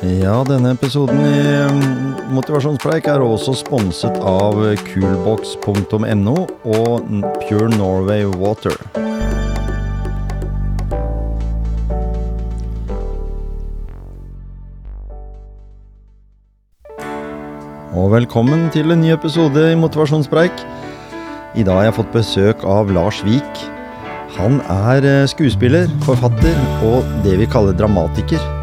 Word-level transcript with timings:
Ja, 0.00 0.38
denne 0.48 0.70
episoden 0.72 1.18
i 1.20 1.40
mm, 1.68 2.30
Motivasjonspreik 2.32 3.04
er 3.12 3.20
også 3.20 3.52
sponset 3.58 4.14
av 4.24 4.54
coolbox.no 4.86 6.36
og 6.72 7.10
Pure 7.42 7.66
Norway 7.74 8.24
Water. 8.40 8.72
Og 17.92 18.06
velkommen 18.14 18.70
til 18.72 18.94
en 18.94 19.04
ny 19.04 19.10
episode 19.12 19.66
i 19.68 19.76
Motivasjonspreik. 19.76 20.64
I 21.60 21.66
dag 21.66 21.76
har 21.76 21.90
jeg 21.90 21.98
fått 21.98 22.16
besøk 22.16 22.64
av 22.64 22.88
Lars 22.96 23.20
Vik. 23.28 23.60
Han 24.38 24.62
er 24.64 25.04
eh, 25.04 25.28
skuespiller, 25.28 25.92
forfatter 26.08 26.56
og 26.88 27.04
det 27.26 27.36
vi 27.42 27.50
kaller 27.52 27.76
dramatiker. 27.76 28.59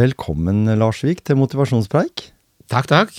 Velkommen, 0.00 0.64
Lars 0.80 1.02
Vik, 1.04 1.20
til 1.26 1.36
Motivasjonspreik. 1.36 2.30
Takk, 2.72 2.86
takk. 2.88 3.16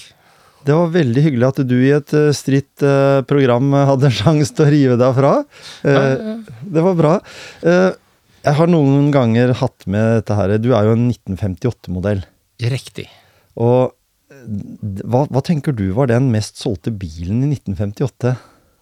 Det 0.65 0.73
var 0.73 0.89
veldig 0.93 1.23
hyggelig 1.25 1.47
at 1.51 1.59
du 1.67 1.75
i 1.77 1.91
et 1.93 2.13
eh, 2.17 2.29
stritt 2.37 2.85
eh, 2.85 3.21
program 3.29 3.73
hadde 3.75 4.07
en 4.09 4.15
sjanse 4.15 4.53
til 4.55 4.65
å 4.65 4.71
rive 4.73 4.97
deg 4.97 5.17
fra. 5.17 5.33
Eh, 5.85 6.23
Det 6.73 6.83
var 6.85 6.97
bra. 6.97 7.13
Jeg 7.61 8.57
har 8.57 8.69
noen 8.71 9.11
ganger 9.13 9.53
hatt 9.59 9.85
med 9.85 10.21
dette 10.21 10.37
her. 10.37 10.55
Du 10.61 10.71
er 10.73 10.87
jo 10.87 10.95
en 10.95 11.09
1958-modell. 11.11 12.23
Riktig. 12.71 13.05
Og 13.61 13.91
hva, 15.05 15.27
hva 15.29 15.43
tenker 15.45 15.75
du 15.77 15.91
var 15.97 16.09
den 16.09 16.31
mest 16.33 16.57
solgte 16.61 16.93
bilen 16.93 17.43
i 17.45 17.51
1958? 17.59 18.33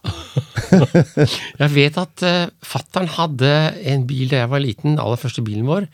Jeg 1.59 1.71
vet 1.73 1.97
at 1.99 2.23
uh, 2.23 2.45
fattern 2.63 3.09
hadde 3.17 3.49
en 3.91 4.05
bil 4.07 4.29
da 4.31 4.45
jeg 4.45 4.51
var 4.53 4.61
liten, 4.63 4.93
den 4.93 5.01
aller 5.03 5.19
første 5.19 5.43
bilen 5.43 5.67
vår. 5.67 5.89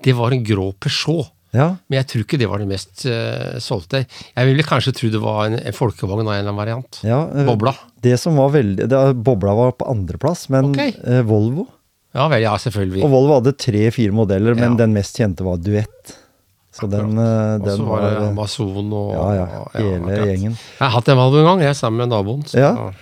Det 0.00 0.14
var 0.16 0.32
en 0.32 0.46
grå 0.46 0.70
Peugeot. 0.80 1.34
Ja, 1.52 1.64
Men 1.90 1.96
jeg 1.98 2.06
tror 2.06 2.22
ikke 2.22 2.38
det 2.38 2.46
var 2.46 2.60
det 2.62 2.68
mest 2.70 3.02
uh, 3.10 3.56
solgte. 3.58 4.04
Jeg 4.36 4.46
ville 4.46 4.62
kanskje 4.62 4.92
tro 4.94 5.08
det 5.10 5.18
var 5.22 5.48
en, 5.48 5.56
en 5.58 5.74
folkevogn 5.74 6.22
av 6.22 6.28
en 6.30 6.38
eller 6.38 6.46
annen 6.52 6.60
variant. 6.60 7.00
ja 7.02 7.24
uh, 7.26 7.42
Bobla. 7.48 7.72
Det 8.00 8.14
som 8.22 8.38
var 8.38 8.52
veldig 8.54 8.86
det, 8.88 9.00
Bobla 9.26 9.54
var 9.58 9.72
på 9.80 9.88
andreplass, 9.90 10.46
men 10.54 10.70
okay. 10.70 10.94
uh, 11.02 11.20
Volvo 11.26 11.66
Ja 12.14 12.28
vel, 12.30 12.42
ja, 12.46 12.54
selvfølgelig. 12.58 13.02
Og 13.06 13.10
Volvo 13.12 13.36
hadde 13.40 13.52
tre-fire 13.58 14.14
modeller, 14.14 14.54
men 14.58 14.72
Ja. 14.76 14.84
den 14.84 14.94
mest 14.94 15.18
kjente 15.18 15.46
var 15.46 15.58
Duett. 15.62 16.14
Så 16.74 16.86
den, 16.90 17.16
den 17.18 17.82
var 17.86 18.04
det 18.06 18.12
Amazon 18.28 18.92
og 18.94 19.10
Ja, 19.14 19.26
ja. 19.40 19.46
Hele 19.74 20.14
ja, 20.14 20.26
gjengen. 20.30 20.54
Jeg 20.54 20.84
har 20.84 20.94
hatt 20.94 21.10
en 21.10 21.18
Volvo 21.18 21.42
en 21.42 21.48
gang, 21.50 21.64
jeg, 21.66 21.76
sammen 21.78 22.04
med 22.04 22.14
naboen. 22.14 22.46
Så, 22.46 22.58
Ja. 22.62 22.92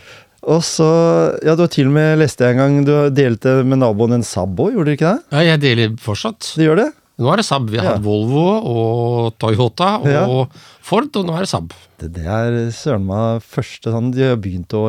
Og 0.49 0.63
så 0.65 0.87
Ja, 1.45 1.55
du 1.59 1.65
har 1.67 1.69
til 1.73 1.89
og 1.91 1.93
med, 1.97 2.19
leste 2.21 2.47
jeg 2.47 2.57
en 2.57 2.61
gang, 2.63 2.85
du 2.87 2.93
delte 3.13 3.59
med 3.65 3.81
naboen 3.83 4.15
en 4.17 4.25
Sabo, 4.25 4.71
gjorde 4.73 4.89
du 4.89 4.97
ikke 4.97 5.13
det? 5.13 5.25
ja, 5.37 5.43
jeg 5.53 5.61
deler 5.65 5.97
fortsatt. 6.01 6.55
Du 6.57 6.63
gjør 6.65 6.77
det? 6.85 6.89
Nå 7.19 7.33
er 7.33 7.41
det 7.41 7.45
Saab. 7.49 7.67
Vi 7.71 7.79
har 7.81 7.85
Ja. 7.85 7.93
hatt 7.97 8.05
Volvo 8.05 8.43
og 8.63 9.39
Toyota 9.43 9.97
og 9.99 10.07
Ja. 10.07 10.25
Ford, 10.89 11.09
og 11.17 11.27
nå 11.27 11.35
er 11.35 11.41
det 11.43 11.49
Saab. 11.51 11.73
Det, 11.99 12.13
det 12.15 12.25
er 12.25 12.71
søren 12.71 13.05
meg 13.05 13.43
første 13.43 13.91
sånn 13.91 14.13
De 14.15 14.23
har 14.23 14.37
begynt 14.39 14.71
å 14.79 14.85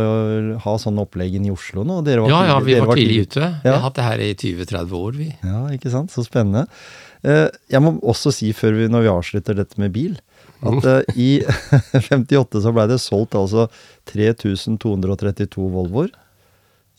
ha 0.62 0.74
sånne 0.78 1.02
opplegg 1.08 1.34
inn 1.40 1.48
i 1.48 1.52
Oslo 1.52 1.84
nå. 1.84 2.04
Dere 2.06 2.22
var 2.22 2.30
Ja, 2.30 2.42
ja, 2.54 2.60
vi 2.60 2.76
dere 2.76 2.86
var 2.86 2.96
tidlig 2.96 3.26
ute. 3.28 3.50
Vi 3.64 3.70
har 3.74 3.80
hatt 3.82 3.96
det 3.98 4.04
her 4.06 4.20
i 4.22 4.34
20-30 4.36 4.94
år, 4.94 5.18
vi. 5.18 5.30
Ja, 5.44 5.66
ikke 5.74 5.90
sant? 5.90 6.12
Så 6.14 6.24
spennende. 6.24 6.68
Eh, 7.24 7.50
Jeg 7.70 7.82
må 7.82 8.00
også 8.02 8.32
si, 8.32 8.54
før 8.54 8.78
vi, 8.78 8.88
når 8.88 9.02
vi 9.02 9.10
avslutter 9.10 9.56
dette 9.58 9.78
med 9.82 9.92
bil, 9.92 10.20
at 10.62 10.84
mm. 10.86 11.18
i 11.18 11.42
58 11.98 12.62
så 12.62 12.72
blei 12.76 12.86
det 12.88 13.00
solgt 13.02 13.34
altså 13.34 13.68
3232 14.06 15.70
Volvoer 15.74 16.10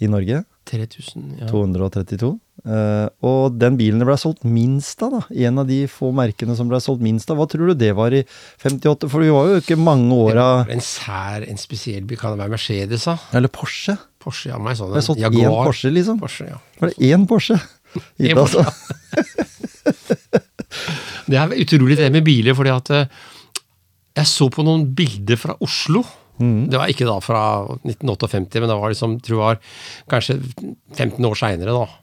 i 0.00 0.08
Norge. 0.10 0.44
3000, 0.70 1.40
ja. 1.40 1.46
232. 2.60 2.70
Eh, 2.70 3.08
og 3.24 3.56
den 3.56 3.76
bilen 3.78 4.02
det 4.02 4.06
ble 4.08 4.16
solgt 4.20 4.44
minst 4.44 5.00
av, 5.04 5.14
da, 5.14 5.22
en 5.48 5.62
av 5.62 5.68
de 5.70 5.78
få 5.88 6.10
merkene 6.16 6.56
som 6.58 6.68
ble 6.68 6.80
solgt 6.82 7.04
minst 7.04 7.30
av, 7.32 7.40
hva 7.40 7.48
tror 7.48 7.72
du 7.72 7.78
det 7.80 7.92
var 7.96 8.12
i 8.16 8.22
58? 8.60 9.08
For 9.08 9.24
vi 9.24 9.32
var 9.32 9.48
jo 9.48 9.62
ikke 9.62 9.78
mange 9.80 10.12
åra 10.12 10.46
En 10.70 10.84
sær, 10.84 11.46
en 11.48 11.60
spesiell 11.60 12.04
bil. 12.04 12.20
Kan 12.20 12.34
det 12.34 12.42
være 12.42 12.54
Mercedes, 12.56 13.08
da? 13.08 13.16
Eller 13.36 13.52
Porsche. 13.52 13.96
Porsche, 14.20 14.52
ja, 14.52 14.60
meg 14.60 14.76
sånn. 14.76 14.92
Det 14.92 15.00
ble 15.00 15.06
solgt 15.08 15.24
én 15.24 15.48
Porsche, 15.48 15.92
liksom. 15.96 16.20
Porsche, 16.20 16.50
ja. 16.52 16.60
Var 16.82 16.92
det 16.92 17.12
én 17.12 17.28
Porsche? 17.30 17.60
En 17.90 18.02
Ikke, 18.22 18.44
altså. 18.44 18.62
Det 21.26 21.38
er 21.40 21.54
utrolig 21.58 21.96
det 21.98 22.06
med 22.14 22.22
biler, 22.22 22.54
fordi 22.54 22.70
at 22.70 22.90
eh, 22.94 23.08
jeg 24.20 24.28
så 24.30 24.46
på 24.52 24.62
noen 24.66 24.84
bilder 24.94 25.38
fra 25.40 25.56
Oslo. 25.64 26.04
Mm. 26.40 26.68
Det 26.72 26.78
var 26.78 26.92
ikke 26.92 27.08
da 27.08 27.16
fra 27.22 27.40
1958, 27.82 28.62
men 28.62 28.70
det 28.70 28.76
var 28.78 28.92
liksom, 28.94 29.16
tror 29.24 29.36
jeg 29.36 29.42
var 29.42 29.58
kanskje 30.12 30.38
15 30.96 31.28
år 31.28 31.36
seinere, 31.38 31.74
da. 31.76 31.99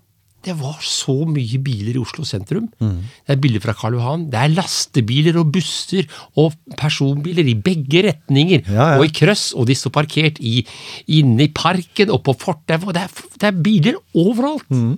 Det 0.47 0.55
var 0.55 0.77
så 0.85 1.13
mye 1.27 1.59
biler 1.59 1.97
i 1.97 2.01
Oslo 2.01 2.23
sentrum. 2.27 2.69
Mm. 2.79 3.01
Det 3.27 3.33
er 3.35 3.41
bilder 3.43 3.63
fra 3.65 3.73
Karl 3.75 3.97
Johan. 3.97 4.21
Det 4.31 4.39
er 4.39 4.53
lastebiler 4.55 5.35
og 5.41 5.49
busser 5.51 6.07
og 6.39 6.55
personbiler 6.79 7.47
i 7.51 7.55
begge 7.59 8.05
retninger. 8.07 8.63
Ja, 8.71 8.93
ja. 8.93 9.01
Og 9.01 9.09
i 9.09 9.11
krøss, 9.17 9.49
og 9.59 9.67
de 9.67 9.75
står 9.75 9.91
parkert 9.97 10.39
i, 10.39 10.61
inne 11.19 11.49
i 11.49 11.51
parken 11.51 12.13
og 12.15 12.23
på 12.27 12.35
fortauet. 12.39 12.95
Det, 12.95 13.03
er- 13.03 13.37
det 13.43 13.49
er 13.51 13.59
biler 13.67 13.99
overalt! 14.15 14.65
Mm. 14.71 14.95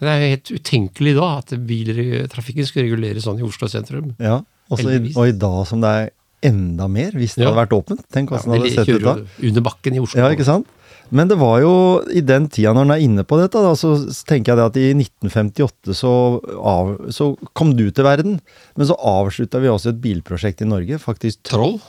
Det 0.00 0.08
er 0.08 0.22
helt 0.30 0.48
utenkelig 0.56 1.12
da 1.18 1.26
at 1.42 1.50
biltrafikken 1.68 2.28
trafikken 2.32 2.64
skulle 2.68 2.86
reguleres 2.88 3.26
sånn 3.26 3.40
i 3.40 3.44
Oslo 3.44 3.68
sentrum. 3.68 4.14
Ja, 4.20 4.38
også 4.72 4.94
i, 4.96 5.10
og 5.12 5.26
i 5.28 5.34
dag 5.36 5.58
som 5.68 5.82
det 5.84 5.90
er 5.92 6.08
enda 6.48 6.86
mer, 6.88 7.10
hvis 7.20 7.34
det 7.36 7.44
Ja. 7.44 7.50
hadde 7.50 7.60
vært 7.66 7.74
åpent. 7.76 8.00
Tenk 8.08 8.30
hvordan 8.32 8.54
det 8.54 8.60
hadde 8.62 8.70
sett 8.78 8.94
ut 8.96 9.04
da. 9.04 9.16
under 9.50 9.60
bakken 9.66 9.98
i 9.98 10.00
Oslo. 10.00 10.22
Ja, 10.22 10.30
ikke 10.32 10.46
sant? 10.48 10.66
Men 11.10 11.30
det 11.30 11.36
var 11.40 11.58
jo 11.62 11.72
i 12.14 12.22
den 12.22 12.46
tida, 12.52 12.72
når 12.76 12.86
en 12.86 12.94
er 12.94 13.04
inne 13.04 13.24
på 13.26 13.38
dette, 13.40 13.58
da, 13.62 13.72
så 13.78 13.96
tenker 14.28 14.52
jeg 14.52 14.60
det 14.60 14.66
at 14.68 14.78
i 14.78 14.86
1958 14.94 15.96
så, 15.98 16.12
av, 16.56 16.92
så 17.14 17.32
kom 17.58 17.74
du 17.78 17.88
til 17.90 18.06
verden. 18.06 18.38
Men 18.78 18.88
så 18.90 18.96
avslutta 18.96 19.62
vi 19.62 19.72
også 19.72 19.94
et 19.94 20.02
bilprosjekt 20.04 20.62
i 20.62 20.70
Norge. 20.70 21.00
Faktisk 21.02 21.42
Troll? 21.50 21.80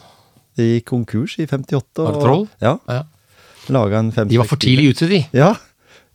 De 0.57 0.73
gikk 0.73 0.89
konkurs 0.89 1.37
i 1.39 1.45
58. 1.45 2.01
Var 2.01 2.17
det 2.17 2.23
Troll? 2.25 2.47
Ja. 2.63 2.75
Ja. 2.89 3.03
Laga 3.71 4.01
en 4.01 4.09
De 4.11 4.41
var 4.41 4.49
for 4.49 4.59
tidlig 4.61 4.95
ute, 4.95 5.07
de. 5.07 5.21
Ja, 5.37 5.53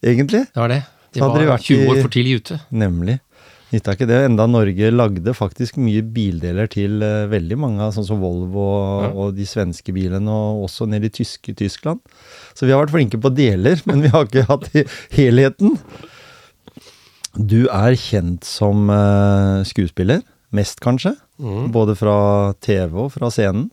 egentlig. 0.04 0.42
Det 0.50 0.60
var 0.60 0.74
det. 0.74 0.82
De 1.14 1.22
var 1.22 1.46
vært 1.48 1.64
20 1.70 1.92
år 1.92 2.02
for 2.02 2.12
tidlig 2.12 2.40
ute. 2.42 2.58
Nemlig. 2.74 3.20
Nytta 3.72 3.96
ikke 3.96 4.06
det, 4.06 4.18
enda 4.28 4.44
Norge 4.46 4.90
lagde 4.94 5.32
faktisk 5.34 5.76
mye 5.82 6.02
bildeler 6.14 6.68
til 6.70 7.00
uh, 7.02 7.24
veldig 7.32 7.56
mange, 7.58 7.88
sånn 7.96 8.06
som 8.06 8.20
Volvo 8.22 8.62
og, 8.62 9.02
Ja. 9.02 9.08
og 9.24 9.32
de 9.34 9.46
svenske 9.48 9.90
bilene, 9.96 10.30
og 10.30 10.68
også 10.68 10.86
nede 10.86 11.08
i 11.10 11.14
tyske 11.16 11.50
Tyskland. 11.58 11.98
Så 12.54 12.66
vi 12.68 12.70
har 12.72 12.84
vært 12.84 12.94
flinke 12.94 13.18
på 13.20 13.32
deler, 13.34 13.82
men 13.90 14.04
vi 14.06 14.12
har 14.14 14.28
ikke 14.28 14.46
hatt 14.46 14.68
he- 14.76 14.86
helheten. 15.18 15.74
Du 17.36 17.66
er 17.68 17.98
kjent 18.00 18.46
som 18.48 18.86
uh, 18.88 19.60
skuespiller, 19.68 20.22
mest 20.56 20.80
kanskje, 20.84 21.16
Mm. 21.36 21.66
både 21.68 21.92
fra 22.00 22.54
TV 22.64 22.94
og 22.96 23.10
fra 23.12 23.28
scenen. 23.28 23.66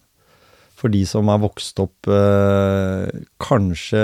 For 0.83 0.91
de 0.91 1.05
som 1.07 1.29
er 1.31 1.39
vokst 1.39 1.77
opp 1.79 2.09
eh, 2.11 3.05
Kanskje 3.39 4.01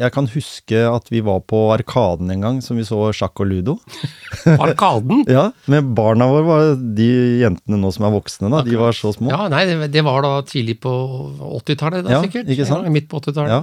Jeg 0.00 0.14
kan 0.14 0.28
huske 0.32 0.80
at 0.88 1.10
vi 1.12 1.20
var 1.24 1.42
på 1.44 1.60
Arkaden 1.74 2.32
en 2.32 2.40
gang, 2.46 2.62
som 2.64 2.80
vi 2.80 2.86
så 2.88 3.10
sjakk 3.12 3.42
og 3.44 3.50
ludo. 3.50 3.74
Arkaden? 4.56 5.24
Ja, 5.34 5.50
med 5.70 5.92
barna 5.96 6.26
våre 6.30 6.46
var 6.48 6.72
de 6.96 7.10
jentene 7.42 7.76
nå 7.80 7.90
som 7.92 8.06
er 8.08 8.14
voksne, 8.16 8.48
da. 8.52 8.62
De 8.64 8.76
var 8.80 8.96
så 8.96 9.12
små. 9.14 9.28
Ja, 9.32 9.46
nei, 9.52 9.64
det, 9.68 9.90
det 9.92 10.04
var 10.06 10.24
da 10.24 10.32
tidlig 10.48 10.78
på 10.84 10.92
80-tallet, 11.60 12.04
da 12.06 12.16
Ja, 12.16 12.22
sikkert. 12.24 12.48
ikke 12.52 12.66
sant? 12.68 12.88
Ja, 12.88 12.92
midt 12.94 13.08
på 13.12 13.20
80-tallet. 13.20 13.52
Ja. 13.52 13.62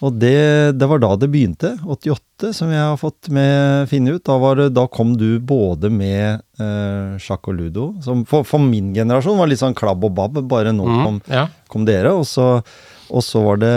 Og 0.00 0.14
det, 0.16 0.78
det 0.80 0.86
var 0.88 1.00
da 1.02 1.10
det 1.20 1.28
begynte. 1.28 1.74
88, 1.84 2.54
som 2.56 2.70
jeg 2.72 2.80
har 2.80 2.96
fått 2.96 3.28
med, 3.36 3.84
finne 3.90 4.14
ut. 4.16 4.22
Da, 4.24 4.38
var 4.40 4.56
det, 4.56 4.70
da 4.72 4.86
kom 4.88 5.12
du 5.20 5.36
både 5.44 5.90
med 5.92 6.40
eh, 6.56 7.18
sjakk 7.20 7.50
og 7.52 7.58
ludo, 7.58 7.84
som 8.04 8.22
for, 8.28 8.46
for 8.48 8.64
min 8.64 8.94
generasjon 8.96 9.36
var 9.36 9.50
litt 9.50 9.60
sånn 9.60 9.76
klabb 9.76 10.06
og 10.08 10.14
babb, 10.16 10.40
bare 10.48 10.72
nå 10.72 10.88
Mm, 10.88 11.02
kom, 11.04 11.20
ja. 11.28 11.44
kom 11.68 11.84
dere. 11.88 12.14
Og 12.16 12.24
så, 12.28 12.48
og 13.12 13.26
så 13.26 13.44
var 13.44 13.60
det 13.60 13.74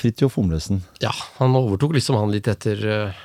Fridtjof 0.00 0.38
Humlesen, 0.40 0.80
ja, 1.04 1.12
han 1.36 1.56
overtok 1.60 1.92
liksom 1.98 2.16
han 2.22 2.32
litt 2.32 2.48
etter 2.48 2.80
uh, 2.88 3.22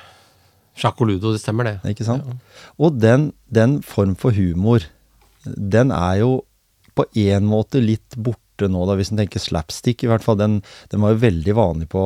sjakk 0.76 1.00
og 1.00 1.08
ludo, 1.14 1.32
det 1.32 1.40
stemmer 1.40 1.70
det. 1.70 1.76
ikke 1.94 2.04
sant? 2.04 2.28
Og 2.76 3.00
den, 3.00 3.30
den 3.48 3.80
form 3.86 4.12
for 4.20 4.36
humor, 4.36 4.84
den 5.48 5.88
er 5.94 6.20
jo 6.20 6.42
på 6.92 7.06
en 7.16 7.46
måte 7.48 7.80
litt 7.80 8.12
borte 8.20 8.41
nå, 8.70 8.84
da, 8.86 8.94
hvis 8.98 9.10
en 9.12 9.18
tenker 9.22 9.42
slapstick 9.42 10.04
i 10.04 10.10
hvert 10.10 10.22
fall. 10.24 10.38
Den, 10.38 10.60
den 10.92 11.02
var 11.02 11.14
jo 11.14 11.22
veldig 11.24 11.54
vanlig 11.58 11.88
på 11.92 12.02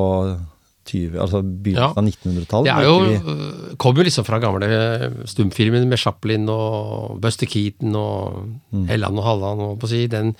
20, 0.87 1.19
altså 1.19 1.41
begynnelsen 1.43 1.99
av 1.99 2.07
1900-tallet. 2.07 2.69
Det 2.71 2.87
jo, 2.87 3.33
øh, 3.35 3.75
kom 3.83 3.99
jo 3.99 4.05
liksom 4.07 4.27
fra 4.29 4.39
gamle 4.43 4.69
stumfilmer 5.27 5.87
med 5.91 5.99
Chaplin 5.99 6.47
og 6.53 7.19
Buster 7.23 7.51
Keaton 7.51 7.97
og 7.99 8.41
Mm. 8.77 8.87
Helland 8.91 9.19
og 9.19 9.25
Halland 9.25 9.61
og 9.63 9.77
på 9.81 9.87
å 9.87 9.91
si, 9.91 10.07
den 10.11 10.35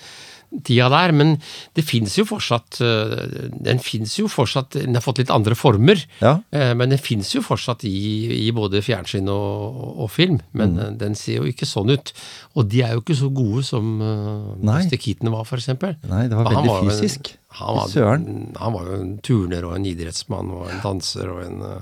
tida 0.63 0.87
der. 0.89 1.11
Men 1.11 1.35
det 1.75 1.83
fins 1.85 2.15
jo 2.17 2.23
fortsatt 2.25 2.79
øh, 2.81 3.49
Den 3.67 3.79
fins 3.83 4.13
jo 4.19 4.27
fortsatt 4.31 4.77
Den 4.79 4.95
har 4.95 5.03
fått 5.03 5.19
litt 5.19 5.31
andre 5.33 5.55
former. 5.59 5.99
Ja. 6.21 6.37
Eh, 6.51 6.73
Men 6.73 6.89
den 6.93 6.99
fins 7.03 7.33
jo 7.35 7.41
fortsatt 7.43 7.83
i, 7.83 8.47
i 8.47 8.51
både 8.55 8.81
fjernsyn 8.85 9.27
og, 9.33 9.81
og 10.05 10.11
film. 10.11 10.39
Men 10.53 10.75
Mm. 10.77 10.79
eh, 10.85 10.91
den 11.03 11.15
ser 11.15 11.41
jo 11.41 11.49
ikke 11.51 11.67
sånn 11.67 11.91
ut. 11.93 12.13
Og 12.55 12.67
de 12.71 12.81
er 12.83 12.93
jo 12.95 13.01
ikke 13.03 13.15
så 13.19 13.29
gode 13.33 13.63
som 13.67 13.99
uh. 14.01 14.55
Buster 14.61 14.97
Keaton 14.97 15.31
var, 15.31 15.43
f.eks. 15.47 15.67
Nei, 16.07 16.27
det 16.27 16.35
var 16.37 16.47
veldig 16.51 16.71
en- 16.77 16.89
fysisk. 16.89 17.33
Han 17.57 17.77
var, 17.77 18.19
han 18.59 18.73
var 18.73 18.85
jo 18.89 18.95
en 19.01 19.13
turner 19.23 19.63
og 19.65 19.75
en 19.77 19.85
idrettsmann 19.87 20.49
og 20.51 20.67
en 20.69 20.81
danser 20.83 21.29
og 21.31 21.39
en 21.45 21.61
uh, 21.63 21.79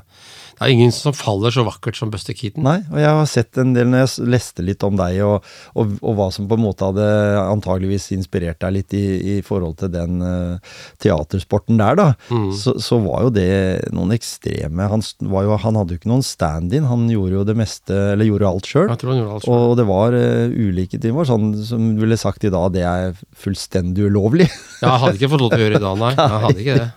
Det 0.55 0.63
er 0.63 0.71
ingen 0.71 0.93
som 0.95 1.15
faller 1.15 1.51
så 1.51 1.65
vakkert 1.67 1.97
som 1.99 2.11
Buster 2.13 2.35
Keaton. 2.37 2.63
Nei, 2.63 2.77
og 2.87 2.99
jeg 3.01 3.11
har 3.11 3.27
sett 3.27 3.59
en 3.59 3.73
del 3.75 3.89
når 3.91 4.05
jeg 4.05 4.27
leste 4.31 4.63
litt 4.63 4.83
om 4.87 4.95
deg, 4.99 5.19
og, 5.25 5.43
og, 5.75 5.97
og 5.99 6.15
hva 6.15 6.29
som 6.31 6.47
på 6.47 6.55
en 6.55 6.63
måte 6.63 6.87
hadde 6.87 7.07
antageligvis 7.41 8.07
inspirert 8.15 8.61
deg 8.63 8.77
litt 8.77 8.95
i, 8.95 9.03
i 9.35 9.37
forhold 9.45 9.75
til 9.81 9.91
den 9.91 10.23
uh, 10.23 10.79
teatersporten 11.03 11.81
der, 11.81 11.99
da. 11.99 12.07
Mm. 12.31 12.49
Så, 12.55 12.77
så 12.83 13.01
var 13.03 13.27
jo 13.27 13.33
det 13.35 13.49
noen 13.95 14.15
ekstreme 14.15 14.87
han, 14.91 15.03
var 15.27 15.47
jo, 15.47 15.59
han 15.59 15.79
hadde 15.81 15.95
jo 15.95 16.01
ikke 16.01 16.13
noen 16.13 16.25
stand-in, 16.25 16.87
han 16.87 17.07
gjorde 17.11 17.39
jo 17.39 17.45
det 17.51 17.57
meste, 17.59 17.99
eller 18.15 18.29
gjorde 18.29 18.51
alt 18.53 18.71
sjøl. 18.71 18.95
Og 18.95 19.75
det 19.79 19.87
var 19.91 20.15
uh, 20.15 20.47
ulike 20.55 21.03
var 21.15 21.27
sånn 21.29 21.51
som 21.67 21.93
du 21.95 22.03
ville 22.03 22.17
sagt 22.19 22.47
i 22.47 22.53
dag, 22.53 22.71
det 22.75 22.85
er 22.87 23.15
fullstendig 23.39 24.07
ulovlig. 24.09 24.47
Ja, 24.81 24.95
jeg 24.95 25.01
hadde 25.03 25.17
ikke 25.19 25.33
fått 25.35 25.43
lov 25.43 25.51
til 25.53 25.61
å 25.61 25.65
gjøre 25.65 25.75
det 25.75 25.83
i 25.83 25.87
dag, 25.89 25.99
nei. 26.01 26.13
Jeg 26.25 26.41
hadde 26.45 26.63
ikke 26.63 26.77
det. 26.79 26.87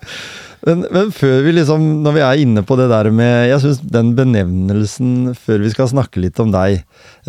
Men, 0.66 0.86
men 0.90 1.12
før 1.14 1.44
vi 1.46 1.52
liksom, 1.54 1.84
når 2.02 2.16
vi 2.16 2.24
er 2.24 2.40
inne 2.42 2.64
på 2.66 2.76
det 2.80 2.88
der 2.90 3.10
med 3.14 3.48
Jeg 3.50 3.60
syns 3.62 3.82
den 3.94 4.14
benevnelsen, 4.18 5.36
før 5.38 5.62
vi 5.62 5.70
skal 5.74 5.90
snakke 5.92 6.22
litt 6.22 6.40
om 6.42 6.50
deg 6.54 6.80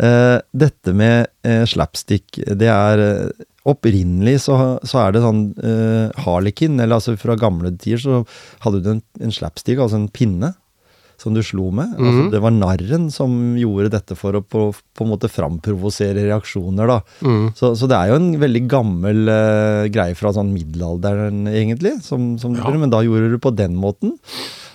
eh, 0.02 0.38
Dette 0.50 0.94
med 0.96 1.30
eh, 1.46 1.62
slapstick, 1.70 2.40
det 2.58 2.70
er 2.72 3.04
eh, 3.04 3.46
Opprinnelig 3.68 4.38
så, 4.46 4.56
så 4.88 5.02
er 5.02 5.12
det 5.12 5.20
sånn 5.20 5.42
eh, 5.60 6.22
harlekin, 6.24 6.78
eller 6.80 6.96
altså 6.96 7.12
fra 7.20 7.36
gamle 7.38 7.74
tider 7.76 8.00
så 8.00 8.20
hadde 8.64 8.80
du 8.80 8.88
en, 8.94 9.02
en 9.20 9.34
slapstick, 9.36 9.76
altså 9.76 9.98
en 10.00 10.08
pinne, 10.08 10.54
som 11.20 11.34
du 11.36 11.42
slo 11.44 11.68
med. 11.70 11.90
altså, 11.98 12.22
Mhm. 12.24 12.30
det 12.32 12.40
var 12.40 12.50
narren 12.56 13.10
som 13.12 13.34
gjorde 13.60 13.90
dette 13.92 14.16
for 14.16 14.32
å 14.38 14.40
på, 14.42 14.62
på 14.96 15.04
en 15.04 15.10
måte 15.12 15.28
framprovosere 15.28 16.24
reaksjoner, 16.26 16.86
da. 16.88 17.00
Mm. 17.22 17.52
Så, 17.54 17.74
så 17.76 17.86
det 17.90 17.98
er 17.98 18.08
jo 18.12 18.18
en 18.20 18.30
veldig 18.40 18.62
gammel 18.72 19.28
uh, 19.28 19.84
greie 19.92 20.16
fra 20.16 20.32
sånn 20.32 20.52
middelalderen, 20.54 21.44
egentlig, 21.52 21.98
som, 22.02 22.38
som 22.40 22.54
du 22.54 22.60
Ja. 22.60 22.64
gjorde, 22.66 22.80
men 22.86 22.90
da 22.94 23.02
gjorde 23.04 23.28
du 23.28 23.36
det 23.36 23.42
på 23.44 23.52
den 23.54 23.76
måten. 23.76 24.16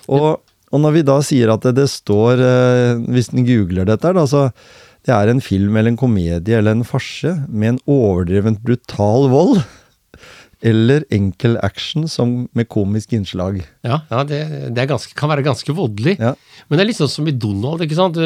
Og, 0.07 0.39
og 0.71 0.81
når 0.81 0.94
vi 1.00 1.01
da 1.07 1.19
sier 1.25 1.50
at 1.53 1.65
det, 1.65 1.75
det 1.81 1.89
står, 1.89 2.38
uh, 2.45 3.06
hvis 3.09 3.33
en 3.33 3.45
googler 3.48 3.86
dette, 3.89 4.13
da, 4.13 4.25
så 4.30 4.51
det 5.06 5.13
er 5.13 5.30
en 5.30 5.41
film 5.41 5.75
eller 5.77 5.91
en 5.94 5.98
komedie 6.01 6.57
eller 6.57 6.71
en 6.77 6.83
farse 6.88 7.33
med 7.50 7.75
en 7.75 7.81
overdrevent 7.89 8.62
brutal 8.65 9.27
vold. 9.30 9.59
Eller 10.61 11.05
enkel 11.13 11.57
action 11.63 12.07
som 12.11 12.47
med 12.55 12.69
komisk 12.71 13.13
innslag. 13.17 13.61
Ja, 13.85 14.01
ja 14.09 14.23
det, 14.27 14.41
det 14.75 14.83
er 14.83 14.89
ganske, 14.89 15.13
kan 15.17 15.31
være 15.31 15.45
ganske 15.45 15.75
voldelig. 15.75 16.17
Ja. 16.19 16.33
Men 16.67 16.77
det 16.77 16.85
er 16.85 16.89
litt 16.91 16.99
sånn 16.99 17.11
som 17.11 17.27
i 17.29 17.35
Donald, 17.35 17.83
ikke 17.85 17.97
sant? 17.97 18.19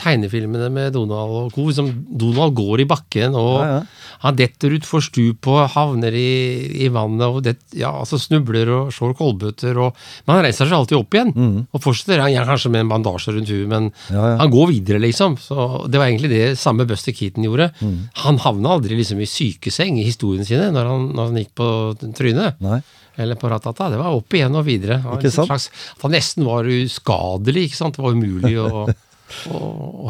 Tegnefilmene 0.00 0.70
med 0.72 0.94
Donald 0.96 1.38
og 1.38 1.54
co. 1.54 1.66
Liksom 1.68 1.90
Donald 2.08 2.56
går 2.56 2.84
i 2.84 2.88
bakken, 2.88 3.36
og 3.38 3.52
Ja, 3.64 3.80
han 4.24 4.36
detter 4.38 4.72
utfor 4.72 5.02
stup 5.04 5.46
og 5.52 5.66
havner 5.74 6.14
i, 6.16 6.84
i 6.86 6.88
vannet, 6.92 7.26
og 7.28 7.42
det, 7.44 7.56
ja, 7.76 7.90
altså 7.92 8.16
snubler 8.20 8.70
og 8.72 8.92
slår 8.94 9.12
kolbøtter, 9.18 9.76
og 9.76 9.98
Men 10.24 10.38
han 10.38 10.44
reiser 10.46 10.68
seg 10.68 10.76
alltid 10.78 10.96
opp 10.96 11.14
igjen, 11.14 11.32
og 11.70 11.82
fortsetter. 11.82 12.22
Han 12.24 12.48
kanskje 12.48 12.70
med 12.72 12.84
en 12.84 12.92
bandasje 12.92 13.34
rundt 13.34 13.52
huet, 13.52 13.68
men 13.68 13.90
Mm. 14.14 14.38
Han 14.38 14.50
går 14.50 14.70
videre, 14.70 15.00
liksom. 15.02 15.36
Så 15.40 15.86
det 15.90 15.98
var 16.00 16.08
egentlig 16.08 16.30
det 16.32 16.58
samme 16.58 16.86
Buster 16.88 17.12
Keaton 17.12 17.44
gjorde. 17.46 17.70
Mm. 17.80 17.96
Han 18.24 18.38
havna 18.42 18.76
aldri 18.76 18.98
liksom 18.98 19.20
i 19.22 19.28
sykeseng 19.28 19.98
i 20.00 20.06
historiene 20.06 20.46
sine 20.46 20.70
når 20.74 20.90
han, 20.90 21.06
når 21.16 21.30
han 21.30 21.40
gikk 21.42 21.52
på 21.58 21.68
trynet. 22.00 22.60
Nei. 22.64 22.80
Eller 23.20 23.38
på 23.38 23.48
ratata. 23.50 23.90
Det 23.92 24.00
var 24.00 24.16
opp 24.16 24.34
igjen 24.34 24.56
og 24.58 24.66
videre. 24.66 24.98
Det 25.02 25.18
Ikke 25.20 25.34
sant? 25.34 25.50
Slags, 25.52 25.68
at 25.94 26.06
han 26.06 26.14
nesten 26.16 26.46
var 26.48 26.66
uskadelig. 26.66 27.68
ikke 27.68 27.78
sant? 27.78 27.98
Det 27.98 28.04
var 28.04 28.16
umulig 28.16 28.54
å, 28.64 28.86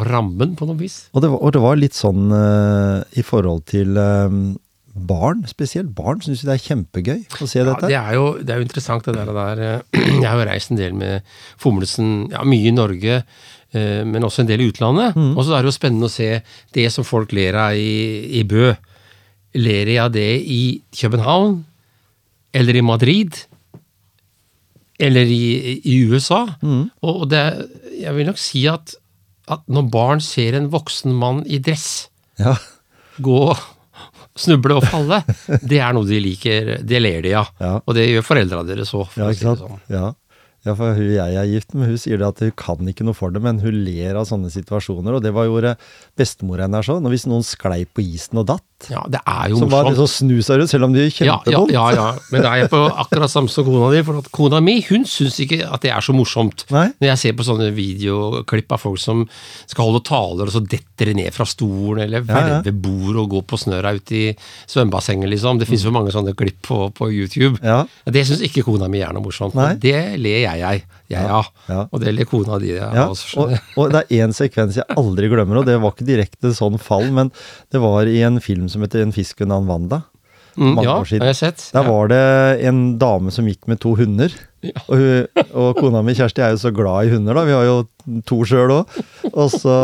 ramme 0.09 0.41
den 0.47 0.55
på 0.59 0.69
noe 0.69 0.79
vis. 0.81 1.05
Og 1.13 1.25
det 1.25 1.33
var, 1.33 1.41
og 1.41 1.55
det 1.55 1.65
var 1.65 1.81
litt 1.81 1.97
sånn 1.97 2.33
uh, 2.33 3.03
i 3.17 3.25
forhold 3.25 3.67
til 3.71 3.99
eh, 4.01 4.39
barn, 4.95 5.43
spesielt 5.51 5.91
barn, 5.97 6.23
syns 6.23 6.45
det 6.47 6.55
er 6.55 6.63
kjempegøy 6.63 7.21
å 7.43 7.49
se 7.51 7.61
Ja, 7.61 7.67
dette. 7.73 7.91
det, 7.91 7.99
er 7.99 8.17
jo, 8.17 8.27
det 8.39 8.55
er 8.55 8.63
jo 8.63 8.67
interessant, 8.67 9.07
det 9.07 9.17
der. 9.17 9.33
der. 9.35 9.85
Jeg 10.23 10.29
har 10.29 10.39
jo 10.39 10.49
reist 10.49 10.73
en 10.73 10.81
del 10.81 10.97
med 10.97 11.37
Fomlesen, 11.61 12.31
ja, 12.33 12.45
mye 12.47 12.71
i 12.71 12.75
Norge, 12.75 13.21
eh, 13.75 14.03
men 14.07 14.27
også 14.27 14.45
en 14.45 14.51
del 14.51 14.65
i 14.65 14.71
utlandet. 14.71 15.19
Mm. 15.19 15.33
Og 15.35 15.45
så 15.45 15.57
er 15.57 15.65
det 15.65 15.73
jo 15.73 15.79
spennende 15.79 16.11
å 16.11 16.15
se 16.15 16.31
det 16.77 16.89
som 16.95 17.07
folk 17.07 17.35
ler 17.35 17.59
av 17.67 17.79
i, 17.79 18.41
i 18.41 18.45
Bø. 18.49 18.73
Ler 19.55 19.91
jeg 19.93 20.03
av 20.03 20.13
det 20.15 20.31
i 20.51 20.63
København? 20.99 21.61
Eller 22.55 22.79
i 22.79 22.85
Madrid? 22.87 23.39
Eller 24.99 25.31
i, 25.31 25.79
i 25.83 26.01
USA? 26.11 26.45
Mm. 26.63 26.89
Og 27.07 27.25
det, 27.31 27.45
jeg 27.99 28.15
vil 28.17 28.29
nok 28.31 28.41
si 28.41 28.65
at, 28.71 28.95
at 29.51 29.65
når 29.71 29.89
barn 29.95 30.23
ser 30.23 30.59
en 30.59 30.71
voksen 30.73 31.15
mann 31.19 31.43
i 31.47 31.59
dress 31.63 32.09
Ja, 32.39 32.55
gå, 33.23 33.41
snuble 34.39 34.79
og 34.79 34.87
falle, 34.91 35.21
det 35.71 35.79
er 35.83 35.95
noe 35.95 36.07
de 36.09 36.19
liker. 36.23 36.77
Det 36.83 37.03
ler 37.03 37.23
de 37.27 37.35
av. 37.39 37.51
Ja. 37.63 37.77
Og 37.83 37.95
det 37.99 38.09
gjør 38.11 38.27
foreldra 38.27 38.63
deres 38.67 38.95
òg. 38.97 39.15
ja 39.19 39.31
ikke 39.31 39.55
sant? 39.55 39.83
Ja. 39.93 40.13
Ja, 40.65 40.73
for 40.73 40.97
hun 40.97 41.11
jeg 41.13 41.37
er 41.37 41.49
gift 41.51 41.75
med, 41.77 41.91
hun 41.93 42.01
sier 42.01 42.17
det 42.17 42.25
at 42.31 42.39
hun 42.41 42.53
kan 42.57 42.89
ikke 42.89 43.05
noe 43.05 43.17
for 43.17 43.35
det, 43.35 43.43
men 43.45 43.59
hun 43.61 43.83
ler 43.85 44.17
av 44.17 44.25
sånne 44.31 44.49
situasjoner. 44.49 45.19
Og 45.19 45.25
det 45.25 45.35
var 45.37 45.45
jo 45.45 45.61
bestemor 46.17 46.63
hennes 46.65 46.89
sånn. 46.89 47.05
Og 47.05 47.13
hvis 47.13 47.27
noen 47.29 47.45
sklei 47.45 47.83
på 47.85 48.01
isen 48.01 48.41
og 48.41 48.49
datt, 48.49 48.65
Ja, 48.93 49.03
det 49.09 49.21
er 49.25 49.51
jo 49.53 49.59
som 49.61 49.69
morsomt. 49.71 49.95
Som 49.95 49.95
morsomt. 49.95 49.99
så 49.99 50.19
snu 50.25 50.37
seg 50.45 50.59
rundt, 50.61 50.71
selv 50.73 50.85
om 50.89 50.93
de 50.97 51.05
kjente 51.09 51.27
Ja, 51.29 51.39
ja, 51.51 51.61
ja, 51.73 51.85
ja, 51.97 52.07
men 52.33 52.43
da 52.45 52.53
er 52.55 52.63
jeg 52.65 52.71
på 52.73 52.81
akkurat 53.05 53.31
samme 53.33 53.49
som 53.53 53.65
kona 53.69 53.91
di. 53.95 54.03
For 54.07 54.19
at 54.21 54.31
kona 54.35 54.61
mi 54.65 54.79
hun 54.89 55.05
syns 55.09 55.39
ikke 55.45 55.61
at 55.69 55.81
det 55.87 55.93
er 55.95 56.05
så 56.05 56.15
morsomt. 56.17 56.67
Nei. 56.75 56.87
Når 57.01 57.11
jeg 57.13 57.23
ser 57.23 57.37
på 57.39 57.47
sånne 57.47 57.71
videoklipp 57.77 58.73
av 58.77 58.83
folk 58.85 59.01
som 59.03 59.25
skal 59.67 59.89
holde 59.91 60.03
taler, 60.07 60.49
og 60.49 60.55
så 60.55 60.63
detter 60.65 61.11
de 61.13 61.17
ned 61.23 61.33
fra 61.35 61.47
stolen, 61.49 62.03
eller 62.07 62.25
Ja, 62.29 62.61
ja. 62.65 62.73
bord 62.73 63.17
og 63.23 63.31
går 63.35 63.47
på 63.53 63.59
snøra 63.61 63.95
ut 63.97 64.13
i 64.13 64.25
svømmebassenget, 64.71 65.29
liksom. 65.33 65.59
Det 65.61 65.69
fins 65.69 65.85
jo 65.85 65.93
mange 65.95 66.13
sånne 66.15 66.35
klipp 66.37 66.61
på, 66.67 66.91
på 66.97 67.11
YouTube. 67.13 67.59
Ja. 67.65 67.83
Det 68.07 68.27
syns 68.29 68.43
ikke 68.47 68.65
kona 68.67 68.89
mi 68.91 69.01
er 69.05 69.13
noe 69.15 69.25
morsomt. 69.25 69.55
Nei. 69.59 69.75
Det 69.81 69.97
ler 70.21 70.45
jeg 70.47 70.63
av. 70.65 70.83
Ja. 71.13 71.85
Og 71.93 72.01
det 72.03 72.15
ler 72.17 72.27
kona 72.27 72.57
di 72.59 72.73
av 72.81 72.95
Ja, 72.97 73.05
også. 73.13 73.45
og, 73.45 73.53
og 73.79 73.93
det 73.93 74.01
er 74.09 74.25
én 74.25 74.33
sekvens 74.35 74.79
jeg 74.81 74.87
aldri 74.99 75.29
glemmer, 75.31 75.61
og 75.61 75.67
det 75.69 75.77
var 75.83 75.93
ikke 75.95 76.07
direkte 76.09 76.51
sånn 76.57 76.79
fall, 76.81 77.07
men 77.15 77.31
det 77.73 77.81
var 77.83 78.09
i 78.11 78.17
en 78.27 78.41
film 78.43 78.67
som 78.75 78.85
heter 78.85 79.05
En 79.05 79.15
fisk 79.15 79.41
ved 79.41 79.51
navn 79.53 79.71
Wanda. 79.71 80.03
Mm, 80.55 80.77
ja, 80.87 80.99
har 81.03 81.31
jeg 81.33 81.37
sett. 81.37 81.63
Der 81.75 81.83
ja. 81.83 81.91
var 81.91 82.11
det 82.13 82.25
en 82.69 82.83
dame 83.01 83.33
som 83.35 83.47
gikk 83.51 83.67
med 83.71 83.81
to 83.83 83.97
hunder. 83.99 84.35
Og, 84.87 84.93
hun, 84.95 85.43
og 85.51 85.81
kona 85.81 86.03
mi 86.07 86.15
Kjersti 86.17 86.45
er 86.45 86.55
jo 86.55 86.61
så 86.63 86.71
glad 86.75 87.09
i 87.09 87.15
hunder, 87.15 87.35
da. 87.37 87.43
Vi 87.49 87.57
har 87.57 87.67
jo 87.67 88.21
to 88.29 88.39
sjøl 88.49 88.73
òg. 88.77 88.95
Og 89.33 89.51
så 89.51 89.79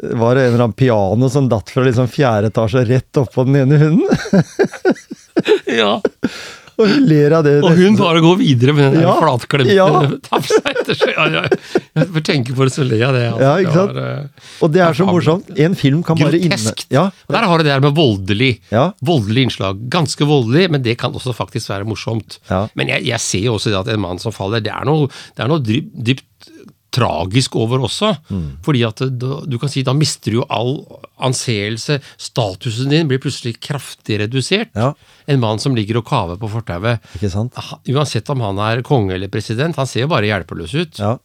var 0.00 0.38
det 0.38 0.46
en 0.46 0.54
eller 0.54 0.64
annen 0.64 0.76
piano 0.78 1.28
som 1.32 1.50
datt 1.52 1.72
fra 1.72 1.84
liksom 1.84 2.08
fjerde 2.10 2.50
etasje 2.50 2.86
rett 2.88 3.20
oppå 3.20 3.44
den 3.48 3.60
ene 3.62 3.80
hunden. 3.82 4.08
ja. 5.80 5.98
Og 6.80 6.88
hun 6.88 7.04
ler 7.10 7.34
av 7.36 7.44
det. 7.46 7.54
Og 7.66 7.76
hun 7.76 7.96
bare 7.98 8.22
går 8.24 8.38
videre 8.40 8.74
med 8.76 8.94
den 8.96 9.04
Ja, 9.04 9.12
flatklemte 9.20 9.74
ja. 9.76 9.86
tafsa 10.30 10.60
etter 10.72 10.96
seg. 10.96 11.12
Ja, 11.16 11.26
ja. 11.34 11.42
Jeg 12.00 12.08
får 12.16 12.24
tenke 12.30 12.56
på 12.56 12.66
det, 12.68 12.72
så 12.74 12.86
ler 12.86 13.02
jeg 13.02 13.16
det. 13.16 13.24
altså. 13.30 13.44
Ja, 13.44 13.52
ikke 13.64 13.74
sant? 13.76 13.92
Det 13.94 14.04
var, 14.06 14.24
eh, 14.24 14.48
Og 14.64 14.72
det 14.74 14.82
er 14.86 14.98
så 15.00 15.08
morsomt. 15.10 15.52
En 15.66 15.76
film 15.78 16.00
kan 16.06 16.18
bare 16.20 16.40
inne... 16.40 16.56
Groteskt. 16.56 16.86
Ja, 16.94 17.06
der 17.30 17.46
har 17.50 17.60
du 17.60 17.66
det 17.66 17.74
der 17.74 17.84
med 17.84 17.96
voldelig. 17.98 18.52
Ja. 18.72 18.86
Voldelig 19.04 19.46
innslag. 19.50 19.84
Ganske 19.92 20.26
voldelig, 20.28 20.66
men 20.74 20.82
det 20.86 20.96
kan 21.00 21.14
også 21.16 21.36
faktisk 21.36 21.70
være 21.74 21.86
morsomt. 21.88 22.40
Ja. 22.50 22.64
Men 22.78 22.90
jeg, 22.94 23.06
jeg 23.12 23.20
ser 23.26 23.46
jo 23.50 23.58
også 23.58 23.72
det 23.74 23.80
at 23.84 23.92
en 23.94 24.02
mann 24.08 24.18
som 24.22 24.32
faller, 24.34 24.64
det 24.64 24.72
er 24.74 24.88
noe, 24.88 25.10
det 25.36 25.44
er 25.46 25.52
noe 25.52 25.62
dypt 25.64 26.26
tragisk 26.94 27.56
over 27.58 27.84
også. 27.86 28.12
Mm. 28.30 28.46
Fordi 28.66 28.82
at 28.86 29.02
du, 29.20 29.56
kan 29.60 29.70
si 29.72 29.84
da 29.86 29.94
mister 29.96 30.34
du 30.34 30.40
jo 30.40 30.46
all 30.50 30.74
anseelse. 31.22 32.00
Statusen 32.20 32.92
din 32.92 33.10
blir 33.10 33.22
plutselig 33.22 33.56
kraftig 33.62 34.20
redusert. 34.24 34.74
Ja. 34.74 34.92
En 35.30 35.42
mann 35.42 35.62
som 35.62 35.76
ligger 35.78 36.00
og 36.00 36.08
kaver 36.10 36.40
på 36.40 36.50
fortauet. 36.50 37.04
Uansett 37.90 38.30
om 38.32 38.44
han 38.44 38.62
er 38.66 38.84
konge 38.86 39.16
eller 39.16 39.32
president, 39.32 39.78
han 39.78 39.88
ser 39.88 40.06
jo 40.06 40.12
bare 40.12 40.30
hjelpeløs 40.30 40.76
ut. 40.76 41.02
Ja. 41.02 41.16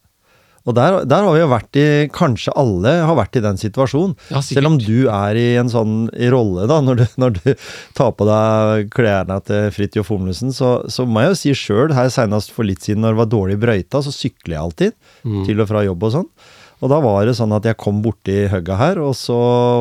Og 0.66 0.74
der, 0.74 0.96
der 1.06 1.22
har 1.22 1.32
vi 1.36 1.40
jo 1.44 1.48
vært 1.52 1.78
i 1.78 1.84
Kanskje 2.10 2.50
alle 2.58 2.96
har 3.06 3.14
vært 3.14 3.36
i 3.38 3.42
den 3.44 3.58
situasjonen. 3.60 4.16
Ja. 4.34 4.40
Selv 4.42 4.66
om 4.72 4.78
du 4.82 5.06
er 5.06 5.38
i 5.38 5.44
en 5.60 5.70
sånn 5.70 6.08
i 6.18 6.26
rolle, 6.32 6.66
da, 6.66 6.80
når 6.82 6.98
du, 7.00 7.04
når 7.22 7.36
du 7.38 7.52
tar 7.94 8.10
på 8.18 8.26
deg 8.26 8.90
klærne 8.94 9.38
til 9.46 9.70
Fridtjof 9.76 10.10
Humlesen, 10.10 10.50
så, 10.56 10.72
så 10.90 11.06
må 11.06 11.22
jeg 11.22 11.30
jo 11.34 11.38
si 11.44 11.54
sjøl, 11.62 11.94
her 11.94 12.10
senest 12.10 12.50
for 12.56 12.66
litt 12.66 12.82
siden 12.82 13.04
når 13.06 13.14
det 13.14 13.20
var 13.22 13.30
dårlig 13.36 13.60
brøyta, 13.62 14.02
så 14.02 14.10
sykler 14.14 14.56
jeg 14.58 14.64
alltid 14.66 14.96
Mm. 15.26 15.40
til 15.46 15.58
og 15.62 15.66
fra 15.70 15.80
jobb 15.82 16.04
og 16.06 16.12
sånn. 16.12 16.26
Og 16.84 16.90
da 16.92 16.98
var 17.00 17.24
det 17.24 17.32
sånn 17.38 17.54
at 17.56 17.64
jeg 17.64 17.78
kom 17.80 18.02
borti 18.04 18.34
høgga 18.52 18.76
her, 18.76 18.98
og 19.00 19.14
så 19.16 19.36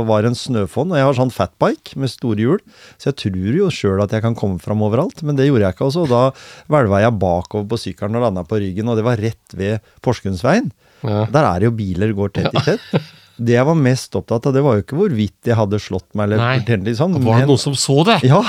var 0.07 0.23
det 0.23 0.31
en 0.31 0.37
snøfonn. 0.39 0.93
Og 0.93 0.99
jeg 0.99 1.07
har 1.09 1.17
sånn 1.17 1.33
fatbike 1.33 1.97
med 1.99 2.11
store 2.13 2.39
hjul, 2.39 2.61
så 2.95 3.09
jeg 3.11 3.17
tror 3.25 3.57
jo 3.59 3.67
sjøl 3.73 4.03
at 4.05 4.15
jeg 4.15 4.23
kan 4.23 4.37
komme 4.37 4.61
fram 4.63 4.83
overalt. 4.85 5.19
Men 5.27 5.35
det 5.35 5.49
gjorde 5.49 5.67
jeg 5.67 5.75
ikke. 5.75 5.89
også, 5.89 6.05
og 6.05 6.13
da 6.13 6.23
hvelva 6.71 7.01
jeg 7.03 7.17
bakover 7.19 7.67
på 7.73 7.81
sykkelen 7.83 8.15
og 8.21 8.25
landa 8.29 8.45
på 8.47 8.61
ryggen, 8.63 8.87
og 8.87 8.95
det 8.99 9.05
var 9.07 9.19
rett 9.19 9.57
ved 9.59 9.83
Porsgrunnsveien. 10.05 10.71
Ja. 11.03 11.25
Der 11.35 11.43
er 11.43 11.59
det 11.59 11.67
jo 11.69 11.75
biler 11.75 12.15
går 12.15 12.31
tett 12.39 12.55
i 12.55 12.63
tett. 12.63 12.89
Det 13.35 13.57
jeg 13.57 13.67
var 13.67 13.75
mest 13.75 14.15
opptatt 14.15 14.45
av, 14.47 14.53
det 14.55 14.63
var 14.63 14.77
jo 14.77 14.85
ikke 14.85 14.95
hvorvidt 14.95 15.49
jeg 15.49 15.57
hadde 15.59 15.79
slått 15.83 16.07
meg, 16.15 16.29
eller 16.29 16.39
Nei. 16.39 16.53
fortelle 16.61 16.87
litt 16.87 16.99
sånn. 17.01 17.17
Var 17.25 17.41
det 17.43 17.49
noen 17.49 17.59
som 17.59 17.75
så 17.75 17.97
det? 18.07 18.21
Ja. 18.23 18.39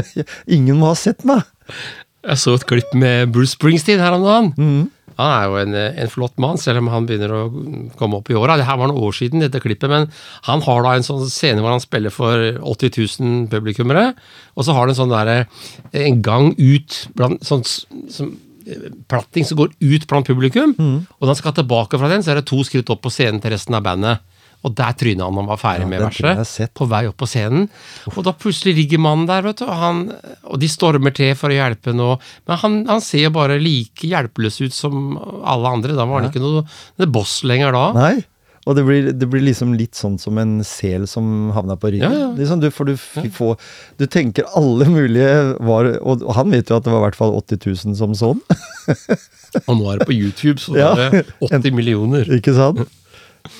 Ingen 0.56 0.80
må 0.80 0.88
ha 0.88 0.96
sett 0.96 1.26
meg. 1.28 1.44
Jeg 2.24 2.40
så 2.40 2.54
et 2.56 2.64
klipp 2.68 2.96
med 2.96 3.30
Bruce 3.32 3.52
Springsteen 3.56 4.00
her 4.00 4.16
om 4.16 4.24
dagen. 4.24 4.50
Mhm. 4.56 4.88
Han 5.20 5.32
er 5.36 5.46
jo 5.50 5.56
en, 5.60 5.74
en 6.02 6.10
flott 6.12 6.38
mann, 6.40 6.58
selv 6.60 6.80
om 6.80 6.88
han 6.92 7.06
begynner 7.08 7.32
å 7.36 7.40
komme 8.00 8.18
opp 8.20 8.30
i 8.32 8.36
åra. 8.38 8.56
Det 8.56 8.64
her 8.68 8.78
var 8.80 8.88
noen 8.90 9.04
år 9.04 9.12
siden, 9.18 9.42
dette 9.44 9.60
klippet, 9.62 9.90
men 9.92 10.08
han 10.48 10.64
har 10.66 10.82
da 10.86 10.94
en 10.96 11.04
sånn 11.06 11.26
scene 11.28 11.60
hvor 11.60 11.74
han 11.74 11.82
spiller 11.84 12.10
for 12.14 12.46
80 12.74 12.94
000 13.20 13.48
publikummere, 13.52 14.14
og 14.56 14.64
så 14.66 14.72
har 14.76 14.86
han 14.86 14.94
en 14.94 15.00
sånn 15.02 15.12
derre 15.12 15.36
En 15.92 16.22
gang 16.24 16.54
ut 16.58 17.02
blant 17.18 17.44
sånn 17.46 17.62
s- 17.66 17.84
som, 18.14 18.32
eh, 18.66 18.88
Platting 19.10 19.44
som 19.44 19.58
går 19.58 19.72
ut 19.80 20.06
blant 20.10 20.26
publikum, 20.26 20.74
og 20.78 21.20
når 21.20 21.32
han 21.34 21.38
skal 21.42 21.52
tilbake 21.60 21.98
fra 22.00 22.08
den, 22.08 22.22
så 22.22 22.32
er 22.32 22.40
det 22.40 22.46
to 22.50 22.62
skritt 22.64 22.90
opp 22.90 23.02
på 23.02 23.10
scenen 23.12 23.40
til 23.42 23.50
resten 23.52 23.74
av 23.76 23.82
bandet. 23.84 24.20
Og 24.66 24.74
der 24.76 24.92
tryna 25.00 25.24
han 25.24 25.36
når 25.36 25.44
han 25.46 25.50
var 25.54 25.60
ferdig 25.62 25.84
Ja, 25.86 25.90
med 25.90 26.02
verset. 26.04 26.72
På 26.76 26.84
vei 26.90 27.06
opp 27.08 27.16
på 27.22 27.28
scenen. 27.30 27.68
Og 28.12 28.20
da 28.26 28.34
plutselig 28.36 28.74
ligger 28.76 29.00
mannen 29.00 29.28
der, 29.30 29.46
vet 29.46 29.62
du, 29.62 29.64
og, 29.64 29.76
han, 29.80 30.02
og 30.44 30.60
de 30.60 30.68
stormer 30.68 31.14
til 31.16 31.32
for 31.38 31.52
å 31.52 31.56
hjelpe 31.56 31.94
nå. 31.96 32.10
Men 32.50 32.60
han, 32.64 32.76
han 32.90 33.00
ser 33.04 33.28
jo 33.28 33.36
bare 33.38 33.56
like 33.62 34.10
hjelpeløs 34.10 34.60
ut 34.60 34.76
som 34.76 35.14
alle 35.48 35.72
andre. 35.78 35.96
Da 35.96 36.04
var 36.04 36.20
han 36.20 36.28
ikke 36.28 36.44
noe 36.44 37.08
boss 37.08 37.40
lenger 37.48 37.72
da. 37.76 37.86
Nei. 37.96 38.18
Og 38.68 38.76
det 38.76 38.82
blir, 38.84 39.06
det 39.16 39.26
blir 39.32 39.40
liksom 39.46 39.72
litt 39.74 39.96
sånn 39.96 40.18
som 40.20 40.36
en 40.38 40.58
sel 40.68 41.06
som 41.08 41.48
havna 41.56 41.78
på 41.80 41.94
ryggen. 41.94 42.12
Ja, 42.12 42.26
ja. 42.26 42.30
Liksom 42.36 42.60
du, 42.60 42.68
for 42.74 42.90
du, 42.90 42.92
får, 43.32 43.56
du 43.96 44.04
tenker 44.12 44.44
alle 44.58 44.84
mulige 44.92 45.56
var, 45.64 45.88
og, 46.04 46.26
han 46.36 46.52
vet 46.52 46.68
jo 46.68 46.76
at 46.76 46.84
det 46.84 46.92
var 46.92 47.00
i 47.00 47.06
hvert 47.08 47.18
fall 47.18 47.32
80 47.40 47.64
000 47.64 47.96
som 47.96 48.12
sånn. 48.18 48.42
Og 49.64 49.72
nå 49.80 49.88
er 49.90 50.02
det 50.02 50.06
på 50.10 50.14
YouTube, 50.14 50.60
så 50.60 50.76
Ja. 50.82 50.92
er 50.92 51.16
det 51.16 51.24
80 51.48 51.72
millioner. 51.74 52.28
Ikke 52.36 52.52
sant? 52.54 52.84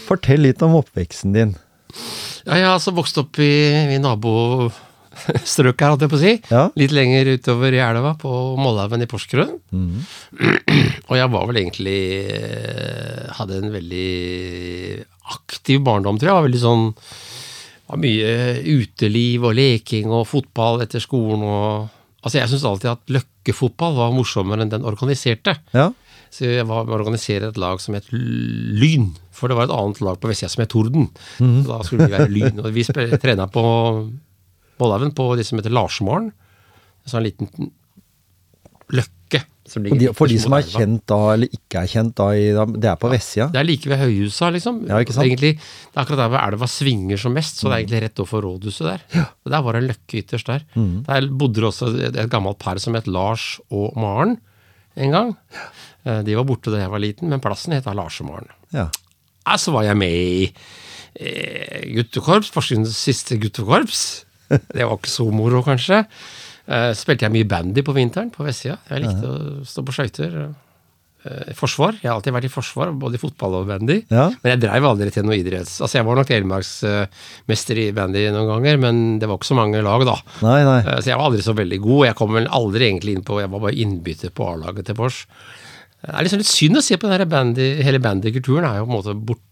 Fortell 0.07 0.45
litt 0.47 0.63
om 0.67 0.79
oppveksten 0.81 1.35
din. 1.37 1.57
Ja, 2.47 2.57
jeg 2.57 2.67
har 2.67 2.77
altså 2.77 2.95
vokst 2.97 3.19
opp 3.21 3.41
i, 3.43 3.51
i 3.95 3.99
nabostrøket 4.03 5.85
her, 5.85 5.93
holdt 5.93 6.05
jeg 6.07 6.13
på 6.13 6.19
å 6.19 6.23
si. 6.23 6.35
Ja. 6.53 6.63
Litt 6.81 6.95
lenger 6.95 7.33
utover 7.37 7.75
i 7.77 7.83
elva, 7.85 8.15
på 8.21 8.31
Mollhaugen 8.61 9.05
i 9.05 9.11
Porsgrunn. 9.11 9.57
Mm. 9.73 10.01
Og 11.11 11.15
jeg 11.19 11.33
var 11.35 11.49
vel 11.51 11.61
egentlig 11.61 12.01
eh, 12.31 13.27
Hadde 13.37 13.59
en 13.59 13.73
veldig 13.75 14.11
aktiv 15.37 15.83
barndom, 15.87 16.19
tror 16.21 16.31
jeg. 16.31 16.39
Var 16.39 16.49
veldig 16.49 16.65
sånn 16.65 16.91
var 17.91 17.99
mye 17.99 18.35
uteliv 18.71 19.49
og 19.49 19.57
leking 19.59 20.13
og 20.15 20.29
fotball 20.31 20.85
etter 20.85 21.03
skolen 21.03 21.47
og 21.47 21.97
Altså, 22.21 22.37
jeg 22.37 22.51
syns 22.51 22.65
alltid 22.69 22.91
at 22.91 23.13
løkkefotball 23.17 23.95
var 23.97 24.11
morsommere 24.13 24.61
enn 24.61 24.69
den 24.69 24.83
organiserte. 24.85 25.55
Ja. 25.73 25.87
Så 26.29 26.51
jeg 26.51 26.67
var 26.69 26.85
med 26.85 26.93
å 26.93 26.99
organisere 26.99 27.49
et 27.49 27.57
lag 27.57 27.81
som 27.81 27.97
het 27.97 28.11
Lyn. 28.13 29.07
For 29.41 29.51
det 29.51 29.57
var 29.59 29.69
et 29.69 29.75
annet 29.75 30.03
lag 30.05 30.21
på 30.21 30.31
vestsida 30.31 30.53
som 30.53 30.65
het 30.65 30.73
Torden. 30.73 31.09
Mm. 31.41 31.61
Så 31.65 31.69
da 31.73 31.81
skulle 31.87 32.07
vi 32.07 32.17
være 32.19 32.31
Lyn. 32.33 32.61
Og 32.61 32.73
vi 32.77 32.85
trena 32.87 33.49
på 33.51 33.65
Moldhaugen 34.81 35.15
på 35.17 35.31
de 35.37 35.47
som 35.47 35.61
heter 35.61 35.73
Larsmaren. 35.75 36.31
En 37.05 37.13
sånn 37.13 37.25
liten 37.25 37.73
løkke. 38.93 39.45
Som 39.71 39.85
Og 39.87 40.01
de, 40.01 40.09
for 40.17 40.27
de 40.27 40.37
som 40.43 40.55
er 40.57 40.65
kjent 40.67 41.05
da, 41.09 41.19
eller 41.37 41.53
ikke 41.55 41.85
er 41.85 41.91
kjent 41.93 42.15
da, 42.19 42.27
i, 42.35 42.49
det 42.51 42.89
er 42.91 42.97
på 42.99 43.11
vestsida. 43.13 43.47
Det 43.55 43.61
er 43.61 43.69
like 43.69 43.91
ved 43.93 44.01
høyhusa, 44.01 44.49
liksom. 44.57 44.81
Ja, 44.89 44.99
ikke 44.99 45.15
sant? 45.15 45.29
Egentlig, 45.29 45.53
det 45.61 45.95
er 45.95 46.03
akkurat 46.03 46.25
der 46.25 46.33
hvor 46.33 46.43
elva 46.43 46.69
svinger 46.71 47.21
som 47.23 47.37
mest, 47.37 47.61
så 47.61 47.69
det 47.69 47.77
er 47.77 47.85
egentlig 47.85 48.01
rett 48.07 48.23
overfor 48.25 48.43
rådhuset 48.49 48.89
der. 48.89 49.05
Ja. 49.15 49.27
Og 49.47 49.53
Der 49.55 49.63
var 49.67 49.77
det 49.77 49.83
en 49.85 49.91
løkke 49.93 50.23
ytterst 50.25 50.51
der. 50.51 50.65
Mm. 50.75 50.97
Der 51.07 51.29
bodde 51.31 51.61
det 51.61 51.69
også 51.71 51.93
et, 52.01 52.19
et 52.25 52.33
gammelt 52.33 52.59
par 52.59 52.83
som 52.83 52.99
het 52.99 53.07
Lars 53.07 53.47
og 53.71 53.95
Maren 54.01 54.41
en 54.99 55.15
gang. 55.15 55.37
Ja. 55.55 56.19
De 56.27 56.35
var 56.35 56.49
borte 56.49 56.73
da 56.73 56.81
jeg 56.81 56.91
var 56.91 57.05
liten, 57.05 57.31
men 57.31 57.43
plassen 57.45 57.77
het 57.77 57.87
Lars 57.87 58.19
og 58.25 58.31
Maren. 58.33 58.51
Ja. 58.75 58.89
Ja, 59.47 59.57
så 59.61 59.73
var 59.75 59.87
jeg 59.89 59.97
med 59.99 60.13
i 60.15 60.49
eh, 61.21 61.87
guttekorps, 61.97 62.53
Porsgrunns 62.55 62.97
siste 62.97 63.39
guttekorps. 63.41 64.03
Det 64.51 64.83
var 64.87 64.97
ikke 64.99 65.11
så 65.13 65.29
moro, 65.33 65.63
kanskje. 65.67 66.05
Eh, 66.71 66.91
spilte 66.99 67.27
jeg 67.27 67.35
mye 67.35 67.49
bandy 67.51 67.83
på 67.87 67.95
vinteren 67.97 68.33
på 68.35 68.45
vestsida. 68.47 68.79
Jeg 68.91 69.05
likte 69.07 69.31
å 69.31 69.39
stå 69.67 69.85
på 69.87 69.95
skøyter. 69.97 70.37
Eh, 71.21 71.51
forsvar. 71.53 71.99
Jeg 72.01 72.09
har 72.09 72.17
alltid 72.17 72.33
vært 72.33 72.47
i 72.49 72.53
forsvar, 72.53 72.93
både 72.97 73.19
i 73.19 73.21
fotball 73.21 73.59
og 73.59 73.67
bandy. 73.69 73.99
Ja. 74.09 74.29
Men 74.41 74.55
jeg 74.55 74.63
dreiv 74.63 74.87
aldri 74.89 75.11
til 75.13 75.27
noe 75.29 75.37
idretts... 75.37 75.75
Altså, 75.85 75.99
jeg 75.99 76.07
var 76.09 76.17
nok 76.17 76.31
telemarksmester 76.31 77.81
i 77.83 77.91
bandy 77.97 78.23
noen 78.33 78.49
ganger, 78.55 78.79
men 78.81 79.03
det 79.21 79.29
var 79.29 79.37
ikke 79.41 79.51
så 79.51 79.59
mange 79.59 79.83
lag, 79.85 80.05
da. 80.09 80.17
Nei, 80.47 80.61
nei. 80.67 80.79
Eh, 80.87 81.01
Så 81.03 81.13
jeg 81.13 81.19
var 81.21 81.29
aldri 81.31 81.45
så 81.45 81.55
veldig 81.59 81.81
god. 81.85 82.07
Jeg 82.09 82.19
kom 82.21 82.33
vel 82.39 82.49
aldri 82.61 82.89
egentlig 82.89 83.19
inn 83.19 83.27
på 83.27 83.41
Jeg 83.43 83.53
var 83.53 83.65
bare 83.67 83.77
innbytter 83.85 84.33
på 84.35 84.49
A-laget 84.55 84.89
til 84.91 84.97
Pors. 84.99 85.25
Det 86.01 86.15
er 86.17 86.25
liksom 86.25 86.41
litt 86.41 86.49
synd 86.49 86.77
å 86.81 86.83
se 86.83 86.97
på 86.97 87.09
den 87.09 87.19
her 87.19 87.27
bandy, 87.29 87.69
hele 87.85 87.99
bandykulturen 88.01 88.65
er 88.65 88.79
jo 88.81 88.87
på 88.87 88.91
en 88.95 88.99
måte 89.03 89.15
borte. 89.21 89.47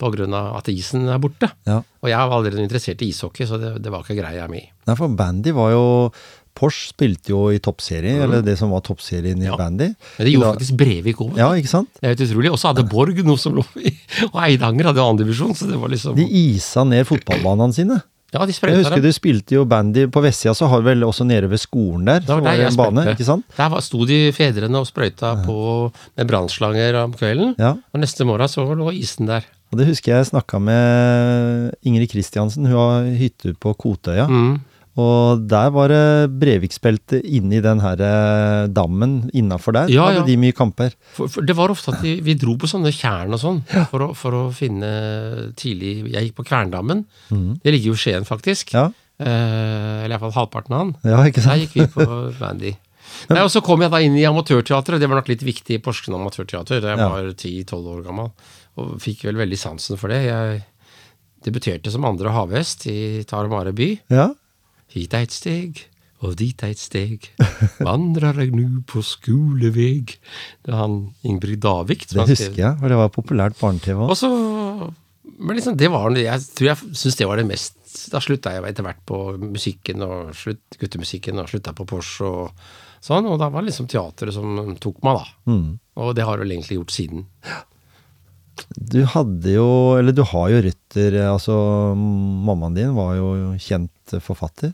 På 0.00 0.08
grunn 0.14 0.32
av 0.32 0.54
at 0.56 0.68
isen 0.72 1.02
er 1.12 1.18
borte. 1.20 1.50
Ja. 1.68 1.82
Og 2.00 2.08
jeg 2.08 2.16
var 2.30 2.38
allerede 2.38 2.62
interessert 2.64 3.02
i 3.04 3.10
ishockey, 3.12 3.44
så 3.44 3.58
det, 3.60 3.74
det 3.84 3.92
var 3.92 4.00
ikke 4.06 4.16
greia 4.22 4.46
mi. 4.48 4.62
Nei, 4.88 4.94
for 4.96 5.08
bandy 5.12 5.52
var 5.52 5.74
jo 5.74 5.84
Porsche 6.56 6.94
spilte 6.94 7.34
jo 7.34 7.50
i 7.52 7.58
toppserie, 7.60 8.14
eller 8.24 8.40
det 8.40 8.54
som 8.56 8.70
var 8.72 8.80
toppserien 8.80 9.36
i 9.36 9.44
Mm. 9.44 9.50
Ja. 9.50 9.56
bandy. 9.60 9.90
Men 10.16 10.24
det 10.24 10.32
gjorde 10.32 10.46
Da- 10.46 10.52
faktisk 10.56 10.76
Brevik 10.80 11.16
òg. 11.20 11.36
Ja, 11.36 11.50
ikke 11.52 11.68
sant? 11.68 11.90
Det 12.00 12.06
er 12.08 12.14
helt 12.14 12.24
utrolig. 12.30 12.50
Og 12.50 12.56
så 12.62 12.70
hadde 12.72 12.88
Borg 12.88 13.20
noe 13.28 13.36
som 13.36 13.52
lå 13.58 13.64
i 13.76 13.92
Og 14.32 14.40
Eidanger 14.40 14.84
hadde 14.88 14.96
jo 15.02 15.10
andredivisjon, 15.12 15.52
så 15.54 15.68
det 15.68 15.76
var 15.76 15.92
liksom 15.92 16.16
De 16.16 16.24
isa 16.24 16.84
ned 16.88 17.04
fotballbanene 17.04 17.74
sine. 17.76 17.98
Ja, 18.36 18.46
de 18.46 18.52
Jeg 18.52 18.78
husker 18.82 18.98
dem. 19.00 19.04
du 19.06 19.12
spilte 19.16 19.56
jo 19.56 19.64
bandy 19.68 20.06
på 20.12 20.22
vestsida, 20.24 20.54
så 20.54 20.68
har 20.70 20.82
du 20.82 20.88
vel 20.90 21.04
også 21.06 21.24
nede 21.26 21.48
ved 21.50 21.60
skolen 21.62 22.06
der. 22.08 22.20
Det 22.20 22.28
var 22.28 22.44
der 22.44 22.60
det 22.60 22.70
en 22.70 22.76
bane, 22.78 23.06
ikke 23.14 23.26
sant? 23.26 23.44
Der 23.56 23.72
var, 23.72 23.80
sto 23.84 24.04
de 24.08 24.20
fedrene 24.36 24.78
og 24.82 24.86
sprøyta 24.88 25.34
på 25.46 25.58
med 26.16 26.28
brannslanger 26.28 27.00
om 27.02 27.16
kvelden. 27.16 27.54
Ja. 27.58 27.74
Og 27.92 28.02
neste 28.02 28.26
morgen 28.28 28.48
så 28.52 28.66
lå 28.76 28.92
isen 28.92 29.30
der. 29.30 29.46
Og 29.72 29.80
det 29.80 29.88
husker 29.88 30.14
jeg 30.14 30.28
snakka 30.28 30.60
med 30.62 31.74
Ingrid 31.82 32.10
Kristiansen, 32.12 32.68
hun 32.68 32.76
har 32.78 33.08
hytte 33.18 33.54
på 33.58 33.72
Kotøya. 33.74 34.28
Mm. 34.30 34.60
Og 34.96 35.42
der 35.50 35.70
var 35.74 35.88
det 35.92 36.02
Breviksbeltet 36.40 37.24
inni 37.28 37.58
den 37.64 37.82
her 37.84 38.00
eh, 38.00 38.66
dammen 38.72 39.30
innafor 39.36 39.76
der. 39.76 39.90
Ja, 39.92 40.06
hadde 40.08 40.22
ja. 40.22 40.26
de 40.30 40.36
mye 40.40 40.56
kamper. 40.56 40.94
For, 41.18 41.28
for 41.28 41.44
det 41.44 41.56
var 41.58 41.68
ofte 41.74 41.92
at 41.92 42.00
vi, 42.04 42.14
vi 42.24 42.34
dro 42.40 42.54
på 42.56 42.70
sånne 42.70 42.92
tjern 42.96 43.36
og 43.36 43.42
sånn, 43.42 43.60
for, 43.90 44.06
å, 44.06 44.12
for 44.16 44.32
å 44.38 44.44
finne 44.56 44.88
tidlig 45.60 45.98
Jeg 46.14 46.30
gikk 46.30 46.38
på 46.40 46.46
Kverndammen. 46.48 47.04
Det 47.28 47.74
ligger 47.74 47.92
jo 47.92 47.98
i 47.98 48.02
Skien, 48.06 48.28
faktisk. 48.28 48.72
Ja, 48.76 48.88
Eh, 49.16 50.02
eller 50.04 50.12
iallfall 50.18 50.34
halvparten 50.36 50.74
av 50.76 50.80
den. 50.82 50.90
ja 51.08 51.22
ikke 51.24 51.40
sant? 51.40 51.54
Der 51.56 51.62
gikk 51.62 51.72
vi 51.78 51.86
på 51.94 52.04
bandy. 52.36 52.74
Nei, 53.30 53.38
og 53.40 53.48
Så 53.48 53.62
kom 53.64 53.80
jeg 53.80 53.88
da 53.88 54.00
inn 54.04 54.12
i 54.20 54.26
amatørteatret. 54.28 55.00
Det 55.00 55.08
var 55.08 55.22
nok 55.22 55.30
litt 55.30 55.40
viktig 55.46 55.78
i 55.78 55.80
Porsgrunn 55.80 56.18
amatørteater. 56.18 56.82
Jeg 56.84 56.98
Ja. 57.00 57.08
var 57.08 57.30
10-12 57.32 57.88
år 57.94 58.02
gammel 58.04 58.28
og 58.76 58.98
fikk 59.00 59.24
vel 59.24 59.38
veldig 59.40 59.56
sansen 59.56 59.96
for 59.96 60.12
det. 60.12 60.18
Jeg 60.28 60.66
debuterte 61.46 61.90
som 61.90 62.04
andre 62.04 62.28
havhest 62.34 62.84
i 62.92 63.24
Tarmare 63.24 63.72
by. 63.72 63.88
Ja. 64.12 64.34
Hit 64.96 65.12
et 65.12 65.32
steg, 65.34 65.82
og 66.24 66.38
dit 66.40 66.62
et 66.64 66.80
steg. 66.80 67.26
Vandrer 67.84 68.38
jeg 68.40 68.54
nu 68.56 68.80
på 68.88 69.02
skoleveg. 69.04 70.14
Det 70.64 70.72
er 70.72 70.78
han 70.80 70.94
Ingrid 71.28 71.60
Davik 71.64 72.06
Det 72.08 72.24
husker 72.30 72.56
jeg, 72.56 72.78
for 72.80 72.92
det 72.92 73.00
var 73.02 73.12
populært 73.12 73.58
barne-TV 73.60 74.06
òg. 74.06 74.14
så 74.16 74.30
Men 75.36 75.58
liksom, 75.58 75.76
det 75.76 75.90
var 75.92 76.08
Jeg 76.16 76.40
tror 76.56 76.70
jeg 76.70 76.96
syns 76.96 77.20
det 77.20 77.28
var 77.28 77.36
det 77.36 77.44
mest 77.50 77.76
Da 78.12 78.22
slutta 78.24 78.54
jeg 78.54 78.64
etter 78.64 78.86
hvert 78.86 79.04
på 79.04 79.20
musikken 79.42 80.04
og 80.06 80.32
slutt, 80.36 80.64
guttemusikken 80.80 81.42
og 81.42 81.52
slutta 81.52 81.76
på 81.76 81.84
Porsche 81.88 82.24
og 82.24 82.66
sånn. 83.04 83.28
Og 83.28 83.36
da 83.40 83.50
var 83.52 83.60
det 83.60 83.74
liksom 83.74 83.90
teatret 83.92 84.32
som 84.32 84.76
tok 84.80 85.04
meg, 85.04 85.20
da. 85.20 85.52
Mm. 85.52 85.70
Og 86.00 86.16
det 86.16 86.24
har 86.24 86.36
jeg 86.36 86.46
vel 86.46 86.56
egentlig 86.56 86.80
gjort 86.80 86.96
siden. 86.96 87.26
Du 88.76 89.02
hadde 89.12 89.52
jo, 89.52 89.68
eller 89.98 90.16
du 90.16 90.22
har 90.24 90.48
jo 90.48 90.64
røtter 90.64 91.18
Altså, 91.26 91.54
mammaen 91.92 92.76
din 92.76 92.96
var 92.96 93.16
jo 93.18 93.52
kjent 93.60 94.16
forfatter. 94.24 94.72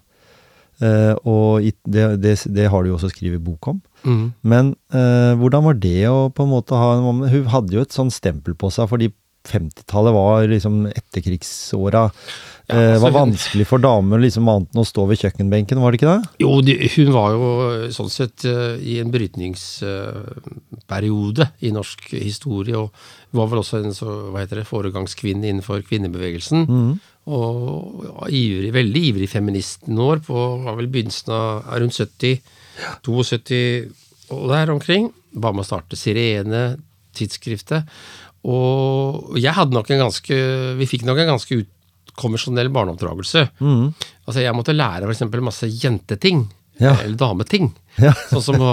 Eh, 0.81 1.15
og 1.29 1.67
det, 1.85 2.07
det, 2.23 2.37
det 2.49 2.69
har 2.73 2.83
du 2.83 2.91
jo 2.91 2.99
også 2.99 3.13
skrevet 3.13 3.43
bok 3.45 3.69
om. 3.75 3.81
Mm. 4.03 4.25
Men 4.43 4.73
uh, 4.95 5.39
hvordan 5.39 5.67
var 5.69 5.77
det 5.79 6.09
å 6.11 6.31
på 6.35 6.43
en 6.43 6.51
måte 6.51 6.75
ha 6.75 6.97
Hun 6.99 7.51
hadde 7.53 7.77
jo 7.77 7.85
et 7.85 7.95
sånn 7.95 8.11
stempel 8.11 8.57
på 8.59 8.71
seg, 8.75 8.89
fordi 8.91 9.13
50-tallet 9.47 10.15
var 10.15 10.49
liksom 10.51 10.87
etterkrigsåra. 10.91 12.09
Ja, 12.73 12.81
eh, 12.81 12.95
altså 12.95 13.05
var 13.05 13.19
vanskelig 13.19 13.67
for 13.69 13.79
damer 13.83 14.19
liksom 14.23 14.49
annet 14.49 14.71
enn 14.73 14.83
å 14.83 14.85
stå 14.89 15.03
ved 15.11 15.19
kjøkkenbenken, 15.21 15.81
var 15.83 15.91
det 15.93 15.99
ikke 16.01 16.15
det? 16.15 16.23
Jo, 16.43 16.51
de, 16.65 16.73
hun 16.97 17.11
var 17.15 17.29
jo 17.37 17.47
sånn 17.95 18.13
sett 18.13 18.39
eh, 18.49 18.75
i 18.81 18.83
en 19.03 19.13
brytningsperiode 19.13 21.45
i 21.61 21.71
norsk 21.75 22.01
historie, 22.17 22.77
og 22.79 22.89
var 23.37 23.47
vel 23.53 23.63
også 23.63 23.77
en 23.83 23.95
så, 23.97 24.09
hva 24.33 24.39
heter 24.43 24.57
det, 24.63 24.71
foregangskvinne 24.71 25.47
innenfor 25.51 25.79
kvinnebevegelsen. 25.89 26.59
Og 27.33 27.49
ja, 28.09 28.21
ivrig, 28.35 28.71
veldig 28.75 29.03
ivrig 29.13 29.29
feminist 29.31 29.81
noen 29.87 30.07
år, 30.09 30.19
på 30.27 30.37
var 30.65 30.75
vel 30.81 30.93
begynnelsen 30.93 31.31
av 31.37 31.49
rundt 31.83 31.99
70, 32.01 32.35
72 33.07 33.63
og 34.33 34.49
der 34.51 34.67
omkring. 34.73 35.05
Ba 35.33 35.53
med 35.53 35.63
å 35.65 35.69
starte 35.69 35.97
Sirene, 35.99 36.77
tidsskriftet. 37.17 37.83
Og 38.49 39.37
jeg 39.39 39.55
hadde 39.55 39.77
nok 39.77 39.91
en 39.95 40.03
ganske 40.03 40.35
Vi 40.81 40.87
fikk 40.91 41.03
nok 41.07 41.19
en 41.23 41.33
ganske 41.37 41.53
ut 41.61 41.71
konvensjonell 42.19 42.69
barneoppdragelse. 42.75 43.47
Altså 43.63 44.41
Jeg 44.45 44.55
måtte 44.57 44.75
lære 44.77 45.09
f.eks. 45.09 45.25
masse 45.43 45.69
jenteting. 45.69 46.47
Ja. 46.81 46.95
Eller 47.05 47.15
dameting. 47.21 47.67
Ja. 48.01 48.15
Sånn 48.31 48.43
som 48.43 48.63
å 48.65 48.71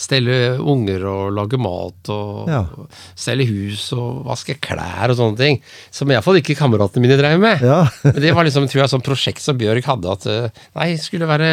stelle 0.00 0.54
unger 0.58 1.02
og 1.06 1.34
lage 1.36 1.58
mat 1.60 2.08
og 2.10 2.48
Ja. 2.48 2.62
stelle 3.14 3.44
hus 3.46 3.84
og 3.92 4.24
vaske 4.26 4.56
klær 4.64 5.12
og 5.12 5.18
sånne 5.18 5.36
ting. 5.38 5.60
Som 5.92 6.08
iallfall 6.10 6.40
ikke 6.40 6.56
kameratene 6.56 7.04
mine 7.04 7.18
drev 7.20 7.38
med. 7.38 7.60
Ja. 7.62 7.82
Men 8.02 8.18
det 8.24 8.32
var 8.34 8.48
liksom, 8.48 8.66
tror 8.66 8.82
jeg, 8.86 8.90
sånn 8.94 9.04
prosjekt 9.04 9.44
som 9.44 9.58
Bjørg 9.60 9.84
hadde. 9.84 10.10
At 10.16 10.26
eh, 10.26 10.48
nei, 10.74 10.88
skulle, 10.96 11.28
være, 11.28 11.52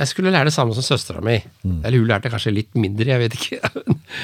jeg 0.00 0.08
skulle 0.10 0.32
lære 0.32 0.48
det 0.48 0.56
samme 0.56 0.74
som 0.74 0.82
søstera 0.88 1.20
mi. 1.22 1.36
Mm. 1.62 1.82
Eller 1.84 1.98
hun 2.00 2.08
lærte 2.10 2.32
kanskje 2.32 2.54
litt 2.56 2.72
mindre, 2.74 3.12
jeg 3.12 3.26
vet 3.26 3.36
ikke. 3.38 3.60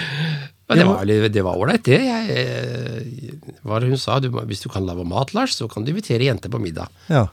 Men 0.68 0.78
det 0.78 0.86
var 0.88 1.02
ålreit, 1.02 1.32
det 1.34 1.44
var 1.44 1.60
ålreit, 1.60 1.84
det. 1.84 2.00
Jeg, 2.06 2.42
eh, 2.42 3.54
hva 3.66 3.80
hun 3.82 3.98
sa? 4.00 4.18
Du, 4.22 4.30
hvis 4.32 4.62
du 4.64 4.68
kan 4.72 4.86
lage 4.88 5.04
mat, 5.08 5.34
Lars, 5.36 5.56
så 5.58 5.68
kan 5.70 5.84
du 5.84 5.92
invitere 5.92 6.28
jenter 6.28 6.52
på 6.52 6.60
middag. 6.62 6.92
Ja. 7.12 7.26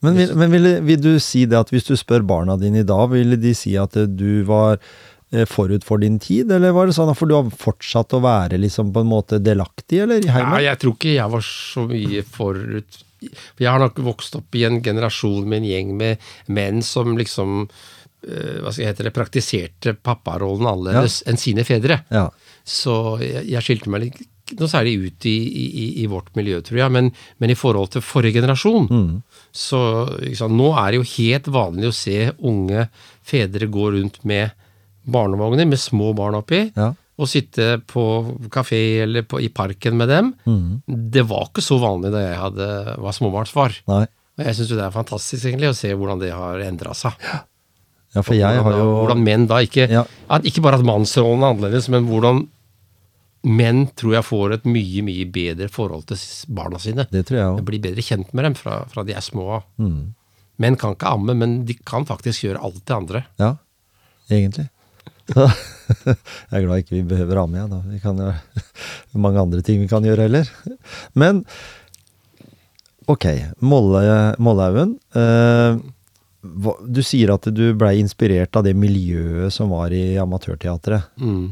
Men, 0.00 0.16
vil, 0.16 0.32
men 0.36 0.52
vil, 0.54 0.68
vil 0.88 1.00
du 1.04 1.12
si 1.22 1.44
det 1.48 1.58
at 1.58 1.70
hvis 1.72 1.88
du 1.88 1.94
spør 1.98 2.24
barna 2.26 2.56
dine 2.60 2.82
i 2.82 2.88
dag, 2.88 3.06
ville 3.12 3.38
de 3.40 3.54
si 3.56 3.76
at 3.80 3.96
eh, 4.00 4.08
du 4.08 4.42
var 4.48 4.78
eh, 4.78 5.46
forut 5.48 5.84
for 5.86 6.02
din 6.02 6.18
tid, 6.22 6.52
eller 6.52 6.74
var 6.76 6.88
det 6.88 6.96
sånn 6.96 7.12
at 7.12 7.20
for 7.20 7.30
du 7.30 7.36
har 7.36 7.52
fortsatt 7.52 8.16
å 8.16 8.22
være 8.24 8.60
liksom 8.60 8.94
på 8.96 9.04
en 9.04 9.12
måte 9.12 9.40
delaktig, 9.44 10.02
eller 10.06 10.24
i 10.24 10.32
heimen? 10.32 10.64
jeg 10.64 10.80
tror 10.80 10.96
ikke 10.96 11.14
jeg 11.14 11.36
var 11.36 11.46
så 11.46 11.86
mye 11.88 12.26
forut 12.26 13.04
jeg 13.20 13.68
har 13.68 13.80
nok 13.82 13.98
vokst 14.04 14.36
opp 14.38 14.56
i 14.56 14.64
en 14.64 14.78
generasjon 14.80 15.44
med 15.44 15.60
en 15.60 15.68
gjeng 15.68 15.90
med 15.98 16.30
menn 16.56 16.80
som 16.84 17.18
liksom 17.18 17.66
eh, 17.66 17.90
hva 18.20 18.72
skal 18.72 18.84
jeg 18.84 18.92
hete 18.92 19.06
det, 19.06 19.14
praktiserte 19.16 19.94
papparollen 19.96 20.68
annerledes 20.68 21.22
enn 21.28 21.40
sine 21.40 21.64
fedre. 21.64 22.02
Ja. 22.12 22.26
Så 22.66 23.16
jeg, 23.24 23.46
jeg 23.48 23.64
skilte 23.64 23.92
meg 23.92 24.04
litt 24.06 24.20
noe 24.58 24.70
særlig 24.70 24.96
ut 24.98 25.26
i, 25.30 25.36
i, 25.46 25.86
i 26.02 26.06
vårt 26.10 26.32
miljø, 26.38 26.60
tror 26.64 26.80
jeg. 26.82 26.92
Men, 26.94 27.10
men 27.42 27.52
i 27.52 27.58
forhold 27.58 27.92
til 27.94 28.04
forrige 28.04 28.40
generasjon, 28.40 28.88
så 29.54 29.82
liksom, 30.24 30.56
Nå 30.58 30.72
er 30.74 30.90
det 30.90 31.00
jo 31.00 31.10
helt 31.16 31.50
vanlig 31.54 31.90
å 31.90 31.96
se 31.96 32.18
unge 32.38 32.88
fedre 33.26 33.70
gå 33.70 33.90
rundt 33.94 34.22
med 34.26 34.56
barnevogner 35.10 35.68
med 35.70 35.80
små 35.80 36.12
barn 36.18 36.38
oppi. 36.40 36.64
Ja. 36.76 36.92
Og 37.20 37.28
sitte 37.28 37.74
på 37.84 38.02
kafé 38.52 39.02
eller 39.04 39.26
på, 39.28 39.42
i 39.44 39.50
parken 39.52 39.98
med 40.00 40.08
dem. 40.08 40.32
Det 40.86 41.26
var 41.28 41.50
ikke 41.50 41.64
så 41.64 41.76
vanlig 41.82 42.14
da 42.14 42.24
jeg 42.24 42.40
hadde, 42.40 42.70
var 43.04 43.16
småbarnsfar. 43.16 43.82
Nei. 43.92 44.06
Og 44.40 44.46
jeg 44.46 44.56
syns 44.56 44.70
det 44.72 44.84
er 44.86 44.94
fantastisk 44.94 45.50
egentlig 45.50 45.68
å 45.68 45.76
se 45.76 45.90
hvordan 45.92 46.20
det 46.22 46.30
har 46.32 46.62
endra 46.64 46.94
seg. 46.96 47.12
Ja, 47.26 47.42
for 48.18 48.34
jeg 48.34 48.62
har 48.64 48.74
jo 48.74 48.86
Hvordan 49.04 49.20
menn 49.22 49.44
da 49.50 49.60
ikke 49.62 49.86
Ja. 49.90 50.04
Ikke 50.42 50.62
bare 50.64 50.80
at 50.80 50.86
mannsrollen 50.86 51.44
er 51.44 51.52
annerledes, 51.54 51.88
men 51.92 52.08
hvordan 52.08 52.48
menn 53.46 53.86
tror 53.96 54.18
jeg 54.18 54.26
får 54.26 54.54
et 54.58 54.66
mye, 54.68 55.02
mye 55.06 55.26
bedre 55.32 55.68
forhold 55.72 56.04
til 56.10 56.18
barna 56.52 56.80
sine. 56.82 57.06
Det 57.10 57.24
tror 57.28 57.38
jeg 57.38 57.60
De 57.60 57.68
blir 57.70 57.80
bedre 57.80 58.04
kjent 58.04 58.34
med 58.36 58.44
dem 58.44 58.56
fra, 58.58 58.82
fra 58.90 59.04
de 59.06 59.14
er 59.16 59.24
små 59.24 59.46
av. 59.60 59.62
Mm. 59.80 60.12
Menn 60.60 60.76
kan 60.76 60.92
ikke 60.96 61.08
amme, 61.14 61.36
men 61.38 61.62
de 61.64 61.76
kan 61.88 62.04
faktisk 62.08 62.44
gjøre 62.44 62.60
alt 62.60 62.82
det 62.84 62.96
andre. 62.96 63.24
Ja, 63.40 63.54
egentlig. 64.28 64.68
Jeg 65.30 66.56
er 66.58 66.64
glad 66.64 66.82
ikke 66.82 66.96
vi 66.96 67.04
behøver 67.06 67.40
amme 67.40 67.58
igjen. 67.58 67.70
Da. 67.72 67.80
Vi 67.86 68.00
kan 68.02 68.18
gjøre 68.20 69.20
mange 69.24 69.40
andre 69.40 69.62
ting 69.64 69.80
vi 69.80 69.88
kan 69.90 70.04
gjøre 70.04 70.26
heller. 70.26 70.50
Men 71.18 71.44
ok, 73.10 73.26
Mollehaugen. 73.62 74.98
Eh, 75.16 75.80
du 76.40 77.02
sier 77.04 77.34
at 77.34 77.48
du 77.52 77.64
blei 77.76 77.98
inspirert 78.00 78.56
av 78.56 78.64
det 78.64 78.76
miljøet 78.78 79.52
som 79.52 79.72
var 79.74 79.92
i 79.92 80.14
amatørteatret. 80.20 81.10
Mm. 81.20 81.50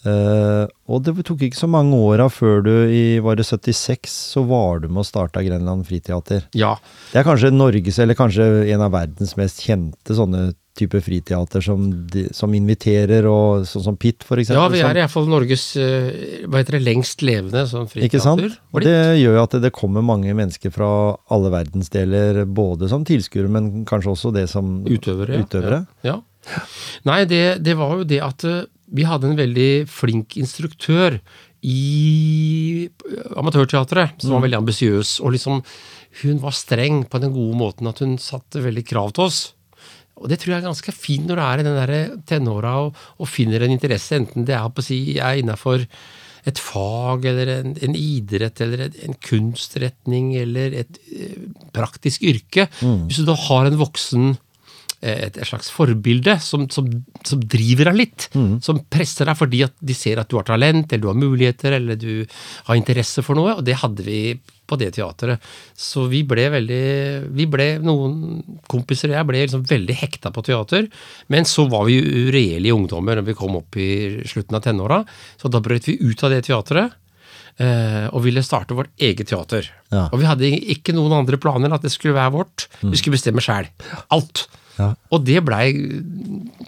Uh, 0.00 0.64
og 0.88 1.02
det 1.04 1.12
tok 1.28 1.42
ikke 1.44 1.58
så 1.58 1.68
mange 1.68 1.98
åra 2.00 2.30
før 2.32 2.62
du 2.64 2.72
i 2.88 3.18
var 3.20 3.36
det 3.36 3.44
76 3.44 4.08
så 4.08 4.42
var 4.48 4.80
du 4.80 4.86
med 4.88 5.02
og 5.02 5.08
starta 5.10 5.42
Grenland 5.44 5.84
Friteater. 5.88 6.46
Ja. 6.56 6.72
Det 7.12 7.20
er 7.20 7.26
kanskje 7.26 7.52
Norges, 7.52 7.98
eller 8.00 8.16
kanskje 8.16 8.46
en 8.72 8.86
av 8.86 8.94
verdens 8.96 9.36
mest 9.36 9.60
kjente 9.66 10.16
sånne 10.16 10.54
type 10.78 11.00
friteater 11.02 11.60
som, 11.64 11.82
de, 12.06 12.28
som 12.32 12.52
inviterer, 12.54 13.26
og 13.28 13.66
sånn 13.68 13.82
som 13.84 13.96
Pitt, 14.00 14.22
eksempel. 14.22 14.54
ja, 14.54 14.68
vi 14.68 14.78
som- 14.80 14.90
er 14.90 15.00
iallfall 15.02 15.26
Norges 15.28 15.64
eh, 15.76 16.46
hva 16.46 16.60
heter 16.62 16.78
det, 16.78 16.82
lengst 16.86 17.22
levende 17.26 17.64
friteater 17.66 18.06
Ikke 18.06 18.20
sant? 18.22 18.58
Og 18.72 18.80
det 18.86 18.94
gjør 19.20 19.34
jo 19.36 19.42
at 19.42 19.56
det, 19.60 19.72
kommer 19.72 20.02
mange 20.02 20.32
mennesker 20.34 20.70
fra 20.72 21.16
alle 21.30 21.50
verdensdeler, 21.50 22.44
både 22.46 22.88
som 22.88 23.04
tilskuere, 23.04 23.48
men 23.50 23.84
kanskje 23.84 24.12
også 24.14 24.32
det 24.32 24.48
som 24.48 24.84
Utøvere. 24.86 25.42
utøvere. 25.44 25.86
Ja. 26.06 26.20
ja. 26.46 26.62
Nei, 27.04 27.24
det, 27.26 27.62
det 27.62 27.76
var 27.76 27.98
jo 27.98 28.04
det 28.04 28.22
at 28.22 28.44
eh, 28.44 28.64
vi 28.90 29.04
hadde 29.06 29.28
en 29.30 29.36
veldig 29.38 29.86
flink 29.88 30.36
instruktør 30.40 31.20
i 31.62 32.88
amatørteatret, 33.36 34.20
som 34.22 34.32
var 34.36 34.44
veldig 34.46 34.60
ambisiøs. 34.62 35.18
Og 35.24 35.34
liksom, 35.36 35.62
hun 36.22 36.40
var 36.42 36.54
streng 36.56 37.02
på 37.10 37.20
den 37.22 37.34
gode 37.34 37.56
måten 37.58 37.90
at 37.90 38.00
hun 38.02 38.16
satte 38.18 38.62
veldig 38.64 38.84
krav 38.88 39.12
til 39.16 39.26
oss. 39.28 39.40
Og 40.20 40.30
det 40.30 40.40
tror 40.40 40.54
jeg 40.54 40.60
er 40.60 40.68
ganske 40.68 40.94
fint 40.94 41.28
når 41.28 41.38
du 41.38 41.44
er 41.44 41.60
i 41.60 41.66
den 41.66 41.78
der 41.78 42.16
tenåra 42.28 42.74
og, 42.86 43.04
og 43.18 43.30
finner 43.30 43.64
en 43.64 43.72
interesse, 43.76 44.18
enten 44.20 44.44
det 44.48 44.56
er 44.56 44.72
på 44.74 44.84
si 44.84 45.00
er 45.18 45.40
innafor 45.40 45.86
et 46.48 46.60
fag 46.60 47.26
eller 47.28 47.50
en, 47.58 47.74
en 47.84 47.96
idrett 47.96 48.60
eller 48.64 48.86
en, 48.86 48.94
en 49.08 49.16
kunstretning 49.26 50.32
eller 50.40 50.76
et 50.82 51.00
eh, 51.12 51.34
praktisk 51.76 52.24
yrke. 52.24 52.68
Hvis 53.08 53.20
du 53.20 53.28
da 53.28 53.36
har 53.48 53.68
en 53.68 53.80
voksen 53.80 54.32
et, 55.02 55.36
et 55.40 55.46
slags 55.48 55.70
forbilde 55.72 56.34
som, 56.44 56.66
som, 56.70 56.86
som 57.24 57.40
driver 57.40 57.88
deg 57.90 57.96
litt. 58.02 58.28
Som 58.62 58.82
presser 58.92 59.24
deg 59.30 59.38
fordi 59.40 59.62
at 59.64 59.72
de 59.80 59.94
ser 59.96 60.20
at 60.20 60.28
du 60.28 60.36
har 60.36 60.44
talent, 60.48 60.92
eller 60.92 61.02
du 61.06 61.08
har 61.12 61.20
muligheter, 61.20 61.72
eller 61.78 61.96
du 61.96 62.26
har 62.68 62.76
interesse 62.76 63.24
for 63.24 63.38
noe. 63.38 63.54
Og 63.56 63.64
det 63.64 63.78
hadde 63.80 64.04
vi 64.04 64.20
på 64.70 64.76
det 64.78 64.92
teatret. 64.94 65.40
Så 65.74 66.04
vi 66.06 66.20
ble 66.22 66.44
veldig 66.52 66.82
Vi 67.34 67.46
ble, 67.50 67.64
noen 67.82 68.38
kompiser 68.70 69.10
og 69.10 69.16
jeg, 69.16 69.26
ble 69.26 69.40
liksom 69.42 69.64
veldig 69.66 69.96
hekta 69.98 70.30
på 70.36 70.44
teater. 70.46 70.86
Men 71.32 71.48
så 71.48 71.64
var 71.72 71.88
vi 71.88 71.96
uregjerlige 71.98 72.76
ungdommer 72.76 73.18
når 73.18 73.26
vi 73.32 73.38
kom 73.40 73.56
opp 73.58 73.80
i 73.82 73.88
slutten 74.30 74.54
av 74.60 74.62
tenåra. 74.68 75.00
Så 75.40 75.50
da 75.50 75.58
brøt 75.64 75.88
vi 75.90 75.96
ut 76.04 76.22
av 76.22 76.30
det 76.36 76.44
teatret. 76.46 76.92
eh, 77.58 78.06
Og 78.14 78.22
ville 78.28 78.44
starte 78.46 78.76
vårt 78.78 78.92
eget 79.00 79.26
teater. 79.32 79.66
Ja. 79.90 80.06
Og 80.12 80.20
vi 80.22 80.28
hadde 80.30 80.52
ikke 80.76 80.94
noen 80.94 81.12
andre 81.18 81.36
planer 81.42 81.66
enn 81.66 81.74
at 81.76 81.82
det 81.82 81.90
skulle 81.92 82.14
være 82.14 82.32
vårt. 82.38 82.68
Vi 82.84 82.96
skulle 83.00 83.18
bestemme 83.18 83.42
sjæl. 83.42 83.66
Alt. 84.14 84.46
Ja. 84.80 84.90
Og 85.12 85.24
det 85.26 85.40
blei 85.46 85.66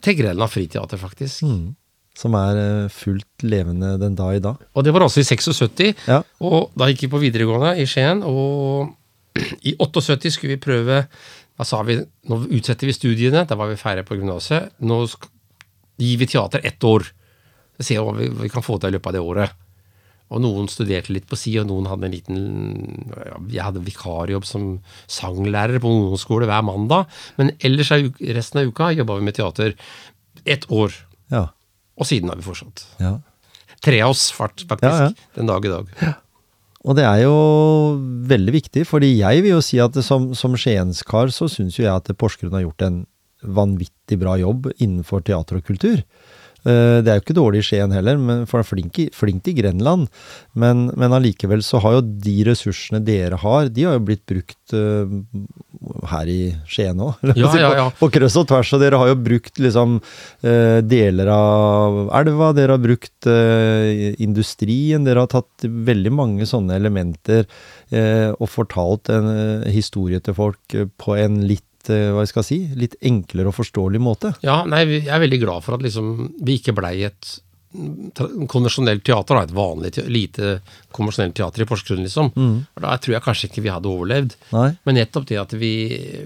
til 0.04 0.26
av 0.32 0.50
Friteater, 0.52 1.00
faktisk. 1.00 1.44
Som 2.18 2.36
er 2.36 2.58
eh, 2.60 2.92
fullt 2.92 3.44
levende 3.46 3.94
den 4.00 4.16
dag 4.18 4.36
i 4.36 4.42
dag. 4.44 4.60
Og 4.76 4.84
det 4.84 4.92
var 4.92 5.06
også 5.06 5.22
i 5.22 5.28
76. 5.28 5.94
Ja. 6.10 6.20
Og 6.44 6.74
da 6.76 6.90
gikk 6.90 7.06
vi 7.06 7.12
på 7.14 7.22
videregående 7.22 7.72
i 7.80 7.86
Skien, 7.88 8.20
og 8.26 8.92
i 9.68 9.74
78 9.80 10.34
skulle 10.34 10.58
vi 10.58 10.60
prøve 10.60 11.06
Da 11.56 11.64
sa 11.64 11.78
vi 11.86 11.94
nå 11.96 12.36
utsetter 12.52 12.88
vi 12.88 12.94
studiene, 12.96 13.46
da 13.48 13.56
var 13.56 13.70
vi 13.70 13.80
ferdige 13.80 14.06
på 14.08 14.16
gymnaset. 14.18 14.72
Nå 14.84 15.04
gir 16.00 16.20
vi 16.20 16.28
teater 16.28 16.64
ett 16.64 16.84
år. 16.84 17.04
Så 17.76 17.86
ser 17.86 18.06
vi, 18.16 18.28
hva 18.28 18.44
vi 18.44 18.50
kan 18.52 18.64
få 18.64 18.78
til 18.80 18.92
i 18.92 18.96
løpet 18.96 19.12
av 19.12 19.16
det 19.16 19.22
året. 19.22 19.58
Og 20.32 20.40
noen 20.40 20.68
studerte 20.72 21.12
litt 21.12 21.26
på 21.28 21.36
si, 21.36 21.52
og 21.60 21.66
noen 21.68 21.86
hadde 21.90 22.06
en 22.08 22.14
liten 22.14 22.38
Jeg 23.52 23.62
hadde 23.66 23.82
vikarjobb 23.84 24.46
som 24.48 24.78
sanglærer 25.12 25.76
på 25.82 25.90
ungdomsskole 25.92 26.48
hver 26.48 26.64
mandag. 26.64 27.04
Men 27.36 27.52
ellers 27.60 27.92
resten 27.92 28.62
av 28.62 28.70
uka 28.72 28.88
jobba 28.96 29.18
vi 29.20 29.26
med 29.28 29.36
teater 29.36 29.74
ett 30.48 30.64
år. 30.72 30.96
Ja. 31.30 31.46
Og 32.00 32.08
siden 32.08 32.32
har 32.32 32.40
vi 32.40 32.46
fortsatt. 32.48 32.86
ja. 33.02 33.18
Tre 33.82 33.96
av 34.04 34.12
oss, 34.14 34.28
fart- 34.30 34.62
faktisk, 34.62 34.86
Ja, 34.94 35.08
ja. 35.10 35.30
den 35.34 35.48
dag 35.50 35.64
i 35.66 35.70
dag. 35.72 35.88
Og 36.86 36.94
det 36.96 37.02
er 37.02 37.24
jo 37.24 37.32
veldig 38.30 38.52
viktig, 38.54 38.84
fordi 38.86 39.08
jeg 39.18 39.42
vil 39.42 39.56
jo 39.56 39.60
si 39.62 39.80
at 39.82 39.94
som, 40.06 40.28
som 40.38 40.54
skienskar 40.54 41.32
så 41.34 41.48
syns 41.50 41.76
jo 41.80 41.84
jeg 41.84 41.90
at 41.94 42.10
Porsgrunn 42.18 42.54
har 42.54 42.62
gjort 42.62 42.84
en 42.86 43.00
vanvittig 43.42 44.20
bra 44.22 44.36
jobb 44.38 44.68
innenfor 44.78 45.24
teater 45.26 45.58
og 45.58 45.66
kultur. 45.66 46.04
Eh, 46.64 47.00
Det 47.02 47.08
er 47.10 47.18
jo 47.18 47.24
ikke 47.24 47.34
dårlig 47.40 47.58
i 47.62 47.66
Skien 47.66 47.90
heller, 47.94 48.18
men 48.18 48.44
for 48.46 48.60
det 48.60 48.66
er 48.66 48.70
flink, 48.76 48.98
i- 49.02 49.10
flink 49.12 49.48
i 49.50 49.54
Grenland. 49.58 50.08
Men, 50.54 50.90
men 50.96 51.12
allikevel 51.16 51.62
så 51.66 51.80
har 51.82 51.96
jo 51.98 52.02
de 52.02 52.36
ressursene 52.46 53.00
dere 53.04 53.36
har, 53.42 53.68
de 53.68 53.82
har 53.88 53.96
jo 53.98 54.04
blitt 54.06 54.22
brukt 54.30 54.74
uh, 54.76 55.08
her 56.12 56.30
i 56.30 56.54
Skien 56.70 57.00
òg. 57.02 57.18
Ja, 57.34 57.50
ja, 57.58 57.72
ja. 57.80 57.88
På, 57.98 58.06
på 58.06 58.12
kryss 58.18 58.36
og 58.38 58.46
tvers. 58.52 58.70
Og 58.76 58.80
dere 58.84 59.00
har 59.00 59.10
jo 59.10 59.18
brukt 59.18 59.58
liksom 59.58 59.98
uh, 59.98 60.78
deler 60.86 61.32
av 61.34 61.98
elva, 62.22 62.52
dere 62.56 62.76
har 62.76 62.84
brukt 62.84 63.26
uh, 63.26 64.14
industrien, 64.22 65.04
dere 65.06 65.24
har 65.26 65.32
tatt 65.32 65.66
veldig 65.66 66.12
mange 66.14 66.46
sånne 66.48 66.76
elementer 66.78 67.46
og 67.92 68.48
fortalt 68.48 69.10
en 69.12 69.26
historie 69.68 70.16
til 70.24 70.32
folk 70.32 70.74
på 70.96 71.16
en 71.20 71.42
litt 71.44 71.66
eh, 71.90 72.10
hva 72.14 72.22
jeg 72.22 72.32
skal 72.34 72.46
si, 72.46 72.60
litt 72.78 72.98
enklere 73.02 73.50
og 73.50 73.56
forståelig 73.58 74.02
måte. 74.02 74.34
Ja, 74.46 74.62
nei, 74.68 74.84
jeg 75.00 75.08
er 75.10 75.24
veldig 75.24 75.40
glad 75.42 75.66
for 75.66 75.78
at 75.78 75.82
liksom, 75.82 76.12
vi 76.44 76.60
ikke 76.60 76.76
blei 76.76 77.00
et 77.08 77.38
konvensjonelt 78.52 79.04
teater, 79.04 79.38
da, 79.38 79.44
et 79.46 79.54
vanlig, 79.56 79.92
lite 80.12 80.56
konvensjonelt 80.92 81.34
teater 81.38 81.64
i 81.64 81.68
Porsgrunn, 81.68 82.02
liksom. 82.04 82.28
Mm. 82.36 82.56
Da 82.84 82.98
tror 83.00 83.16
jeg 83.16 83.24
kanskje 83.24 83.48
ikke 83.48 83.64
vi 83.64 83.72
hadde 83.72 83.88
overlevd. 83.88 84.36
Nei? 84.52 84.66
Men 84.84 84.98
nettopp 85.00 85.28
det 85.30 85.40
at 85.40 85.54
vi, 85.56 85.72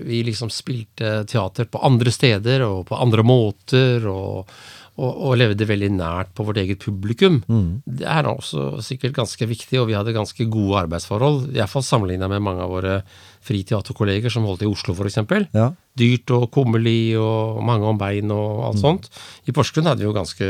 vi 0.07 0.25
liksom 0.27 0.51
spilte 0.51 1.21
teater 1.31 1.71
på 1.71 1.83
andre 1.87 2.15
steder 2.15 2.67
og 2.67 2.89
på 2.91 2.99
andre 2.99 3.23
måter, 3.27 4.09
og, 4.11 4.51
og, 4.97 5.13
og 5.13 5.39
levde 5.39 5.69
veldig 5.71 5.93
nært 5.95 6.35
på 6.35 6.49
vårt 6.49 6.59
eget 6.65 6.83
publikum. 6.83 7.39
Mm. 7.47 7.71
Det 8.03 8.11
er 8.11 8.31
også 8.33 8.83
sikkert 8.85 9.15
ganske 9.21 9.51
viktig, 9.55 9.79
og 9.81 9.91
vi 9.93 9.99
hadde 9.99 10.17
ganske 10.17 10.49
gode 10.51 10.83
arbeidsforhold. 10.83 11.53
Iallfall 11.55 11.87
sammenligna 11.87 12.31
med 12.33 12.43
mange 12.43 12.67
av 12.67 12.75
våre 12.75 13.01
friteaterkolleger 13.47 14.33
som 14.33 14.47
holdt 14.49 14.65
i 14.67 14.71
Oslo, 14.71 14.95
f.eks. 14.97 15.21
Ja. 15.55 15.71
Dyrt 15.97 16.33
og 16.35 16.49
kummerlig 16.55 17.17
og 17.21 17.63
mange 17.67 17.89
om 17.89 18.01
bein 18.01 18.33
og 18.35 18.65
alt 18.71 18.83
sånt. 18.83 19.11
I 19.47 19.55
Porsgrunn 19.57 19.89
hadde 19.91 20.03
vi 20.03 20.09
jo 20.09 20.17
ganske 20.17 20.49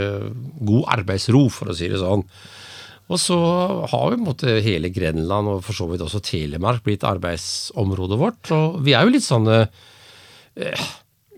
god 0.67 0.87
arbeidsro, 0.99 1.47
for 1.53 1.73
å 1.73 1.77
si 1.77 1.91
det 1.93 2.01
sånn. 2.03 2.25
Og 3.07 3.21
så 3.23 3.37
har 3.87 4.13
jo 4.13 4.23
måte 4.25 4.57
hele 4.65 4.91
Grenland 4.91 5.53
og 5.53 5.61
for 5.63 5.79
så 5.79 5.87
vidt 5.91 6.03
også 6.03 6.23
Telemark 6.27 6.83
blitt 6.87 7.07
arbeidsområdet 7.07 8.19
vårt. 8.19 8.51
Og 8.57 8.81
vi 8.87 8.97
er 8.99 9.07
jo 9.07 9.15
litt 9.15 9.27
sånne 9.27 9.61
eh, 9.63 10.87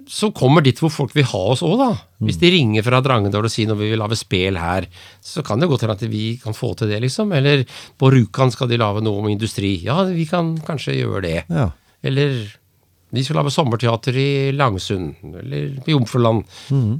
som 0.09 0.33
kommer 0.33 0.65
dit 0.65 0.79
hvor 0.81 0.91
folk 0.91 1.13
vil 1.17 1.27
ha 1.29 1.41
oss 1.53 1.61
òg, 1.67 1.75
da. 1.81 1.89
Hvis 2.25 2.39
de 2.41 2.51
ringer 2.55 2.83
fra 2.87 3.03
Drangedal 3.05 3.45
og 3.45 3.53
sier 3.53 3.69
når 3.69 3.79
vi 3.83 3.91
vil 3.93 4.01
lage 4.01 4.17
spel 4.19 4.57
her, 4.59 4.87
så 5.23 5.45
kan 5.45 5.61
det 5.61 5.69
godt 5.69 5.85
hende 5.85 5.97
at 5.99 6.07
vi 6.09 6.39
kan 6.43 6.57
få 6.57 6.73
til 6.81 6.89
det, 6.89 7.03
liksom. 7.05 7.35
Eller 7.37 7.67
på 8.01 8.09
Rjukan 8.15 8.51
skal 8.55 8.71
de 8.73 8.79
lage 8.81 9.03
noe 9.05 9.21
om 9.21 9.29
industri. 9.29 9.77
Ja, 9.85 10.01
vi 10.09 10.25
kan 10.31 10.55
kanskje 10.65 10.97
gjøre 10.97 11.23
det. 11.27 11.43
Ja. 11.53 11.69
Eller 12.03 12.41
de 13.11 13.23
skal 13.25 13.39
lage 13.41 13.53
sommerteater 13.55 14.17
i 14.21 14.29
Langsund, 14.53 15.15
eller 15.43 15.79
på 15.85 15.95
Jomfruland. 15.95 16.43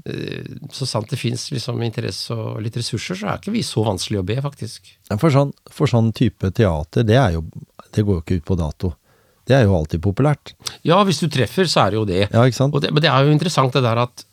Eh, 0.09 0.45
Så 0.73 0.87
sant 0.89 1.11
det 1.11 1.19
fins 1.21 1.51
liksom 1.53 1.83
interesse 1.85 2.33
og 2.37 2.63
litt 2.65 2.77
ressurser, 2.81 3.17
så 3.19 3.27
er 3.33 3.41
ikke 3.43 3.53
vi 3.53 3.65
så 3.67 3.85
vanskelig 3.85 4.21
å 4.23 4.25
be, 4.25 4.39
faktisk. 4.45 4.89
For 5.19 5.29
sånn, 5.33 5.53
for 5.71 5.87
sånn 5.91 6.13
type 6.17 6.49
teater, 6.57 7.05
det, 7.05 7.19
jo, 7.35 7.45
det 7.93 8.05
går 8.05 8.21
jo 8.21 8.25
ikke 8.25 8.41
ut 8.41 8.49
på 8.53 8.57
dato. 8.57 8.95
Det 9.49 9.57
er 9.57 9.65
jo 9.65 9.75
alltid 9.79 10.03
populært. 10.05 10.53
Ja, 10.85 11.01
hvis 11.09 11.23
du 11.23 11.29
treffer, 11.33 11.65
så 11.71 11.87
er 11.87 11.95
det 11.95 11.99
jo 12.03 12.07
det. 12.09 12.25
Ja, 12.35 12.45
ikke 12.45 12.59
sant? 12.61 12.77
Det 12.85 12.93
men 12.93 13.03
det 13.05 13.09
er 13.11 13.25
jo 13.25 13.33
interessant 13.33 13.73
det 13.77 13.83
der 13.87 14.03
at 14.05 14.25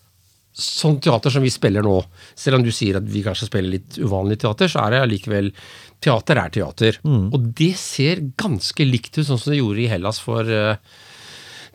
sånn 0.55 1.01
teater 1.03 1.33
som 1.33 1.43
vi 1.43 1.49
spiller 1.51 1.83
nå, 1.83 1.97
selv 2.39 2.59
om 2.59 2.63
du 2.63 2.71
sier 2.71 2.95
at 2.99 3.07
vi 3.11 3.23
kanskje 3.25 3.49
spiller 3.49 3.73
litt 3.75 3.97
uvanlig 3.99 4.37
teater, 4.39 4.69
så 4.71 4.85
er 4.85 4.95
det 4.95 5.01
allikevel 5.07 5.51
Teater 6.05 6.37
er 6.37 6.51
teater. 6.53 6.97
Og 7.07 7.45
det 7.57 7.71
ser 7.79 8.19
ganske 8.37 8.85
likt 8.85 9.15
ut 9.17 9.25
sånn 9.25 9.39
som 9.41 9.51
det 9.53 9.57
gjorde 9.61 9.81
i 9.81 9.87
Hellas 9.89 10.19
for 10.21 10.45
uh, 10.45 10.75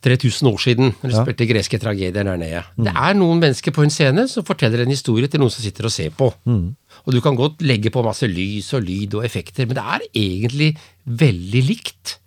3000 0.05 0.47
år 0.53 0.61
siden, 0.63 0.93
når 1.01 1.09
de 1.11 1.17
Ja. 1.17 1.25
spilte 1.25 1.49
greske 1.49 1.81
tragedier 1.81 2.13
der 2.25 2.37
nede. 2.39 2.63
Det 2.79 2.93
er 2.95 3.15
noen 3.19 3.41
mennesker 3.41 3.73
på 3.75 3.83
en 3.83 3.91
scene 3.91 4.29
som 4.29 4.45
forteller 4.45 4.85
en 4.85 4.93
historie 4.93 5.27
til 5.29 5.41
noen 5.41 5.51
som 5.51 5.65
sitter 5.65 5.89
og 5.89 5.91
ser 5.93 6.11
på. 6.15 6.31
Og 6.47 7.11
du 7.13 7.21
kan 7.21 7.35
godt 7.35 7.61
legge 7.65 7.91
på 7.91 8.05
masse 8.05 8.29
lys 8.29 8.73
og 8.77 8.85
lyd 8.87 9.15
og 9.19 9.25
effekter, 9.25 9.67
men 9.67 9.75
det 9.81 9.85
er 9.85 10.07
egentlig 10.15 10.71
veldig 11.05 11.65
likt. 11.67 12.19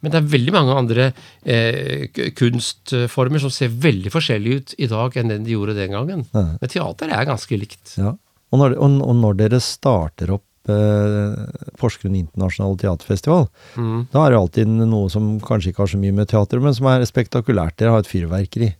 Men 0.00 0.14
det 0.14 0.20
er 0.20 0.32
veldig 0.34 0.54
mange 0.54 0.76
andre 0.78 1.06
eh, 1.42 2.08
kunstformer 2.38 3.42
som 3.42 3.52
ser 3.54 3.72
veldig 3.72 4.12
forskjellige 4.14 4.58
ut 4.58 4.74
i 4.78 4.90
dag 4.90 5.16
enn 5.18 5.32
den 5.32 5.46
de 5.46 5.56
gjorde 5.56 5.76
den 5.78 5.94
gangen. 5.96 6.26
Men 6.32 6.70
teater 6.70 7.14
er 7.14 7.28
ganske 7.28 7.58
likt. 7.58 7.96
Ja. 7.98 8.14
Og, 8.48 8.60
når, 8.60 8.78
og, 8.78 9.00
og 9.04 9.16
når 9.18 9.40
dere 9.42 9.60
starter 9.64 10.32
opp 10.38 10.72
eh, 10.72 11.70
Porsgrunn 11.80 12.16
internasjonale 12.16 12.78
teaterfestival, 12.80 13.48
da 13.76 14.24
er 14.24 14.34
det 14.34 14.42
alltid 14.42 14.76
noe 14.80 15.10
som 15.12 15.36
kanskje 15.44 15.72
ikke 15.72 15.84
har 15.84 15.92
så 15.94 16.00
mye 16.00 16.16
med 16.16 16.30
teater, 16.30 16.62
men 16.62 16.76
som 16.76 16.90
er 16.92 17.06
spektakulært. 17.08 17.78
Dere 17.80 17.96
har 17.96 18.04
et 18.04 18.10
fyrverkeri. 18.10 18.72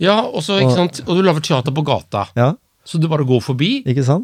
Ja, 0.00 0.22
og 0.24 0.40
så, 0.44 0.56
ikke 0.62 0.76
sant, 0.78 1.02
og 1.04 1.18
du 1.18 1.24
lager 1.24 1.44
teater 1.44 1.74
på 1.76 1.84
gata. 1.84 2.26
Ja, 2.38 2.54
Så 2.86 3.00
du 3.02 3.08
bare 3.10 3.26
går 3.26 3.40
forbi, 3.42 3.70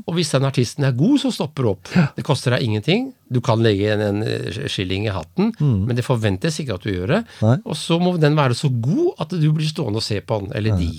og 0.06 0.14
hvis 0.14 0.30
den 0.30 0.46
artisten 0.46 0.84
er 0.86 0.94
god, 0.94 1.16
så 1.18 1.32
stopper 1.34 1.66
du 1.66 1.70
opp. 1.72 1.88
Det 2.14 2.22
koster 2.26 2.54
deg 2.54 2.62
ingenting. 2.62 3.08
Du 3.32 3.40
kan 3.42 3.58
legge 3.64 3.88
en, 3.90 4.04
en 4.06 4.22
eh, 4.22 4.68
skilling 4.70 5.08
i 5.08 5.14
hatten, 5.14 5.50
men 5.58 5.98
det 5.98 6.04
forventes 6.06 6.60
ikke 6.62 6.76
at 6.78 6.86
du 6.86 6.92
gjør 6.92 7.16
det. 7.16 7.20
Nei. 7.42 7.56
Og 7.66 7.74
så 7.80 7.98
må 7.98 8.14
den 8.22 8.38
være 8.38 8.54
så 8.54 8.70
god 8.70 9.18
at 9.24 9.34
du 9.34 9.48
blir 9.50 9.66
stående 9.66 9.98
og 9.98 10.06
se 10.06 10.20
på 10.22 10.38
den, 10.44 10.52
eller 10.54 10.78
de. 10.78 10.92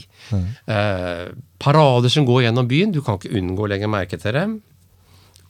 Eh, 0.67 1.32
parader 1.63 2.12
som 2.12 2.28
går 2.28 2.49
gjennom 2.49 2.67
byen, 2.67 2.91
du 2.91 2.99
kan 3.06 3.19
ikke 3.19 3.32
unngå 3.39 3.63
å 3.63 3.71
legge 3.71 3.91
merke 3.91 4.19
til 4.19 4.36
dem. 4.36 4.60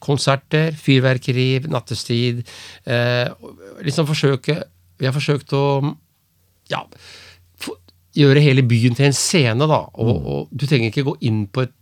Konserter, 0.04 0.74
fyrverkeri, 0.76 1.64
nattestid. 1.72 2.44
Eh, 2.84 3.26
liksom 3.82 4.06
forsøke 4.06 4.60
Vi 5.00 5.06
har 5.08 5.14
forsøkt 5.16 5.50
å 5.56 5.64
ja, 6.70 6.84
gjøre 8.14 8.42
hele 8.44 8.62
byen 8.62 8.94
til 8.94 9.08
en 9.08 9.16
scene, 9.16 9.66
da. 9.66 9.80
Og, 9.98 10.12
og 10.14 10.52
du 10.54 10.68
trenger 10.68 10.92
ikke 10.92 11.08
gå 11.08 11.16
inn 11.26 11.48
på 11.50 11.64
et 11.66 11.74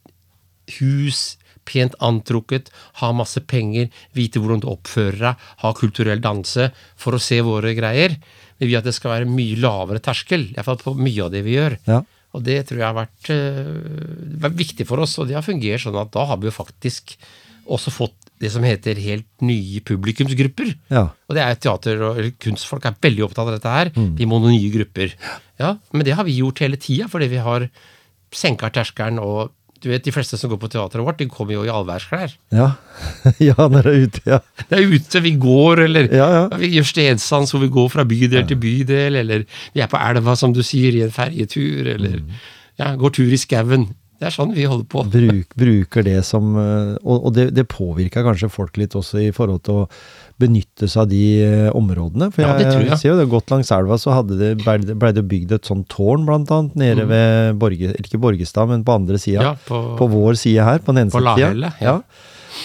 hus, 0.79 1.37
pent 1.69 1.95
antrukket, 2.03 2.71
ha 3.01 3.13
masse 3.15 3.41
penger, 3.47 3.91
vite 4.17 4.41
hvordan 4.43 4.63
du 4.65 4.71
oppfører 4.73 5.21
deg, 5.21 5.45
ha 5.63 5.75
kulturell 5.79 6.23
danse 6.23 6.71
for 6.99 7.17
å 7.17 7.23
se 7.23 7.39
våre 7.45 7.75
greier. 7.79 8.17
Vi 8.59 8.69
vil 8.69 8.79
at 8.79 8.89
det 8.89 8.97
skal 8.97 9.17
være 9.17 9.31
mye 9.31 9.61
lavere 9.63 10.03
terskel, 10.03 10.49
iallfall 10.55 10.81
på 10.83 10.97
mye 10.99 11.23
av 11.25 11.33
det 11.35 11.45
vi 11.47 11.57
gjør. 11.59 11.79
Ja. 11.89 12.03
Og 12.33 12.45
det 12.47 12.63
tror 12.69 12.81
jeg 12.81 12.89
har 12.89 12.97
vært, 12.97 13.31
uh, 13.31 14.37
vært 14.47 14.59
viktig 14.59 14.89
for 14.89 15.03
oss, 15.05 15.19
og 15.21 15.29
det 15.29 15.37
har 15.37 15.47
fungert 15.47 15.85
sånn 15.85 15.99
at 16.01 16.13
da 16.15 16.27
har 16.31 16.41
vi 16.41 16.49
jo 16.49 16.55
faktisk 16.57 17.17
også 17.73 17.93
fått 17.95 18.31
det 18.43 18.51
som 18.51 18.65
heter 18.67 18.99
helt 18.99 19.29
nye 19.45 19.81
publikumsgrupper. 19.87 20.73
Ja. 20.91 21.05
Og 21.31 21.37
det 21.37 21.45
er 21.45 21.59
teater 21.63 22.01
og 22.09 22.21
kunstfolk 22.43 22.89
er 22.89 22.97
veldig 23.05 23.29
opptatt 23.29 23.47
av 23.47 23.55
dette 23.55 23.75
her. 23.75 23.91
Vi 24.19 24.27
må 24.27 24.41
noen 24.43 24.57
nye 24.57 24.73
grupper. 24.75 25.15
Ja, 25.63 25.77
Men 25.95 26.07
det 26.09 26.17
har 26.19 26.27
vi 26.27 26.41
gjort 26.41 26.59
hele 26.65 26.81
tida, 26.81 27.07
fordi 27.13 27.29
vi 27.31 27.39
har 27.39 27.69
senka 28.35 28.73
terskelen. 28.75 29.21
Og 29.23 29.53
du 29.83 29.89
vet, 29.91 30.05
de 30.07 30.13
fleste 30.15 30.39
som 30.39 30.51
går 30.53 30.61
på 30.63 30.69
teateret 30.71 31.05
vårt, 31.05 31.19
de 31.19 31.27
kommer 31.31 31.57
jo 31.57 31.65
i 31.67 31.71
allværsklær. 31.73 32.35
Ja. 32.55 32.69
ja, 33.49 33.57
når 33.59 33.89
det 33.89 33.93
er 33.93 34.05
ute, 34.07 34.23
ja. 34.31 34.39
Det 34.71 34.79
er 34.79 34.93
ute 34.95 35.23
vi 35.25 35.33
går, 35.43 35.85
eller 35.89 36.09
Ja, 36.15 36.29
ja. 36.37 36.45
vi 36.61 36.71
gjør 36.77 36.87
stedsans 36.93 37.51
hvor 37.55 37.65
vi 37.65 37.71
går 37.75 37.89
fra 37.93 38.05
bydel 38.09 38.47
til 38.51 38.61
bydel, 38.63 39.19
eller 39.25 39.43
vi 39.75 39.83
er 39.83 39.91
på 39.91 39.99
elva, 39.99 40.37
som 40.39 40.55
du 40.55 40.63
sier, 40.67 40.95
i 40.95 41.03
en 41.07 41.15
ferjetur, 41.15 41.89
eller 41.97 42.21
Mm. 42.23 42.31
ja, 42.79 42.95
går 42.97 43.11
tur 43.19 43.33
i 43.35 43.41
skauen. 43.41 43.89
Det 44.23 44.29
er 44.29 44.35
sånn 44.37 44.53
vi 44.55 44.63
holder 44.71 44.87
på. 44.87 45.03
Bruk, 45.11 45.49
bruker 45.59 46.05
det 46.07 46.21
som 46.25 46.53
eh, 46.55 46.93
Og, 47.03 47.25
og 47.27 47.33
det, 47.35 47.49
det 47.57 47.65
påvirker 47.67 48.23
kanskje 48.23 48.53
folk 48.55 48.77
litt 48.79 48.95
også 48.95 49.19
i 49.19 49.33
forhold 49.35 49.65
til 49.67 49.81
å 49.83 49.89
benytte 50.43 50.89
seg 50.91 51.05
av 51.05 51.09
de 51.13 51.23
eh, 51.47 51.69
områdene. 51.79 52.29
For 52.35 52.45
Ja, 52.45 52.57
det 52.59 52.67
tror 52.69 52.83
jeg, 52.83 52.91
jeg. 52.91 53.01
ser 53.03 53.13
jo 53.13 53.21
det 53.21 53.29
godt 53.33 53.55
langs 53.55 53.73
elva, 53.75 53.99
så 54.01 54.17
hadde 54.17 54.39
det, 54.41 54.51
ble, 54.65 55.13
det, 55.15 55.25
bygd 55.31 55.57
et 55.59 55.71
sånt 55.71 55.89
tårn, 55.93 56.27
blant 56.29 56.51
annet, 56.55 56.77
nede 56.83 57.07
ved 57.11 57.57
Borge, 57.63 57.95
ikke 58.03 58.21
Borgestad, 58.23 58.71
men 58.73 58.85
på 58.87 58.99
andre 58.99 59.21
sida. 59.23 59.41
Mm. 59.41 59.49
Ja, 59.49 59.55
på, 59.69 59.81
På 60.01 60.11
vår 60.13 60.39
side 60.43 60.67
her, 60.67 60.83
på 60.83 60.95
den 60.95 61.07
ene 61.07 61.15
På 61.15 61.23
sida. 61.23 61.53
Ja. 61.63 61.73
ja. 61.81 61.97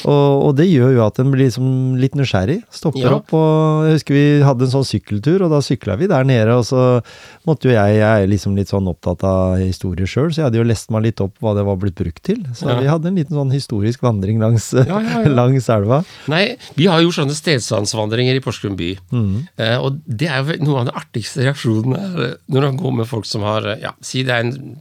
Og, 0.05 0.43
og 0.47 0.55
det 0.57 0.67
gjør 0.69 0.93
jo 0.97 1.01
at 1.05 1.19
en 1.19 1.31
blir 1.31 1.47
liksom 1.47 1.95
litt 2.01 2.15
nysgjerrig. 2.17 2.59
Stopper 2.73 2.99
Ja. 3.05 3.13
opp. 3.17 3.33
og 3.33 3.85
Jeg 3.87 3.93
husker 3.97 4.13
vi 4.17 4.25
hadde 4.43 4.65
en 4.67 4.73
sånn 4.73 4.87
sykkeltur, 4.87 5.41
og 5.45 5.51
da 5.51 5.59
sykla 5.63 5.97
vi 5.97 6.07
der 6.07 6.23
nede. 6.27 6.53
Og 6.57 6.65
så 6.67 7.01
måtte 7.47 7.69
jo 7.69 7.75
jeg 7.75 7.97
Jeg 7.97 8.23
er 8.23 8.27
liksom 8.27 8.55
litt 8.55 8.67
sånn 8.69 8.87
opptatt 8.87 9.23
av 9.23 9.57
historie 9.57 10.05
sjøl, 10.05 10.29
så 10.31 10.41
jeg 10.41 10.45
hadde 10.49 10.57
jo 10.59 10.67
lest 10.67 10.91
meg 10.91 11.03
litt 11.03 11.21
opp 11.21 11.33
hva 11.41 11.55
det 11.55 11.63
var 11.65 11.77
blitt 11.77 11.95
brukt 11.95 12.21
til. 12.23 12.43
Så 12.53 12.67
Ja. 12.69 12.79
vi 12.79 12.87
hadde 12.87 13.07
en 13.07 13.15
liten 13.15 13.35
sånn 13.37 13.51
historisk 13.53 14.01
vandring 14.01 14.39
langs, 14.39 14.73
Ja, 14.73 14.99
langs 15.39 15.69
elva. 15.69 16.03
Nei, 16.27 16.57
vi 16.75 16.85
har 16.85 17.01
gjort 17.01 17.15
sånne 17.21 17.35
stedsansvandringer 17.37 18.35
i 18.35 18.39
Porsgrunn 18.43 18.75
by. 18.77 18.97
Mm. 19.11 19.47
Eh, 19.57 19.77
og 19.81 20.01
det 20.07 20.27
er 20.29 20.43
jo 20.43 20.63
noe 20.65 20.79
av 20.81 20.85
den 20.91 20.95
artigste 20.95 21.43
reaksjonene 21.47 21.97
er, 21.97 22.23
eh, 22.27 22.35
når 22.49 22.61
man 22.61 22.77
går 22.77 22.93
med 23.01 23.07
folk 23.07 23.25
som 23.25 23.41
har 23.41 23.65
eh, 23.65 23.79
ja, 23.81 23.91
Si 24.01 24.23
det 24.23 24.29
er 24.33 24.39
en 24.45 24.77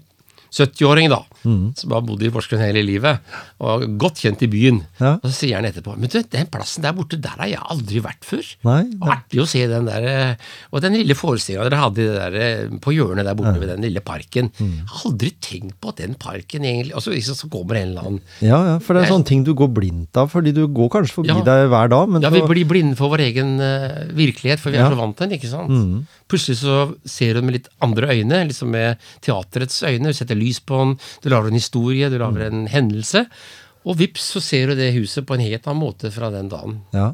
70-åring, 0.56 1.10
da, 1.12 1.22
Mm. 1.46 1.76
som 1.78 1.92
har 1.94 2.00
bodd 2.02 2.22
i 2.26 2.30
Porsgrunn 2.34 2.58
hele 2.64 2.80
livet, 2.82 3.20
og 3.62 3.84
godt 4.02 4.18
kjent 4.24 4.40
i 4.42 4.48
byen. 4.50 4.80
Ja. 4.98 5.12
Og 5.22 5.28
så 5.30 5.34
sier 5.46 5.60
han 5.60 5.66
etterpå 5.68 5.92
Men 5.96 6.10
du, 6.10 6.16
den 6.32 6.46
plassen 6.50 6.82
der 6.82 6.92
borte, 6.96 7.20
der 7.22 7.36
har 7.38 7.46
jeg 7.46 7.60
aldri 7.70 8.00
vært 8.02 8.24
før. 8.26 8.48
Nei, 8.66 8.80
nei. 8.90 9.10
Artig 9.14 9.38
å 9.44 9.46
se 9.46 9.62
den 9.70 9.86
der 9.86 10.06
eh, 10.10 10.34
Og 10.72 10.82
den 10.82 10.96
lille 10.98 11.14
forestillinga 11.14 11.68
dere 11.68 11.78
hadde 11.84 12.02
det 12.02 12.16
der, 12.16 12.34
eh, 12.40 12.78
på 12.82 12.90
hjørnet 12.96 13.28
der 13.28 13.36
borte 13.38 13.60
ved 13.62 13.68
den 13.70 13.84
lille 13.86 14.02
parken. 14.02 14.50
Mm. 14.58 14.88
Aldri 15.04 15.30
tenkt 15.38 15.76
på 15.80 15.92
at 15.94 16.02
den 16.02 16.16
parken 16.18 16.66
egentlig 16.66 16.96
Og 16.98 17.04
så, 17.06 17.14
liksom, 17.14 17.38
så 17.38 17.50
kommer 17.52 17.78
en 17.78 17.92
eller 17.92 18.08
annen 18.10 18.20
Ja, 18.42 18.58
ja, 18.72 18.78
for 18.82 18.94
det 18.98 19.04
er 19.04 19.12
sånne 19.14 19.28
ting 19.30 19.44
du 19.46 19.52
går 19.54 19.70
blindt 19.76 20.16
av, 20.18 20.32
fordi 20.34 20.52
du 20.56 20.64
går 20.66 20.90
kanskje 20.96 21.14
forbi 21.20 21.30
Ja. 21.30 21.38
deg 21.46 21.68
hver 21.70 21.88
dag, 21.94 22.08
men 22.10 22.22
Ja, 22.26 22.30
vi 22.34 22.42
blir 22.42 22.66
blinde 22.66 22.96
for 22.98 23.12
vår 23.14 23.22
egen 23.28 23.60
uh, 23.60 24.02
virkelighet, 24.18 24.58
for 24.58 24.70
vi 24.74 24.78
er 24.78 24.86
Ja. 24.88 24.90
så 24.90 24.98
vant 24.98 25.14
til 25.16 25.28
den, 25.28 25.38
ikke 25.38 25.52
sant? 25.52 26.06
Plutselig 26.26 26.58
så 26.64 26.96
ser 27.06 27.34
du 27.34 27.40
den 27.40 27.46
med 27.46 27.54
litt 27.60 27.68
andre 27.80 28.08
øyne, 28.10 28.42
liksom 28.50 28.70
med 28.74 28.98
teaterets 29.22 29.82
øyne. 29.86 30.10
Du 30.10 30.12
setter 30.18 30.34
lys 30.34 30.45
på 30.66 30.80
den, 30.82 30.96
du 31.22 31.30
lager 31.32 31.52
en 31.52 31.60
historie, 31.60 32.10
du 32.12 32.18
lager 32.22 32.46
en 32.48 32.66
hendelse. 32.70 33.26
Og 33.86 33.98
vips, 34.00 34.32
så 34.34 34.42
ser 34.42 34.70
du 34.72 34.78
det 34.78 34.94
huset 34.96 35.26
på 35.26 35.36
en 35.36 35.44
helt 35.44 35.66
annen 35.66 35.82
måte 35.84 36.10
fra 36.14 36.30
den 36.34 36.50
dagen. 36.50 36.80
Ja. 36.96 37.12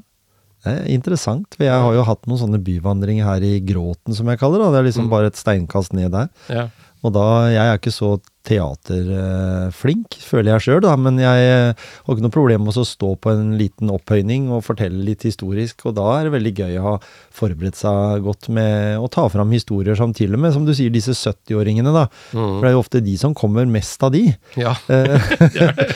Det 0.62 0.72
er 0.72 0.84
interessant, 0.94 1.56
for 1.56 1.66
jeg 1.66 1.84
har 1.84 1.96
jo 1.96 2.04
hatt 2.06 2.28
noen 2.30 2.38
sånne 2.38 2.60
byvandringer 2.62 3.26
her 3.26 3.42
i 3.42 3.56
Gråten, 3.66 4.14
som 4.14 4.28
jeg 4.30 4.38
kaller 4.38 4.62
det. 4.62 4.68
Det 4.70 4.78
er 4.78 4.86
liksom 4.86 5.08
bare 5.10 5.32
et 5.32 5.40
steinkast 5.40 5.96
ned 5.98 6.12
der. 6.14 6.30
Ja. 6.52 6.68
Og 7.02 7.14
da, 7.16 7.24
jeg 7.50 7.64
er 7.66 7.80
ikke 7.80 7.94
så 7.94 8.14
teaterflink, 8.48 10.16
føler 10.26 10.54
jeg 10.54 10.64
sjøl, 10.66 10.86
men 11.00 11.18
jeg 11.22 11.44
har 11.74 12.12
ikke 12.14 12.24
noe 12.24 12.34
problem 12.34 12.64
med 12.66 12.78
å 12.80 12.84
stå 12.86 13.12
på 13.22 13.32
en 13.32 13.52
liten 13.58 13.90
opphøyning 13.92 14.48
og 14.52 14.64
fortelle 14.66 15.02
litt 15.06 15.24
historisk, 15.26 15.84
og 15.88 15.96
da 15.98 16.06
er 16.18 16.28
det 16.28 16.34
veldig 16.36 16.52
gøy 16.58 16.78
å 16.80 16.84
ha 16.86 16.94
forberedt 17.32 17.78
seg 17.78 18.24
godt 18.26 18.48
med 18.52 18.98
å 19.02 19.08
ta 19.12 19.26
fram 19.32 19.52
historier 19.54 19.98
som 19.98 20.14
til 20.16 20.34
og 20.36 20.42
med, 20.42 20.54
som 20.56 20.66
du 20.66 20.74
sier, 20.76 20.92
disse 20.94 21.14
70-åringene, 21.16 21.92
da. 21.94 22.06
For 22.32 22.62
det 22.64 22.72
er 22.72 22.76
jo 22.76 22.82
ofte 22.82 23.02
de 23.04 23.16
som 23.20 23.36
kommer 23.38 23.68
mest 23.70 24.02
av 24.06 24.14
de, 24.14 24.24
Ja. 24.58 24.74
eh, 24.92 25.30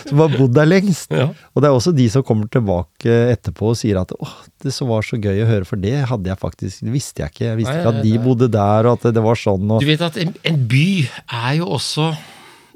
som 0.07 0.23
har 0.23 0.37
bodd 0.37 0.55
der 0.57 0.69
lengst. 0.69 1.11
Ja. 1.15 1.29
Og 1.55 1.63
det 1.63 1.69
er 1.71 1.77
også 1.77 1.95
de 1.97 2.07
som 2.13 2.25
kommer 2.27 2.51
tilbake 2.53 3.19
etterpå 3.35 3.73
og 3.73 3.79
sier 3.81 4.01
at 4.01 4.15
åh, 4.17 4.37
det 4.63 4.73
så 4.75 4.87
var 4.89 5.05
så 5.07 5.19
gøy 5.21 5.43
å 5.45 5.51
høre, 5.51 5.67
for 5.69 5.81
det 5.81 5.97
hadde 6.11 6.31
jeg 6.31 6.41
faktisk, 6.41 6.85
det 6.87 6.95
visste 6.95 7.23
jeg 7.25 7.35
ikke. 7.35 7.45
Jeg 7.51 7.61
visste 7.61 7.77
ikke 7.81 7.93
at 7.95 8.01
de 8.07 8.15
bodde 8.23 8.49
der, 8.53 8.89
og 8.89 8.99
at 9.01 9.11
det 9.17 9.25
var 9.25 9.39
sånn. 9.41 9.69
Og, 9.77 9.83
Du 9.85 9.91
vet 9.91 10.03
at 10.07 10.17
en, 10.23 10.33
en 10.47 10.65
by 10.71 10.87
er 11.27 11.53
jo 11.61 11.69
også 11.77 12.11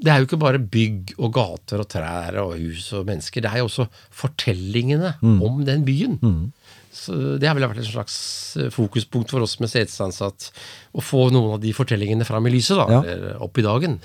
det 0.01 0.09
er 0.09 0.21
jo 0.21 0.27
ikke 0.27 0.41
bare 0.41 0.61
bygg 0.73 1.13
og 1.19 1.33
gater 1.35 1.83
og 1.83 1.89
trær 1.91 2.39
og 2.41 2.55
hus 2.57 2.87
og 2.97 3.05
mennesker. 3.09 3.43
Det 3.43 3.51
er 3.51 3.61
jo 3.61 3.67
også 3.69 3.85
fortellingene 4.23 5.13
om 5.21 5.61
den 5.67 5.85
byen. 5.85 6.17
Så 6.91 7.37
Det 7.39 7.47
har 7.47 7.55
vel 7.55 7.67
vært 7.69 7.79
et 7.79 7.87
slags 7.87 8.15
eh, 8.59 8.67
fokuspunkt 8.73 9.31
for 9.31 9.45
oss 9.45 9.55
med 9.61 9.71
setesansatt. 9.71 10.49
Å 10.91 11.03
få 11.03 11.29
noen 11.31 11.55
av 11.55 11.61
de 11.63 11.71
fortellingene 11.75 12.27
fram 12.27 12.49
i 12.49 12.53
lyset, 12.57 12.75
da. 12.81 12.87
Ja. 12.91 13.01
Eller 13.13 13.39
opp 13.41 13.57
i 13.57 13.65
dagen. 13.65 13.95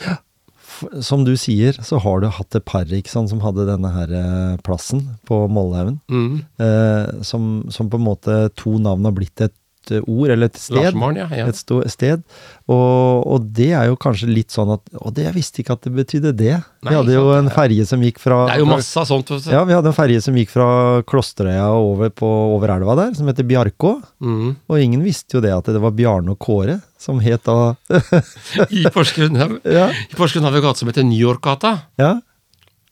Som 1.03 1.25
du 1.27 1.33
sier, 1.41 1.77
så 1.83 1.99
har 2.05 2.23
du 2.23 2.29
hatt 2.31 2.57
et 2.59 2.67
par 2.69 2.87
ikke 2.87 3.11
sant, 3.11 3.31
som 3.33 3.43
hadde 3.43 3.67
denne 3.67 3.91
her 3.91 4.13
eh, 4.21 4.57
plassen 4.67 5.03
på 5.27 5.43
Mollhaugen. 5.51 5.99
Mm. 6.13 6.45
Eh, 6.63 7.23
som, 7.27 7.67
som 7.75 7.91
på 7.91 7.99
en 7.99 8.07
måte 8.07 8.39
to 8.59 8.77
navn 8.83 9.09
har 9.09 9.17
blitt 9.17 9.49
et 9.49 9.57
eh, 9.95 10.03
ord, 10.07 10.31
eller 10.35 10.51
et 10.51 10.57
sted. 10.59 10.77
Larsmaren, 10.79 11.17
ja. 11.21 11.27
ja. 11.31 11.47
Et 11.51 11.59
sted. 11.93 12.23
Og, 12.67 13.27
og 13.27 13.45
det 13.55 13.69
er 13.79 13.87
jo 13.91 13.97
kanskje 14.03 14.27
litt 14.27 14.51
sånn 14.51 14.73
at 14.75 14.83
Og 14.99 15.13
det, 15.15 15.23
jeg 15.29 15.35
visste 15.37 15.61
ikke 15.63 15.77
at 15.77 15.85
det 15.87 15.93
betydde 15.95 16.33
det. 16.35 16.55
Nei, 16.83 16.91
vi 16.91 16.97
hadde 16.99 17.15
jo 17.15 17.27
en 17.37 17.47
er- 17.51 17.55
ferje 17.55 17.87
som 17.87 18.03
gikk 18.03 18.19
fra 18.23 18.41
Det 18.49 18.57
er 18.57 18.63
jo 18.65 18.69
masse 18.71 18.99
av 18.99 19.07
sånt. 19.07 19.31
Ja, 19.47 19.63
vi 19.69 19.77
hadde 19.77 19.93
en 19.93 19.97
ferje 19.97 20.23
som 20.25 20.35
gikk 20.35 20.51
fra 20.51 20.69
Klosterøya 21.07 21.69
og 21.77 21.93
over, 21.95 22.11
på, 22.11 22.31
over 22.57 22.75
elva 22.75 22.97
der, 22.99 23.15
som 23.19 23.27
heter 23.31 23.47
Bjarkå. 23.47 23.93
Mm. 24.21 24.57
Og 24.69 24.81
ingen 24.83 25.03
visste 25.07 25.39
jo 25.39 25.45
det 25.45 25.55
at 25.55 25.71
det 25.71 25.83
var 25.83 25.95
Bjarne 25.95 26.35
og 26.35 26.41
Kåre, 26.43 26.81
som 26.99 27.21
het 27.23 27.45
da 27.47 27.75
I 28.71 28.87
Porsgrunn 28.93 29.37
Ja. 29.37 29.91
har 29.91 30.53
vi 30.53 30.59
en 30.59 30.65
gate 30.65 30.79
som 30.79 30.89
heter 30.91 31.05
New 31.07 31.19
York-gata. 31.21 31.79
ja. 32.01 32.17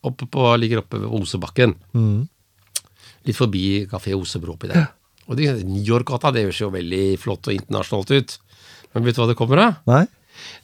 Oppe 0.04 0.26
på, 0.28 0.42
ligger 0.60 0.82
oppe 0.82 0.98
ved 1.00 1.08
Osebakken. 1.16 1.70
Mm. 1.96 2.26
Litt 3.24 3.36
forbi 3.38 3.86
Kafé 3.88 4.12
Osebro 4.12 4.52
oppi 4.52 4.68
der. 4.68 4.90
Og 5.28 5.36
de, 5.38 5.46
New 5.64 5.82
York-gata 5.84 6.32
det 6.34 6.46
ser 6.52 6.66
jo 6.66 6.72
veldig 6.74 7.04
flott 7.22 7.48
og 7.48 7.54
internasjonalt 7.56 8.10
ut. 8.12 8.36
Men 8.94 9.06
vet 9.06 9.16
du 9.16 9.22
hva 9.22 9.28
det 9.30 9.38
kommer 9.38 9.62
av? 9.62 9.78
Nei? 9.88 10.04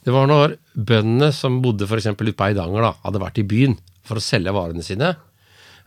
Det 0.04 0.12
var 0.12 0.26
når 0.28 0.56
bøndene 0.74 1.30
som 1.32 1.60
bodde 1.62 1.86
f.eks. 1.86 2.10
ute 2.12 2.34
på 2.36 2.46
Eidanger, 2.48 2.82
da, 2.82 2.92
hadde 3.06 3.22
vært 3.22 3.38
i 3.40 3.46
byen 3.46 3.76
for 4.06 4.18
å 4.18 4.24
selge 4.24 4.52
varene 4.52 4.82
sine, 4.84 5.14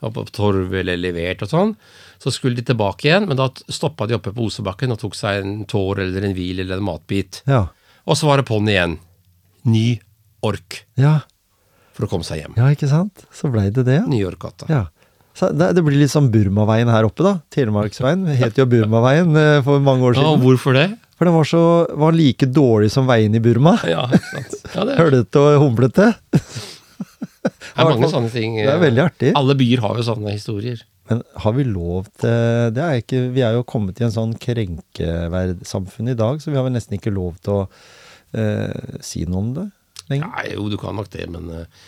og 0.03 0.13
på 0.15 0.23
torv 0.35 0.73
eller 0.75 0.97
levert 0.99 1.43
og 1.45 1.51
sånn, 1.51 1.73
så 2.23 2.31
skulle 2.31 2.55
de 2.59 2.63
tilbake 2.69 3.07
igjen, 3.09 3.27
men 3.27 3.37
da 3.39 3.49
stoppa 3.71 4.07
de 4.07 4.15
oppe 4.17 4.31
på 4.35 4.45
Osebakken 4.47 4.91
og 4.95 4.99
tok 5.01 5.15
seg 5.15 5.41
en 5.43 5.53
tår 5.69 5.99
eller 6.05 6.25
en 6.29 6.35
hvil 6.35 6.59
eller 6.63 6.79
en 6.79 6.87
matbit. 6.87 7.41
Ja. 7.47 7.65
Og 8.07 8.15
så 8.19 8.27
var 8.29 8.39
det 8.41 8.47
på'n 8.47 8.67
igjen. 8.71 8.97
Ny 9.67 9.99
ork 10.43 10.81
Ja. 10.99 11.21
for 11.95 12.07
å 12.07 12.09
komme 12.11 12.23
seg 12.27 12.41
hjem. 12.41 12.55
ja, 12.59 12.67
ikke 12.73 12.89
sant? 12.91 13.25
Så 13.31 13.51
blei 13.51 13.69
det 13.71 13.85
det. 13.87 14.01
New 14.07 14.19
York-gata. 14.19 14.65
ja. 14.71 14.85
Så 15.33 15.49
det, 15.57 15.71
det 15.77 15.81
blir 15.85 15.97
litt 15.97 16.11
sånn 16.13 16.27
Burmaveien 16.33 16.89
her 16.93 17.07
oppe, 17.07 17.23
da. 17.25 17.31
Telemarksveien. 17.53 18.27
Det 18.29 18.35
het 18.37 18.59
jo 18.61 18.67
Burmaveien 18.69 19.31
eh, 19.39 19.59
for 19.65 19.81
mange 19.81 20.05
år 20.11 20.17
Ja, 20.19 20.21
siden. 20.27 20.43
hvorfor 20.45 20.77
det? 20.77 20.87
For 21.17 21.29
den 21.29 21.35
var, 21.37 21.47
så, 21.49 21.61
var 22.03 22.13
like 22.17 22.45
dårlig 22.49 22.91
som 22.93 23.07
veien 23.09 23.33
i 23.37 23.41
Burma. 23.41 23.75
Ja, 23.89 24.05
sant. 24.11 24.55
Ja, 24.75 24.83
det, 24.85 24.93
er, 24.95 25.01
Hølete 25.01 25.41
og 25.41 25.59
humlete. 25.63 26.11
det 26.33 26.41
er 27.77 27.89
mange 27.89 28.09
sånne 28.11 28.31
ting. 28.33 28.57
Det 28.61 28.69
er 28.73 28.81
veldig 28.81 29.03
artig. 29.07 29.31
Alle 29.39 29.55
byer 29.57 29.83
har 29.85 29.99
jo 30.01 30.05
sånne 30.09 30.33
historier. 30.35 30.81
Men 31.11 31.19
har 31.43 31.53
vi 31.57 31.65
lov 31.67 32.05
til 32.21 32.69
det 32.71 32.79
er 32.83 33.01
ikke, 33.01 33.17
Vi 33.35 33.41
er 33.43 33.57
jo 33.57 33.65
kommet 33.67 33.99
i 33.99 34.05
en 34.07 34.13
sånn 34.13 34.37
krenkeverdsamfunn 34.39 36.13
i 36.13 36.17
dag, 36.19 36.39
så 36.41 36.51
vi 36.53 36.57
har 36.59 36.63
vel 36.67 36.75
nesten 36.77 36.95
ikke 36.97 37.11
lov 37.13 37.35
til 37.43 37.57
å 37.57 37.63
eh, 38.39 38.99
si 39.03 39.25
noe 39.27 39.41
om 39.43 39.49
det 39.57 39.65
lenger. 40.11 40.29
Nei, 40.35 40.45
jo, 40.55 40.69
du 40.71 40.77
kan 40.79 40.95
nok 40.99 41.09
det, 41.13 41.27
men 41.31 41.49
eh, 41.51 41.83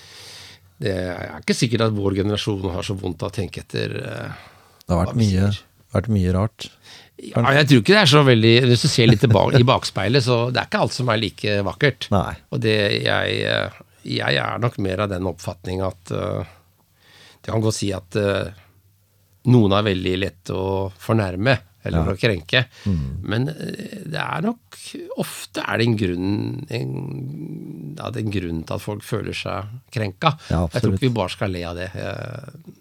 det 0.82 0.92
er 0.92 1.40
ikke 1.40 1.56
sikkert 1.56 1.88
at 1.88 1.96
vår 1.96 2.18
generasjon 2.20 2.68
har 2.74 2.84
så 2.84 2.96
vondt 3.00 3.24
av 3.24 3.32
å 3.32 3.36
tenke 3.36 3.64
etter 3.64 3.96
eh, 4.02 4.48
Det 4.84 4.92
har 4.92 5.06
vært 5.06 5.20
mye, 5.20 5.52
vært 5.96 6.10
mye 6.12 6.34
rart. 6.36 6.68
Ja, 7.24 7.46
jeg 7.56 7.70
tror 7.70 7.80
ikke 7.80 7.94
det 7.94 8.02
er 8.02 8.10
så 8.12 8.22
veldig 8.28 8.54
Hvis 8.68 8.82
du 8.84 8.90
ser 8.92 9.08
litt 9.08 9.24
i 9.62 9.68
bakspeilet, 9.68 10.26
så 10.26 10.50
det 10.52 10.60
er 10.60 10.68
ikke 10.68 10.84
alt 10.84 10.96
som 10.98 11.12
er 11.14 11.22
like 11.22 11.56
vakkert. 11.68 12.10
Nei. 12.12 12.34
Og 12.52 12.62
det 12.66 12.76
jeg, 13.06 13.38
eh, 13.48 13.80
jeg 14.18 14.42
er 14.42 14.60
nok 14.62 14.78
mer 14.84 15.06
av 15.06 15.14
den 15.14 15.32
oppfatning 15.32 15.82
at 15.86 16.12
uh, 16.14 16.44
Det 17.40 17.54
kan 17.54 17.64
godt 17.64 17.80
si 17.80 17.94
at 17.96 18.20
uh, 18.20 18.52
noen 19.50 19.78
er 19.78 19.88
veldig 19.88 20.18
lett 20.26 20.52
å 20.54 20.92
fornærme 21.00 21.56
eller 21.86 22.14
å 22.14 22.18
krenke, 22.20 22.66
men 23.26 23.50
eh, 23.52 24.02
det 24.06 24.22
er 24.22 24.46
nok 24.46 24.62
Ofte 25.22 25.64
er 25.66 25.80
det 25.80 25.86
en 25.88 25.98
grunn 25.98 26.34
en, 26.76 26.90
ja, 27.98 28.10
det 28.12 28.20
er 28.20 28.24
en 28.26 28.34
grunn 28.36 28.64
til 28.68 28.76
at 28.76 28.84
folk 28.84 29.06
føler 29.08 29.34
seg 29.38 29.72
krenka. 29.96 30.36
Ja, 30.52 30.66
jeg 30.68 30.84
tror 30.84 30.98
ikke 30.98 31.08
vi 31.08 31.16
bare 31.16 31.34
skal 31.34 31.56
le 31.56 31.64
av 31.66 31.80
det. 31.80 31.88
Eh, 31.96 32.74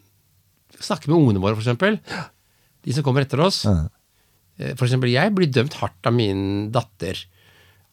Snakke 0.85 1.09
med 1.09 1.17
ungene 1.17 1.41
våre, 1.41 1.57
f.eks. 1.57 2.27
De 2.85 2.97
som 2.97 3.07
kommer 3.07 3.25
etter 3.25 3.41
oss. 3.41 3.63
Ja. 3.65 3.87
F.eks. 3.87 4.75
For 4.79 4.87
eksempel, 4.87 5.11
jeg 5.15 5.33
blir 5.35 5.51
dømt 5.51 5.79
hardt 5.81 6.07
av 6.07 6.15
min 6.15 6.43
datter 6.75 7.19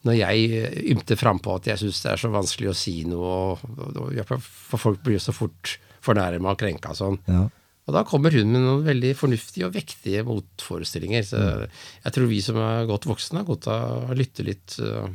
når 0.08 0.18
jeg 0.18 0.46
eh, 0.58 0.78
ymter 0.94 1.20
frampå 1.20 1.58
at 1.60 1.72
jeg 1.72 1.82
syns 1.84 2.02
det 2.04 2.12
er 2.14 2.22
så 2.22 2.32
vanskelig 2.34 2.72
å 2.72 2.78
si 2.78 2.96
noe, 3.10 3.32
og, 3.32 3.66
og, 3.78 4.00
og, 4.02 4.36
for 4.42 4.82
folk 4.82 5.02
blir 5.06 5.22
så 5.22 5.34
fort 5.36 5.78
fornærma 6.02 6.54
og 6.54 6.62
krenka 6.62 6.94
og 6.94 6.98
sånn. 6.98 7.20
Ja. 7.30 7.46
Og 7.88 7.96
da 7.96 8.04
kommer 8.08 8.32
hun 8.32 8.52
med 8.54 8.62
noen 8.62 8.84
veldig 8.86 9.16
fornuftige 9.18 9.66
og 9.66 9.74
vektige 9.74 10.24
motforestillinger. 10.28 11.24
Så 11.26 11.38
Mm. 11.42 11.68
jeg 12.06 12.14
tror 12.14 12.28
vi 12.30 12.42
som 12.42 12.56
er 12.58 12.86
godt 12.86 13.06
voksne, 13.10 13.38
har 13.42 13.46
godt 13.50 13.68
av 13.68 14.12
å 14.12 14.16
lytte 14.16 14.46
litt. 14.46 14.78
eh, 14.80 15.08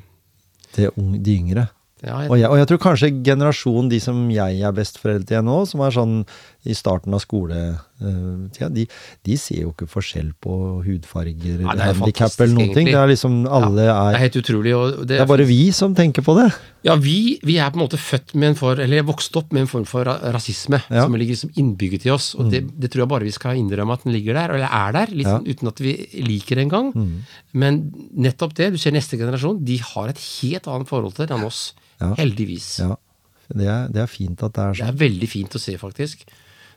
Til 0.73 0.91
de 0.97 1.37
yngre. 1.39 1.69
Ja, 2.05 2.21
jeg, 2.21 2.31
Og 2.31 2.37
jeg, 2.39 2.51
og 2.51 2.59
jeg 2.59 2.67
tror 2.69 2.79
kanskje 2.79 3.23
generasjonen, 3.25 3.89
de 3.89 3.99
som 4.01 4.29
jeg 4.31 4.61
er 4.61 4.73
besteforeldre 4.73 5.27
til 5.27 5.43
nå, 5.43 5.67
som 5.67 5.81
er 5.81 5.91
sånn 5.91 6.27
i 6.67 6.75
starten 6.77 7.15
av 7.17 7.21
skoletida, 7.23 8.69
de, 8.75 8.85
de 9.25 9.37
ser 9.41 9.63
jo 9.63 9.71
ikke 9.73 9.87
forskjell 9.89 10.33
på 10.43 10.53
hudfarger 10.85 11.63
Ja, 11.63 11.73
eller 11.73 11.85
er 11.93 11.95
handikap 11.97 12.35
eller 12.41 12.55
noen 12.57 12.73
ting. 12.75 12.91
Det 12.91 12.97
er 13.01 13.11
liksom 13.11 13.37
alle 13.49 13.71
det 13.79 13.87
er 13.89 14.17
er 14.17 14.19
helt 14.25 14.39
utrolig. 14.43 14.73
Det, 14.75 15.07
Det 15.15 15.21
er 15.23 15.29
bare 15.31 15.47
vi 15.49 15.61
som 15.77 15.95
tenker 15.97 16.25
på 16.27 16.35
det. 16.39 16.49
Ja, 16.87 16.95
vi, 17.03 17.39
vi 17.47 17.57
er 17.59 17.71
på 17.73 17.81
en 17.81 17.85
måte 17.87 17.99
født 17.99 18.35
med 18.39 18.51
en 18.53 18.59
for, 18.59 18.79
eller 18.83 19.07
vokst 19.09 19.35
opp 19.41 19.53
med 19.57 19.65
en 19.65 19.71
form 19.71 19.87
for 19.89 20.05
rasisme 20.07 20.83
Ja. 20.91 21.03
Mm. 21.03 21.07
som 21.07 21.17
ligger 21.19 21.35
liksom 21.39 21.55
innbygget 21.63 22.07
i 22.07 22.13
oss. 22.15 22.29
Og 22.37 22.51
det, 22.53 22.63
det 22.79 22.91
tror 22.93 23.07
jeg 23.07 23.13
bare 23.15 23.27
vi 23.27 23.35
skal 23.35 23.57
innrømme 23.59 23.97
at 23.97 24.05
den 24.05 24.13
ligger 24.15 24.35
der, 24.39 24.55
eller 24.59 24.69
er 24.71 24.93
der, 25.01 25.07
liksom, 25.15 25.33
Ja. 25.33 25.39
sånn 25.41 25.49
uten 25.51 25.69
at 25.73 25.81
vi 25.81 25.97
liker 26.23 26.57
det 26.61 26.67
engang. 26.69 26.93
Men 27.53 27.81
nettopp 28.15 28.55
det, 28.59 28.73
du 28.77 28.79
ser 28.79 28.93
neste 28.93 29.17
generasjon, 29.19 29.65
de 29.65 29.79
har 29.83 30.09
et 30.13 30.19
helt 30.43 30.67
annet 30.69 30.89
forhold 30.89 31.15
til 31.17 31.27
det 31.27 31.35
enn 31.39 31.47
oss. 31.49 31.73
Ja. 32.01 32.13
Heldigvis. 32.19 32.79
Ja, 32.85 32.97
det 33.49 33.67
er, 33.71 33.87
det 33.89 34.03
er 34.03 34.11
fint 34.11 34.43
at 34.43 34.53
det 34.53 34.63
er 34.63 34.75
sånn. 34.75 34.77
Det 34.77 34.85
sånn. 34.85 34.95
er 34.95 35.01
veldig 35.09 35.29
fint 35.33 35.55
å 35.57 35.61
se, 35.63 35.77
faktisk. 35.81 36.27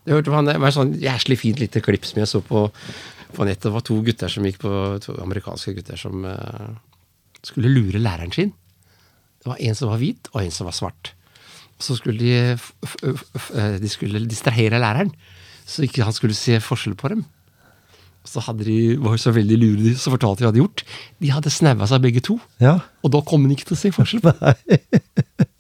Det 0.10 0.34
var 0.34 0.68
et 0.70 0.76
sånn 0.78 0.96
jæslig 1.02 1.38
fint 1.42 1.62
lite 1.62 1.82
klipp 1.86 2.08
som 2.10 2.20
jeg 2.22 2.30
så 2.32 2.42
på, 2.46 2.66
på 3.36 3.46
nettet. 3.46 3.68
Det 3.68 3.74
var 3.76 3.86
to 3.86 4.00
gutter 4.06 4.32
som 4.34 4.48
gikk 4.48 4.62
på, 4.64 4.72
to 5.06 5.16
amerikanske 5.22 5.76
gutter 5.78 6.00
som 6.02 6.26
uh, 6.26 6.72
skulle 7.46 7.72
lure 7.72 8.02
læreren 8.02 8.34
sin. 8.34 8.54
Det 9.40 9.52
var 9.52 9.62
en 9.64 9.78
som 9.78 9.92
var 9.92 10.02
hvit, 10.02 10.28
og 10.34 10.42
en 10.42 10.52
som 10.56 10.68
var 10.68 10.76
svart. 10.76 11.14
Så 11.80 11.96
skulle 11.96 12.20
de, 12.20 12.58
eh, 12.58 13.76
de 13.80 13.90
skulle 13.92 14.26
distrahere 14.28 14.82
læreren, 14.82 15.14
så 15.64 15.86
ikke 15.86 16.04
han 16.04 16.16
skulle 16.16 16.36
se 16.36 16.58
forskjell 16.60 16.98
på 17.00 17.14
dem. 17.14 17.22
Så 18.28 18.44
de, 18.60 18.98
var 19.00 19.16
jo 19.16 19.22
så 19.22 19.32
veldig 19.32 19.58
lure, 19.58 19.84
de, 19.86 19.94
så 19.96 20.12
fortalte 20.12 20.44
de 20.44 20.46
hva 20.46 20.52
de 20.52 20.60
hadde 20.60 20.64
gjort. 20.66 20.84
De 21.24 21.32
hadde 21.32 21.54
snaua 21.54 21.88
seg 21.88 22.04
begge 22.04 22.22
to, 22.26 22.36
Ja. 22.60 22.80
og 23.02 23.14
da 23.16 23.22
kom 23.22 23.46
han 23.48 23.56
ikke 23.56 23.70
til 23.72 23.78
å 23.78 23.80
se 23.80 23.94
forskjell 23.96 24.22
på 24.26 24.34
Og 24.36 25.59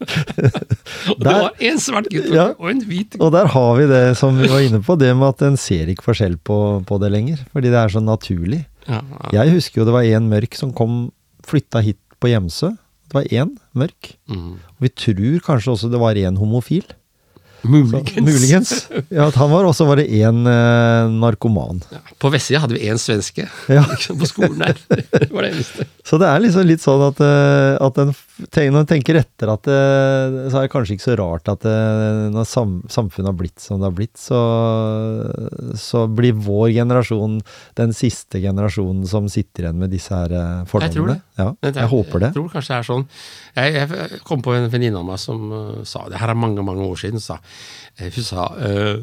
det 0.00 1.24
var 1.34 1.50
en 1.58 1.80
svart 1.82 2.08
gutt 2.12 2.30
Ja. 2.34 2.46
og 2.58 2.70
en 2.70 2.80
hvit 2.88 3.16
Og 3.20 3.32
der 3.34 3.46
har 3.54 3.70
vi 3.78 3.86
det 3.90 4.02
som 4.18 4.36
vi 4.40 4.48
var 4.50 4.64
inne 4.64 4.80
på, 4.84 4.96
det 5.00 5.12
med 5.16 5.28
at 5.34 5.42
en 5.48 5.56
ser 5.60 5.90
ikke 5.92 6.06
forskjell 6.08 6.36
på, 6.44 6.58
på 6.88 6.98
det 7.02 7.12
lenger. 7.14 7.44
Fordi 7.52 7.72
det 7.72 7.80
er 7.80 7.94
så 7.94 8.02
naturlig. 8.04 8.64
Ja, 8.88 9.00
ja. 9.00 9.44
Jeg 9.44 9.54
husker 9.58 9.82
jo 9.82 9.86
det 9.88 9.96
var 9.96 10.08
en 10.08 10.28
mørk 10.32 10.58
som 10.58 10.72
kom, 10.76 11.06
flytta 11.46 11.80
hit 11.84 12.00
på 12.20 12.32
Hjemsø. 12.32 12.74
Det 13.08 13.14
var 13.20 13.30
én 13.30 13.54
mørk. 13.76 14.14
Mm. 14.28 14.52
Og 14.58 14.84
vi 14.84 14.90
tror 14.92 15.40
kanskje 15.46 15.72
også 15.76 15.90
det 15.92 16.00
var 16.02 16.18
en 16.18 16.36
homofil. 16.40 16.84
Så, 17.64 17.70
Muligens. 17.72 18.12
muligens. 18.20 18.70
Ja, 19.08 19.30
at 19.30 19.36
han 19.40 19.48
var, 19.48 19.64
og 19.64 19.72
så 19.72 19.86
var 19.88 19.96
det 19.96 20.04
en 20.20 20.42
eh, 20.44 21.06
narkoman. 21.16 21.78
Ja, 21.94 22.02
på 22.20 22.28
vestsida 22.34 22.60
hadde 22.60 22.76
vi 22.76 22.90
én 22.92 22.98
svenske 23.00 23.46
Ja. 23.72 23.86
på 24.20 24.28
skolen 24.28 24.58
der. 24.60 24.76
Det 24.92 25.30
var 25.32 25.46
det 25.46 25.54
eneste. 25.54 25.86
Så 26.04 26.18
det 26.20 26.28
er 26.28 26.42
liksom 26.44 26.66
litt 26.68 26.84
sånn 26.84 27.06
at, 27.06 27.22
eh, 27.24 27.78
at 27.80 28.02
en, 28.04 28.12
når 28.34 28.80
en 28.80 28.88
tenker 28.90 29.14
etter 29.20 29.50
at 29.52 29.62
det, 29.68 29.78
så 30.50 30.58
er 30.58 30.64
det 30.66 30.70
kanskje 30.72 30.96
ikke 30.96 31.04
så 31.06 31.14
rart 31.20 31.50
at 31.52 31.62
det, 31.62 31.74
når 32.34 32.48
sam, 32.50 32.72
samfunnet 32.90 33.30
har 33.30 33.36
blitt 33.38 33.62
som 33.62 33.78
det 33.78 33.86
har 33.86 33.94
blitt, 33.94 34.16
så, 34.18 34.40
så 35.78 36.04
blir 36.10 36.34
vår 36.42 36.72
generasjon 36.74 37.38
den 37.78 37.94
siste 37.94 38.42
generasjonen 38.42 39.06
som 39.06 39.28
sitter 39.30 39.68
igjen 39.68 39.78
med 39.78 39.94
disse 39.94 40.10
her 40.14 40.34
fordommene. 40.66 40.90
Jeg 40.90 40.96
tror 40.98 41.12
det. 41.12 41.18
Ja, 41.38 41.48
er- 41.62 41.80
jeg 41.84 41.92
håper 41.94 42.24
det. 42.24 42.32
Jeg 42.32 42.38
tror 42.40 42.50
kanskje 42.56 42.74
det 42.74 42.80
er 42.80 42.88
sånn. 42.90 43.06
Jeg, 43.54 43.78
jeg 43.78 44.20
kom 44.26 44.42
på 44.42 44.54
en 44.58 44.70
venninne 44.72 44.98
av 44.98 45.06
meg 45.12 45.22
som 45.22 45.46
uh, 45.54 45.80
sa 45.86 46.08
det 46.10 46.18
her 46.18 46.34
er 46.34 46.38
mange 46.38 46.66
mange 46.66 46.82
år 46.90 46.98
siden. 47.00 47.22
Sa, 47.22 47.38
eh, 47.98 48.10
hun 48.10 48.26
sa 48.26 48.48
uh, 48.58 48.96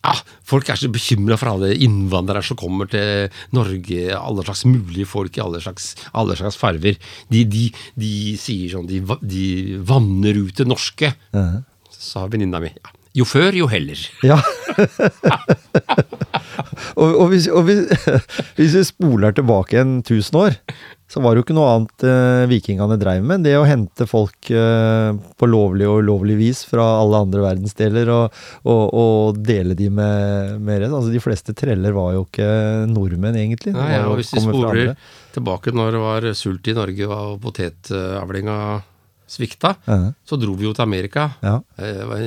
ja, 0.00 0.14
folk 0.48 0.68
er 0.72 0.78
så 0.80 0.88
bekymra 0.92 1.36
for 1.36 1.50
alle 1.52 1.74
innvandrere 1.76 2.40
som 2.46 2.56
kommer 2.56 2.88
til 2.88 3.28
Norge. 3.52 4.06
Alle 4.16 4.44
slags 4.46 4.62
mulige 4.64 5.04
folk 5.08 5.36
i 5.36 5.42
alle 5.44 5.60
slags, 5.60 5.90
alle 6.16 6.36
slags 6.38 6.56
farver. 6.60 6.96
De, 7.28 7.42
de, 7.44 7.66
de 8.00 8.12
sier 8.40 8.72
sånn 8.72 8.88
De, 8.88 9.02
de 9.20 9.44
vanner 9.84 10.40
ut 10.40 10.56
det 10.56 10.66
norske, 10.70 11.12
Ja. 11.36 11.44
sa 11.92 12.24
venninna 12.32 12.62
mi. 12.64 12.72
Ja. 12.80 12.94
Jo 13.20 13.24
før, 13.26 13.50
jo 13.58 13.66
heller. 13.66 13.98
Ja. 14.22 14.36
og, 17.00 17.08
og, 17.10 17.26
hvis, 17.32 17.48
og 17.50 17.64
hvis, 17.66 17.90
hvis 18.58 18.76
vi 18.78 18.84
spoler 18.86 19.34
tilbake 19.36 19.80
en 19.82 19.98
tusen 20.06 20.38
år, 20.40 20.56
så 21.10 21.18
var 21.24 21.34
det 21.34 21.40
jo 21.40 21.44
ikke 21.48 21.54
noe 21.56 21.70
annet 21.74 22.04
eh, 22.06 22.44
vikingene 22.46 22.96
dreiv 23.00 23.24
med. 23.26 23.42
Det 23.42 23.56
å 23.58 23.64
hente 23.66 24.06
folk 24.06 24.50
eh, 24.54 25.10
på 25.40 25.48
lovlig 25.50 25.88
og 25.90 26.04
ulovlig 26.04 26.36
vis 26.38 26.60
fra 26.70 26.84
alle 27.00 27.18
andre 27.24 27.42
verdensdeler 27.42 28.12
og, 28.14 28.36
og, 28.62 28.84
og 28.94 29.40
dele 29.42 29.74
de 29.74 29.88
med, 29.90 30.60
med 30.62 30.84
resten. 30.84 30.94
Altså, 31.00 31.10
de 31.10 31.22
fleste 31.24 31.54
treller 31.58 31.96
var 31.96 32.12
jo 32.14 32.22
ikke 32.28 32.46
nordmenn, 32.92 33.34
egentlig. 33.42 33.74
Nei, 33.74 33.88
ja, 33.96 34.04
og 34.06 34.20
hvis 34.20 34.30
vi 34.36 34.44
sporer 34.44 34.94
tilbake 35.34 35.74
når 35.74 35.96
det 35.98 36.04
var 36.04 36.28
sult 36.38 36.70
i 36.70 36.76
Norge 36.78 37.10
og 37.10 37.40
potetavlinga 37.42 38.56
svikta, 39.30 39.74
Ja, 39.86 39.98
så 40.26 40.38
dro 40.42 40.54
vi 40.58 40.66
jo 40.66 40.72
til 40.74 40.82
Amerika. 40.86 41.28
ja, 41.42 41.58
Eh, 41.78 41.92
Det 42.00 42.06
var 42.06 42.22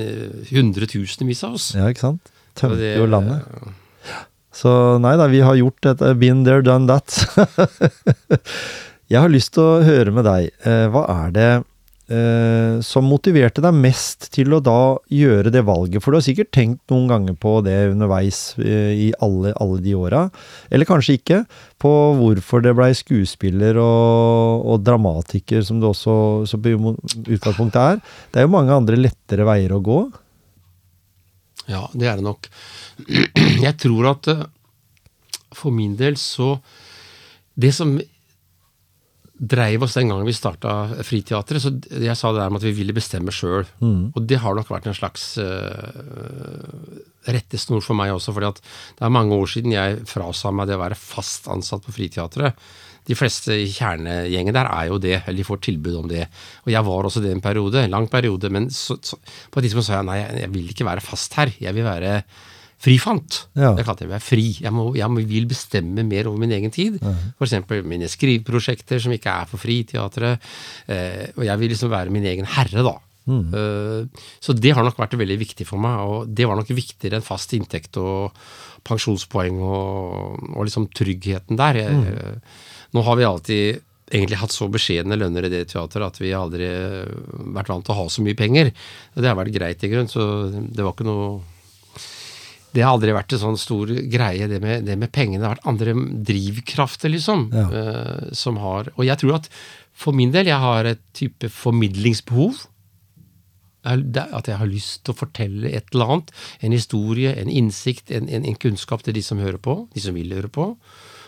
hundretusenvis 0.51 1.43
av 1.47 1.53
oss. 1.55 1.71
ja, 1.75 1.87
ikke 1.91 1.99
sant? 2.09 2.29
Tømte 2.55 2.95
jo 2.99 3.07
landet. 3.07 3.47
Så 4.53 4.71
nei 5.01 5.15
da, 5.17 5.27
vi 5.31 5.41
har 5.41 5.57
gjort 5.57 5.81
dette. 5.85 6.13
Been 6.21 6.43
there, 6.45 6.61
done 6.65 6.87
that. 6.89 7.09
Jeg 9.11 9.21
har 9.21 9.31
lyst 9.31 9.55
til 9.57 9.65
å 9.65 9.83
høre 9.85 10.13
med 10.13 10.25
deg. 10.25 10.49
Eh, 10.65 10.87
hva 10.93 11.03
er 11.11 11.33
det 11.35 11.49
eh, 12.13 12.79
som 12.85 13.05
motiverte 13.09 13.61
deg 13.61 13.75
mest 13.75 14.29
til 14.33 14.55
å 14.55 14.61
da 14.63 14.95
gjøre 15.11 15.51
det 15.53 15.65
valget? 15.67 16.01
For 16.01 16.13
du 16.13 16.19
har 16.19 16.25
sikkert 16.25 16.53
tenkt 16.55 16.93
noen 16.93 17.09
ganger 17.11 17.37
på 17.37 17.57
det 17.65 17.75
underveis 17.91 18.55
eh, 18.61 18.93
i 18.93 19.09
alle, 19.25 19.51
alle 19.61 19.81
de 19.83 19.97
åra. 19.99 20.23
Eller 20.73 20.89
kanskje 20.89 21.17
ikke. 21.19 21.43
På 21.81 21.91
hvorfor 22.17 22.63
det 22.63 22.73
blei 22.77 22.93
skuespiller 22.97 23.77
og, 23.81 24.65
og 24.71 24.85
dramatiker, 24.85 25.65
som 25.67 25.81
det 25.81 25.91
også 25.91 26.15
så 26.49 26.61
på 26.61 26.77
utgangspunktet 26.77 27.81
er. 27.83 28.03
Det 28.31 28.41
er 28.41 28.47
jo 28.47 28.55
mange 28.55 28.77
andre 28.77 29.01
lettere 29.01 29.49
veier 29.49 29.75
å 29.75 29.83
gå. 29.83 30.03
Ja, 31.71 31.85
det 31.93 32.09
er 32.09 32.19
det 32.19 32.25
nok. 32.25 32.49
Jeg 33.67 33.77
tror 33.81 34.09
at 34.15 34.31
eh, 34.33 34.43
for 35.53 35.73
min 35.73 35.93
del 35.99 36.17
så 36.17 36.57
Det 37.53 37.69
som 37.75 37.93
dreiv 39.33 39.83
oss 39.85 39.95
den 39.97 40.09
gangen 40.09 40.27
vi 40.27 40.33
starta 40.35 41.03
Friteatret, 41.03 41.61
så 41.61 41.71
jeg 41.91 42.15
sa 42.17 42.31
det 42.31 42.39
der 42.39 42.51
med 42.53 42.61
at 42.61 42.67
vi 42.67 42.75
ville 42.77 42.95
bestemme 42.95 43.33
sjøl. 43.33 43.65
Og 44.15 44.21
det 44.29 44.39
har 44.39 44.55
nok 44.55 44.69
vært 44.71 44.87
en 44.87 44.97
slags 44.97 45.25
uh, 45.41 47.01
rettesnor 47.27 47.83
for 47.83 47.97
meg 47.97 48.13
også, 48.13 48.33
fordi 48.35 48.51
at 48.51 48.61
det 48.63 49.05
er 49.05 49.13
mange 49.13 49.35
år 49.35 49.49
siden 49.49 49.75
jeg 49.75 50.03
frasa 50.09 50.53
meg 50.53 50.69
det 50.69 50.77
å 50.77 50.83
være 50.83 50.99
fast 50.99 51.49
ansatt 51.51 51.83
på 51.85 51.95
Friteatret. 51.97 52.55
De 53.07 53.17
fleste 53.17 53.55
i 53.65 53.67
kjernegjengen 53.71 54.55
der 54.55 54.69
er 54.69 54.87
jo 54.91 54.99
det, 55.01 55.17
eller 55.23 55.39
de 55.41 55.47
får 55.47 55.61
tilbud 55.67 55.99
om 55.99 56.09
det. 56.11 56.25
Og 56.63 56.73
jeg 56.73 56.87
var 56.87 57.09
også 57.09 57.23
det 57.23 57.33
en 57.33 57.43
periode, 57.43 57.83
en 57.83 57.95
lang 57.95 58.07
periode, 58.11 58.51
men 58.53 58.69
så, 58.73 58.97
så, 59.03 59.19
på 59.51 59.59
et 59.59 59.67
tidspunkt 59.67 59.89
sa 59.89 59.99
jeg 59.99 60.09
nei, 60.09 60.19
jeg, 60.43 60.51
vil 60.53 60.73
ikke 60.73 60.87
være 60.87 61.03
fast 61.03 61.35
her. 61.39 61.51
Jeg 61.61 61.75
vil 61.75 61.87
være 61.87 62.17
frifant. 62.83 63.45
Ja. 63.55 63.71
Jeg 63.77 63.87
kalte 63.87 64.09
være 64.09 64.23
fri. 64.23 64.49
Jeg, 64.63 64.73
må, 64.75 64.89
jeg 64.97 65.11
må, 65.11 65.23
vil 65.27 65.47
bestemme 65.51 66.03
mer 66.07 66.27
over 66.31 66.41
min 66.41 66.55
egen 66.55 66.73
tid. 66.73 66.99
For 67.37 67.47
eksempel 67.47 67.85
mine 67.87 68.09
skriveprosjekter 68.11 68.99
som 69.03 69.15
ikke 69.15 69.31
er 69.31 69.49
for 69.51 69.61
Friteatret. 69.61 70.53
Eh, 70.91 71.25
og 71.37 71.47
jeg 71.47 71.61
vil 71.61 71.75
liksom 71.75 71.91
være 71.93 72.13
min 72.13 72.27
egen 72.33 72.49
herre, 72.55 72.83
da. 72.83 72.97
Eh, 73.23 74.23
så 74.43 74.55
det 74.57 74.73
har 74.75 74.83
nok 74.83 74.99
vært 74.99 75.15
veldig 75.19 75.39
viktig 75.39 75.67
for 75.67 75.81
meg, 75.81 76.03
og 76.03 76.35
det 76.35 76.47
var 76.49 76.59
nok 76.59 76.73
viktigere 76.75 77.19
enn 77.19 77.25
fast 77.25 77.55
inntekt 77.55 77.99
og 78.01 78.35
pensjonspoeng 78.83 79.61
og, 79.63 80.43
og 80.51 80.67
liksom 80.67 80.89
tryggheten 80.91 81.59
der. 81.59 81.79
Jeg, 81.85 82.01
eh, 82.11 82.71
Nå 82.93 83.03
har 83.05 83.19
vi 83.19 83.27
alltid 83.27 83.81
egentlig 84.13 84.37
hatt 84.41 84.53
så 84.53 84.67
beskjedne 84.69 85.17
lønner 85.17 85.47
i 85.47 85.51
det 85.53 85.63
teateret 85.71 86.11
at 86.11 86.19
vi 86.21 86.33
aldri 86.37 86.67
vært 87.55 87.71
vant 87.71 87.85
til 87.87 87.95
å 87.95 88.01
ha 88.03 88.09
så 88.11 88.25
mye 88.25 88.37
penger. 88.37 88.69
Det 89.15 89.29
har 89.29 89.39
vært 89.39 89.55
greit 89.55 89.83
i 89.85 89.89
grunn, 89.89 90.11
så 90.11 90.47
det 90.51 90.83
var 90.83 90.93
ikke 90.93 91.07
noe 91.07 91.41
det 92.73 92.81
har 92.81 92.95
aldri 92.95 93.13
vært 93.13 93.35
en 93.35 93.41
sånn 93.43 93.59
stor 93.61 93.91
greie, 94.09 94.47
det 94.49 94.57
med, 94.63 94.87
det 94.87 94.95
med 94.97 95.11
pengene. 95.13 95.43
Det 95.43 95.45
har 95.45 95.59
vært 95.59 95.67
andre 95.69 95.93
drivkrafter, 96.25 97.11
liksom. 97.13 97.45
Ja. 97.53 97.67
Uh, 97.69 98.31
som 98.33 98.57
har 98.63 98.89
Og 98.95 99.05
jeg 99.05 99.19
tror 99.21 99.37
at 99.37 99.49
for 99.93 100.17
min 100.17 100.33
del, 100.33 100.49
jeg 100.49 100.57
har 100.57 100.89
et 100.89 101.01
type 101.13 101.51
formidlingsbehov. 101.53 102.63
At 103.85 104.49
jeg 104.49 104.57
har 104.57 104.71
lyst 104.71 105.03
til 105.03 105.13
å 105.13 105.19
fortelle 105.19 105.69
et 105.69 105.93
eller 105.93 106.15
annet. 106.15 106.33
En 106.65 106.73
historie, 106.73 107.35
en 107.37 107.51
innsikt, 107.51 108.09
en, 108.09 108.25
en, 108.25 108.47
en 108.49 108.57
kunnskap 108.57 109.05
til 109.05 109.13
de 109.13 109.21
som 109.21 109.41
hører 109.43 109.61
på. 109.61 109.83
De 109.93 110.01
som 110.01 110.17
vil 110.17 110.33
høre 110.33 110.49
på. 110.49 110.71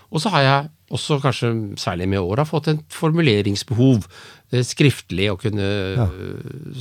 Og 0.09 0.23
så 0.23 0.33
har 0.33 0.47
jeg 0.47 0.73
også, 0.93 1.17
kanskje 1.23 1.49
særlig 1.81 2.07
med 2.11 2.19
åra, 2.21 2.45
fått 2.45 2.67
et 2.73 2.83
formuleringsbehov. 2.93 4.05
eh, 4.53 4.61
Skriftlig 4.61 5.31
å 5.31 5.37
kunne 5.41 5.65
ja. 5.97 6.05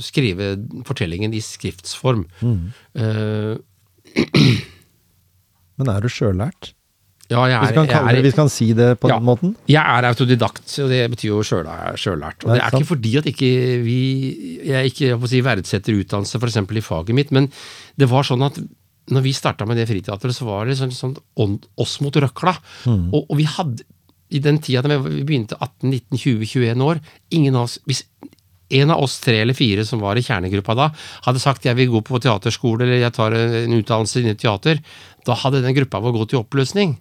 skrive 0.01 0.51
fortellingen 0.85 1.33
i 1.33 1.41
skriftsform. 1.41 2.25
Eh, 2.95 3.55
Men 5.79 5.89
er 5.91 6.01
du 6.05 6.09
sjøllært? 6.11 6.73
ja, 7.25 7.41
jeg 7.49 7.57
Hvis 7.57 7.71
er, 7.71 7.73
vi 7.73 7.75
kan, 7.79 7.87
kalle 7.89 8.11
jeg 8.13 8.19
er, 8.19 8.25
vi 8.27 8.31
kan 8.37 8.49
si 8.53 8.65
det 8.77 8.87
på 9.01 9.09
Ja. 9.09 9.15
den 9.17 9.25
måten? 9.25 9.55
Jeg 9.67 9.81
er 9.81 10.05
autodidakt, 10.11 10.69
og 10.83 10.89
det 10.93 10.99
betyr 11.09 11.31
jo 11.31 11.39
sjøl- 11.41 11.97
sjøllært. 11.97 12.45
Og 12.45 12.53
det 12.53 12.61
er 12.61 12.69
sant. 12.69 12.77
ikke 12.83 12.89
fordi 12.91 13.13
at 13.17 13.25
ikke 13.31 13.49
vi, 13.81 14.59
jeg 14.63 14.91
ikke 14.91 15.07
jeg 15.09 15.29
si, 15.31 15.41
verdsetter 15.41 15.97
utdannelse 16.03 16.37
f.eks. 16.37 16.55
i 16.61 16.81
faget 16.85 17.15
mitt, 17.17 17.31
men 17.33 17.49
det 17.97 18.07
var 18.11 18.21
sånn 18.29 18.45
at 18.45 18.59
når 19.09 19.21
vi 19.25 19.33
starta 19.33 19.65
med 19.65 19.77
det 19.77 19.87
friteatret, 19.89 20.33
så 20.37 20.45
var 20.45 20.65
det 20.69 20.77
sånn, 20.77 20.93
sånn 20.93 21.17
oss 21.77 21.97
mot 22.01 22.13
røkla. 22.13 22.55
Mm. 22.85 23.09
Og, 23.13 23.25
og 23.29 23.35
vi 23.37 23.43
hadde, 23.49 23.83
i 24.33 24.41
den 24.41 24.57
tida 24.63 24.81
da 24.85 24.97
vi 25.03 25.23
begynte 25.25 25.57
18, 25.59 25.89
19, 25.89 26.17
20, 26.17 26.49
21 26.49 26.81
år 26.85 27.01
ingen 27.35 27.55
av 27.55 27.67
oss, 27.67 27.77
hvis 27.85 28.03
en 28.75 28.91
av 28.91 29.03
oss 29.05 29.19
tre 29.21 29.37
eller 29.43 29.53
fire 29.57 29.85
som 29.85 30.01
var 30.01 30.17
i 30.17 30.23
kjernegruppa 30.25 30.75
da, 30.77 30.89
hadde 31.27 31.41
sagt 31.43 31.67
jeg 31.67 31.77
vil 31.77 31.91
gå 31.93 32.01
på 32.07 32.19
teaterskole 32.23 32.85
eller 32.85 33.03
jeg 33.03 33.13
tar 33.15 33.35
en 33.37 33.75
utdannelse 33.77 34.21
innen 34.23 34.39
teater, 34.41 34.81
da 35.25 35.37
hadde 35.37 35.61
den 35.65 35.75
gruppa 35.77 36.01
vår 36.01 36.15
gått 36.15 36.33
i 36.33 36.39
oppløsning. 36.39 36.95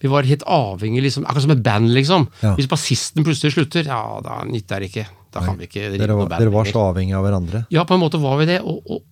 Vi 0.00 0.08
var 0.08 0.26
helt 0.26 0.42
avhengig, 0.48 1.02
liksom, 1.04 1.26
akkurat 1.28 1.44
som 1.44 1.54
et 1.54 1.62
band, 1.62 1.90
liksom. 1.92 2.26
Mm. 2.26 2.42
Ja. 2.42 2.52
Hvis 2.56 2.68
bassisten 2.70 3.26
plutselig 3.26 3.52
slutter, 3.52 3.84
ja, 3.84 4.00
da 4.24 4.40
nytter 4.48 4.80
det 4.80 4.90
ikke. 4.90 5.06
Da 5.30 5.44
kan 5.44 5.58
vi 5.60 5.68
ikke 5.68 5.90
drive 5.92 6.00
Dere 6.00 6.16
var, 6.16 6.30
band 6.30 6.42
dere 6.42 6.52
var 6.54 6.70
så 6.70 6.84
avhengige 6.88 7.18
av 7.18 7.26
hverandre? 7.26 7.64
Ja, 7.70 7.84
på 7.86 7.94
en 7.94 8.02
måte 8.02 8.18
var 8.22 8.40
vi 8.40 8.48
det. 8.48 8.60
Og, 8.64 8.80
og, 8.90 9.04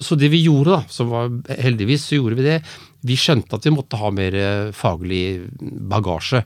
så 0.00 0.16
det 0.16 0.30
vi 0.32 0.40
gjorde, 0.40 0.78
da, 0.78 0.80
som 0.90 1.12
var 1.12 1.28
heldigvis, 1.60 2.08
så 2.08 2.16
gjorde 2.16 2.40
vi 2.40 2.46
det. 2.48 2.56
Vi 3.06 3.16
skjønte 3.16 3.56
at 3.56 3.66
vi 3.66 3.72
måtte 3.74 3.98
ha 4.00 4.10
mer 4.12 4.36
eh, 4.36 4.70
faglig 4.76 5.48
bagasje. 5.60 6.42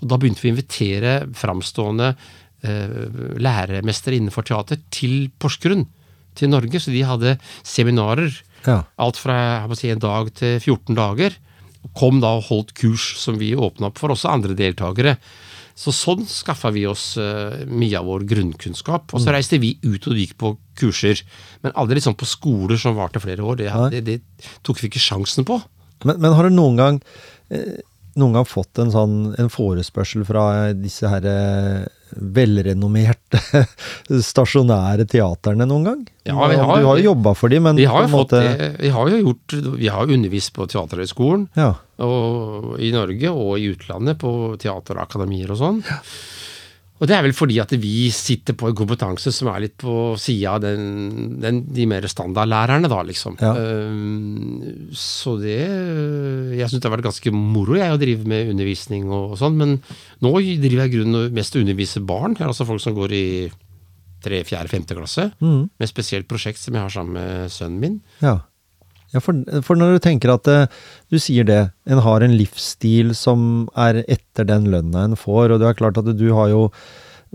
Og 0.00 0.10
da 0.10 0.18
begynte 0.20 0.44
vi 0.44 0.50
å 0.50 0.54
invitere 0.54 1.14
framstående 1.36 2.12
eh, 2.12 2.98
læremestere 3.42 4.18
innenfor 4.18 4.46
teater 4.46 4.80
til 4.94 5.30
Porsgrunn, 5.40 5.86
til 6.36 6.52
Norge. 6.52 6.82
Så 6.82 6.94
de 6.94 7.02
hadde 7.06 7.36
seminarer. 7.66 8.30
Ja. 8.66 8.82
Alt 9.02 9.18
fra 9.20 9.66
si, 9.78 9.90
en 9.90 10.02
dag 10.02 10.30
til 10.36 10.60
14 10.60 10.94
dager. 10.98 11.36
Kom 11.96 12.22
da 12.22 12.36
og 12.38 12.48
holdt 12.50 12.74
kurs 12.78 13.12
som 13.20 13.38
vi 13.40 13.54
åpna 13.54 13.90
opp 13.90 14.00
for 14.02 14.14
også 14.14 14.30
andre 14.32 14.56
deltakere. 14.58 15.16
Så 15.76 15.92
sånn 15.92 16.22
skaffa 16.24 16.70
vi 16.72 16.86
oss 16.88 17.18
uh, 17.20 17.52
mye 17.68 17.98
av 17.98 18.06
vår 18.08 18.24
grunnkunnskap. 18.30 19.12
Og 19.12 19.20
så 19.20 19.34
reiste 19.34 19.58
vi 19.60 19.74
ut 19.84 20.06
og 20.08 20.16
gikk 20.16 20.32
på 20.40 20.54
kurser. 20.80 21.20
Men 21.60 21.74
aldri 21.76 21.98
liksom 21.98 22.16
på 22.16 22.28
skoler 22.28 22.80
som 22.80 22.96
varte 22.96 23.20
flere 23.20 23.44
år. 23.44 23.60
Det, 23.60 23.68
det, 23.92 24.00
det 24.08 24.48
tok 24.64 24.80
vi 24.80 24.88
ikke 24.88 25.04
sjansen 25.04 25.44
på. 25.46 25.60
Men, 26.04 26.20
men 26.20 26.32
har 26.36 26.44
du 26.48 26.50
noen 26.56 26.76
gang 26.76 27.00
eh, 27.50 27.78
noen 28.16 28.32
gang 28.32 28.46
fått 28.48 28.78
en 28.80 28.90
sånn 28.92 29.34
en 29.38 29.48
forespørsel 29.52 30.24
fra 30.24 30.72
disse 30.72 31.08
her 31.08 31.24
eh, 31.28 31.84
velrenommerte 32.16 33.40
stasjonære 34.30 35.04
teaterne 35.10 35.66
noen 35.68 35.84
gang? 35.88 36.04
Ja, 36.24 36.36
vi 36.48 36.56
har- 36.56 36.80
du 36.80 36.86
har 36.86 36.98
jo 37.00 37.10
jobba 37.10 37.34
for 37.36 37.48
dem, 37.52 37.62
men 37.68 37.76
Vi 37.76 37.84
har 37.84 38.02
jo 38.04 38.08
en 38.08 38.14
fått 38.14 38.32
måte. 38.32 38.72
Vi 38.80 38.88
har 38.94 39.08
jo 39.10 39.16
gjort 39.24 39.56
Vi 39.78 39.88
har 39.92 40.06
undervist 40.06 40.52
på 40.56 40.66
Teaterhøgskolen 40.70 41.48
Ja. 41.58 41.74
i 42.78 42.90
Norge 42.92 43.30
og 43.32 43.58
i 43.58 43.68
utlandet, 43.74 44.18
på 44.20 44.56
teaterakademier 44.60 45.50
og 45.50 45.58
sånn. 45.60 45.82
Og 46.96 47.04
det 47.10 47.12
er 47.12 47.24
vel 47.26 47.34
fordi 47.36 47.58
at 47.60 47.72
vi 47.76 48.06
sitter 48.14 48.54
på 48.56 48.70
en 48.70 48.76
kompetanse 48.78 49.28
som 49.34 49.50
er 49.52 49.66
litt 49.66 49.74
på 49.82 50.14
sida 50.20 50.54
av 50.54 50.62
den, 50.64 51.36
den, 51.42 51.58
de 51.76 51.84
mer 51.90 52.06
standardlærerne, 52.08 52.88
da, 52.88 53.02
liksom. 53.04 53.36
Ja. 53.42 53.50
Ehm, 53.52 54.88
så 54.96 55.34
det 55.42 55.58
Jeg 56.56 56.70
syns 56.70 56.80
det 56.80 56.88
har 56.88 56.94
vært 56.96 57.08
ganske 57.10 57.32
moro 57.36 57.76
jeg 57.76 57.92
å 57.92 58.00
drive 58.00 58.24
med 58.28 58.48
undervisning 58.54 59.10
og 59.12 59.36
sånn, 59.40 59.58
men 59.60 59.76
nå 60.24 60.32
driver 60.40 60.86
jeg 60.86 60.94
grunnen 60.96 61.36
mest 61.36 61.56
og 61.56 61.66
underviser 61.66 62.06
barn. 62.08 62.32
Jeg 62.38 62.46
har 62.46 62.54
altså 62.54 62.68
folk 62.68 62.80
som 62.80 62.96
går 62.96 63.12
i 63.12 63.26
tre, 64.24 64.40
fjerde, 64.48 64.72
femte 64.72 64.96
klasse, 64.96 65.28
Mm. 65.38 65.68
med 65.78 65.84
et 65.84 65.92
spesielt 65.92 66.26
prosjekt 66.26 66.58
som 66.58 66.74
jeg 66.74 66.82
har 66.82 66.90
sammen 66.90 67.12
med 67.20 67.50
sønnen 67.52 67.78
min. 67.78 68.00
Ja, 68.24 68.38
ja 69.16 69.22
for, 69.24 69.40
for 69.66 69.80
når 69.80 69.96
du 69.96 70.04
tenker 70.04 70.34
at 70.34 70.52
eh, 70.52 70.68
du 71.12 71.18
sier 71.22 71.48
det, 71.48 71.62
en 71.88 72.04
har 72.04 72.24
en 72.24 72.36
livsstil 72.36 73.14
som 73.16 73.66
er 73.72 74.02
etter 74.04 74.48
den 74.48 74.68
lønna 74.72 75.08
en 75.08 75.18
får, 75.18 75.54
og 75.54 75.62
det 75.62 75.70
er 75.70 75.80
klart 75.80 76.00
at 76.02 76.12
du 76.16 76.28
har 76.36 76.52
jo 76.52 76.68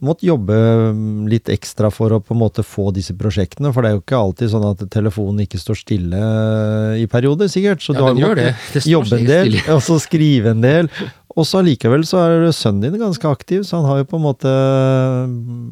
måttet 0.02 0.30
jobbe 0.30 0.56
mm, 0.96 1.28
litt 1.30 1.50
ekstra 1.52 1.92
for 1.94 2.15
å 2.15 2.21
på 2.23 2.34
en 2.34 2.42
måte 2.42 2.63
få 2.65 2.90
disse 2.96 3.13
prosjektene, 3.17 3.73
for 3.73 3.84
det 3.84 3.92
er 3.92 3.98
jo 3.98 4.04
ikke 4.04 4.21
alltid 4.21 4.54
sånn 4.54 4.67
at 4.71 4.84
telefonen 4.94 5.44
ikke 5.46 5.60
står 5.62 5.82
stille 5.82 6.21
eh, 6.21 7.02
i 7.04 7.08
perioder, 7.12 7.52
sikkert. 7.52 7.84
Så 7.84 7.96
Ja, 7.96 8.00
du 8.00 8.06
har 8.08 8.17
måttet 8.40 8.88
jobbe 8.96 9.19
en 9.19 9.29
del, 9.29 9.60
og 9.75 9.84
så 9.86 10.00
skrive 10.02 10.56
en 10.56 10.63
del. 10.63 10.90
Og 11.36 11.46
så 11.48 11.62
allikevel 11.62 12.04
så 12.08 12.19
er 12.25 12.50
sønnen 12.52 12.92
din 12.92 13.00
ganske 13.02 13.23
aktiv, 13.29 13.62
så 13.63 13.79
han 13.79 13.86
har 13.88 14.02
jo 14.02 14.08
på 14.12 14.17
en 14.19 14.25
måte 14.25 14.52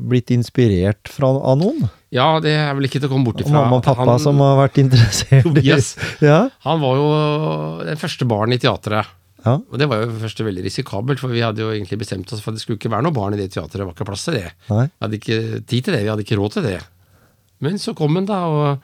blitt 0.09 0.31
inspirert 0.33 1.09
fra, 1.11 1.27
av 1.35 1.57
noen. 1.59 1.87
Ja, 2.15 2.39
det 2.43 2.53
er 2.57 2.71
vel 2.77 2.87
ikke 2.87 3.01
til 3.01 3.09
å 3.09 3.11
komme 3.11 3.27
bort 3.27 3.41
Og 3.41 3.45
ifra. 3.47 3.59
mamma 3.59 3.77
og 3.79 3.83
pappa 3.85 4.05
han- 4.07 4.19
som 4.23 4.39
har 4.39 4.55
vært 4.69 4.79
interessert 4.81 5.45
i 5.45 5.49
Tobias. 5.49 5.95
Ja, 6.21 6.49
Han 6.65 6.79
var 6.81 6.95
jo 6.95 7.85
den 7.85 7.97
første 7.97 8.25
barn 8.27 8.53
i 8.53 8.57
teatret. 8.57 9.05
Ja. 9.45 9.53
Og 9.71 9.77
det 9.79 9.87
var 9.87 10.01
jo 10.03 10.11
først 10.19 10.41
veldig 10.43 10.63
risikabelt, 10.65 11.19
for 11.19 11.29
vi 11.31 11.39
hadde 11.43 11.59
jo 11.63 11.69
egentlig 11.71 11.99
bestemt 11.99 12.31
oss 12.33 12.41
for 12.41 12.51
at 12.51 12.57
det 12.57 12.61
skulle 12.63 12.77
ikke 12.79 12.91
være 12.91 13.03
noe 13.05 13.15
barn 13.15 13.33
i 13.33 13.37
det 13.39 13.51
teatret. 13.53 13.77
Det 13.79 13.85
var 13.87 13.93
ikke 13.95 14.07
plass 14.09 14.25
til 14.25 14.33
det. 14.39 14.49
Nei. 14.69 14.85
Vi 14.87 15.05
hadde 15.05 15.19
ikke 15.19 15.39
tid 15.65 15.83
til 15.85 15.93
det, 15.95 16.01
vi 16.03 16.09
hadde 16.11 16.25
ikke 16.25 16.39
råd 16.39 16.51
til 16.57 16.63
det. 16.63 16.79
Men 17.61 17.77
så 17.79 17.93
kom 17.95 18.15
han, 18.15 18.25
da, 18.27 18.39
og 18.47 18.79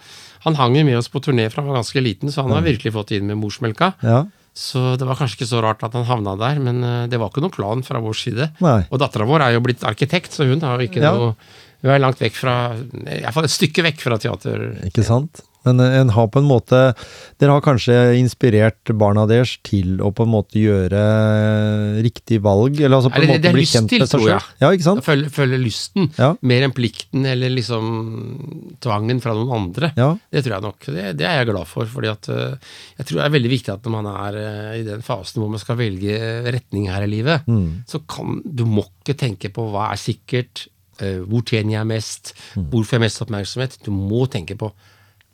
han 0.45 0.55
hang 0.55 0.75
jo 0.75 0.83
med 0.87 0.97
oss 0.99 1.07
på 1.11 1.19
turné 1.23 1.49
fra 1.51 1.61
han 1.63 1.71
var 1.71 1.79
ganske 1.81 2.01
liten, 2.03 2.31
så 2.31 2.43
han 2.43 2.51
har 2.51 2.61
virkelig 2.63 2.91
fått 2.95 3.11
inn 3.15 3.27
med 3.27 3.37
morsmelka. 3.39 3.93
Ja. 4.03 4.25
Så 4.55 4.95
det 4.95 5.03
var 5.07 5.17
kanskje 5.19 5.41
ikke 5.41 5.49
så 5.51 5.59
rart 5.65 5.81
at 5.83 5.95
han 5.97 6.05
havna 6.07 6.37
der, 6.39 6.59
men 6.63 6.77
eh, 6.83 7.07
det 7.11 7.19
var 7.19 7.27
ikke 7.31 7.43
noen 7.43 7.51
plan 7.55 7.81
fra 7.83 7.99
vår 7.99 8.15
side. 8.15 8.49
Nei. 8.63 8.77
Og 8.89 9.01
dattera 9.01 9.27
vår 9.27 9.43
er 9.49 9.55
jo 9.57 9.63
blitt 9.65 9.83
arkitekt, 9.83 10.31
så 10.37 10.47
hun 10.47 10.63
har 10.63 10.79
jo 10.79 10.87
ikke 10.87 11.03
Ja. 11.03 11.11
noe 11.15 11.35
Hun 11.85 11.91
er 11.93 11.99
langt 12.01 12.17
vekk 12.23 12.33
fra 12.39 12.53
Iallfall 13.05 13.45
et 13.45 13.53
stykke 13.53 13.83
vekk 13.85 13.99
fra 14.01 14.15
teater. 14.17 14.63
Ikke 14.87 15.03
sant? 15.05 15.43
Men 15.65 15.79
eh, 15.81 15.99
en 16.01 16.09
har 16.15 16.27
på 16.31 16.39
en 16.41 16.47
måte 16.49 16.81
Dere 17.41 17.51
har 17.55 17.61
kanskje 17.65 17.95
inspirert 18.19 18.91
barna 18.97 19.25
deres 19.27 19.57
til 19.65 19.97
å 20.05 20.11
på 20.15 20.23
en 20.23 20.31
måte 20.31 20.55
gjøre 20.61 21.01
riktig 22.05 22.39
valg? 22.45 22.79
Eller 22.79 22.97
altså 22.97 23.11
på 23.11 23.19
en 23.19 23.25
det- 23.25 23.29
måte 23.33 23.41
det 23.43 23.49
er 23.51 23.57
bli 23.57 23.65
kjent 23.67 23.89
til, 23.89 23.99
med 23.99 24.09
seg 24.09 24.21
selv? 24.25 24.47
Ja, 24.61 24.69
ikke 24.71 24.87
sant? 24.87 25.03
Følge, 25.05 25.29
følge 25.33 25.59
lysten, 25.61 26.09
Ja. 26.17 26.29
mer 26.41 26.63
enn 26.63 26.71
plikten 26.75 27.25
eller 27.25 27.49
liksom 27.49 28.77
tvangen 28.81 29.21
fra 29.21 29.33
noen 29.33 29.51
andre. 29.51 29.91
Ja. 29.97 30.17
Det 30.31 30.43
tror 30.45 30.55
jeg 30.55 30.61
nok. 30.61 30.79
Det, 30.85 31.17
det 31.17 31.25
er 31.27 31.37
jeg 31.43 31.49
glad 31.51 31.67
for. 31.67 31.85
fordi 31.85 32.07
at 32.11 32.29
eh, 32.29 32.55
jeg 32.99 33.05
tror 33.07 33.17
det 33.21 33.25
er 33.25 33.35
veldig 33.39 33.51
viktig 33.51 33.73
at 33.73 33.83
når 33.83 33.91
man 33.91 34.07
er 34.13 34.39
eh, 34.41 34.79
i 34.79 34.83
den 34.87 35.01
fasen 35.05 35.41
hvor 35.41 35.49
man 35.51 35.59
skal 35.59 35.77
velge 35.77 36.19
retning 36.51 36.87
her 36.89 37.03
i 37.03 37.11
livet, 37.11 37.43
Mm. 37.45 37.83
så 37.87 37.99
kan 38.07 38.41
du 38.45 38.65
må 38.65 38.85
ikke 39.05 39.17
tenke 39.17 39.49
på 39.53 39.67
hva 39.71 39.91
er 39.91 39.97
sikkert, 39.99 40.67
eh, 41.01 41.19
hvor 41.27 41.43
tjener 41.45 41.79
jeg 41.79 41.85
mest, 41.87 42.33
Mm. 42.55 42.69
hvor 42.71 42.83
får 42.83 42.91
jeg 42.97 43.01
mest 43.01 43.21
oppmerksomhet. 43.21 43.77
Du 43.83 43.91
må 43.91 44.25
tenke 44.29 44.55
på 44.57 44.71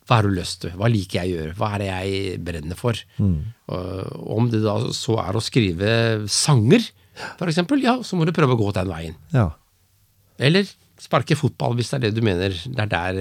hva 0.07 0.17
har 0.19 0.27
du 0.27 0.33
lyst 0.35 0.61
til, 0.63 0.73
hva 0.79 0.89
liker 0.91 1.21
jeg 1.21 1.31
å 1.31 1.37
gjøre, 1.39 1.55
hva 1.59 1.69
er 1.75 1.83
det 1.83 1.89
jeg 1.91 2.39
brenner 2.43 2.75
for. 2.79 2.97
Mm. 3.21 3.35
Om 4.37 4.49
det 4.51 4.63
da 4.65 4.75
så 4.97 5.15
er 5.23 5.37
å 5.37 5.43
skrive 5.43 5.91
sanger, 6.31 6.83
eksempel, 7.45 7.83
ja, 7.85 7.97
så 8.03 8.17
må 8.19 8.25
du 8.27 8.33
prøve 8.35 8.57
å 8.57 8.59
gå 8.59 8.71
den 8.79 8.89
veien. 8.91 9.17
ja. 9.35 9.49
Eller 10.41 10.65
sparke 11.01 11.35
fotball, 11.37 11.75
hvis 11.77 11.89
det 11.91 11.97
er 11.99 12.01
det 12.07 12.15
du 12.17 12.21
mener. 12.25 12.49
Det 12.49 12.81
er 12.81 12.89
der 12.89 13.17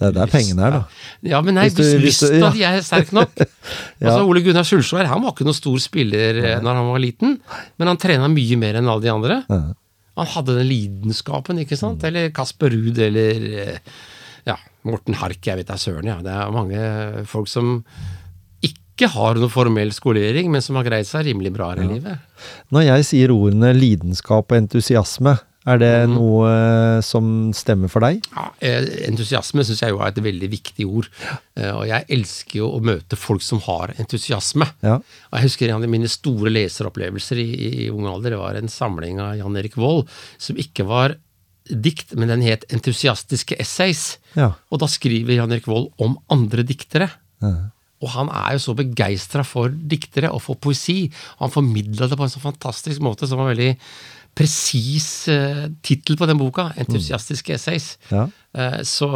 Det 0.00 0.06
er 0.08 0.12
der 0.16 0.30
pengene 0.30 0.64
er, 0.66 0.70
da. 0.76 0.80
Ja, 1.26 1.40
men 1.46 1.54
nei, 1.54 1.68
Hvis 1.68 1.74
du- 1.76 1.98
hvis, 2.02 2.20
lysten 2.22 2.58
ja. 2.58 2.70
er 2.72 2.82
sterk 2.82 3.12
nok. 3.12 3.30
Ja. 4.00 4.08
Altså, 4.16 4.24
Ole 4.26 4.40
Gunnar 4.42 4.64
Sulsvær 4.64 5.06
han 5.10 5.22
var 5.22 5.34
ikke 5.34 5.44
noen 5.44 5.54
stor 5.58 5.76
spiller 5.78 6.38
nei. 6.40 6.54
når 6.64 6.78
han 6.80 6.86
var 6.88 7.02
liten, 7.02 7.34
men 7.78 7.90
han 7.90 7.98
trena 8.00 8.30
mye 8.32 8.56
mer 8.58 8.78
enn 8.80 8.88
alle 8.88 9.04
de 9.04 9.10
andre. 9.12 9.36
Nei. 9.50 9.74
Han 10.16 10.30
hadde 10.34 10.56
den 10.56 10.66
lidenskapen, 10.70 11.60
ikke 11.62 11.76
sant? 11.78 12.02
Eller 12.08 12.30
Kasper 12.34 12.72
Ruud, 12.72 12.98
eller 12.98 13.44
eh, 13.60 13.78
ja, 14.48 14.56
Morten 14.88 15.18
Hark, 15.20 15.40
jeg 15.44 15.60
vet 15.60 15.68
da 15.70 15.76
søren, 15.80 16.08
ja. 16.08 16.18
Det 16.24 16.32
er 16.32 16.54
mange 16.54 16.80
folk 17.28 17.50
som 17.50 17.78
ikke 18.66 19.10
har 19.14 19.38
noe 19.40 19.52
formell 19.52 19.92
skolering, 19.96 20.50
men 20.52 20.64
som 20.64 20.76
har 20.76 20.88
greid 20.88 21.08
seg 21.08 21.28
rimelig 21.30 21.54
bra 21.56 21.70
her 21.72 21.84
i 21.84 21.88
livet. 21.94 22.26
Når 22.74 22.88
jeg 22.88 23.06
sier 23.08 23.32
ordene 23.32 23.72
lidenskap 23.76 24.52
og 24.52 24.58
entusiasme, 24.58 25.38
er 25.68 25.76
det 25.80 25.92
mm. 26.08 26.12
noe 26.16 26.48
eh, 26.48 26.98
som 27.04 27.50
stemmer 27.56 27.90
for 27.92 28.04
deg? 28.04 28.24
Ja, 28.32 28.46
eh, 28.64 28.86
entusiasme 29.10 29.64
syns 29.66 29.82
jeg 29.84 29.92
jo 29.92 30.00
er 30.00 30.08
et 30.08 30.20
veldig 30.24 30.48
viktig 30.54 30.86
ord. 30.88 31.08
Eh, 31.58 31.68
Og 31.74 31.84
jeg 31.90 32.06
elsker 32.16 32.62
jo 32.62 32.70
å 32.78 32.80
møte 32.84 33.18
folk 33.20 33.44
som 33.44 33.60
har 33.66 33.92
entusiasme. 34.00 34.70
Ja. 34.84 34.96
Og 35.04 35.36
jeg 35.36 35.50
husker 35.50 35.68
en 35.68 35.84
av 35.84 35.92
mine 35.92 36.08
store 36.08 36.52
leseropplevelser 36.54 37.42
i, 37.44 37.48
i 37.84 37.90
ung 37.92 38.08
alder. 38.08 38.34
Det 38.34 38.40
var 38.40 38.56
en 38.56 38.72
samling 38.72 39.20
av 39.20 39.36
Jan 39.40 39.60
Erik 39.60 39.76
Vold 39.80 40.08
som 40.40 40.60
ikke 40.60 40.88
var 40.88 41.18
dikt, 41.70 42.14
men 42.18 42.28
den 42.28 42.42
het 42.42 42.64
'Entusiastiske 42.68 43.56
essays'. 43.56 44.18
Ja. 44.36 44.54
Og 44.70 44.80
da 44.80 44.86
skriver 44.86 45.34
Jan 45.34 45.52
Erik 45.52 45.66
Vold 45.66 45.92
om 45.98 46.18
andre 46.30 46.62
diktere. 46.62 47.10
Ja. 47.42 47.70
Og 48.00 48.12
han 48.14 48.30
er 48.32 48.56
jo 48.56 48.62
så 48.64 48.76
begeistra 48.76 49.44
for 49.44 49.68
diktere 49.68 50.30
og 50.32 50.40
for 50.42 50.56
poesi. 50.56 51.10
Han 51.40 51.52
formidla 51.52 52.08
det 52.08 52.16
på 52.16 52.24
en 52.24 52.32
så 52.32 52.40
fantastisk 52.40 53.02
måte 53.04 53.28
som 53.28 53.38
var 53.38 53.52
veldig 53.52 53.74
presis 54.36 55.28
uh, 55.28 55.66
tittel 55.84 56.16
på 56.16 56.28
den 56.28 56.40
boka. 56.40 56.70
'Entusiastiske 56.76 57.52
essays'. 57.56 57.98
Ja. 58.08 58.28
Uh, 58.56 58.80
så, 58.88 59.10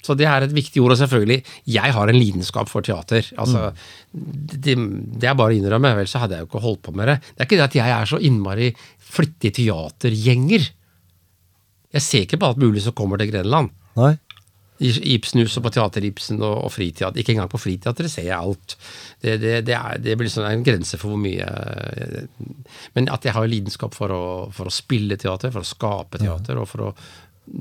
så 0.00 0.16
det 0.16 0.24
er 0.30 0.46
et 0.46 0.54
viktig 0.56 0.80
ord. 0.80 0.94
Og 0.96 1.02
selvfølgelig, 1.02 1.44
jeg 1.66 1.92
har 1.92 2.08
en 2.08 2.20
lidenskap 2.20 2.72
for 2.72 2.80
teater. 2.80 3.28
Altså, 3.36 3.74
det, 4.12 4.78
det 5.20 5.28
er 5.28 5.36
bare 5.36 5.52
å 5.52 5.58
innrømme, 5.58 5.92
Vel 5.98 6.08
så 6.08 6.24
hadde 6.24 6.38
jeg 6.38 6.46
jo 6.46 6.52
ikke 6.52 6.64
holdt 6.64 6.86
på 6.88 6.96
med 6.96 7.12
det. 7.12 7.18
Det 7.34 7.44
er 7.44 7.50
ikke 7.50 7.60
det 7.60 7.68
at 7.68 7.78
jeg 7.82 7.96
er 7.98 8.08
så 8.08 8.22
innmari 8.22 8.72
flittig 9.14 9.52
teatergjenger. 9.60 10.70
Jeg 11.94 12.04
ser 12.04 12.26
ikke 12.26 12.40
på 12.42 12.50
alt 12.50 12.62
mulig 12.62 12.82
som 12.84 12.96
kommer 12.96 13.20
til 13.20 13.30
Grenland. 13.32 13.72
Nei? 13.98 14.14
I 14.82 14.90
Ibsenhuset 15.14 15.62
på 15.62 15.70
Teater 15.70 16.02
Ibsen 16.02 16.40
og, 16.42 16.56
og 16.66 16.72
friteater. 16.74 17.20
Ikke 17.22 17.36
engang 17.36 17.50
på 17.52 17.60
friteatret 17.62 18.10
ser 18.10 18.26
jeg 18.26 18.34
alt. 18.34 18.74
Det, 19.22 19.36
det, 19.42 19.52
det, 19.68 19.76
er, 19.78 20.00
det 20.02 20.16
blir 20.18 20.32
sånn 20.32 20.48
en 20.48 20.64
grense 20.66 20.98
for 20.98 21.14
hvor 21.14 21.20
mye 21.22 21.46
eh, 21.46 22.24
Men 22.96 23.06
at 23.14 23.24
jeg 23.24 23.36
har 23.36 23.46
lidenskap 23.48 23.94
for 23.94 24.10
å, 24.10 24.24
for 24.54 24.66
å 24.66 24.74
spille 24.74 25.18
teater, 25.20 25.54
for 25.54 25.62
å 25.62 25.68
skape 25.68 26.18
teater 26.24 26.58
og 26.58 26.66
for 26.72 26.88
å 26.88 26.90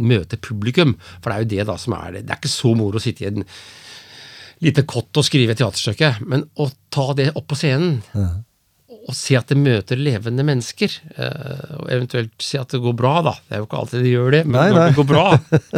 møte 0.02 0.42
publikum. 0.42 0.96
For 1.20 1.30
det 1.30 1.36
er 1.36 1.46
jo 1.46 1.52
det 1.54 1.70
da 1.70 1.78
som 1.78 1.96
er 2.00 2.18
det. 2.18 2.26
Det 2.26 2.34
er 2.34 2.42
ikke 2.42 2.56
så 2.56 2.74
moro 2.80 2.98
å 2.98 3.04
sitte 3.04 3.28
i 3.28 3.30
en 3.30 3.46
lite 4.64 4.86
kott 4.88 5.20
og 5.20 5.28
skrive 5.28 5.54
et 5.54 5.60
teaterstykke, 5.60 6.16
men 6.30 6.46
å 6.62 6.70
ta 6.94 7.10
det 7.18 7.34
opp 7.36 7.50
på 7.52 7.60
scenen 7.60 8.00
og 9.04 9.16
se 9.18 9.36
at 9.36 9.50
det 9.52 9.58
møter 9.60 10.00
levende 10.00 10.46
mennesker, 10.48 10.94
eh, 11.18 11.74
og 11.82 11.90
eventuelt 11.92 12.34
se 12.44 12.60
at 12.62 12.72
det 12.72 12.80
går 12.84 12.96
bra, 13.00 13.18
da. 13.26 13.34
Det 13.48 13.58
er 13.58 13.64
jo 13.64 13.68
ikke 13.68 13.82
alltid 13.82 14.06
de 14.06 14.14
gjør 14.14 14.32
det, 14.38 14.42
men 14.48 14.56
Nei, 14.60 14.70
når 14.72 14.80
nei. 14.80 14.88
det 14.88 15.00
går 15.02 15.10
bra, 15.10 15.26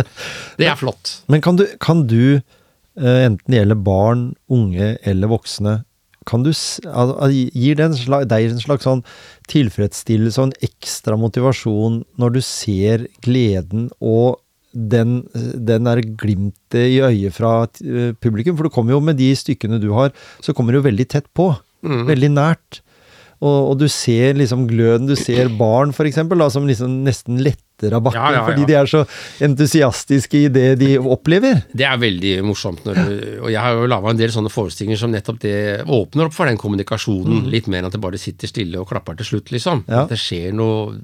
det 0.61 0.69
er 0.69 0.77
flott. 0.79 1.17
Men 1.33 1.43
kan 1.45 1.57
du, 1.59 1.65
kan 1.81 2.05
du 2.09 2.21
eh, 2.37 3.19
enten 3.25 3.49
det 3.49 3.61
gjelder 3.61 3.81
barn, 3.87 4.23
unge 4.53 4.93
eller 5.09 5.31
voksne, 5.33 5.79
kan 6.25 6.41
du, 6.41 6.49
gir 6.49 7.77
det 7.77 7.85
en 7.85 7.97
slags, 7.97 8.25
deg 8.31 8.47
en 8.49 8.61
slags 8.63 8.87
sånn 8.87 9.03
tilfredsstillelse 9.51 10.41
og 10.41 10.47
en 10.47 10.55
ekstra 10.65 11.17
motivasjon 11.21 11.99
når 12.17 12.33
du 12.33 12.39
ser 12.41 13.05
gleden 13.25 13.91
og 13.99 14.39
den, 14.73 15.19
den 15.33 15.87
er 15.87 16.01
glimtet 16.19 16.81
i 16.81 16.97
øyet 17.05 17.37
fra 17.37 17.51
eh, 17.79 18.09
publikum? 18.19 18.57
For 18.57 18.67
du 18.67 18.73
kommer 18.73 18.97
jo 18.97 19.03
med 19.05 19.21
de 19.21 19.29
stykkene 19.37 19.79
du 19.79 19.91
har, 19.95 20.11
så 20.43 20.53
kommer 20.57 20.73
du 20.73 20.81
jo 20.81 20.87
veldig 20.89 21.05
tett 21.13 21.29
på. 21.37 21.53
Veldig 21.85 22.31
nært. 22.33 22.81
Og, 23.43 23.71
og 23.71 23.77
du 23.81 23.87
ser 23.91 24.37
liksom 24.39 24.63
gløden, 24.69 25.07
du 25.09 25.15
ser 25.19 25.49
barn 25.59 25.91
for 25.95 26.07
eksempel, 26.07 26.39
da, 26.39 26.47
som 26.53 26.67
liksom 26.69 27.01
nesten 27.05 27.41
letter 27.43 27.93
av 27.97 28.05
bakken, 28.05 28.21
Ja, 28.21 28.31
ja, 28.31 28.39
ja. 28.39 28.43
fordi 28.47 28.65
de 28.69 28.77
er 28.79 28.87
så 28.87 29.01
entusiastiske 29.43 30.45
i 30.45 30.51
det 30.53 30.67
de 30.79 30.93
opplever. 31.01 31.63
Det 31.75 31.83
er 31.87 31.99
veldig 31.99 32.35
morsomt. 32.47 32.85
Når 32.87 33.01
og 33.43 33.49
jeg 33.51 33.59
har 33.61 33.75
jo 33.75 33.89
laga 33.91 34.13
en 34.13 34.21
del 34.21 34.31
sånne 34.33 34.51
forestillinger 34.53 35.01
som 35.01 35.11
nettopp 35.13 35.41
det 35.43 35.57
åpner 35.83 36.29
opp 36.29 36.37
for 36.37 36.47
den 36.49 36.59
kommunikasjonen, 36.61 37.49
litt 37.51 37.67
mer 37.67 37.83
enn 37.83 37.89
at 37.91 37.97
det 37.97 38.03
bare 38.03 38.21
sitter 38.21 38.47
stille 38.51 38.79
og 38.79 38.87
klapper 38.91 39.19
til 39.19 39.33
slutt, 39.33 39.51
liksom. 39.55 39.83
At 39.91 40.13
det 40.13 40.19
skjer 40.21 40.55
noe 40.55 40.95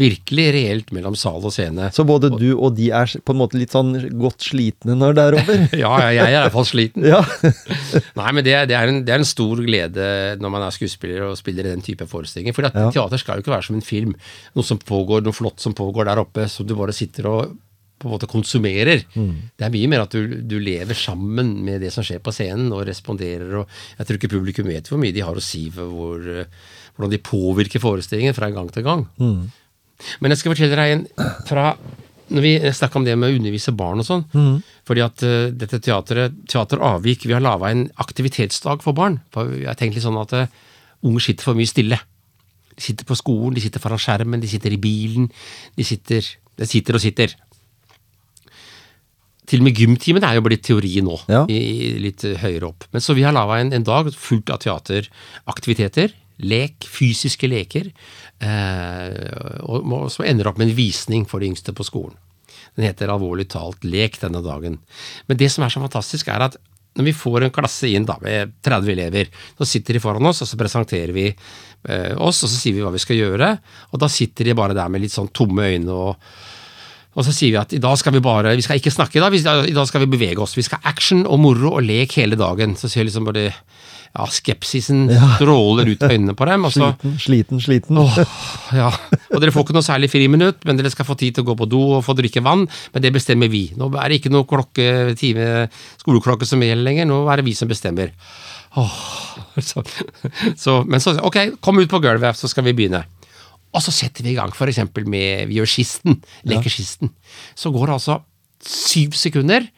virkelig 0.00 0.46
reelt 0.56 0.90
mellom 0.96 1.16
sal 1.18 1.40
og 1.46 1.52
scene. 1.54 1.90
Så 1.94 2.04
både 2.08 2.30
du 2.34 2.48
og 2.56 2.74
de 2.78 2.90
er 2.96 3.12
på 3.24 3.34
en 3.34 3.40
måte 3.40 3.58
litt 3.60 3.74
sånn 3.74 3.92
godt 4.20 4.46
slitne 4.50 4.96
når 4.98 5.16
det 5.18 5.24
er 5.28 5.38
over? 5.40 5.64
Ja, 5.84 5.92
jeg 6.10 6.22
er 6.24 6.34
i 6.34 6.42
hvert 6.44 6.56
fall 6.56 6.68
sliten. 6.68 7.06
Ja. 7.08 7.22
Nei, 8.20 8.28
men 8.36 8.44
det, 8.46 8.56
det, 8.70 8.76
er 8.78 8.90
en, 8.92 9.02
det 9.06 9.14
er 9.14 9.22
en 9.22 9.28
stor 9.28 9.60
glede 9.64 10.10
når 10.40 10.54
man 10.56 10.66
er 10.66 10.74
skuespiller 10.76 11.28
og 11.30 11.38
spiller 11.40 11.66
i 11.68 11.74
den 11.74 11.84
type 11.86 12.06
forestillinger. 12.10 12.56
For 12.56 12.68
Ja. 12.70 12.90
teater 12.94 13.18
skal 13.20 13.38
jo 13.38 13.44
ikke 13.46 13.54
være 13.56 13.66
som 13.70 13.78
en 13.80 13.84
film. 13.86 14.14
Noe 14.56 14.66
som 14.66 14.78
pågår, 14.78 15.24
noe 15.26 15.36
flott 15.36 15.60
som 15.62 15.74
pågår 15.76 16.06
der 16.10 16.20
oppe, 16.22 16.46
som 16.50 16.66
du 16.68 16.76
bare 16.78 16.94
sitter 16.96 17.26
og 17.30 17.56
på 18.00 18.08
en 18.08 18.14
måte 18.14 18.28
konsumerer. 18.32 19.02
Det 19.12 19.64
er 19.66 19.72
mye 19.74 19.88
mer 19.92 20.06
at 20.06 20.14
du, 20.16 20.38
du 20.48 20.54
lever 20.56 20.96
sammen 20.96 21.50
med 21.66 21.82
det 21.84 21.90
som 21.92 22.00
skjer 22.06 22.22
på 22.24 22.32
scenen, 22.32 22.70
og 22.72 22.86
responderer. 22.88 23.50
og 23.60 23.68
Jeg 23.98 24.06
tror 24.08 24.16
ikke 24.16 24.30
publikum 24.32 24.70
vet 24.72 24.88
hvor 24.88 24.96
mye 25.02 25.12
de 25.12 25.20
har 25.20 25.36
å 25.36 25.42
si 25.44 25.66
for 25.74 25.90
hvor, 25.92 26.24
eh, 26.24 26.48
hvordan 26.96 27.12
de 27.12 27.20
påvirker 27.28 27.82
forestillingen 27.84 28.32
fra 28.38 28.48
gang 28.56 28.70
til 28.72 28.86
gang. 28.88 29.04
Men 30.20 30.32
jeg 30.34 30.40
skal 30.42 30.54
fortelle 30.54 30.78
deg 30.78 30.94
en 30.98 31.06
fra 31.48 31.72
når 32.30 32.44
vi 32.44 32.52
snakka 32.78 33.00
om 33.00 33.04
det 33.08 33.16
med 33.18 33.32
å 33.32 33.36
undervise 33.40 33.72
barn 33.74 33.98
og 33.98 34.06
sånn. 34.06 34.20
Fordi 34.86 35.02
at 35.02 35.22
uh, 35.26 35.48
dette 35.50 35.80
teateret, 35.82 36.36
Teater 36.50 36.78
Avvik, 36.86 37.24
vi 37.26 37.34
har 37.34 37.42
laga 37.42 37.72
en 37.74 37.88
aktivitetsdag 37.98 38.84
for 38.84 38.94
barn. 38.94 39.16
For 39.34 39.50
jeg 39.50 39.66
har 39.66 39.74
tenkt 39.80 39.98
litt 39.98 40.04
sånn 40.06 40.18
at 40.20 40.34
uh, 40.38 40.46
unger 41.02 41.24
sitter 41.26 41.48
for 41.48 41.58
mye 41.58 41.66
stille. 41.70 41.98
De 42.76 42.84
sitter 42.86 43.08
på 43.08 43.18
skolen, 43.18 43.56
de 43.58 43.64
sitter 43.64 43.82
foran 43.82 43.98
skjermen, 44.00 44.40
de 44.40 44.48
sitter 44.50 44.76
i 44.76 44.78
bilen. 44.80 45.26
De 45.76 45.84
sitter, 45.84 46.22
de 46.62 46.68
sitter 46.70 46.96
og 47.00 47.02
sitter. 47.02 47.34
Til 49.50 49.64
og 49.64 49.66
med 49.66 49.74
gymtimen 49.82 50.22
er 50.22 50.38
jo 50.38 50.44
blitt 50.46 50.62
teori 50.68 51.00
nå, 51.02 51.16
Ja. 51.28 51.42
i, 51.50 51.58
i 51.58 51.92
litt 51.98 52.22
høyere 52.22 52.68
opp. 52.70 52.86
Men 52.94 53.02
Så 53.02 53.16
vi 53.18 53.26
har 53.26 53.34
laga 53.34 53.58
en, 53.58 53.72
en 53.74 53.86
dag 53.86 54.12
fullt 54.14 54.52
av 54.54 54.62
teateraktiviteter. 54.62 56.14
Lek, 56.46 56.86
fysiske 56.86 57.50
leker. 57.50 57.90
Eh, 58.40 59.60
og, 59.60 60.08
som 60.12 60.24
ender 60.24 60.48
opp 60.48 60.60
med 60.60 60.70
en 60.70 60.78
visning 60.78 61.26
for 61.28 61.42
de 61.42 61.50
yngste 61.50 61.74
på 61.76 61.86
skolen. 61.86 62.16
Den 62.76 62.86
heter 62.86 63.12
alvorlig 63.12 63.48
talt 63.52 63.84
Lek 63.84 64.20
denne 64.22 64.42
dagen. 64.44 64.78
Men 65.28 65.40
det 65.40 65.50
som 65.52 65.64
er 65.64 65.72
så 65.72 65.82
fantastisk, 65.82 66.30
er 66.30 66.46
at 66.48 66.56
når 66.98 67.06
vi 67.06 67.14
får 67.14 67.46
en 67.46 67.52
klasse 67.54 67.88
inn 67.90 68.06
da, 68.06 68.16
med 68.22 68.56
30 68.66 68.92
elever, 68.92 69.28
så 69.58 69.66
sitter 69.68 69.96
de 69.96 70.02
foran 70.02 70.26
oss, 70.26 70.42
og 70.42 70.48
så 70.50 70.58
presenterer 70.58 71.12
vi 71.14 71.28
eh, 71.30 72.14
oss, 72.16 72.42
og 72.42 72.50
så 72.50 72.56
sier 72.56 72.76
vi 72.76 72.82
hva 72.84 72.94
vi 72.94 73.02
skal 73.02 73.20
gjøre. 73.20 73.50
Og 73.92 74.02
da 74.02 74.08
sitter 74.10 74.50
de 74.50 74.56
bare 74.58 74.76
der 74.76 74.90
med 74.90 75.04
litt 75.04 75.14
sånn 75.14 75.30
tomme 75.34 75.70
øyne 75.70 76.00
og 76.00 76.32
og 77.18 77.24
så 77.26 77.32
sier 77.34 77.50
vi 77.50 77.58
at 77.58 77.72
i 77.74 77.80
dag 77.82 77.96
skal 77.98 78.14
vi 78.14 78.20
bare, 78.22 78.52
vi 78.54 78.62
skal 78.62 78.78
ikke 78.78 78.92
snakke 78.94 79.18
i 79.18 79.22
dag, 79.22 79.34
i 79.34 79.74
dag 79.74 79.86
skal 79.88 80.04
vi 80.04 80.12
bevege 80.12 80.38
oss. 80.44 80.54
Vi 80.54 80.62
skal 80.62 80.78
action 80.86 81.24
og 81.26 81.40
moro 81.42 81.72
og 81.74 81.82
lek 81.82 82.14
hele 82.20 82.38
dagen. 82.38 82.76
Så 82.78 82.86
sier 82.88 83.02
liksom 83.02 83.26
bare 83.26 83.48
ja, 84.10 84.24
skepsisen 84.26 85.04
stråler 85.36 85.86
ut 85.92 86.02
av 86.02 86.10
øynene 86.10 86.34
på 86.34 86.46
dem. 86.48 86.64
Altså, 86.66 86.88
Sliten, 86.98 87.14
sliten, 87.22 87.60
sliten. 87.62 88.00
Åh, 88.00 88.16
ja. 88.74 88.88
Og 89.30 89.38
dere 89.42 89.54
får 89.54 89.68
ikke 89.68 89.76
noe 89.76 89.86
særlig 89.86 90.10
friminutt, 90.10 90.64
men 90.66 90.80
dere 90.80 90.90
skal 90.90 91.06
få 91.06 91.14
tid 91.20 91.36
til 91.36 91.44
å 91.46 91.50
gå 91.52 91.56
på 91.60 91.68
do 91.70 91.82
og 91.98 92.04
få 92.06 92.16
drikke 92.18 92.42
vann. 92.42 92.66
Men 92.94 93.04
det 93.04 93.12
bestemmer 93.14 93.50
vi. 93.52 93.68
Nå 93.78 93.90
er 93.94 94.10
det 94.10 94.18
ikke 94.18 94.32
noe 94.34 94.48
klokke, 94.50 94.88
time, 95.20 95.68
skoleklokke 96.02 96.48
som 96.48 96.62
gjelder 96.66 96.86
lenger, 96.88 97.08
nå 97.10 97.22
er 97.30 97.40
det 97.40 97.46
vi 97.46 97.54
som 97.58 97.70
bestemmer. 97.70 98.10
Åh, 98.80 98.98
så, 99.62 99.82
så, 100.58 100.80
men 100.86 101.02
så 101.02 101.16
ok, 101.26 101.38
kom 101.62 101.78
ut 101.78 101.90
på 101.90 102.02
gulvet, 102.02 102.38
så 102.38 102.50
skal 102.50 102.66
vi 102.66 102.74
begynne. 102.78 103.04
Og 103.70 103.82
så 103.84 103.94
setter 103.94 104.26
vi 104.26 104.32
i 104.34 104.38
gang, 104.38 104.50
f.eks. 104.50 104.82
med 105.06 105.46
Vi 105.50 105.60
gjør 105.60 105.70
skisten, 105.70 106.18
leker 106.50 106.72
skisten. 106.72 107.12
Så 107.54 107.70
går 107.70 107.86
det 107.86 107.98
altså 108.00 108.18
syv 108.66 109.14
sekunder. 109.14 109.70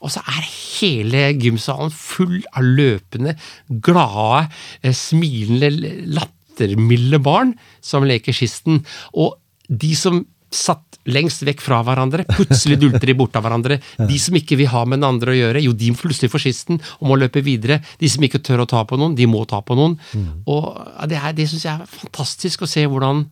Og 0.00 0.12
så 0.14 0.20
er 0.30 0.44
hele 0.78 1.24
gymsalen 1.42 1.90
full 1.90 2.40
av 2.54 2.62
løpende, 2.62 3.34
glade, 3.82 4.48
eh, 4.82 4.92
smilende, 4.94 5.70
lattermilde 6.18 7.18
barn 7.22 7.54
som 7.84 8.04
leker 8.06 8.32
skisten. 8.36 8.84
Og 9.14 9.34
de 9.68 9.94
som 9.98 10.24
satt 10.54 10.84
lengst 11.08 11.42
vekk 11.44 11.60
fra 11.60 11.82
hverandre, 11.84 12.24
plutselig 12.28 12.78
dulter 12.80 13.06
de 13.10 13.14
bort 13.16 13.34
av 13.36 13.44
hverandre. 13.44 13.78
De 14.08 14.16
som 14.20 14.34
ikke 14.36 14.56
vil 14.60 14.68
ha 14.72 14.84
med 14.88 15.00
den 15.00 15.08
andre 15.08 15.32
å 15.34 15.36
gjøre, 15.36 15.62
jo, 15.64 15.72
de 15.76 15.90
plutselig 15.96 16.30
får 16.32 16.42
skisten 16.46 16.78
og 17.00 17.08
må 17.10 17.18
løpe 17.20 17.42
videre. 17.44 17.80
De 18.00 18.08
som 18.08 18.22
ikke 18.24 18.40
tør 18.44 18.62
å 18.64 18.68
ta 18.68 18.82
på 18.88 18.96
noen, 19.00 19.14
de 19.16 19.26
må 19.28 19.42
ta 19.48 19.60
på 19.60 19.76
noen. 19.76 19.98
Og 20.46 20.78
det, 21.08 21.18
er- 21.20 21.32
det 21.36 21.48
syns 21.50 21.64
jeg 21.66 21.74
er 21.80 21.90
fantastisk 21.90 22.64
å 22.64 22.68
se 22.70 22.84
hvordan 22.88 23.26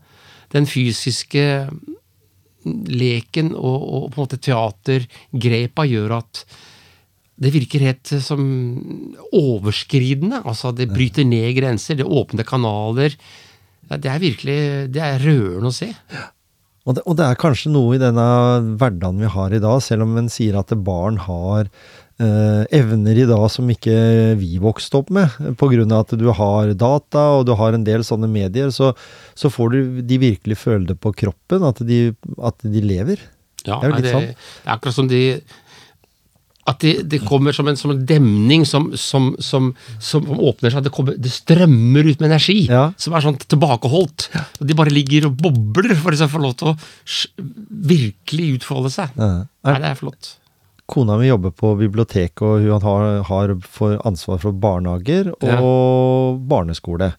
den 0.52 0.66
fysiske 0.68 1.46
leken 2.66 3.52
og, 3.54 3.76
og 3.76 4.08
på 4.10 4.18
en 4.18 4.24
måte 4.24 4.40
teatergrepa 4.42 5.86
gjør 5.88 6.18
at 6.20 6.44
det 7.36 7.52
virker 7.52 7.84
helt 7.84 8.12
eh, 8.16 8.22
som 8.24 8.40
overskridende. 9.36 10.42
Altså, 10.44 10.72
det 10.72 10.88
bryter 10.92 11.26
ned 11.28 11.52
grenser, 11.58 11.98
det 11.98 12.06
åpner 12.08 12.48
kanaler. 12.48 13.16
Det 13.86 14.10
er 14.10 14.22
virkelig 14.22 14.56
det 14.94 15.04
er 15.04 15.22
rørende 15.22 15.70
å 15.70 15.76
se. 15.76 15.92
Og 16.86 16.96
det, 16.96 17.02
og 17.02 17.18
det 17.18 17.26
er 17.26 17.38
kanskje 17.38 17.72
noe 17.74 17.96
i 17.96 18.02
denne 18.02 18.26
hverdagen 18.78 19.22
vi 19.22 19.30
har 19.30 19.54
i 19.54 19.62
dag, 19.62 19.80
selv 19.82 20.06
om 20.06 20.16
en 20.20 20.30
sier 20.32 20.58
at 20.58 20.74
barn 20.86 21.18
har 21.26 21.70
evner 22.18 23.18
i 23.20 23.26
dag 23.28 23.44
som 23.52 23.68
ikke 23.68 23.96
vi 24.40 24.56
vokste 24.62 25.02
opp 25.02 25.10
med, 25.12 25.28
pga. 25.60 25.84
at 25.98 26.14
du 26.16 26.30
har 26.32 26.72
data 26.74 27.24
og 27.36 27.46
du 27.46 27.52
har 27.58 27.76
en 27.76 27.84
del 27.84 28.00
sånne 28.06 28.28
medier, 28.30 28.70
så, 28.72 28.94
så 29.36 29.50
får 29.52 29.70
du 29.74 30.00
de 30.00 30.18
virkelig 30.22 30.56
føle 30.56 30.86
det 30.88 30.96
på 31.00 31.12
kroppen, 31.12 31.62
at 31.68 31.82
de, 31.84 32.14
at 32.40 32.56
de 32.64 32.80
lever. 32.80 33.20
Ja, 33.66 33.80
Det 33.82 33.84
er 33.84 33.90
jo 33.90 33.96
litt 34.00 34.12
sånn. 34.14 34.28
det 34.32 34.36
er 34.64 34.74
akkurat 34.78 34.96
som 34.96 35.08
de 35.12 35.22
at 36.66 36.80
det, 36.82 36.94
de 37.06 37.20
kommer 37.22 37.54
som 37.54 37.68
en, 37.70 37.76
som 37.78 37.92
en 37.92 38.00
demning 38.08 38.64
som, 38.66 38.88
som, 38.98 39.28
som, 39.38 39.68
som 40.02 40.24
åpner 40.34 40.72
seg. 40.74 40.82
Det, 40.82 40.90
kommer, 40.94 41.14
det 41.14 41.30
strømmer 41.30 42.08
ut 42.08 42.18
med 42.18 42.26
energi 42.32 42.64
Ja. 42.66 42.88
som 42.98 43.14
er 43.14 43.22
sånn 43.22 43.38
tilbakeholdt. 43.38 44.26
Og 44.58 44.64
de 44.66 44.74
bare 44.74 44.90
ligger 44.90 45.28
og 45.28 45.36
bobler 45.38 45.94
for 46.00 46.10
å 46.16 46.28
få 46.32 46.42
lov 46.42 46.56
til 46.58 46.72
å 46.72 46.74
virkelig 47.86 48.56
utfolde 48.58 48.90
seg. 48.96 49.14
Ja. 49.14 49.30
Nei, 49.46 49.76
det 49.84 49.92
er 49.92 50.00
flott. 50.00 50.32
Kona 50.87 51.16
mi 51.18 51.26
jobber 51.26 51.51
på 51.51 51.72
biblioteket, 51.80 52.43
og 52.47 52.62
hun 52.62 52.82
har, 52.84 53.22
har 53.26 53.55
for 53.66 53.97
ansvar 54.07 54.39
for 54.43 54.53
barnehager 54.55 55.32
og 55.34 55.49
Ja. 55.51 55.59
barneskole. 56.47 57.12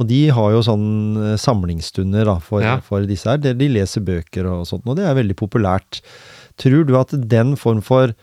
Og 0.00 0.08
de 0.08 0.28
har 0.34 0.50
jo 0.56 0.62
sånn 0.64 0.86
eh, 1.20 1.36
samlingsstunder 1.38 2.24
da, 2.24 2.38
for, 2.42 2.62
Ja. 2.64 2.78
for 2.80 3.04
disse 3.06 3.28
her, 3.30 3.36
der 3.38 3.54
de 3.54 3.68
leser 3.68 4.00
bøker 4.02 4.46
og 4.50 4.66
sånt, 4.66 4.86
og 4.88 4.96
det 4.96 5.04
er 5.06 5.14
veldig 5.14 5.36
populært. 5.36 6.00
Tror 6.56 6.86
du 6.86 6.96
at 6.98 7.12
den 7.28 7.54
form 7.56 7.82
for 7.82 8.14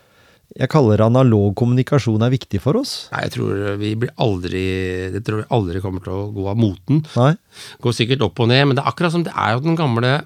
jeg 0.59 0.67
kaller 0.67 0.97
det 0.99 1.05
analog 1.05 1.53
kommunikasjon 1.55 2.21
er 2.25 2.29
viktig 2.33 2.59
for 2.59 2.75
oss? 2.75 3.07
Nei, 3.13 3.21
jeg 3.23 3.31
tror 3.37 3.77
vi 3.79 3.93
blir 3.95 4.09
aldri 4.19 5.11
Det 5.13 5.23
tror 5.23 5.37
vi 5.43 5.47
aldri 5.49 5.79
kommer 5.79 6.03
til 6.03 6.11
å 6.11 6.33
gå 6.35 6.47
av 6.51 6.57
moten. 6.59 7.05
Nei? 7.15 7.37
Går 7.81 7.93
sikkert 7.95 8.21
opp 8.25 8.37
og 8.43 8.49
ned, 8.51 8.65
men 8.67 8.75
det 8.75 8.83
er 8.83 8.91
akkurat 8.91 9.13
som 9.13 9.23
det 9.23 9.31
er 9.31 9.53
jo 9.55 9.61
den 9.63 9.77
gamle 9.79 10.25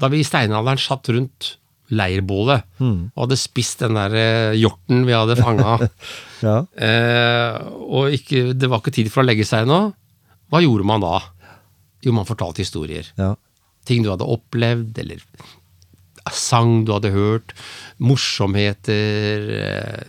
Da 0.00 0.08
vi 0.10 0.18
i 0.24 0.26
steinalderen 0.26 0.76
satt 0.82 1.06
rundt 1.14 1.56
leirbålet 1.94 2.64
og 2.82 3.22
hadde 3.24 3.38
spist 3.40 3.80
den 3.84 3.94
der 3.98 4.14
eh, 4.18 4.56
hjorten 4.60 5.04
vi 5.08 5.14
hadde 5.16 5.36
fanga, 5.40 5.76
Ja. 6.44 6.58
eh, 6.76 7.58
og 7.80 8.12
ikke, 8.12 8.50
det 8.58 8.68
var 8.68 8.82
ikke 8.82 8.92
tid 8.98 9.08
for 9.14 9.22
å 9.22 9.28
legge 9.28 9.46
seg 9.48 9.64
ennå, 9.64 9.80
hva 10.52 10.60
gjorde 10.60 10.84
man 10.86 11.00
da? 11.04 11.14
Jo, 12.04 12.12
man 12.12 12.26
fortalte 12.28 12.60
historier. 12.64 13.06
ja. 13.16 13.32
Ting 13.84 14.00
du 14.04 14.08
hadde 14.08 14.24
opplevd, 14.24 14.96
eller 15.02 15.18
sang 16.32 16.86
du 16.88 16.92
hadde 16.94 17.10
hørt, 17.12 17.52
morsomheter, 18.00 19.44
eh, 19.60 20.04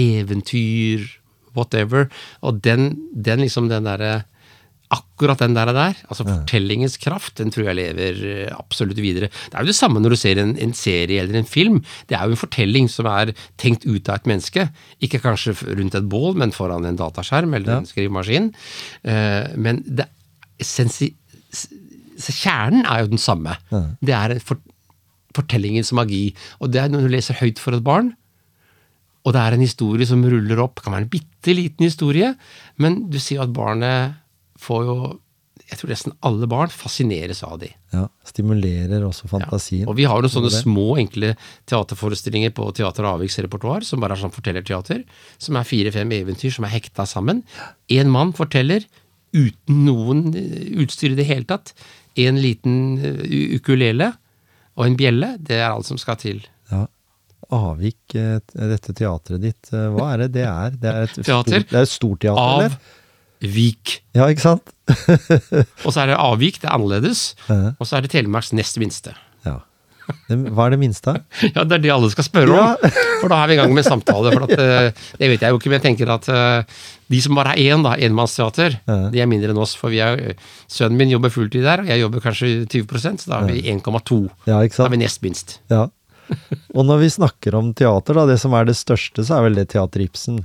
eventyr, 0.00 1.04
whatever. 1.54 2.08
Og 2.42 2.60
den, 2.64 2.96
den 3.14 3.40
liksom 3.44 3.68
den 3.70 3.86
derre 3.86 4.24
Akkurat 4.90 5.38
den 5.38 5.54
der, 5.54 5.70
der 5.70 5.94
altså 6.10 6.24
fortellingens 6.40 6.96
kraft, 6.98 7.36
den 7.38 7.50
tror 7.54 7.68
jeg 7.68 7.76
lever 7.78 8.22
eh, 8.26 8.54
absolutt 8.58 8.98
videre. 8.98 9.28
Det 9.30 9.54
er 9.54 9.62
jo 9.62 9.70
det 9.70 9.76
samme 9.78 10.00
når 10.02 10.10
du 10.10 10.16
ser 10.18 10.40
en, 10.42 10.56
en 10.58 10.72
serie 10.74 11.20
eller 11.22 11.38
en 11.38 11.46
film. 11.46 11.76
Det 12.10 12.16
er 12.18 12.24
jo 12.26 12.34
en 12.34 12.40
fortelling 12.40 12.88
som 12.90 13.06
er 13.06 13.30
tenkt 13.56 13.86
ut 13.86 14.08
av 14.10 14.16
et 14.18 14.26
menneske. 14.26 14.64
Ikke 15.00 15.20
kanskje 15.22 15.54
rundt 15.78 15.94
et 15.94 16.08
bål, 16.10 16.34
men 16.42 16.50
foran 16.56 16.84
en 16.88 16.98
dataskjerm 16.98 17.54
eller 17.54 17.76
en 17.78 17.86
skrivemaskin. 17.86 18.48
Eh, 19.04 19.52
men 19.56 19.78
det, 19.86 20.08
essensi, 20.58 21.12
s- 21.54 21.68
s- 22.18 22.34
kjernen 22.42 22.82
er 22.84 23.04
jo 23.04 23.12
den 23.14 23.22
samme. 23.22 23.54
Det 24.02 24.16
er 24.16 24.38
for, 24.42 24.58
fortellingens 25.36 25.92
magi. 25.94 26.32
Og 26.60 26.72
det 26.74 26.82
er 26.82 26.90
når 26.90 27.06
du 27.06 27.12
leser 27.14 27.38
høyt 27.38 27.60
for 27.62 27.76
et 27.78 27.84
barn, 27.86 28.10
og 29.22 29.34
det 29.36 29.40
er 29.44 29.52
en 29.54 29.60
historie 29.62 30.06
som 30.08 30.22
ruller 30.24 30.58
opp, 30.64 30.78
det 30.80 30.84
kan 30.86 30.94
være 30.96 31.04
en 31.06 31.12
bitte 31.12 31.52
liten 31.54 31.84
historie, 31.86 32.32
men 32.80 33.10
du 33.12 33.18
sier 33.20 33.42
at 33.44 33.52
barnet 33.52 34.16
får 34.60 34.86
jo 34.88 34.94
Jeg 35.70 35.78
tror 35.78 35.90
nesten 35.92 36.14
alle 36.26 36.46
barn 36.50 36.70
fascineres 36.72 37.42
av 37.46 37.58
de. 37.60 37.68
ja. 37.94 38.06
Stimulerer 38.26 39.04
også 39.06 39.28
fantasien. 39.30 39.86
Og 39.90 39.94
vi 39.98 40.06
har 40.08 40.22
jo 40.24 40.30
sånne 40.32 40.50
små, 40.50 40.96
enkle 40.98 41.34
teaterforestillinger 41.70 42.50
på 42.56 42.66
Teater 42.74 43.06
Aviks 43.06 43.38
repertoar, 43.44 43.84
som 43.86 44.00
bare 44.02 44.16
er 44.16 44.22
sånn 44.22 44.34
fortellerteater, 44.34 45.04
som 45.38 45.58
er 45.60 45.68
fire-fem 45.68 46.10
eventyr 46.16 46.50
som 46.54 46.66
er 46.66 46.72
hekta 46.74 47.06
sammen. 47.06 47.42
Én 47.90 48.10
mann 48.10 48.32
forteller 48.36 48.86
uten 49.36 49.84
noen 49.86 50.24
eh, 50.34 50.70
utstyr 50.82 51.12
i 51.14 51.18
det 51.20 51.28
hele 51.28 51.46
tatt. 51.46 51.74
En 52.18 52.40
liten 52.42 52.98
eh, 52.98 53.58
ukulele 53.60 54.10
og 54.78 54.86
en 54.88 54.96
bjelle, 54.98 55.36
det 55.38 55.60
er 55.60 55.68
alt 55.70 55.86
som 55.86 55.98
skal 56.00 56.18
til. 56.22 56.40
Ja. 56.72 56.86
Avvik, 57.50 58.14
eh, 58.18 58.38
dette 58.54 58.94
teatret 58.94 59.42
ditt, 59.42 59.70
hva 59.70 60.12
er 60.14 60.24
det 60.24 60.32
det 60.38 60.46
er? 60.50 60.74
Det 60.78 60.90
er 60.90 61.06
et 61.06 61.14
Teater? 61.20 61.60
Stort, 61.60 61.70
det 61.70 61.78
er 61.78 61.86
et 61.86 61.94
stort 61.94 62.20
teater, 62.26 62.42
Av 62.42 62.64
eller? 62.64 62.80
Vik. 63.40 64.00
Ja, 64.16 64.26
ikke 64.28 64.42
sant? 64.44 64.72
Og 65.86 65.92
så 65.94 66.02
er 66.02 66.12
det 66.12 66.18
Avvik, 66.20 66.60
det 66.60 66.68
er 66.68 66.76
annerledes. 66.76 67.34
Ja. 67.48 67.72
Og 67.80 67.86
så 67.88 67.96
er 67.98 68.04
det 68.04 68.10
Telemarks 68.12 68.52
nest 68.56 68.76
minste. 68.82 69.14
Ja. 69.46 69.58
Hva 70.28 70.64
er 70.66 70.72
det 70.74 70.80
minste? 70.82 71.12
Ja, 71.54 71.62
det 71.64 71.76
er 71.78 71.82
det 71.84 71.92
alle 71.94 72.10
skal 72.12 72.26
spørre 72.26 72.50
Ja. 72.56 72.64
om. 72.74 72.96
For 73.22 73.30
da 73.32 73.38
er 73.44 73.50
vi 73.52 73.54
i 73.54 73.60
gang 73.60 73.72
med 73.76 73.84
en 73.84 73.90
samtale. 73.92 74.32
For 74.34 74.44
at, 74.48 74.52
eh, 74.58 75.04
det 75.20 75.28
vet 75.34 75.44
jeg 75.46 75.54
jo 75.54 75.60
ikke, 75.60 75.70
men 75.70 75.78
jeg 75.78 75.84
tenker 75.86 76.10
at 76.16 76.28
eh, 76.32 76.80
de 77.14 77.20
som 77.22 77.38
bare 77.38 77.54
er 77.54 77.74
én, 77.76 77.84
da, 77.86 77.94
enmannsteater, 77.96 78.76
Ja. 78.90 78.98
de 79.14 79.22
er 79.22 79.30
mindre 79.30 79.54
enn 79.54 79.62
oss. 79.62 79.76
For 79.78 79.92
vi 79.94 80.02
er, 80.04 80.34
sønnen 80.70 80.98
min 81.00 81.12
jobber 81.14 81.32
fulltid 81.32 81.62
der, 81.64 81.84
og 81.84 81.90
jeg 81.92 82.02
jobber 82.02 82.24
kanskje 82.26 82.52
20% 82.72 83.24
så 83.24 83.32
da 83.32 83.40
er 83.44 83.52
vi 83.54 83.62
1,2. 83.72 84.20
Ja, 84.50 84.60
ikke 84.66 84.80
Da 84.82 84.88
er 84.90 84.94
vi 84.96 85.02
nest 85.04 85.22
minst. 85.24 85.58
Ja. 85.72 85.86
Og 86.74 86.84
når 86.86 87.00
vi 87.06 87.08
snakker 87.10 87.56
om 87.58 87.72
teater, 87.74 88.14
da, 88.20 88.26
det 88.30 88.36
som 88.42 88.52
er 88.54 88.68
det 88.68 88.76
største, 88.78 89.24
så 89.26 89.38
er 89.40 89.48
vel 89.48 89.56
det 89.58 89.68
Teater 89.72 90.04
Ibsen, 90.04 90.36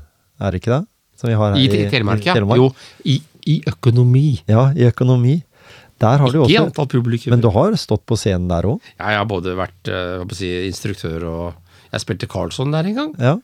er 0.42 0.52
det 0.56 0.62
ikke 0.64 0.80
det? 0.80 0.86
Som 1.26 1.34
vi 1.34 1.40
har 1.42 1.56
her 1.56 1.60
I, 1.60 1.66
i, 1.66 1.90
Telemark, 1.92 2.24
ja. 2.26 2.38
Telemark. 2.38 2.62
Jo, 2.62 2.70
i, 3.10 3.18
i 3.50 3.60
økonomi. 3.74 4.28
Ja, 4.50 4.70
i 4.78 4.88
økonomi. 4.88 5.40
Der 6.04 6.20
har 6.20 6.32
du 6.32 6.42
Ikke 6.42 6.52
i 6.52 6.58
også 6.60 6.70
antall 6.70 6.88
publikum. 6.92 7.32
Men 7.32 7.44
du 7.44 7.50
har 7.56 7.76
stått 7.80 8.04
på 8.08 8.18
scenen 8.20 8.50
der 8.52 8.68
òg? 8.68 8.80
Ja, 8.98 9.16
jeg 9.16 9.22
har 9.22 9.28
både 9.30 9.56
vært 9.58 9.92
eh, 9.92 10.24
si, 10.36 10.52
instruktør 10.68 11.28
og 11.30 11.46
Jeg 11.94 12.04
spilte 12.04 12.28
Carlsson 12.28 12.74
der 12.76 12.90
en 12.90 12.98
gang. 12.98 13.14
Ja. 13.22 13.38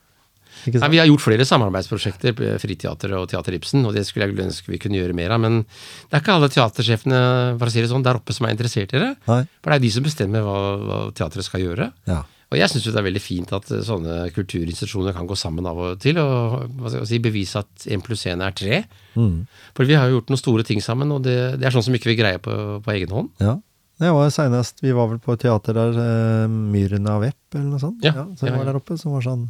Nei. 0.68 0.90
Vi 0.94 1.00
har 1.00 1.08
gjort 1.08 1.24
flere 1.24 1.46
samarbeidsprosjekter, 1.48 2.36
på 2.38 2.50
Friteatret 2.62 3.16
og 3.18 3.30
Teater 3.32 3.56
Ibsen, 3.56 3.86
og 3.88 3.96
det 3.96 4.04
skulle 4.06 4.28
jeg 4.28 4.38
ønske 4.44 4.74
vi 4.74 4.80
kunne 4.82 5.00
gjøre 5.00 5.16
mer 5.18 5.34
av. 5.34 5.42
Men 5.42 5.62
det 5.64 6.18
er 6.18 6.22
ikke 6.22 6.36
alle 6.36 6.52
teatersjefene 6.52 7.22
for 7.56 7.72
å 7.72 7.74
si 7.74 7.82
det 7.82 7.90
sånn, 7.90 8.04
der 8.06 8.20
oppe 8.20 8.36
som 8.36 8.46
er 8.46 8.54
interessert 8.54 8.94
i 8.94 9.02
det. 9.02 9.14
Nei. 9.30 9.40
For 9.64 9.72
det 9.72 9.80
er 9.80 9.86
de 9.86 9.94
som 9.96 10.06
bestemmer 10.06 10.46
hva, 10.46 10.60
hva 10.84 11.00
teatret 11.18 11.48
skal 11.48 11.64
gjøre. 11.64 11.90
Ja. 12.12 12.20
Og 12.52 12.60
jeg 12.60 12.68
syns 12.68 12.84
det 12.89 12.99
er 12.99 13.06
veldig 13.08 13.22
fint 13.24 13.52
at 13.56 13.70
eh, 13.72 13.80
sånne 13.88 14.18
kulturinstitusjoner 14.36 15.16
kan 15.16 15.28
gå 15.30 15.38
sammen 15.39 15.66
av 15.72 15.78
og 15.80 15.99
til 16.04 16.20
og 16.20 16.68
si, 17.08 17.20
bevise 17.24 17.62
at 17.64 17.88
én 17.88 18.04
pluss 18.04 18.26
én 18.28 18.43
er 18.43 18.52
tre. 18.58 18.82
Mm. 19.16 19.45
For 19.78 19.88
vi 19.88 19.95
har 19.95 20.10
jo 20.12 20.20
gjort 20.20 20.34
noen 20.34 20.41
store 20.43 20.68
ting 20.68 20.84
sammen, 20.84 21.12
og 21.16 21.24
det, 21.24 21.38
det 21.62 21.68
er 21.70 21.76
sånn 21.76 21.86
som 21.88 21.95
ikke 21.95 22.12
vi 22.12 22.20
greier 22.20 22.43
på, 22.43 22.56
på 22.84 22.97
egen 22.99 23.12
hånd. 23.18 23.34
ja. 23.43 23.58
Det 24.02 24.10
var 24.10 24.32
senest, 24.34 24.80
Vi 24.82 24.89
var 24.97 25.12
vel 25.12 25.20
på 25.22 25.36
et 25.36 25.43
teater 25.43 25.76
der, 25.78 25.91
eh, 26.02 26.47
Myren 26.49 27.06
av 27.06 27.22
Epp, 27.28 27.38
eller 27.54 27.68
noe 27.76 27.82
sånt. 27.84 27.99
Ja, 28.02 28.16
ja, 28.16 28.24
som 28.39 28.47
ja, 28.49 28.56
var 28.58 28.66
der 28.66 28.80
oppe, 28.80 28.95
Som 28.97 29.12
var 29.14 29.22
sånn 29.22 29.43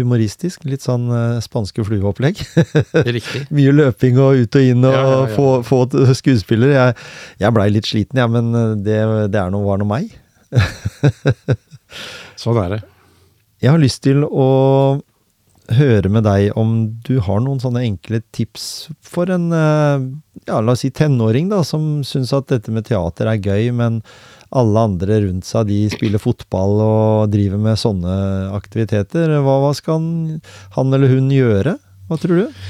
humoristisk. 0.00 0.64
Litt 0.66 0.82
sånn 0.82 1.04
eh, 1.14 1.36
spanske 1.44 1.84
flueopplegg. 1.86 2.40
Mye 3.54 3.70
løping 3.76 4.18
og 4.18 4.40
ut 4.42 4.58
og 4.58 4.66
inn 4.66 4.82
og 4.88 4.96
Ja, 4.96 5.04
ja, 5.04 5.20
ja. 5.28 5.30
få, 5.36 5.46
få 5.68 5.78
t- 5.94 6.02
skuespiller. 6.18 6.74
Jeg, 6.74 6.96
jeg 7.44 7.54
blei 7.54 7.68
litt 7.70 7.86
sliten, 7.86 8.18
jeg, 8.18 8.32
men 8.34 8.50
eh, 8.58 8.74
det, 8.82 8.98
det 9.30 9.38
er 9.44 9.54
noe, 9.54 9.62
var 9.68 9.78
noe 9.78 9.92
meg. 9.94 10.10
Sånn 12.40 12.60
er 12.62 12.76
det. 12.76 12.82
Jeg 13.62 13.72
har 13.72 13.80
lyst 13.80 14.02
til 14.04 14.24
å 14.26 14.48
høre 15.72 16.10
med 16.12 16.26
deg 16.26 16.52
om 16.60 16.74
du 17.06 17.16
har 17.24 17.40
noen 17.40 17.60
sånne 17.62 17.84
enkle 17.86 18.20
tips 18.36 18.90
for 19.00 19.30
en 19.32 19.46
eh, 19.56 20.04
ja, 20.44 20.58
la 20.60 20.74
oss 20.74 20.82
si 20.84 20.90
tenåring 20.92 21.48
da, 21.48 21.62
som 21.64 22.02
syns 22.04 22.34
at 22.36 22.50
dette 22.52 22.72
med 22.74 22.84
teater 22.88 23.30
er 23.30 23.40
gøy, 23.40 23.70
men 23.76 24.02
alle 24.54 24.84
andre 24.90 25.22
rundt 25.24 25.48
seg 25.48 25.70
de 25.70 25.80
spiller 25.90 26.20
fotball 26.22 26.82
og 26.84 27.32
driver 27.32 27.62
med 27.62 27.80
sånne 27.80 28.16
aktiviteter. 28.54 29.38
Hva, 29.42 29.56
hva 29.64 29.72
skal 29.74 29.98
han, 29.98 30.42
han 30.76 30.94
eller 30.94 31.10
hun 31.16 31.32
gjøre? 31.32 31.78
Hva 32.10 32.20
tror 32.20 32.44
du? 32.44 32.64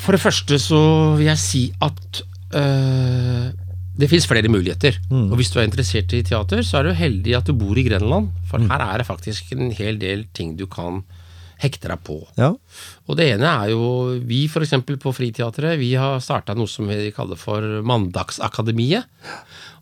For 0.00 0.16
det 0.16 0.22
første 0.24 0.58
så 0.58 0.80
vil 1.18 1.28
jeg 1.28 1.42
si 1.42 1.62
at 1.84 2.22
øh, 2.58 3.52
det 4.02 4.10
fins 4.10 4.26
flere 4.26 4.50
muligheter. 4.50 4.96
Mm. 5.12 5.28
Og 5.30 5.38
hvis 5.38 5.52
du 5.54 5.60
er 5.60 5.68
interessert 5.68 6.12
i 6.16 6.24
teater, 6.26 6.64
så 6.66 6.80
er 6.80 6.88
du 6.88 6.96
heldig 6.98 7.36
at 7.38 7.46
du 7.46 7.54
bor 7.54 7.78
i 7.78 7.84
Grenland. 7.86 8.32
For 8.50 8.58
Mm. 8.58 8.70
her 8.72 8.82
er 8.82 8.98
det 8.98 9.06
faktisk 9.06 9.52
en 9.54 9.70
hel 9.70 9.98
del 9.98 10.26
ting 10.34 10.56
du 10.58 10.66
kan 10.66 11.04
hekte 11.62 11.86
deg 11.86 12.00
på. 12.02 12.16
Ja. 12.36 12.50
Og 13.06 13.16
det 13.16 13.28
ene 13.36 13.46
er 13.46 13.70
jo 13.70 14.18
Vi 14.26 14.48
f.eks. 14.48 14.74
på 14.98 15.12
Friteatret 15.14 15.78
vi 15.78 15.92
har 15.94 16.18
starta 16.18 16.56
noe 16.58 16.66
som 16.66 16.88
vi 16.90 17.12
kaller 17.14 17.38
for 17.38 17.62
Mandagsakademiet. 17.86 19.06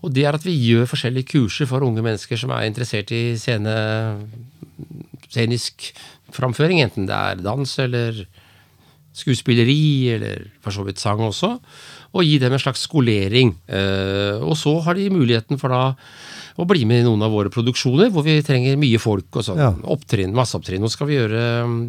Og 0.04 0.12
det 0.12 0.26
er 0.26 0.36
at 0.36 0.44
vi 0.44 0.52
gjør 0.52 0.88
forskjellige 0.90 1.32
kurser 1.32 1.66
for 1.66 1.80
unge 1.80 2.04
mennesker 2.04 2.36
som 2.36 2.52
er 2.52 2.68
interessert 2.68 3.10
i 3.12 3.36
scene, 3.40 3.72
scenisk 5.30 5.92
framføring, 6.32 6.80
enten 6.84 7.08
det 7.08 7.16
er 7.16 7.42
dans 7.42 7.78
eller 7.78 8.26
skuespilleri, 9.16 10.12
eller 10.14 10.46
for 10.62 10.70
så 10.72 10.84
vidt 10.86 11.00
sang 11.02 11.20
også. 11.20 11.56
Og 12.10 12.26
gi 12.26 12.38
dem 12.42 12.54
en 12.54 12.62
slags 12.62 12.82
skolering. 12.88 13.52
Eh, 13.70 14.42
og 14.42 14.56
så 14.58 14.72
har 14.82 14.98
de 14.98 15.10
muligheten 15.14 15.60
for 15.60 15.70
da 15.70 15.82
å 16.60 16.66
bli 16.68 16.82
med 16.88 17.04
i 17.04 17.06
noen 17.06 17.22
av 17.22 17.32
våre 17.32 17.52
produksjoner 17.52 18.10
hvor 18.12 18.26
vi 18.26 18.40
trenger 18.44 18.80
mye 18.80 18.98
folk 19.00 19.38
og 19.38 19.46
sånn. 19.46 19.60
Ja. 19.62 19.70
Opptrinn, 19.94 20.34
masseopptrinn. 20.36 20.82
Nå 20.82 20.90
skal 20.92 21.08
vi 21.08 21.20
gjøre 21.20 21.44
mm, 21.70 21.84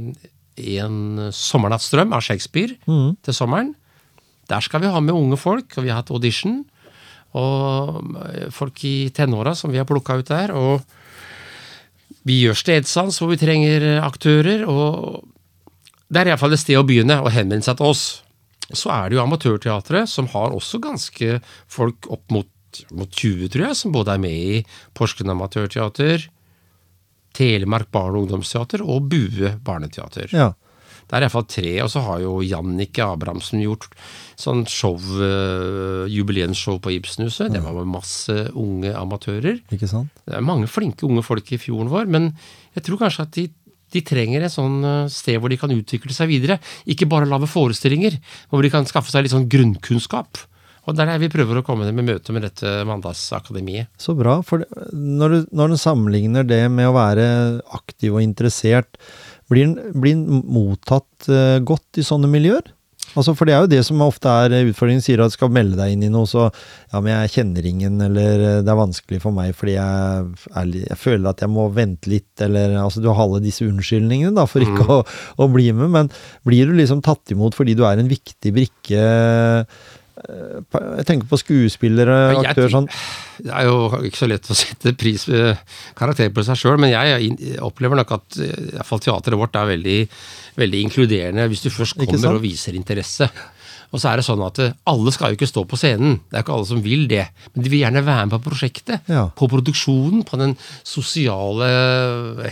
en 0.77 1.31
sommernattstrøm 1.35 2.13
av 2.13 2.23
Shakespeare 2.25 2.77
mm. 2.85 3.17
til 3.25 3.35
sommeren. 3.35 3.73
Der 4.51 4.63
skal 4.63 4.83
vi 4.83 4.91
ha 4.91 5.01
med 5.01 5.15
unge 5.15 5.39
folk, 5.39 5.73
og 5.77 5.85
vi 5.85 5.91
har 5.91 6.01
hatt 6.03 6.13
audition. 6.13 6.61
Og 7.37 8.01
eh, 8.27 8.49
folk 8.53 8.83
i 8.87 9.11
tenåra 9.15 9.55
som 9.57 9.73
vi 9.73 9.81
har 9.81 9.89
plukka 9.89 10.19
ut 10.21 10.31
der. 10.31 10.53
Og 10.53 10.81
vi 12.27 12.43
gjør 12.43 12.57
stedsans 12.59 13.17
hvor 13.21 13.31
vi 13.31 13.39
trenger 13.41 13.87
eh, 13.95 14.03
aktører. 14.03 14.65
Og 14.69 15.23
det 16.11 16.23
er 16.23 16.33
iallfall 16.33 16.53
et 16.53 16.61
sted 16.61 16.79
å 16.79 16.85
begynne, 16.87 17.21
å 17.23 17.31
henvende 17.31 17.65
seg 17.65 17.79
til 17.79 17.93
oss. 17.93 18.05
Så 18.77 18.91
er 18.93 19.09
det 19.09 19.17
jo 19.17 19.23
Amatørteatret, 19.25 20.09
som 20.09 20.29
har 20.33 20.55
også 20.55 20.81
ganske 20.83 21.39
folk 21.71 22.09
opp 22.11 22.25
mot, 22.31 22.83
mot 22.95 23.09
20, 23.09 23.49
tror 23.51 23.67
jeg, 23.67 23.79
som 23.79 23.95
både 23.95 24.15
er 24.15 24.23
med 24.23 24.37
i 24.55 24.61
Porsgrunn 24.97 25.33
Amatørteater, 25.33 26.27
Telemark 27.31 27.87
barne- 27.91 28.19
og 28.19 28.25
ungdomsteater 28.25 28.83
og 28.83 29.07
Bue 29.11 29.55
barneteater. 29.63 30.33
ja. 30.35 30.51
Det 31.11 31.17
er 31.17 31.25
iallfall 31.25 31.43
tre, 31.51 31.71
og 31.83 31.89
så 31.91 32.01
har 32.05 32.21
jo 32.23 32.37
Jannicke 32.39 33.03
Abrahamsen 33.03 33.59
gjort 33.59 33.89
sånn 34.39 34.61
show, 34.71 34.95
uh, 34.95 36.07
jubileumsshow 36.07 36.79
på 36.79 36.93
Ibsenhuset. 36.95 37.51
Det 37.51 37.59
var 37.65 37.75
med 37.75 37.89
masse 37.91 38.35
unge 38.55 38.93
amatører. 38.95 39.59
Ikke 39.75 39.89
sant? 39.91 40.07
Det 40.23 40.37
er 40.37 40.45
mange 40.47 40.69
flinke 40.71 41.03
unge 41.03 41.25
folk 41.27 41.51
i 41.51 41.59
fjorden 41.59 41.91
vår, 41.91 42.07
men 42.07 42.31
jeg 42.77 42.85
tror 42.87 43.01
kanskje 43.03 43.25
at 43.27 43.35
de, 43.35 43.49
de 43.91 44.03
trenger 44.05 44.45
et 44.45 44.53
sånn 44.53 44.79
eh, 44.85 45.09
sted 45.11 45.39
hvor 45.41 45.51
de 45.51 45.59
kan 45.61 45.73
utvikle 45.73 46.15
seg 46.15 46.31
videre. 46.31 46.59
Ikke 46.89 47.09
bare 47.09 47.29
lage 47.29 47.49
forestillinger, 47.51 48.17
men 48.17 48.55
hvor 48.55 48.65
de 48.65 48.73
kan 48.73 48.87
skaffe 48.89 49.13
seg 49.13 49.25
litt 49.25 49.35
sånn 49.35 49.49
grunnkunnskap. 49.51 50.45
Og 50.89 50.97
det 50.97 51.03
er 51.03 51.11
der 51.11 51.21
vi 51.21 51.29
prøver 51.29 51.59
å 51.59 51.65
komme 51.65 51.85
med 51.93 52.07
møte 52.07 52.33
med 52.33 52.41
dette 52.47 52.79
Mandagsakademiet. 52.89 53.91
Så 54.01 54.15
bra. 54.17 54.39
For 54.45 54.63
når, 54.97 55.33
du, 55.33 55.51
når 55.53 55.73
du 55.73 55.77
sammenligner 55.77 56.47
det 56.47 56.63
med 56.73 56.89
å 56.89 56.95
være 56.95 57.25
aktiv 57.77 58.15
og 58.15 58.23
interessert, 58.25 58.97
blir 59.51 59.67
den 59.67 59.99
blir 60.01 60.15
den 60.15 60.45
mottatt 60.47 61.29
eh, 61.29 61.59
godt 61.67 62.01
i 62.01 62.07
sånne 62.07 62.31
miljøer? 62.31 62.71
Altså, 63.11 63.33
for 63.35 63.47
det 63.47 63.53
er 63.53 63.65
jo 63.65 63.71
det 63.71 63.81
som 63.83 64.01
ofte 64.05 64.31
er 64.31 64.53
utfordringen. 64.69 65.03
Sier 65.03 65.23
at 65.23 65.33
du 65.33 65.35
skal 65.35 65.51
melde 65.51 65.75
deg 65.79 65.95
inn 65.95 66.05
i 66.07 66.11
noe, 66.11 66.29
så 66.29 66.45
ja, 66.47 67.01
men 67.01 67.11
jeg 67.11 67.33
kjenner 67.35 67.67
ingen, 67.67 67.97
eller 68.07 68.45
eh, 68.47 68.59
det 68.63 68.71
er 68.71 68.79
vanskelig 68.79 69.21
for 69.23 69.35
meg 69.35 69.51
fordi 69.57 69.75
jeg, 69.75 70.27
er, 70.53 70.73
jeg 70.79 70.99
føler 70.99 71.31
at 71.33 71.43
jeg 71.43 71.51
må 71.51 71.67
vente 71.75 72.11
litt, 72.11 72.31
eller 72.45 72.77
altså 72.79 73.03
du 73.03 73.09
har 73.11 73.23
alle 73.25 73.43
disse 73.43 73.67
unnskyldningene 73.67 74.35
da, 74.39 74.47
for 74.49 74.63
ikke 74.63 74.87
å, 74.87 75.01
å 75.43 75.49
bli 75.51 75.71
med. 75.75 75.91
Men 75.97 76.11
blir 76.47 76.71
du 76.71 76.77
liksom 76.79 77.03
tatt 77.05 77.35
imot 77.35 77.57
fordi 77.57 77.75
du 77.77 77.83
er 77.87 77.99
en 77.99 78.11
viktig 78.11 78.55
brikke 78.55 79.01
eh, 79.01 79.81
Jeg 80.29 81.05
tenker 81.07 81.29
på 81.29 81.39
skuespillere, 81.39 82.17
og 82.35 82.43
jeg 82.43 82.51
aktører 82.51 82.73
sånn. 82.73 82.89
Det 83.41 83.53
er 83.57 83.67
jo 83.67 84.01
ikke 84.07 84.21
så 84.21 84.29
lett 84.29 84.51
å 84.51 84.57
sette 84.63 84.93
pris 84.99 85.25
eh, 85.31 85.63
karakter 85.97 86.29
på 86.33 86.45
seg 86.45 86.59
sjøl, 86.59 86.77
men 86.81 86.93
jeg 86.93 87.57
opplever 87.63 87.99
nok 88.01 88.13
at 88.19 88.41
eh, 88.41 88.51
i 88.51 88.75
hvert 88.75 88.89
fall 88.89 89.03
teateret 89.03 89.41
vårt 89.41 89.57
er 89.57 89.71
veldig, 89.73 89.97
veldig 90.61 90.83
inkluderende 90.87 91.47
hvis 91.51 91.65
du 91.65 91.71
først 91.73 91.99
kommer 92.03 92.37
og 92.37 92.45
viser 92.45 92.77
interesse. 92.77 93.29
Og 93.91 93.99
så 93.99 94.07
er 94.11 94.15
det 94.21 94.23
sånn 94.25 94.39
at 94.45 94.59
eh, 94.63 94.71
alle 94.87 95.11
skal 95.11 95.31
jo 95.33 95.35
ikke 95.39 95.49
stå 95.51 95.65
på 95.67 95.75
scenen, 95.79 96.21
det 96.31 96.37
er 96.39 96.43
ikke 96.45 96.53
alle 96.55 96.67
som 96.69 96.81
vil 96.85 97.07
det. 97.11 97.25
Men 97.53 97.63
de 97.65 97.69
vil 97.73 97.81
gjerne 97.83 98.05
være 98.07 98.27
med 98.29 98.35
på 98.37 98.43
prosjektet, 98.49 99.01
Ja. 99.11 99.25
på 99.35 99.49
produksjonen, 99.51 100.23
på 100.23 100.37
den 100.39 100.55
sosiale 100.87 101.69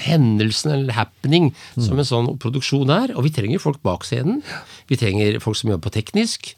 hendelsen 0.04 0.72
eller 0.76 0.94
happening 0.94 1.54
Mm. 1.78 1.84
som 1.86 2.00
en 2.00 2.06
sånn 2.06 2.38
produksjon 2.40 2.90
er. 2.92 3.16
Og 3.16 3.24
vi 3.24 3.30
trenger 3.32 3.60
folk 3.60 3.82
bak 3.84 4.04
scenen. 4.04 4.42
Vi 4.88 4.96
trenger 4.98 5.40
folk 5.40 5.56
som 5.56 5.70
jobber 5.72 5.90
på 5.90 5.96
teknisk. 6.02 6.54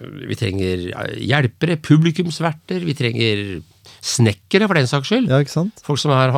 Vi 0.00 0.34
trenger 0.34 0.88
eh, 0.94 1.18
hjelpere, 1.22 1.76
publikumsverter, 1.80 2.82
vi 2.84 2.94
trenger 2.94 3.62
snekkere, 4.02 4.66
for 4.66 4.74
den 4.74 4.88
saks 4.90 5.06
skyld. 5.12 5.28
Ja, 5.30 5.38
ikke 5.44 5.52
sant? 5.52 5.78
Folk 5.86 6.00
som 6.02 6.10
har 6.10 6.32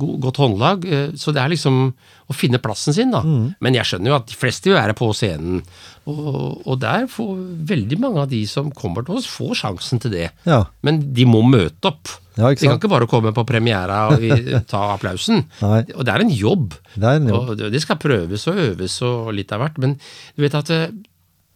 godt 0.00 0.38
håndlag. 0.40 0.84
eh, 0.88 1.10
Så 1.20 1.34
det 1.36 1.42
er 1.42 1.50
liksom 1.52 1.92
å 2.30 2.32
finne 2.34 2.56
plassen 2.62 2.94
sin, 2.96 3.10
da. 3.12 3.20
Mm. 3.20 3.54
Men 3.60 3.74
jeg 3.76 3.84
skjønner 3.90 4.08
jo 4.08 4.16
at 4.16 4.26
de 4.30 4.38
fleste 4.40 4.70
vil 4.70 4.78
være 4.78 4.94
på 4.96 5.10
scenen. 5.12 5.60
Og, 6.08 6.62
og 6.66 6.78
der 6.80 7.04
får 7.12 7.34
veldig 7.68 7.98
mange 8.00 8.22
av 8.24 8.30
de 8.32 8.40
som 8.48 8.70
kommer 8.72 9.04
til 9.04 9.18
oss, 9.20 9.28
får 9.28 9.52
sjansen 9.60 10.00
til 10.00 10.14
det. 10.16 10.30
Ja. 10.48 10.62
Men 10.82 11.02
de 11.12 11.26
må 11.28 11.42
møte 11.44 11.92
opp. 11.92 12.08
Ja, 12.40 12.48
de 12.54 12.56
kan 12.56 12.78
ikke 12.78 12.88
bare 12.88 13.06
komme 13.10 13.34
på 13.36 13.44
premiera 13.44 14.00
og 14.14 14.24
ta 14.72 14.80
applausen. 14.94 15.44
Og 15.60 16.00
det 16.06 16.14
er 16.14 16.24
en 16.24 16.32
jobb. 16.32 16.72
Det 16.96 17.04
er 17.04 17.20
en 17.20 17.28
jobb. 17.28 17.50
Og 17.52 17.60
det 17.60 17.68
det 17.76 17.82
skal 17.84 18.00
prøves 18.00 18.48
og 18.48 18.56
øves 18.64 18.96
og 19.04 19.34
litt 19.36 19.52
av 19.52 19.60
hvert. 19.66 19.76
Men 19.82 19.98
du 20.00 20.40
vet 20.46 20.56
at 20.56 20.72
eh, 20.72 20.88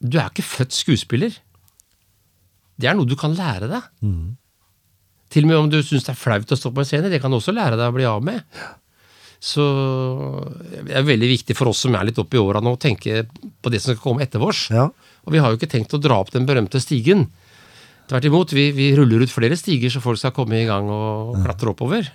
du 0.04 0.18
er 0.20 0.28
ikke 0.28 0.44
født 0.44 0.76
skuespiller. 0.76 1.32
Det 2.76 2.90
er 2.90 2.96
noe 2.98 3.08
du 3.08 3.16
kan 3.16 3.32
lære 3.38 3.70
deg. 3.70 3.92
Mm. 4.04 4.34
Til 5.32 5.46
og 5.46 5.50
med 5.50 5.58
om 5.58 5.68
du 5.72 5.78
syns 5.82 6.06
det 6.06 6.12
er 6.14 6.20
flaut 6.20 6.52
å 6.52 6.58
stå 6.58 6.72
på 6.74 6.82
en 6.82 6.88
scene, 6.88 7.10
det 7.12 7.20
kan 7.22 7.32
du 7.32 7.38
også 7.38 7.54
lære 7.54 7.78
deg 7.78 7.90
å 7.90 7.94
bli 7.96 8.08
av 8.08 8.24
med. 8.24 8.44
Så 9.44 9.64
det 10.86 10.94
er 10.96 11.04
veldig 11.04 11.28
viktig 11.28 11.56
for 11.58 11.68
oss 11.68 11.82
som 11.84 11.96
er 11.98 12.06
litt 12.08 12.20
oppe 12.20 12.38
i 12.38 12.40
åra 12.40 12.62
nå, 12.64 12.76
å 12.76 12.80
tenke 12.80 13.26
på 13.28 13.72
det 13.72 13.82
som 13.82 13.92
skal 13.92 14.02
komme 14.04 14.24
etter 14.24 14.42
oss. 14.44 14.66
Ja. 14.72 14.88
Og 15.24 15.34
vi 15.34 15.42
har 15.42 15.52
jo 15.52 15.58
ikke 15.58 15.70
tenkt 15.74 15.92
å 15.96 16.00
dra 16.00 16.20
opp 16.22 16.32
den 16.32 16.46
berømte 16.48 16.80
stigen. 16.80 17.26
Tvert 18.08 18.28
imot, 18.28 18.54
vi, 18.56 18.70
vi 18.76 18.92
ruller 18.96 19.24
ut 19.24 19.32
flere 19.32 19.56
stiger 19.56 19.92
så 19.92 20.02
folk 20.04 20.20
skal 20.20 20.34
komme 20.36 20.62
i 20.62 20.68
gang 20.68 20.88
og 20.92 21.36
klatre 21.42 21.72
oppover. 21.74 22.08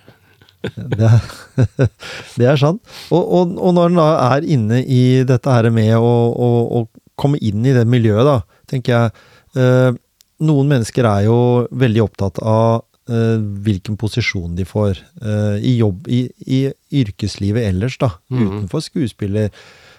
Det 0.59 1.05
er, 1.05 1.29
det 2.39 2.49
er 2.49 2.59
sant. 2.59 2.81
Og, 3.13 3.21
og, 3.21 3.55
og 3.57 3.77
når 3.77 3.93
en 3.93 4.01
da 4.01 4.09
er 4.35 4.49
inne 4.57 4.81
i 4.83 5.01
dette 5.27 5.53
her 5.53 5.69
med 5.73 5.95
å, 5.97 6.13
å, 6.33 6.49
å 6.81 6.83
komme 7.19 7.39
inn 7.45 7.65
i 7.65 7.75
det 7.75 7.85
miljøet, 7.89 8.25
da, 8.27 8.63
tenker 8.69 8.95
jeg 8.95 9.17
eh, 9.59 10.05
Noen 10.39 10.69
mennesker 10.71 11.03
er 11.03 11.25
jo 11.25 11.39
veldig 11.75 11.99
opptatt 12.05 12.37
av 12.39 12.85
hvilken 13.09 13.97
posisjon 13.99 14.55
de 14.57 14.65
får 14.67 14.99
eh, 15.21 15.59
i 15.65 15.77
jobb, 15.79 16.07
i, 16.07 16.27
i 16.45 16.59
yrkeslivet 17.01 17.69
ellers, 17.71 17.97
da, 18.01 18.13
utenfor 18.29 18.83
skuespiller. 18.85 19.49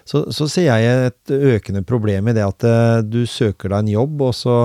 Så, 0.07 0.23
så 0.33 0.47
ser 0.49 0.67
jeg 0.67 1.11
et 1.11 1.33
økende 1.53 1.83
problem 1.87 2.31
i 2.31 2.35
det 2.35 2.45
at 2.45 2.65
eh, 2.67 3.03
du 3.05 3.23
søker 3.29 3.71
deg 3.71 3.83
en 3.83 3.93
jobb, 3.93 4.23
og 4.29 4.33
så 4.35 4.55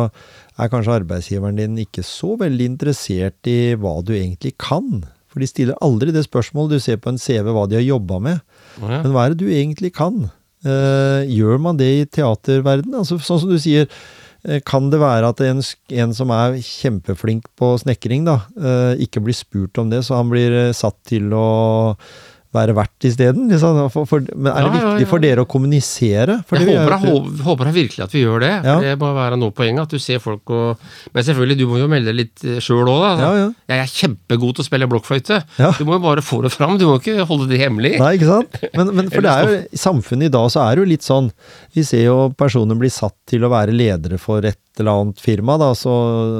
er 0.57 0.71
kanskje 0.73 0.97
arbeidsgiveren 1.03 1.61
din 1.61 1.77
ikke 1.85 2.05
så 2.07 2.35
veldig 2.41 2.71
interessert 2.73 3.51
i 3.51 3.77
hva 3.79 3.99
du 4.07 4.15
egentlig 4.17 4.57
kan. 4.63 5.05
For 5.29 5.45
de 5.45 5.51
stiller 5.51 5.85
aldri 5.85 6.15
det 6.15 6.25
spørsmålet. 6.25 6.79
Du 6.79 6.85
ser 6.87 6.97
på 7.03 7.13
en 7.13 7.21
CV 7.21 7.51
hva 7.53 7.67
de 7.69 7.77
har 7.77 7.85
jobba 7.85 8.21
med. 8.25 8.41
Ja. 8.81 9.03
Men 9.03 9.13
hva 9.13 9.27
er 9.27 9.35
det 9.35 9.45
du 9.45 9.51
egentlig 9.53 9.93
kan? 9.99 10.31
Eh, 10.65 11.27
gjør 11.29 11.61
man 11.63 11.77
det 11.79 11.91
i 11.93 12.07
teaterverdenen? 12.09 13.03
Altså, 13.03 13.21
sånn 13.21 13.43
som 13.43 13.53
du 13.53 13.59
sier, 13.61 13.85
eh, 13.85 13.91
kan 14.67 14.91
det 14.93 15.01
være 15.03 15.33
at 15.33 15.43
en, 15.43 15.63
en 16.03 16.15
som 16.15 16.31
er 16.35 16.59
kjempeflink 16.63 17.49
på 17.59 17.73
snekring, 17.83 18.27
da, 18.29 18.41
eh, 18.61 19.03
ikke 19.07 19.25
blir 19.25 19.37
spurt 19.37 19.79
om 19.83 19.91
det, 19.91 20.05
så 20.07 20.21
han 20.21 20.31
blir 20.31 20.55
eh, 20.55 20.75
satt 20.77 20.99
til 21.09 21.33
å 21.35 21.49
være 22.55 22.75
vert 22.77 23.07
isteden? 23.09 23.49
Liksom? 23.51 23.79
Men 24.37 24.51
er 24.53 24.67
det 24.67 24.67
Ja, 24.67 24.93
viktig 24.93 25.09
for 25.11 25.23
dere 25.23 25.45
å 25.45 25.49
kommunisere? 25.49 26.39
Jeg 26.47 26.67
håper, 26.67 26.95
jeg, 26.95 27.01
håper, 27.03 27.43
håper 27.47 27.71
jeg 27.71 27.77
virkelig 27.77 28.05
at 28.07 28.15
vi 28.15 28.23
gjør 28.23 28.45
det. 28.45 28.53
Det 28.85 28.95
må 29.01 29.11
være 29.17 29.39
noe 29.41 29.55
poeng 29.57 29.81
at 29.83 29.93
du 29.93 29.99
ser 30.03 30.23
folk 30.23 30.53
og 30.55 30.83
Men 31.15 31.27
selvfølgelig, 31.27 31.59
du 31.59 31.67
må 31.71 31.81
jo 31.81 31.89
melde 31.91 32.15
litt 32.17 32.45
sjøl 32.65 32.89
òg, 32.93 33.05
da. 33.21 33.33
Jeg 33.71 33.83
er 33.83 33.93
kjempegod 33.93 34.57
til 34.57 34.65
å 34.65 34.69
spille 34.69 34.91
blokkfløyte. 34.91 35.41
Du 35.79 35.85
må 35.89 35.99
jo 35.99 36.05
bare 36.07 36.25
få 36.25 36.43
det 36.47 36.53
fram, 36.55 36.77
du 36.81 36.87
må 36.89 36.99
ikke 37.01 37.27
holde 37.29 37.49
det 37.51 37.61
hemmelig. 37.63 37.97
Nei, 38.03 38.13
ikke 38.19 38.31
sant? 38.31 38.61
Men, 38.77 38.93
men 38.97 39.11
for 39.15 39.27
det 39.27 39.33
er 39.33 39.51
jo, 39.51 39.59
i 39.71 39.81
samfunnet 39.81 40.31
i 40.31 40.35
dag 40.37 40.51
så 40.53 40.65
er 40.67 40.77
det 40.77 40.85
jo 40.85 40.91
litt 40.93 41.07
sånn 41.07 41.31
Vi 41.75 41.85
ser 41.87 42.07
jo 42.07 42.17
personer 42.37 42.79
bli 42.79 42.91
satt 42.93 43.17
til 43.29 43.45
å 43.47 43.51
være 43.53 43.75
ledere 43.75 44.19
for 44.21 44.45
et 44.47 44.61
et 44.77 44.83
eller 44.85 45.01
annet 45.01 45.20
firma, 45.24 45.57
da, 45.57 45.70
så 45.77 45.93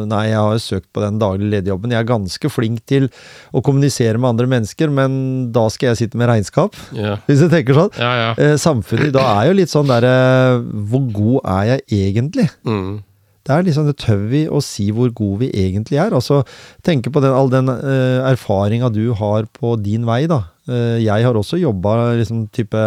nei, 0.09 0.27
jeg 0.29 0.37
har 0.37 0.53
jo 0.53 0.61
søkt 0.61 0.89
på 0.93 1.01
den 1.01 1.17
daglige 1.21 1.55
lederjobben. 1.55 1.95
Jeg 1.95 2.05
er 2.05 2.11
ganske 2.11 2.51
flink 2.53 2.83
til 2.89 3.09
å 3.57 3.63
kommunisere 3.65 4.21
med 4.21 4.35
andre 4.35 4.49
mennesker, 4.53 4.93
men 4.93 5.49
da 5.57 5.67
skal 5.73 5.93
jeg 5.93 6.03
sitte 6.03 6.21
med 6.21 6.29
regnskap. 6.29 6.77
yeah. 6.93 7.23
Hvis 7.29 7.41
du 7.41 7.49
tenker 7.49 7.79
sånn. 7.79 7.97
Ja, 7.97 8.13
ja. 8.21 8.31
Eh, 8.37 8.57
samfunnet 8.61 9.15
da 9.17 9.25
er 9.39 9.49
jo 9.49 9.57
litt 9.57 9.73
sånn 9.73 9.89
derre 9.89 10.13
Hvor 10.61 11.05
god 11.15 11.39
er 11.57 11.69
jeg 11.71 12.09
egentlig? 12.11 12.49
Mm. 12.69 13.01
Det 13.47 13.55
er 13.55 13.63
liksom, 13.63 13.87
det 13.87 13.97
tør 14.03 14.25
vi 14.29 14.43
å 14.51 14.61
si 14.65 14.89
hvor 14.93 15.13
god 15.15 15.45
vi 15.45 15.53
egentlig 15.55 16.01
er. 16.03 16.15
Altså, 16.19 16.43
tenke 16.85 17.13
på 17.15 17.23
den, 17.23 17.33
all 17.33 17.49
den 17.53 17.71
uh, 17.71 18.27
erfaringa 18.27 18.91
du 18.91 19.15
har 19.17 19.47
på 19.55 19.77
din 19.79 20.05
vei, 20.09 20.25
da. 20.31 20.43
Uh, 20.67 20.99
jeg 20.99 21.23
har 21.23 21.39
også 21.39 21.61
jobba 21.63 22.17
liksom 22.19 22.49
type 22.51 22.81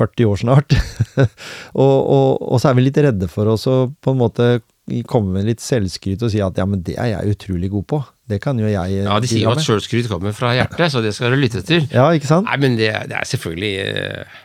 40 0.00 0.30
år 0.32 0.42
snart. 0.42 0.76
og, 1.84 1.96
og, 2.00 2.28
og, 2.40 2.56
så 2.60 2.70
er 2.70 2.78
vi 2.78 2.86
litt 2.88 3.00
redde 3.04 3.30
for 3.30 3.52
oss 3.52 3.68
å 3.70 3.82
på 4.00 4.14
en 4.14 4.22
måte 4.24 4.50
komme 5.06 5.36
med 5.36 5.46
litt 5.46 5.62
selvskryt 5.62 6.22
og 6.26 6.32
si 6.32 6.40
at 6.42 6.56
ja, 6.58 6.66
men 6.66 6.82
det 6.86 6.96
er 6.98 7.12
jeg 7.12 7.36
utrolig 7.36 7.70
god 7.70 7.86
på. 7.92 8.02
Det 8.30 8.40
kan 8.42 8.58
jo 8.58 8.66
jeg 8.66 9.00
Ja, 9.04 9.18
de 9.22 9.30
sier 9.30 9.46
jo 9.46 9.54
at 9.54 9.62
sjølskryt 9.62 10.10
kommer 10.10 10.34
fra 10.34 10.54
hjertet, 10.56 10.90
så 10.90 11.02
det 11.04 11.14
skal 11.14 11.34
du 11.34 11.40
lytte 11.40 11.62
til. 11.66 11.86
Ja, 11.94 12.08
ikke 12.16 12.30
sant? 12.30 12.50
Nei, 12.50 12.58
men 12.62 12.78
det, 12.80 12.90
det 13.10 13.18
er 13.18 13.28
selvfølgelig 13.28 13.74
eh, 13.84 14.38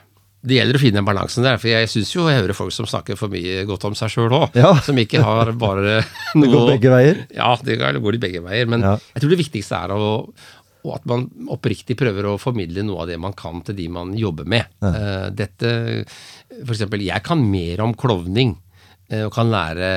det 0.46 0.60
gjelder 0.60 0.78
å 0.78 0.82
finne 0.82 1.00
den 1.00 1.08
balansen 1.08 1.46
der, 1.46 1.58
for 1.62 1.72
jeg 1.72 1.90
syns 1.90 2.12
jo 2.14 2.28
jeg 2.30 2.38
hører 2.38 2.58
folk 2.58 2.74
som 2.76 2.86
snakker 2.90 3.18
for 3.18 3.34
mye 3.34 3.64
godt 3.66 3.88
om 3.90 3.96
seg 3.98 4.12
sjøl 4.14 4.34
òg. 4.36 4.58
Ja. 4.58 4.76
Som 4.86 5.00
ikke 5.02 5.24
har 5.26 5.50
bare 5.58 6.02
noe 6.38 6.44
Det 6.46 6.52
går 6.52 6.70
begge 6.76 6.92
veier. 6.94 7.24
Ja, 7.34 7.56
det 7.66 7.80
går 7.82 8.18
de 8.18 8.22
begge 8.22 8.44
veier. 8.46 8.70
Men 8.70 8.86
Ja. 8.86 8.96
jeg 9.16 9.24
tror 9.24 9.34
det 9.34 9.42
viktigste 9.42 9.80
er 9.80 9.96
å 9.96 10.12
og 10.86 11.00
at 11.00 11.08
man 11.10 11.26
oppriktig 11.52 11.98
prøver 12.00 12.30
å 12.30 12.38
formidle 12.42 12.84
noe 12.86 13.04
av 13.04 13.10
det 13.10 13.18
man 13.22 13.34
kan 13.38 13.64
til 13.66 13.76
de 13.78 13.88
man 13.92 14.14
jobber 14.18 14.46
med. 14.46 14.70
Ja. 14.86 15.30
dette, 15.34 15.72
for 16.62 16.76
eksempel, 16.76 17.02
jeg 17.06 17.26
kan 17.26 17.42
mer 17.50 17.82
om 17.84 17.96
klovning 17.98 18.54
eh, 19.10 19.26
og 19.26 19.34
kan 19.36 19.50
lære 19.52 19.90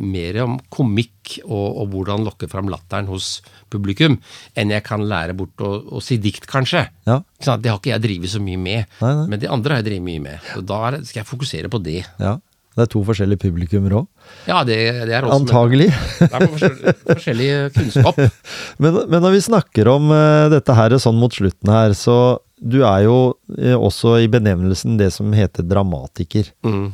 mer 0.00 0.38
om 0.44 0.56
komikk 0.72 1.38
og, 1.44 1.82
og 1.82 1.92
hvordan 1.92 2.24
lokke 2.26 2.48
fram 2.50 2.70
latteren 2.72 3.10
hos 3.10 3.38
publikum, 3.68 4.16
enn 4.56 4.72
jeg 4.72 4.84
kan 4.86 5.04
lære 5.04 5.34
bort 5.36 5.60
å, 5.60 5.74
å 5.98 6.00
si 6.04 6.16
dikt, 6.22 6.46
kanskje. 6.48 6.86
Ja. 7.08 7.18
Det 7.44 7.68
har 7.68 7.76
ikke 7.80 7.92
jeg 7.92 8.04
drevet 8.06 8.32
så 8.32 8.40
mye 8.42 8.60
med, 8.60 8.86
Nei, 9.02 9.14
nei. 9.20 9.26
men 9.34 9.42
det 9.42 9.50
andre 9.52 9.76
har 9.76 9.82
jeg 9.82 9.90
drevet 9.90 10.06
mye 10.08 10.24
med. 10.30 10.52
Og 10.56 10.64
da 10.70 10.82
skal 11.02 11.22
jeg 11.22 11.28
fokusere 11.28 11.72
på 11.72 11.82
det. 11.84 12.00
Ja. 12.22 12.38
Det 12.78 12.84
er 12.86 12.90
to 12.92 13.00
forskjellige 13.06 13.42
publikummer 13.42 13.96
òg. 14.00 14.04
Ja, 14.46 14.62
det, 14.66 14.78
det 15.08 15.16
er 15.18 15.26
også 15.26 15.40
Antagelig. 15.42 15.88
Det 16.20 16.28
er 16.30 16.44
forskjellig, 16.52 16.94
forskjellig 17.08 17.48
kunnskap. 17.74 18.20
Men, 18.82 19.00
men 19.10 19.24
når 19.24 19.34
vi 19.34 19.40
snakker 19.42 19.88
om 19.90 20.12
eh, 20.14 20.44
dette 20.52 20.74
her 20.76 20.94
sånn 21.02 21.18
mot 21.18 21.34
slutten 21.34 21.72
her, 21.72 21.94
så 21.98 22.38
du 22.58 22.80
er 22.86 23.04
jo 23.08 23.18
eh, 23.58 23.74
også 23.74 24.18
i 24.22 24.30
benevnelsen 24.30 24.98
det 25.00 25.10
som 25.14 25.34
heter 25.34 25.66
dramatiker. 25.66 26.52
Mm. 26.66 26.92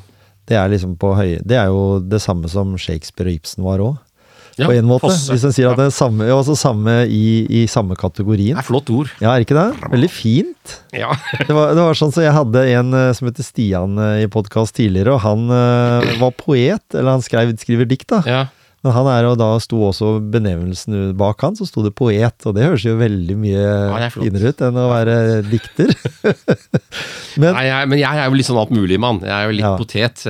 Det 0.49 0.57
er 0.61 0.69
liksom 0.69 0.97
på 1.01 1.15
høye 1.17 1.41
Det 1.45 1.57
er 1.57 1.71
jo 1.73 2.01
det 2.05 2.21
samme 2.21 2.51
som 2.53 2.75
Shakespeare 2.81 3.33
og 3.33 3.39
Ibsen 3.41 3.65
var 3.65 3.85
òg. 3.85 4.01
Ja, 4.59 4.69
på 4.69 4.75
en 4.77 4.87
måte. 4.87 5.09
passe. 5.09 5.33
Hvis 5.35 5.45
en 5.49 5.55
sier 5.57 5.71
at 5.73 5.79
det 5.81 5.89
er 5.89 5.95
samme, 5.95 6.27
ja, 6.29 6.37
altså 6.39 6.55
samme 6.59 6.93
i, 7.11 7.25
i 7.51 7.65
samme 7.71 7.97
kategorien. 7.99 8.55
Det 8.55 8.63
er 8.63 8.69
flott 8.69 8.91
ord. 8.95 9.11
Ja, 9.23 9.33
er 9.35 9.43
ikke 9.47 9.57
det? 9.59 9.67
Veldig 9.91 10.11
fint. 10.15 10.77
Ja. 10.95 11.11
Det 11.49 11.53
var, 11.57 11.73
det 11.77 11.83
var 11.83 11.97
sånn 11.99 12.13
så 12.15 12.23
Jeg 12.23 12.33
hadde 12.37 12.63
en 12.79 12.95
eh, 12.97 13.11
som 13.19 13.27
heter 13.29 13.45
Stian 13.45 13.99
eh, 13.99 14.23
i 14.25 14.29
podkast 14.31 14.77
tidligere, 14.79 15.17
og 15.17 15.25
han 15.27 15.49
uh, 15.51 16.15
var 16.23 16.37
poet. 16.39 16.85
Eller 16.95 17.17
han 17.17 17.25
skrev, 17.25 17.51
skriver 17.61 17.89
dikt, 17.91 18.09
da. 18.15 18.23
ja. 18.29 18.45
Men 18.85 18.93
han 18.93 19.07
er 19.09 19.25
jo 19.25 19.31
da 19.41 19.47
sto 19.65 19.79
også 19.87 20.09
benevnelsen 20.29 21.15
bak 21.17 21.41
han, 21.41 21.55
så 21.57 21.65
sto 21.65 21.81
det 21.87 21.95
poet. 21.97 22.35
Og 22.45 22.53
det 22.53 22.67
høres 22.67 22.83
jo 22.85 22.99
veldig 23.01 23.37
mye 23.41 23.63
er 23.97 24.11
finere 24.13 24.51
ut 24.53 24.61
enn 24.67 24.77
å 24.77 24.91
være 24.91 25.15
dikter. 25.49 25.89
Men 27.41 27.57
Nei, 27.57 27.65
jeg, 27.67 27.89
men 27.91 27.99
jeg 27.99 28.21
er 28.21 28.29
jo 28.29 28.37
litt 28.37 28.47
sånn 28.47 28.61
altmuligmann. 28.61 29.23
Jeg 29.25 29.33
er 29.35 29.49
jo 29.49 29.55
litt 29.57 29.65
Ja. 29.65 29.73
potet. 29.81 30.27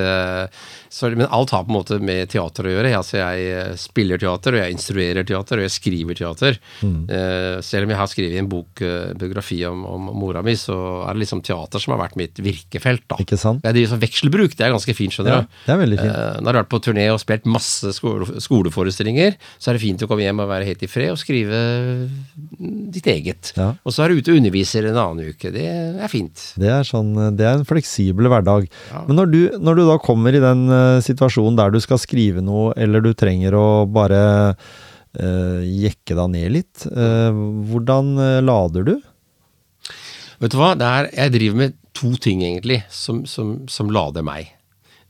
Så, 0.95 1.11
men 1.11 1.27
alt 1.27 1.51
har 1.51 1.65
på 1.67 1.73
en 1.73 1.79
måte 1.81 1.97
med 1.99 2.31
teater 2.31 2.69
å 2.69 2.71
gjøre. 2.71 2.93
Altså, 2.95 3.17
jeg 3.19 3.47
eh, 3.51 3.73
spiller 3.81 4.21
teater, 4.23 4.55
og 4.55 4.63
jeg 4.63 4.75
instruerer 4.77 5.27
teater, 5.27 5.59
og 5.59 5.67
jeg 5.67 5.75
skriver 5.75 6.19
teater. 6.21 6.59
Mm. 6.87 7.01
Uh, 7.11 7.57
selv 7.67 7.89
om 7.89 7.93
jeg 7.93 7.99
har 7.99 8.11
skrevet 8.13 8.39
en 8.39 8.51
bok, 8.51 8.83
uh, 8.85 9.11
biografi 9.19 9.59
om, 9.67 9.83
om 9.91 10.13
mora 10.15 10.45
mi, 10.47 10.55
så 10.59 10.77
er 11.03 11.17
det 11.17 11.25
liksom 11.25 11.43
teater 11.47 11.83
som 11.83 11.97
har 11.97 12.03
vært 12.05 12.15
mitt 12.21 12.39
virkefelt. 12.39 13.03
da. 13.11 13.19
Ikke 13.25 13.39
sant? 13.41 13.65
Jeg 13.67 13.75
driver 13.75 13.91
sånn 13.91 14.05
vekselbruk, 14.05 14.55
det 14.55 14.69
er 14.69 14.75
ganske 14.77 14.95
fint, 14.95 15.17
skjønner 15.17 15.35
Ja, 15.35 15.41
det 15.65 15.75
er 15.75 15.81
veldig 15.83 15.99
fint. 15.99 16.13
Eh, 16.13 16.39
når 16.39 16.47
du 16.47 16.53
har 16.53 16.61
vært 16.61 16.73
på 16.77 16.83
turné 16.87 17.09
og 17.11 17.19
spilt 17.25 17.51
masse 17.51 17.95
skole, 17.99 18.39
skoleforestillinger, 18.47 19.35
så 19.59 19.73
er 19.73 19.79
det 19.79 19.85
fint 19.85 20.07
å 20.07 20.11
komme 20.11 20.27
hjem 20.27 20.45
og 20.45 20.51
være 20.53 20.69
helt 20.71 20.87
i 20.87 20.91
fred 20.91 21.11
og 21.17 21.19
skrive 21.21 21.65
ditt 22.95 23.11
eget. 23.11 23.51
Ja. 23.59 23.73
Og 23.83 23.97
så 23.97 24.05
er 24.07 24.15
du 24.15 24.23
ute 24.23 24.31
og 24.31 24.39
underviser 24.45 24.87
en 24.93 25.03
annen 25.03 25.35
uke. 25.35 25.51
Det 25.55 25.67
er 25.67 26.13
fint. 26.13 26.47
Det 26.61 26.71
er, 26.71 26.87
sånn, 26.87 27.13
det 27.35 27.51
er 27.51 27.59
en 27.59 27.67
fleksibel 27.67 28.31
hverdag. 28.31 28.71
Ja. 28.93 29.05
Men 29.09 29.19
når 29.19 29.35
du, 29.35 29.41
når 29.59 29.81
du 29.81 29.85
da 29.91 29.99
kommer 30.03 30.39
i 30.39 30.43
den 30.43 30.69
eh, 30.85 31.01
situasjonen 31.05 31.57
der 31.59 31.73
du 31.75 31.81
skal 31.83 32.01
skrive 32.03 32.45
noe, 32.45 32.73
eller 32.77 33.05
du 33.05 33.13
trenger 33.17 33.57
å 33.59 33.67
bare 33.91 34.21
uh, 34.55 35.61
jekke 35.65 36.17
deg 36.19 36.31
ned 36.33 36.55
litt, 36.59 36.87
eh, 36.91 37.41
hvordan 37.71 38.15
lader 38.45 38.87
du? 38.91 38.95
Vet 40.43 40.53
du 40.53 40.59
hva? 40.61 40.75
Det 40.79 40.87
er, 40.87 41.11
jeg 41.15 41.35
driver 41.39 41.61
med 41.63 41.77
to 41.95 42.13
ting, 42.21 42.43
egentlig, 42.45 42.83
som, 42.93 43.23
som, 43.31 43.57
som 43.71 43.91
lader 43.95 44.27
meg. 44.27 44.51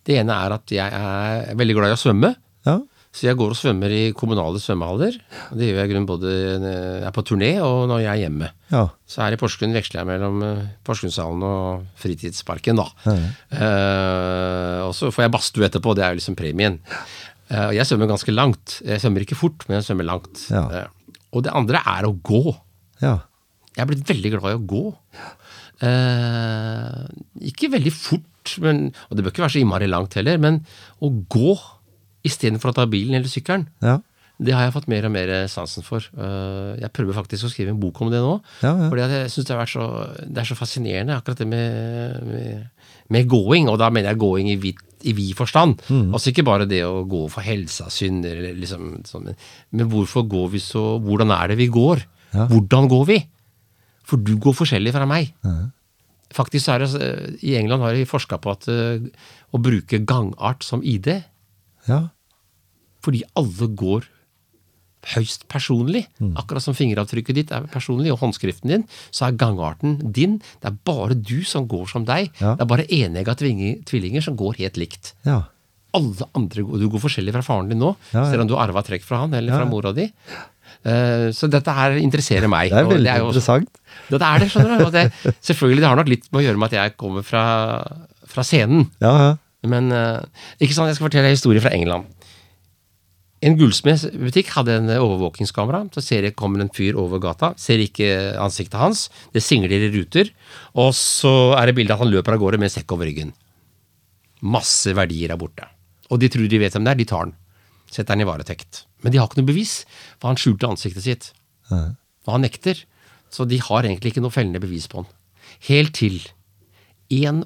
Det 0.05 0.18
ene 0.20 0.37
er 0.37 0.57
at 0.59 0.72
jeg 0.72 0.85
er 0.85 1.55
veldig 1.57 1.79
glad 1.79 1.93
i 1.93 1.97
å 1.97 2.01
svømme. 2.01 2.35
Ja, 2.68 2.79
Så 3.15 3.29
jeg 3.29 3.39
går 3.39 3.53
og 3.55 3.59
svømmer 3.59 3.93
i 3.95 4.01
kommunale 4.17 4.59
svømmehaller. 4.59 5.15
Det 5.55 5.69
gjør 5.69 5.77
jeg 5.79 5.87
i 5.87 5.91
grunnen 5.93 6.09
både 6.09 6.31
når 6.59 6.73
jeg 6.75 7.05
er 7.07 7.12
på 7.15 7.23
turné 7.29 7.51
og 7.62 7.85
når 7.87 8.01
jeg 8.03 8.11
er 8.11 8.23
hjemme. 8.25 8.49
ja, 8.73 8.81
Så 9.07 9.23
her 9.23 9.37
i 9.37 9.39
Porsgrunn 9.39 9.77
veksler 9.77 10.01
jeg 10.01 10.09
mellom 10.09 10.41
eh, 10.43 10.65
Porsgrunnshallen 10.83 11.45
og 11.47 11.85
Fritidsparken, 12.03 12.83
da. 12.83 12.89
Ja, 13.07 13.15
Uh, 13.55 14.81
og 14.89 14.93
så 14.99 15.12
får 15.15 15.23
jeg 15.25 15.33
badstue 15.33 15.67
etterpå, 15.69 15.93
det 15.95 16.03
er 16.03 16.11
jo 16.12 16.19
liksom 16.19 16.35
premien. 16.37 16.81
Uh, 17.53 17.71
jeg 17.77 17.87
svømmer 17.87 18.11
ganske 18.11 18.35
langt. 18.35 18.81
Jeg 18.83 18.99
svømmer 19.01 19.23
ikke 19.23 19.39
fort, 19.39 19.62
men 19.69 19.79
jeg 19.79 19.87
svømmer 19.87 20.09
langt. 20.09 20.43
Eh, 20.51 21.15
og 21.31 21.45
det 21.47 21.55
andre 21.55 21.81
er 21.95 22.09
å 22.09 22.17
gå. 22.19 22.43
ja. 23.05 23.21
Jeg 23.75 23.83
er 23.83 23.89
blitt 23.91 24.07
veldig 24.07 24.31
glad 24.31 24.53
i 24.53 24.59
å 24.59 24.67
gå. 24.71 24.83
Ikke 27.51 27.71
veldig 27.73 27.93
fort, 27.95 28.53
men, 28.62 28.85
og 29.09 29.17
det 29.17 29.25
bør 29.25 29.33
ikke 29.35 29.43
være 29.43 29.55
så 29.57 29.62
innmari 29.62 29.89
langt 29.91 30.15
heller, 30.19 30.39
men 30.39 30.61
å 31.03 31.11
gå 31.11 31.57
istedenfor 32.25 32.72
å 32.72 32.75
ta 32.81 32.87
bilen 32.91 33.14
eller 33.20 33.29
sykkelen. 33.31 33.68
ja. 33.83 34.01
Det 34.43 34.51
har 34.51 34.64
jeg 34.66 34.72
fått 34.75 34.89
mer 34.91 35.05
og 35.07 35.12
mer 35.14 35.29
sansen 35.47 35.85
for. 35.87 36.03
Eh, 36.18 36.81
Jeg 36.83 36.91
prøver 36.93 37.14
faktisk 37.14 37.45
å 37.47 37.51
skrive 37.53 37.70
en 37.70 37.79
bok 37.79 38.01
om 38.03 38.09
det 38.11 38.18
nå. 38.18 38.33
Ja, 38.64 38.72
ja. 38.81 38.89
Fordi 38.91 39.05
jeg 39.07 39.31
synes 39.31 39.47
det, 39.47 39.59
så, 39.70 39.85
det 40.27 40.39
er 40.43 40.49
så 40.49 40.57
fascinerende, 40.59 41.14
akkurat 41.14 41.39
det 41.39 41.47
med, 41.47 42.25
med, 42.27 42.64
med 43.14 43.29
gåing. 43.31 43.68
Og 43.70 43.79
da 43.79 43.91
mener 43.95 44.11
jeg 44.11 44.18
gåing 44.18 44.51
i 44.51 44.57
vid, 44.59 44.81
i 45.07 45.12
vid 45.14 45.37
forstand. 45.39 45.79
Mm. 45.87 46.11
Altså 46.18 46.33
ikke 46.33 46.43
bare 46.51 46.66
det 46.66 46.81
å 46.83 47.05
gå 47.07 47.31
for 47.31 47.47
helsa 47.47 47.87
skyld, 47.87 48.27
liksom 48.59 49.05
sånn, 49.07 49.25
men- 49.31 49.37
men 49.70 49.89
hvorfor 49.95 50.27
går 50.27 50.51
vi 50.51 50.59
så 50.59 50.99
Hvordan 50.99 51.31
er 51.31 51.49
det 51.55 51.57
vi 51.62 51.68
går? 51.68 52.03
Ja. 52.35 52.49
Hvordan 52.51 52.89
går 52.91 53.07
vi? 53.07 53.20
For 54.03 54.16
du 54.18 54.35
går 54.37 54.53
forskjellig 54.53 54.93
fra 54.93 55.07
meg. 55.07 55.31
Faktisk 56.35 56.68
er 56.75 56.79
det, 56.83 56.91
eh, 57.01 57.37
I 57.53 57.55
England 57.61 57.83
har 57.87 57.95
de 57.95 58.05
forska 58.05 58.39
på 58.43 58.51
at 58.51 58.66
eh, 58.66 58.99
å 59.55 59.62
bruke 59.62 60.03
gangart 60.05 60.64
som 60.66 60.83
ID 60.83 61.22
ja. 61.87 62.09
Fordi 63.05 63.23
alle 63.39 63.69
går 63.77 64.09
høyst 65.15 65.43
personlig. 65.53 66.07
Mm. 66.17 66.31
Akkurat 66.41 66.65
som 66.65 66.77
fingeravtrykket 66.77 67.37
ditt 67.37 67.51
er 67.53 67.67
personlig, 67.69 68.09
og 68.15 68.23
håndskriften 68.23 68.71
din, 68.73 68.85
så 69.13 69.27
er 69.29 69.35
gangarten 69.41 69.99
din. 70.17 70.39
Det 70.63 70.71
er 70.71 70.79
bare 70.89 71.17
du 71.19 71.43
som 71.45 71.67
går 71.69 71.91
som 71.93 72.07
deg. 72.09 72.31
Ja. 72.41 72.55
Det 72.57 72.65
er 72.65 72.71
bare 72.71 72.87
enegga 72.89 73.35
tvillinger, 73.37 74.25
som 74.25 74.39
går 74.41 74.57
helt 74.65 74.81
likt. 74.81 75.13
ja. 75.29 75.43
Alle 75.95 76.27
andre 76.35 76.65
Du 76.81 76.89
går 76.91 76.99
forskjellig 77.05 77.31
fra 77.37 77.41
faren 77.47 77.69
din 77.71 77.79
nå, 77.79 77.93
Ja, 78.11 78.25
selv 78.27 78.43
om 78.43 78.49
du 78.51 78.57
har 78.57 78.65
arva 78.67 78.81
trekk 78.83 79.05
fra 79.07 79.21
han 79.21 79.33
eller 79.39 79.55
fra 79.55 79.65
mora 79.71 79.93
di. 79.95 80.09
Eh, 80.83 81.29
så 81.31 81.47
dette 81.47 81.71
her 81.71 81.95
interesserer 82.01 82.51
meg. 82.51 82.73
Det 82.73 82.81
er 82.81 82.89
veldig 82.89 83.13
jo 83.21 83.29
også- 83.29 83.39
interessant. 83.39 83.79
Dette 84.11 84.27
er 84.27 84.39
det, 84.43 84.49
skjønner 84.51 84.79
du. 84.83 84.91
Det, 84.91 85.05
selvfølgelig, 85.39 85.79
det 85.85 85.87
har 85.87 85.95
nok 86.01 86.09
litt 86.11 86.27
med 86.33 86.41
å 86.41 86.45
gjøre 86.49 86.59
med 86.59 86.73
at 86.73 86.77
jeg 86.81 86.97
kommer 86.99 87.23
fra, 87.23 87.45
fra 88.27 88.43
scenen. 88.43 88.89
Ja, 88.99 89.13
ja. 89.23 89.37
Men 89.71 89.93
eh, 89.93 90.19
ikke 90.61 90.75
sant, 90.75 90.91
jeg 90.91 90.97
skal 90.99 91.07
fortelle 91.07 91.31
en 91.31 91.37
historie 91.39 91.63
fra 91.63 91.71
England. 91.71 92.11
En 93.45 93.59
gullsmedbutikk 93.61 94.55
hadde 94.55 94.79
en 94.79 94.91
overvåkingskamera. 94.95 95.83
Så 95.93 96.03
ser 96.05 96.25
jeg 96.25 96.37
kommer 96.39 96.63
en 96.65 96.73
fyr 96.73 96.97
over 97.01 97.21
gata. 97.21 97.53
Ser 97.61 97.83
ikke 97.83 98.09
ansiktet 98.41 98.79
hans. 98.81 99.09
Det 99.35 99.43
singler 99.45 99.75
i 99.77 99.91
ruter. 99.93 100.31
Og 100.81 100.95
så 100.97 101.53
er 101.59 101.69
det 101.69 101.77
bilde 101.77 101.93
at 101.93 102.01
han 102.01 102.13
løper 102.13 102.37
av 102.37 102.41
gårde 102.41 102.61
med 102.63 102.73
sekk 102.73 102.97
over 102.97 103.11
ryggen. 103.11 103.35
Masse 104.45 104.95
verdier 104.97 105.35
er 105.35 105.41
borte. 105.41 105.69
Og 106.13 106.21
de 106.21 106.31
tror 106.33 106.49
de 106.49 106.61
vet 106.61 106.73
hvem 106.73 106.87
det 106.87 106.95
er. 106.95 107.01
De 107.03 107.09
tar 107.11 107.29
den. 107.29 107.37
Setter 107.91 108.15
den 108.15 108.25
i 108.25 108.29
varetekt. 108.29 108.85
Men 109.05 109.13
de 109.13 109.21
har 109.21 109.29
ikke 109.29 109.43
noe 109.43 109.53
bevis, 109.53 109.75
for 110.17 110.33
han 110.33 110.41
skjulte 110.41 110.71
ansiktet 110.73 111.05
sitt. 111.05 111.31
Og 112.25 112.33
han 112.33 112.45
nekter. 112.47 112.81
Så 113.35 113.45
de 113.51 113.61
har 113.61 113.85
egentlig 113.85 114.15
ikke 114.15 114.25
noe 114.25 114.33
fellende 114.33 114.63
bevis 114.63 114.89
på 114.89 115.03
han. 115.03 115.11
Helt 115.69 115.93
til 116.01 116.23
en 117.13 117.45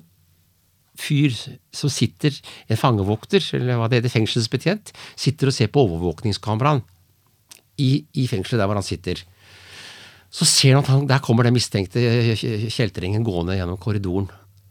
fyr 0.98 1.34
som 1.74 1.90
sitter, 1.92 2.34
en 2.68 2.80
fangevokter, 2.80 3.44
eller 3.58 3.78
hva 3.78 3.88
det 3.88 4.00
heter, 4.00 4.14
fengselsbetjent, 4.16 4.92
sitter 5.18 5.50
og 5.50 5.54
ser 5.56 5.70
på 5.72 5.84
overvåkningskameraen 5.86 6.82
i, 7.78 8.04
i 8.18 8.26
fengselet 8.30 8.62
der 8.62 8.70
hvor 8.70 8.80
han 8.80 8.86
sitter. 8.86 9.22
Så 10.34 10.44
ser 10.48 10.74
han 10.76 10.82
at 10.82 10.90
han, 10.92 11.06
der 11.08 11.22
kommer 11.24 11.46
den 11.46 11.56
mistenkte 11.56 12.02
kjeltringen 12.74 13.24
gående 13.24 13.56
gjennom 13.56 13.78
korridoren. 13.80 14.28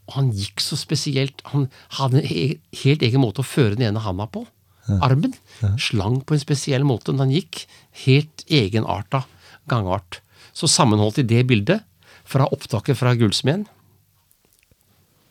Og 0.08 0.14
han 0.20 0.28
gikk 0.32 0.62
så 0.64 0.78
spesielt. 0.78 1.42
Han 1.52 1.66
hadde 1.98 2.20
en 2.22 2.28
e- 2.30 2.60
helt 2.84 3.02
egen 3.04 3.20
måte 3.20 3.42
å 3.42 3.48
føre 3.48 3.76
den 3.76 3.88
ene 3.90 4.04
handa 4.04 4.28
på. 4.30 4.46
armen. 5.04 5.34
Slang 5.76 6.22
på 6.24 6.32
en 6.32 6.40
spesiell 6.40 6.84
måte 6.86 7.12
når 7.12 7.26
han 7.26 7.34
gikk. 7.34 7.64
Helt 8.06 8.44
egenarta 8.48 9.24
gangart. 9.68 10.22
Så 10.56 10.64
sammenholdt 10.70 11.18
i 11.20 11.26
det 11.28 11.42
bildet, 11.50 11.82
fra 12.28 12.46
opptaket 12.52 12.96
fra 12.96 13.14
gullsmeden 13.16 13.66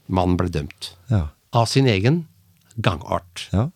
Mannen 0.08 0.38
ble 0.40 0.52
dømt. 0.54 0.94
Ja. 1.12 1.28
Av 1.56 1.68
sin 1.72 1.88
egen 1.92 2.26
gangart. 2.78 3.48
ja. 3.54 3.70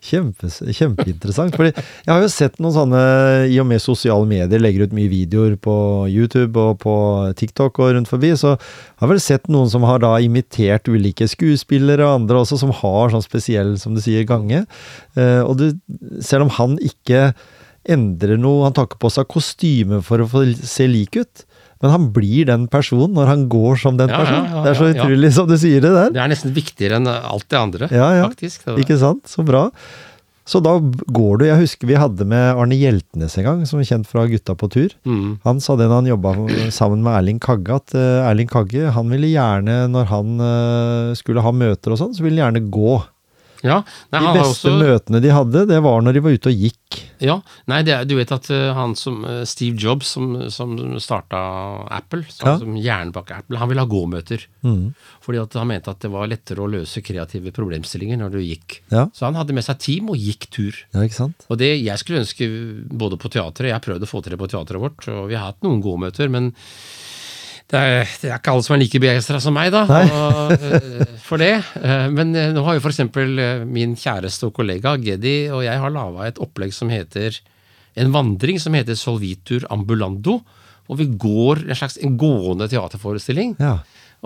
Kjempe, 0.00 0.48
kjempeinteressant. 0.48 1.52
fordi 1.52 1.74
jeg 1.76 2.08
har 2.08 2.22
jo 2.22 2.28
sett 2.32 2.54
noen 2.56 2.72
sånne, 2.72 3.00
i 3.52 3.58
og 3.60 3.66
med 3.68 3.82
sosiale 3.84 4.24
medier, 4.24 4.62
legger 4.62 4.88
ut 4.88 4.94
mye 4.96 5.10
videoer 5.12 5.58
på 5.60 5.74
YouTube 6.08 6.56
og 6.56 6.78
på 6.80 6.94
TikTok 7.36 7.82
og 7.82 7.92
rundt 7.98 8.08
forbi, 8.08 8.30
så 8.32 8.54
jeg 8.54 9.02
har 9.02 9.10
vel 9.12 9.20
sett 9.20 9.50
noen 9.52 9.68
som 9.68 9.84
har 9.84 10.00
da 10.00 10.14
imitert 10.24 10.88
ulike 10.88 11.28
skuespillere 11.28 12.06
og 12.06 12.22
andre 12.22 12.40
også, 12.40 12.62
som 12.62 12.72
har 12.80 13.12
sånn 13.12 13.26
spesiell, 13.26 13.74
som 13.82 13.92
du 13.92 14.00
sier, 14.00 14.24
gange. 14.24 14.64
Eh, 15.20 15.42
og 15.44 15.60
du, 15.60 15.66
selv 16.24 16.48
om 16.48 16.54
han 16.56 16.80
ikke 16.80 17.34
endrer 17.84 18.40
noe, 18.40 18.64
han 18.64 18.76
tar 18.76 18.88
ikke 18.88 19.02
på 19.04 19.12
seg 19.12 19.28
kostyme 19.28 20.00
for 20.06 20.24
å 20.24 20.30
få 20.32 20.46
se 20.56 20.88
lik 20.88 21.20
ut, 21.20 21.44
men 21.80 21.90
han 21.94 22.10
blir 22.12 22.44
den 22.50 22.66
personen 22.68 23.14
når 23.16 23.26
han 23.30 23.48
går 23.48 23.78
som 23.80 23.96
den 23.96 24.10
Ja, 24.12 24.18
ja, 24.18 24.20
personen. 24.24 24.50
ja, 24.52 24.62
det 24.66 24.70
er 24.74 24.78
så 24.80 24.88
ja, 24.90 24.92
ja. 24.94 25.00
utrolig 25.04 25.32
som 25.32 25.48
du 25.48 25.56
sier 25.56 25.80
det 25.80 25.92
der. 25.96 26.10
Det 26.12 26.20
er 26.24 26.30
nesten 26.34 26.52
viktigere 26.56 27.00
enn 27.00 27.08
alt 27.08 27.46
det 27.48 27.58
andre, 27.58 27.88
Ja, 27.90 28.10
ja. 28.18 28.28
faktisk. 28.28 28.64
Det 28.68 28.78
Ikke 28.84 28.98
sant? 29.00 29.24
Så 29.30 29.44
bra. 29.46 29.68
Så 30.50 30.58
da 30.64 30.72
går 30.80 31.38
du 31.38 31.44
Jeg 31.46 31.60
husker 31.60 31.86
vi 31.86 31.94
hadde 32.00 32.24
med 32.26 32.56
Arne 32.58 32.74
Hjeltnes 32.74 33.36
en 33.38 33.44
gang, 33.46 33.60
som 33.70 33.78
er 33.78 33.86
kjent 33.86 34.08
fra 34.10 34.24
Gutta 34.26 34.56
på 34.58 34.68
tur. 34.72 34.90
Mm. 35.06 35.38
Han 35.44 35.60
sa 35.62 35.76
det 35.78 35.86
når 35.86 36.00
han 36.02 36.10
jobba 36.10 36.32
sammen 36.74 37.04
med 37.04 37.12
Erling 37.14 37.38
Kagge, 37.38 37.76
at 37.76 37.94
eh, 37.94 38.26
Erling 38.26 38.48
Kagge 38.50 38.90
han 38.96 39.12
ville 39.12 39.30
gjerne, 39.30 39.84
når 39.92 40.08
han 40.10 40.40
eh, 40.42 41.14
skulle 41.20 41.44
ha 41.44 41.52
møter 41.54 41.94
og 41.94 42.00
sånn, 42.02 42.16
så 42.16 42.24
ville 42.26 42.42
han 42.42 42.56
gjerne 42.56 42.70
gå. 42.72 42.96
Ja, 43.62 43.82
nei, 44.12 44.20
De 44.24 44.38
beste 44.38 44.70
også, 44.70 44.70
møtene 44.80 45.20
de 45.20 45.32
hadde, 45.34 45.66
det 45.68 45.80
var 45.84 46.00
når 46.00 46.16
de 46.16 46.20
var 46.24 46.32
ute 46.32 46.48
og 46.48 46.62
gikk. 46.64 46.76
ja, 47.20 47.34
nei, 47.68 47.82
det 47.84 47.98
du 48.08 48.14
vet 48.16 48.30
at 48.32 48.48
eh, 48.50 48.70
han 48.74 48.94
som 48.96 49.18
eh, 49.28 49.42
Steve 49.44 49.76
Jobs, 49.76 50.14
som, 50.16 50.30
som 50.50 50.72
starta 50.98 51.40
Apple, 51.92 52.24
som, 52.32 52.48
Ja. 52.48 52.54
som 52.62 52.74
hjernen 52.80 53.12
Apple, 53.14 53.58
han 53.60 53.68
ville 53.68 53.84
ha 53.84 53.90
gåmøter. 53.90 54.46
Mm. 54.64 54.94
Fordi 55.20 55.42
at 55.42 55.52
han 55.60 55.68
mente 55.68 55.92
at 55.92 56.00
det 56.00 56.10
var 56.10 56.26
lettere 56.32 56.64
å 56.64 56.70
løse 56.72 57.02
kreative 57.04 57.52
problemstillinger 57.52 58.16
når 58.22 58.30
du 58.34 58.40
gikk. 58.40 58.80
Ja. 58.90 59.06
Så 59.12 59.28
han 59.28 59.36
hadde 59.36 59.52
med 59.54 59.64
seg 59.68 59.78
team 59.84 60.08
og 60.10 60.16
gikk 60.16 60.48
tur. 60.50 60.80
ja, 60.94 61.04
ikke 61.04 61.20
sant? 61.20 61.44
Og 61.50 61.60
det 61.60 61.74
jeg 61.82 61.98
skulle 62.00 62.24
ønske 62.24 62.48
både 62.96 63.20
på 63.20 63.28
teatret, 63.30 63.68
jeg 63.68 63.76
har 63.76 63.84
prøvd 63.84 64.08
å 64.08 64.10
få 64.10 64.22
til 64.24 64.32
det 64.34 64.40
på 64.40 64.48
teatret 64.56 64.80
vårt, 64.80 65.04
og 65.12 65.28
vi 65.28 65.36
har 65.36 65.52
hatt 65.52 65.60
noen 65.62 65.82
gåmøter, 65.84 66.32
men 66.32 66.54
det 67.70 67.78
er, 67.78 68.08
det 68.18 68.30
er 68.30 68.40
ikke 68.40 68.52
alle 68.52 68.64
som 68.66 68.74
er 68.74 68.80
like 68.82 69.00
begeistra 69.02 69.38
som 69.42 69.54
meg, 69.54 69.70
da, 69.70 69.84
og, 69.86 70.54
eh, 70.66 71.12
for 71.22 71.38
det. 71.38 71.52
Eh, 71.78 72.08
Men 72.10 72.34
eh, 72.34 72.50
nå 72.54 72.64
har 72.66 72.76
jo 72.76 72.82
f.eks. 72.82 72.98
min 73.70 73.94
kjæreste 73.98 74.48
og 74.48 74.56
kollega 74.56 74.96
Geddi 74.98 75.36
og 75.54 75.62
jeg 75.62 75.78
har 75.78 75.94
laga 75.94 76.26
et 76.26 76.40
opplegg 76.42 76.74
som 76.74 76.90
heter 76.90 77.38
en 78.00 78.10
vandring 78.14 78.58
som 78.62 78.74
heter 78.74 78.98
Solvitur 78.98 79.66
ambulando. 79.70 80.40
Og 80.90 80.98
vi 80.98 81.06
går 81.06 81.64
en 81.68 81.78
slags 81.78 82.00
en 82.02 82.16
gående 82.18 82.66
teaterforestilling. 82.70 83.54
Ja. 83.62 83.76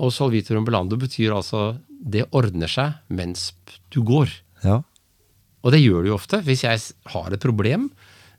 Og 0.01 0.13
Solvitur 0.17 0.57
ambulando 0.57 0.97
betyr 1.01 1.35
altså 1.37 1.75
det 1.89 2.25
ordner 2.33 2.71
seg 2.71 2.97
mens 3.13 3.51
du 3.93 4.01
går. 4.05 4.33
Ja. 4.65 4.81
Og 5.65 5.73
det 5.73 5.83
gjør 5.85 6.05
det 6.05 6.13
jo 6.13 6.17
ofte. 6.17 6.41
Hvis 6.45 6.65
jeg 6.65 6.81
har 7.13 7.33
et 7.33 7.45
problem, 7.45 7.91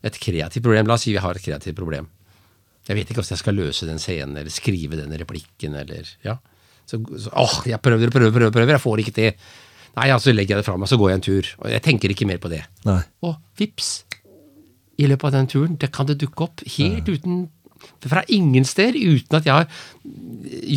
et 0.02 0.18
kreativt 0.22 0.66
problem, 0.66 0.90
la 0.90 0.98
oss 0.98 1.06
si 1.06 1.14
vi 1.14 1.22
har 1.22 1.38
et 1.38 1.42
kreativt 1.46 1.78
problem. 1.78 2.10
Jeg 2.86 2.98
vet 2.98 3.08
ikke 3.10 3.20
hvordan 3.20 3.34
jeg 3.34 3.42
skal 3.42 3.58
løse 3.58 3.88
den 3.88 4.02
scenen, 4.02 4.36
eller 4.38 4.52
skrive 4.54 4.98
den 5.00 5.14
replikken, 5.18 5.74
eller 5.74 6.10
ja. 6.24 6.36
Så, 6.86 7.00
så 7.18 7.32
åh, 7.34 7.56
jeg 7.66 7.82
prøver, 7.82 8.12
prøver, 8.14 8.30
prøver, 8.30 8.52
prøver, 8.54 8.76
jeg 8.76 8.82
får 8.84 9.02
ikke 9.02 9.16
til. 9.16 9.48
Nei, 9.96 10.06
ja, 10.12 10.20
så 10.22 10.34
legger 10.34 10.54
jeg 10.54 10.62
det 10.62 10.68
fra 10.68 10.76
meg, 10.78 10.90
så 10.90 10.98
går 11.00 11.10
jeg 11.10 11.18
en 11.18 11.26
tur. 11.26 11.50
Og 11.64 11.72
jeg 11.72 11.82
tenker 11.82 12.12
ikke 12.12 12.28
mer 12.28 12.38
på 12.42 12.52
det. 12.52 12.62
Nei. 12.86 13.00
Og 13.26 13.34
vips, 13.58 13.90
i 14.96 15.08
løpet 15.10 15.28
av 15.28 15.34
den 15.34 15.50
turen, 15.50 15.76
det 15.80 15.90
kan 15.92 16.08
det 16.08 16.18
dukke 16.22 16.46
opp 16.46 16.62
helt 16.76 17.08
uten 17.10 17.46
fra 18.06 18.22
ingen 18.32 18.64
sted, 18.66 18.96
uten 18.96 19.36
at 19.38 19.46
jeg 19.46 19.52
har 19.52 19.66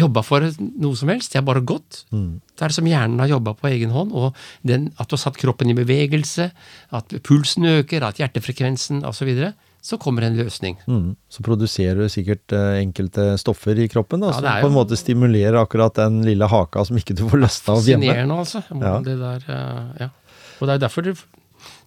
jobba 0.01 0.24
for 0.26 0.43
noe 0.60 0.97
som 0.99 1.12
helst. 1.12 1.34
Jeg 1.34 1.41
har 1.41 1.47
bare 1.47 1.64
gått. 1.66 2.03
Det 2.12 2.66
er 2.66 2.76
som 2.76 2.88
hjernen 2.89 3.22
har 3.24 3.32
jobba 3.32 3.55
på 3.57 3.70
egen 3.72 3.93
hånd. 3.95 4.12
Og 4.12 4.36
den, 4.68 4.89
at 4.97 5.10
du 5.10 5.16
har 5.16 5.24
satt 5.24 5.39
kroppen 5.39 5.72
i 5.72 5.78
bevegelse, 5.78 6.49
at 6.95 7.16
pulsen 7.26 7.70
øker, 7.70 8.05
at 8.05 8.20
hjertefrekvensen 8.22 9.03
osv. 9.07 9.22
Så, 9.22 9.30
videre, 9.30 9.53
så 9.82 9.98
kommer 10.02 10.26
en 10.28 10.36
løsning. 10.38 10.76
Mm. 10.88 11.16
Så 11.32 11.44
produserer 11.46 12.02
du 12.04 12.10
sikkert 12.12 12.52
eh, 12.56 12.82
enkelte 12.84 13.32
stoffer 13.40 13.80
i 13.80 13.88
kroppen 13.92 14.20
da, 14.24 14.34
Ja, 14.34 14.40
som 14.40 14.48
på 14.66 14.70
en 14.72 14.76
måte 14.76 14.98
stimulerer 15.00 15.60
akkurat 15.62 15.96
den 15.96 16.22
lille 16.28 16.48
haka 16.52 16.84
som 16.86 16.98
ikke 17.00 17.16
du 17.16 17.24
får 17.30 17.44
løsna 17.46 17.76
av 17.78 17.88
hjemme. 17.88 18.10
Fascinerende, 18.10 18.40
altså. 18.44 18.64
Ja. 18.76 18.96
Det 19.06 19.18
der, 19.22 19.46
eh, 19.48 20.06
ja. 20.06 20.10
Og 20.60 20.68
det 20.68 20.76
er 20.76 20.84
derfor 20.84 21.06
det, 21.08 21.16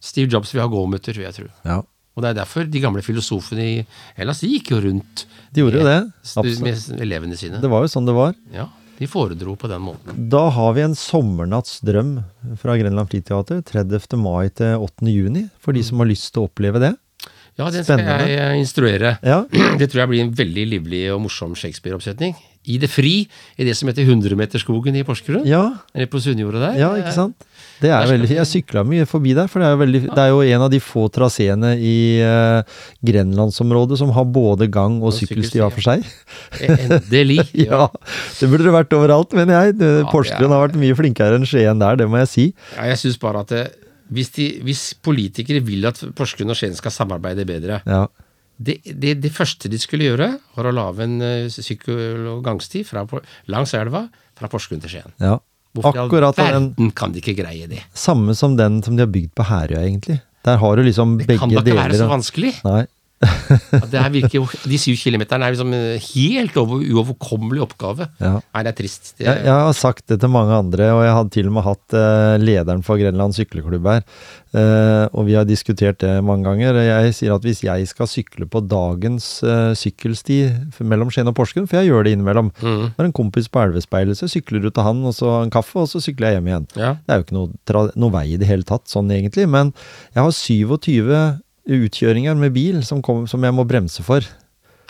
Steve 0.01 0.30
Jobs 0.32 0.53
vil 0.55 0.62
ha 0.64 0.68
gåmøter, 0.72 1.16
vil 1.16 1.26
jeg 1.28 1.36
tro. 1.36 1.49
Ja, 1.68 1.82
Og 2.16 2.22
det 2.24 2.30
er 2.32 2.40
derfor 2.43 2.64
de 2.68 2.80
gamle 2.80 3.01
filosofene 3.05 3.64
i 3.64 3.76
Hellas 4.18 4.40
de 4.45 4.51
gikk 4.53 4.72
jo 4.74 4.80
rundt 4.84 5.26
de 5.53 5.62
gjorde 5.62 5.80
jo 5.80 5.84
det. 5.86 6.01
med, 6.45 6.62
med 6.64 7.01
elevene 7.07 7.36
sine. 7.40 7.61
Det 7.61 7.70
var 7.72 7.84
jo 7.84 7.93
sånn 7.93 8.09
det 8.09 8.16
var. 8.16 8.34
Ja, 8.53 8.66
De 8.99 9.07
foredro 9.09 9.55
på 9.57 9.68
den 9.68 9.80
måten. 9.84 10.28
Da 10.32 10.49
har 10.53 10.74
vi 10.76 10.82
en 10.84 10.95
sommernatts 10.95 11.80
drøm 11.84 12.18
fra 12.61 12.76
Grenland 12.80 13.09
Friteater. 13.11 13.62
30. 13.64 14.16
mai 14.20 14.49
til 14.53 14.76
8. 14.80 15.09
juni, 15.09 15.47
for 15.59 15.72
de 15.72 15.82
som 15.82 15.99
har 16.01 16.07
lyst 16.12 16.32
til 16.32 16.45
å 16.45 16.49
oppleve 16.51 16.80
det. 16.80 16.93
Ja, 17.59 17.66
den 17.68 17.84
skal 17.84 17.98
Spennende. 18.00 18.28
jeg 18.30 18.38
eh, 18.40 18.61
instruere. 18.62 19.16
Ja, 19.22 19.42
Det 19.80 19.90
tror 19.92 20.05
jeg 20.07 20.09
blir 20.14 20.22
en 20.24 20.32
veldig 20.38 20.64
livlig 20.70 21.03
og 21.12 21.20
morsom 21.26 21.53
Shakespeare-oppsetning. 21.59 22.32
I 22.70 22.76
det 22.78 22.86
fri, 22.92 23.24
i 23.59 23.64
det 23.66 23.72
som 23.74 23.88
heter 23.90 24.07
100-meterskogen 24.07 24.94
i 24.94 25.03
Porsgrunn. 25.03 25.42
ja, 25.44 25.64
Eller 25.92 26.07
på 26.07 26.20
Sunnjordet 26.22 26.61
der. 26.62 26.76
ja 26.78 26.90
ikke 27.00 27.11
sant? 27.16 27.34
Det 27.82 27.90
er 27.90 28.07
veldig 28.07 28.28
Jeg 28.36 28.46
sykla 28.46 28.84
mye 28.86 29.03
forbi 29.11 29.32
der, 29.34 29.48
for 29.50 29.59
det 29.59 29.66
er, 29.66 29.78
veldig, 29.80 30.00
det 30.14 30.22
er 30.22 30.28
jo 30.30 30.44
en 30.46 30.62
av 30.62 30.70
de 30.70 30.78
få 30.78 31.09
traseene 31.11 31.72
i 31.82 32.22
uh, 32.22 32.62
grenlandsområdet 33.03 33.98
som 33.98 34.12
har 34.14 34.28
både 34.30 34.68
gang- 34.70 35.00
og 35.03 35.11
Og 35.11 35.16
sykkelsti 35.18 35.59
hver 35.59 35.74
for 35.74 35.82
seg. 35.90 36.07
Endelig. 36.62 37.40
Ja, 37.66 37.88
det 38.38 38.48
burde 38.50 38.64
det 38.68 38.74
vært 38.78 38.94
overalt, 38.96 39.34
mener 39.36 39.59
jeg. 39.59 39.76
Ja, 39.82 40.07
Porsgrunn 40.14 40.55
har 40.55 40.68
vært 40.68 40.78
mye 40.80 40.96
flinkere 40.98 41.38
enn 41.40 41.46
Skien 41.48 41.82
der, 41.82 41.98
det 42.00 42.07
må 42.11 42.22
jeg 42.22 42.30
si. 42.30 42.46
Ja, 42.78 42.86
jeg 42.92 43.03
syns 43.03 43.18
bare 43.22 43.42
at 43.42 43.53
det, 43.53 43.64
hvis, 44.12 44.30
de, 44.36 44.46
hvis 44.66 44.82
politikere 45.02 45.62
vil 45.64 45.86
at 45.88 46.00
Porsgrunn 46.18 46.52
og 46.52 46.58
Skien 46.58 46.74
skal 46.78 46.92
samarbeide 46.94 47.46
bedre 47.48 47.80
Ja, 47.88 48.04
det, 48.62 48.76
det, 48.84 49.16
det 49.24 49.32
første 49.34 49.70
de 49.72 49.78
skulle 49.80 50.06
gjøre, 50.10 50.28
var 50.54 50.68
å 50.68 50.74
lage 50.76 51.02
en 51.06 51.16
eh, 51.24 51.46
sykkel- 51.50 52.28
og 52.36 52.42
gangsti 52.46 52.84
fra, 52.86 53.02
langs 53.50 53.72
elva 53.74 54.04
fra 54.38 54.50
Porsgrunn 54.52 54.82
til 54.84 54.96
Skien. 54.98 55.16
ja. 55.22 55.38
Hvorfor 55.72 55.96
i 55.96 56.00
all 56.04 56.34
verden 56.36 56.90
kan 56.92 57.14
de 57.14 57.22
ikke 57.22 57.32
greie 57.38 57.64
det? 57.70 57.78
samme 57.96 58.34
som 58.36 58.58
den 58.58 58.82
som 58.84 58.92
de 58.98 59.06
har 59.06 59.08
bygd 59.08 59.30
på 59.38 59.46
Herøya, 59.48 59.86
egentlig. 59.88 60.18
Der 60.44 60.58
har 60.60 60.76
du 60.76 60.82
liksom 60.84 61.14
Det 61.16 61.26
begge 61.30 61.40
kan 61.40 61.48
da 61.48 61.62
ikke 61.62 61.64
deler. 61.70 61.80
være 61.88 61.96
så 62.02 62.08
vanskelig. 62.10 62.50
Nei. 62.66 62.82
At 63.22 63.88
det 63.92 64.00
her 64.02 64.10
virker 64.12 64.52
De 64.66 64.78
syv 64.80 64.96
kilometerne 64.98 65.46
er 65.46 65.54
liksom 65.54 65.72
en 65.76 65.98
helt 66.02 66.56
over, 66.58 66.82
uoverkommelig 66.82 67.62
oppgave. 67.64 68.08
Ja. 68.20 68.34
Nei, 68.42 68.62
det 68.66 68.72
er 68.72 68.78
trist. 68.82 69.12
Det, 69.16 69.26
Jeg, 69.26 69.44
jeg 69.46 69.52
har 69.68 69.76
sagt 69.78 70.06
det 70.10 70.18
til 70.22 70.32
mange 70.32 70.56
andre, 70.56 70.88
og 70.96 71.02
jeg 71.06 71.16
hadde 71.18 71.34
til 71.36 71.50
og 71.50 71.56
med 71.58 71.66
hatt 71.66 71.96
eh, 71.98 72.36
lederen 72.42 72.82
for 72.86 73.00
Grenland 73.00 73.36
sykleklubb 73.36 73.86
her. 73.92 74.02
Eh, 74.52 75.06
og 75.16 75.24
vi 75.28 75.36
har 75.38 75.46
diskutert 75.48 76.00
det 76.02 76.12
mange 76.26 76.44
ganger. 76.48 76.76
Jeg 76.82 77.14
sier 77.16 77.36
at 77.36 77.46
hvis 77.46 77.62
jeg 77.64 77.86
skal 77.88 78.10
sykle 78.10 78.48
på 78.50 78.60
dagens 78.68 79.28
eh, 79.46 79.72
sykkelsti 79.78 80.40
mellom 80.84 81.12
Skien 81.14 81.30
og 81.30 81.36
Porsgrunn, 81.38 81.68
for 81.70 81.80
jeg 81.80 81.92
gjør 81.92 82.08
det 82.08 82.16
innimellom 82.16 82.50
Mm. 82.62 82.92
Når 82.98 83.06
en 83.06 83.14
kompis 83.16 83.48
på 83.50 83.60
Elvespeilet, 83.62 84.18
så 84.18 84.26
sykler 84.30 84.60
du 84.62 84.68
til 84.70 84.84
han, 84.84 85.00
og 85.08 85.14
så 85.16 85.30
en 85.42 85.50
kaffe, 85.52 85.78
og 85.82 85.88
så 85.90 86.00
sykler 86.02 86.30
jeg 86.30 86.36
hjem 86.38 86.50
igjen. 86.50 86.66
ja. 86.76 86.90
Det 87.02 87.12
er 87.14 87.20
jo 87.20 87.24
ikke 87.24 87.36
noe, 87.38 87.84
noe 87.98 88.12
vei 88.14 88.24
i 88.34 88.38
det 88.38 88.46
hele 88.48 88.66
tatt, 88.68 88.84
sånn 88.90 89.10
egentlig. 89.14 89.46
Men 89.50 89.72
jeg 90.14 90.22
har 90.22 90.34
27 90.36 91.40
utkjøringer 91.68 92.34
med 92.38 92.52
bil 92.54 92.80
som, 92.86 93.02
kom, 93.04 93.26
som 93.30 93.42
jeg 93.46 93.54
må 93.54 93.64
bremse 93.68 94.02
for. 94.06 94.24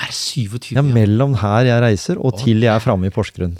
Er 0.01 0.09
det 0.09 0.16
27? 0.16 0.73
Ja, 0.79 0.83
mellom 0.83 1.37
her 1.43 1.68
jeg 1.68 1.83
reiser, 1.85 2.18
og 2.18 2.39
til 2.41 2.62
jeg 2.64 2.73
er 2.75 2.81
framme 2.83 3.07
i 3.11 3.12
Porsgrunn. 3.14 3.59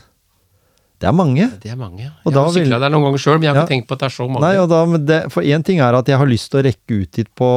Det 1.03 1.09
er 1.11 1.15
mange. 1.19 1.49
Det 1.59 1.67
er 1.73 1.75
mange. 1.75 2.05
ja. 2.05 2.11
Jeg 2.31 2.35
har 2.39 2.53
sykla 2.55 2.79
der 2.79 2.93
noen 2.95 3.09
ganger 3.09 3.19
sjøl, 3.19 3.35
men 3.41 3.49
jeg 3.49 3.51
har 3.51 3.57
Ja. 3.57 3.63
ikke 3.67 3.73
tenkt 3.75 3.89
på 3.91 3.95
at 3.97 4.03
det 4.05 4.07
er 4.07 4.15
så 4.15 4.27
mange. 4.31 4.43
Nei, 4.47 4.67
da, 4.71 4.85
men 4.87 5.05
det, 5.05 5.17
For 5.35 5.43
én 5.43 5.65
ting 5.67 5.81
er 5.83 5.95
at 5.99 6.07
jeg 6.07 6.17
har 6.17 6.27
lyst 6.31 6.51
til 6.53 6.61
å 6.61 6.63
rekke 6.63 6.99
ut 7.03 7.11
dit 7.19 7.29
på 7.35 7.49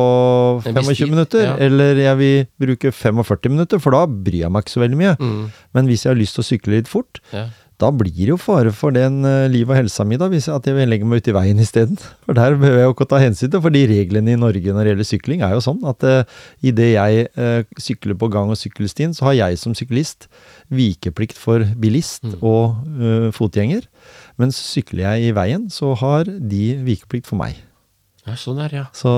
25 0.65 0.95
tid, 0.97 1.09
minutter, 1.11 1.43
ja. 1.45 1.53
eller 1.61 1.93
jeg 1.95 2.17
vil 2.17 2.47
bruke 2.57 2.89
45 2.91 3.51
minutter, 3.53 3.77
for 3.79 3.91
da 3.93 4.07
bryr 4.07 4.39
jeg 4.47 4.51
meg 4.51 4.65
ikke 4.65 4.73
så 4.73 4.81
veldig 4.81 4.97
mye. 4.97 5.13
Mm, 5.21 5.51
Men 5.77 5.85
hvis 5.85 6.03
jeg 6.07 6.11
har 6.15 6.17
lyst 6.17 6.33
til 6.39 6.41
å 6.41 6.49
sykle 6.49 6.73
litt 6.79 6.87
fort, 6.89 7.21
ja. 7.31 7.45
Da 7.81 7.89
blir 7.91 8.13
det 8.15 8.29
jo 8.31 8.37
fare 8.39 8.71
for 8.71 8.93
den 8.95 9.17
uh, 9.27 9.45
liv 9.51 9.67
og 9.67 9.75
helsa 9.75 10.05
mi, 10.07 10.15
da, 10.21 10.29
hvis 10.31 10.45
jeg, 10.47 10.55
at 10.55 10.67
jeg 10.69 10.87
legger 10.87 11.09
meg 11.11 11.19
ut 11.19 11.27
i 11.27 11.33
veien 11.35 11.59
isteden. 11.59 11.97
For 12.25 12.37
der 12.37 12.55
behøver 12.55 12.79
jeg 12.81 12.87
jo 12.87 12.93
ikke 12.95 13.05
å 13.07 13.09
ta 13.11 13.19
hensyn 13.21 13.51
til, 13.53 13.61
for 13.61 13.73
de 13.75 13.81
reglene 13.89 14.33
i 14.33 14.39
Norge 14.39 14.73
når 14.73 14.81
det 14.87 14.93
gjelder 14.93 15.07
sykling, 15.09 15.43
er 15.45 15.51
jo 15.57 15.61
sånn 15.65 15.83
at 15.91 16.05
uh, 16.07 16.39
idet 16.65 16.87
jeg 16.95 17.27
uh, 17.37 17.61
sykler 17.81 18.15
på 18.17 18.29
gang- 18.33 18.49
og 18.53 18.57
sykkelstien, 18.57 19.13
så 19.17 19.27
har 19.29 19.35
jeg 19.41 19.59
som 19.61 19.75
syklist 19.77 20.29
vikeplikt 20.73 21.37
for 21.37 21.65
bilist 21.77 22.23
Mm. 22.25 22.39
og 22.41 22.81
uh, 22.97 23.29
fotgjenger. 23.35 23.85
Mens 24.41 24.57
sykler 24.57 25.03
jeg 25.09 25.29
i 25.29 25.35
veien, 25.37 25.67
så 25.69 25.91
har 25.99 26.25
de 26.25 26.63
vikeplikt 26.87 27.27
for 27.29 27.37
meg. 27.43 27.59
ja, 28.25 28.33
sånn 28.39 28.57
er 28.63 28.71
det, 28.73 28.79
ja. 28.79 28.85
Så, 28.97 29.11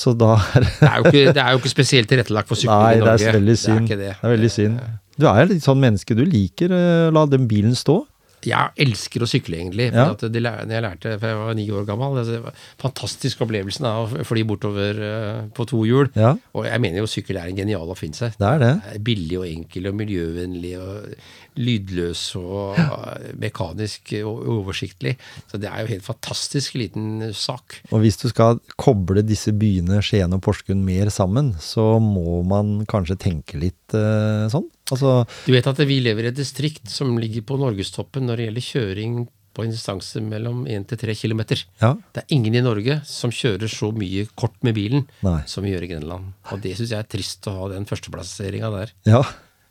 så 0.00 0.14
da 0.16 0.38
Det 0.54 0.88
er, 0.88 1.02
ikke, 1.04 1.32
det 1.36 1.42
er 1.42 1.50
jo 1.52 1.60
ikke 1.60 1.72
spesielt 1.74 2.08
tilrettelagt 2.08 2.48
for 2.48 2.56
sykling 2.56 2.80
Nei, 2.80 2.94
i 2.96 3.02
det 3.04 3.16
er 3.28 3.36
veldig 3.36 3.56
synd. 3.60 3.74
Det 3.74 3.82
er, 3.82 3.88
ikke 3.90 4.00
det. 4.00 4.12
Det 4.22 4.28
er 4.30 4.32
veldig 4.38 4.50
synd. 4.54 4.78
Du 5.20 5.28
er 5.30 5.46
litt 5.50 5.64
sånn 5.64 5.82
menneske, 5.82 6.16
du 6.16 6.24
liker 6.26 6.74
å 6.74 6.82
la 7.14 7.24
den 7.30 7.46
bilen 7.50 7.76
stå. 7.78 8.02
Jeg 8.44 8.74
elsker 8.84 9.24
å 9.24 9.28
sykle, 9.28 9.58
egentlig. 9.60 9.86
Ja. 9.94 10.10
at 10.12 10.24
det, 10.32 10.42
jeg 10.42 10.84
lærte 10.84 11.14
for 11.16 11.30
jeg 11.30 11.38
var 11.40 11.56
ni 11.56 11.64
år 11.72 11.86
gammel 11.88 12.18
altså, 12.20 12.36
det 12.36 12.42
var 12.44 12.58
Fantastisk 12.82 13.44
opplevelsen 13.44 13.88
av 13.88 14.12
å 14.20 14.26
fly 14.28 14.44
bortover 14.48 15.00
eh, 15.08 15.38
på 15.56 15.66
to 15.70 15.84
hjul. 15.88 16.10
Ja. 16.18 16.34
Og 16.56 16.68
jeg 16.68 16.82
mener 16.84 17.00
jo 17.00 17.10
sykkel 17.10 17.40
er 17.40 17.50
en 17.50 17.58
genial 17.58 17.88
oppfinnelse. 17.94 18.34
Det 18.36 18.50
er 18.50 18.60
det. 18.62 18.72
Det 18.84 18.98
er 18.98 19.06
Billig 19.08 19.40
og 19.40 19.48
enkel 19.48 19.90
og 19.90 19.98
miljøvennlig 20.02 20.74
og 20.80 21.16
lydløs 21.60 22.22
og 22.40 22.78
mekanisk 23.44 24.14
og 24.22 24.42
oversiktlig. 24.56 25.16
Så 25.50 25.60
det 25.62 25.70
er 25.70 25.84
jo 25.84 25.92
helt 25.92 26.06
fantastisk 26.06 26.78
liten 26.80 27.30
sak. 27.36 27.78
Og 27.92 28.02
hvis 28.04 28.18
du 28.20 28.28
skal 28.32 28.60
koble 28.80 29.24
disse 29.26 29.54
byene 29.56 30.00
Skien 30.04 30.34
og 30.34 30.42
Porsgrunn 30.44 30.84
mer 30.86 31.12
sammen, 31.14 31.54
så 31.62 31.94
må 32.02 32.42
man 32.48 32.80
kanskje 32.90 33.18
tenke 33.28 33.60
litt 33.60 33.94
eh, 33.96 34.46
sånn. 34.52 34.66
Altså, 34.92 35.22
Du 35.46 35.54
vet 35.54 35.66
at 35.70 35.80
vi 35.88 36.02
lever 36.04 36.26
i 36.26 36.32
et 36.32 36.36
distrikt 36.36 36.90
som 36.92 37.14
ligger 37.20 37.46
på 37.48 37.56
norgestoppen 37.60 38.26
når 38.28 38.36
det 38.40 38.50
gjelder 38.50 38.70
kjøring 38.72 39.16
på 39.54 39.62
en 39.62 39.70
distanse 39.70 40.18
mellom 40.18 40.64
1 40.66 40.88
til 40.90 40.98
3 40.98 41.14
km. 41.14 41.44
ja. 41.78 41.92
Det 42.12 42.24
er 42.24 42.34
ingen 42.34 42.56
i 42.58 42.62
Norge 42.64 42.96
som 43.06 43.30
kjører 43.30 43.70
så 43.70 43.92
mye 43.94 44.26
kort 44.34 44.56
med 44.66 44.74
bilen 44.74 45.04
Nei. 45.22 45.40
som 45.46 45.62
vi 45.62 45.70
gjør 45.70 45.86
i 45.86 45.90
Grenland. 45.92 46.32
Og 46.50 46.62
det 46.64 46.74
syns 46.74 46.90
jeg 46.90 46.98
er 46.98 47.10
trist 47.10 47.46
å 47.46 47.54
ha 47.60 47.68
den 47.70 47.86
førsteplasseringa 47.86 48.72
der. 48.74 48.94
Ja. 49.06 49.22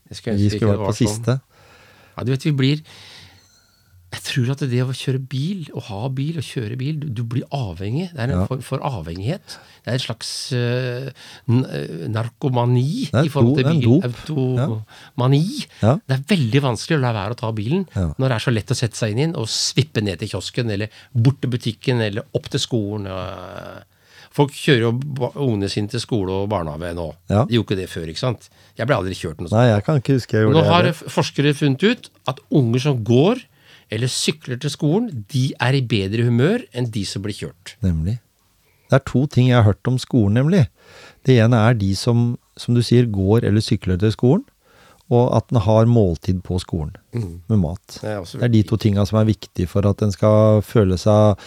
Vi 0.07 0.15
skulle 0.49 0.77
vært 0.77 0.87
på 0.87 0.95
siste. 1.01 1.41
Ja, 2.17 2.23
du 2.23 2.31
vet, 2.33 2.45
vi 2.45 2.51
blir 2.55 2.81
Jeg 4.13 4.21
tror 4.27 4.51
at 4.53 4.61
det 4.69 4.81
å 4.83 4.93
kjøre 4.93 5.17
bil, 5.25 5.63
å 5.73 5.81
ha 5.87 6.07
bil 6.13 6.35
og 6.37 6.45
kjøre 6.45 6.75
bil, 6.77 6.99
du, 7.01 7.07
du 7.09 7.23
blir 7.25 7.47
avhengig. 7.49 8.11
Det 8.13 8.19
er 8.21 8.29
en 8.29 8.43
Ja. 8.43 8.45
form 8.45 8.61
for 8.61 8.83
avhengighet. 8.85 9.55
Det 9.81 9.89
er 9.89 9.97
en 9.97 10.03
slags 10.03 10.29
uh, 10.53 11.07
eh, 11.09 12.03
narkomani 12.13 13.07
i 13.09 13.31
forhold 13.33 13.57
til 13.57 13.71
bil. 13.71 14.03
Automani. 14.05 15.65
Ja. 15.81 15.95
Det 16.05 16.19
er 16.19 16.27
veldig 16.29 16.61
vanskelig 16.61 16.99
å 16.99 17.01
la 17.01 17.13
være 17.17 17.33
å 17.33 17.39
ta 17.41 17.49
bilen 17.57 17.87
Ja. 17.95 18.11
når 18.13 18.27
det 18.27 18.37
er 18.37 18.45
så 18.45 18.53
lett 18.53 18.75
å 18.75 18.77
sette 18.77 19.01
seg 19.01 19.15
inn 19.15 19.17
i 19.23 19.25
den 19.25 19.35
og 19.35 19.49
svippe 19.49 20.05
ned 20.05 20.21
til 20.21 20.29
kiosken, 20.35 20.69
eller 20.69 20.93
bort 21.11 21.41
til 21.41 21.49
butikken, 21.49 22.05
eller 22.05 22.29
opp 22.37 22.49
til 22.53 22.61
skolen. 22.61 23.09
og- 23.09 23.83
Folk 24.33 24.53
kjører 24.57 24.87
jo 24.87 24.91
ungene 25.45 25.69
sine 25.69 25.91
til 25.91 26.01
skole 26.01 26.33
og 26.33 26.47
barnehage 26.49 26.95
nå. 26.97 27.07
Ja. 27.29 27.43
De 27.45 27.53
gjorde 27.57 27.67
ikke 27.67 27.79
det 27.83 27.89
før, 27.91 28.07
ikke 28.09 28.23
sant? 28.23 28.47
Jeg 28.79 28.89
ble 28.89 28.97
aldri 28.97 29.17
kjørt 29.17 29.41
noe 29.41 29.51
sånt. 29.51 29.59
Nei, 29.59 29.67
jeg 29.69 29.85
kan 29.85 30.01
ikke 30.01 30.17
huske 30.17 30.37
jeg 30.39 30.47
gjorde 30.47 30.57
nå 30.57 30.63
det. 30.63 30.71
har 30.73 31.17
forskere 31.17 31.53
funnet 31.59 31.85
ut 31.85 32.09
at 32.33 32.41
unger 32.49 32.85
som 32.87 33.03
går 33.05 33.43
eller 33.93 34.09
sykler 34.09 34.57
til 34.57 34.73
skolen, 34.73 35.09
de 35.29 35.51
er 35.61 35.77
i 35.77 35.83
bedre 35.85 36.25
humør 36.25 36.63
enn 36.73 36.89
de 36.89 37.03
som 37.05 37.21
blir 37.21 37.35
kjørt. 37.37 37.75
Nemlig. 37.85 38.17
Det 38.89 38.97
er 38.97 39.05
to 39.09 39.25
ting 39.29 39.51
jeg 39.51 39.59
har 39.59 39.67
hørt 39.67 39.89
om 39.89 39.99
skolen, 40.01 40.39
nemlig. 40.39 40.63
Det 41.25 41.37
ene 41.41 41.59
er 41.69 41.77
de 41.77 41.91
som, 41.97 42.33
som 42.57 42.73
du 42.73 42.81
sier, 42.85 43.05
går 43.09 43.45
eller 43.45 43.63
sykler 43.63 44.01
til 44.01 44.13
skolen, 44.15 44.43
og 45.13 45.33
at 45.37 45.49
den 45.51 45.59
har 45.61 45.89
måltid 45.89 46.39
på 46.45 46.57
skolen 46.63 46.93
med 47.11 47.59
mat. 47.59 47.99
Det 47.99 48.09
er 48.09 48.21
Det 48.23 48.43
er 48.47 48.53
de 48.53 48.61
to 48.63 48.77
tinga 48.81 49.05
som 49.05 49.19
er 49.19 49.29
viktige 49.29 49.69
for 49.69 49.85
at 49.85 50.01
en 50.01 50.13
skal 50.13 50.61
føle 50.65 50.97
seg 50.97 51.37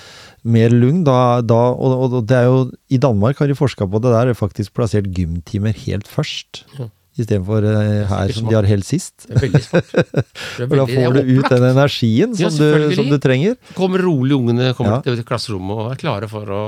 mer 0.47 0.75
lugn. 0.75 1.03
Da, 1.07 1.41
da, 1.45 1.61
og, 1.75 1.97
og 2.07 2.21
det 2.29 2.37
er 2.39 2.49
jo, 2.49 2.61
I 2.93 3.01
Danmark 3.03 3.41
har 3.43 3.51
de 3.51 3.59
forska 3.59 3.89
på 3.91 4.03
det 4.03 4.13
der, 4.15 4.33
og 4.33 4.39
faktisk 4.39 4.75
plassert 4.77 5.11
gymtimer 5.17 5.77
helt 5.87 6.09
først. 6.11 6.65
Ja. 6.79 6.91
Istedenfor 7.17 7.65
uh, 7.65 8.05
her 8.11 8.33
som 8.37 8.45
de 8.45 8.55
har 8.59 8.67
helt 8.69 8.85
sist. 8.85 9.25
Det 9.25 9.39
er 9.39 9.45
veldig 9.47 9.63
smart. 9.65 9.93
Er 10.61 10.73
da 10.73 10.85
får 10.85 11.15
du 11.17 11.21
ut 11.39 11.49
den 11.49 11.65
energien 11.65 12.27
energien 12.27 12.35
Ja, 12.37 12.51
som, 12.53 12.61
du, 12.61 12.93
som 12.99 13.09
du 13.09 13.17
trenger. 13.23 13.57
Kommer 13.77 14.05
rolig 14.05 14.37
ungene 14.37 14.75
kommer 14.77 14.99
Ja. 14.99 15.15
til 15.17 15.25
klasserommet 15.25 15.81
og 15.81 15.93
er 15.95 16.01
klare 16.01 16.29
for 16.29 16.53
å 16.53 16.61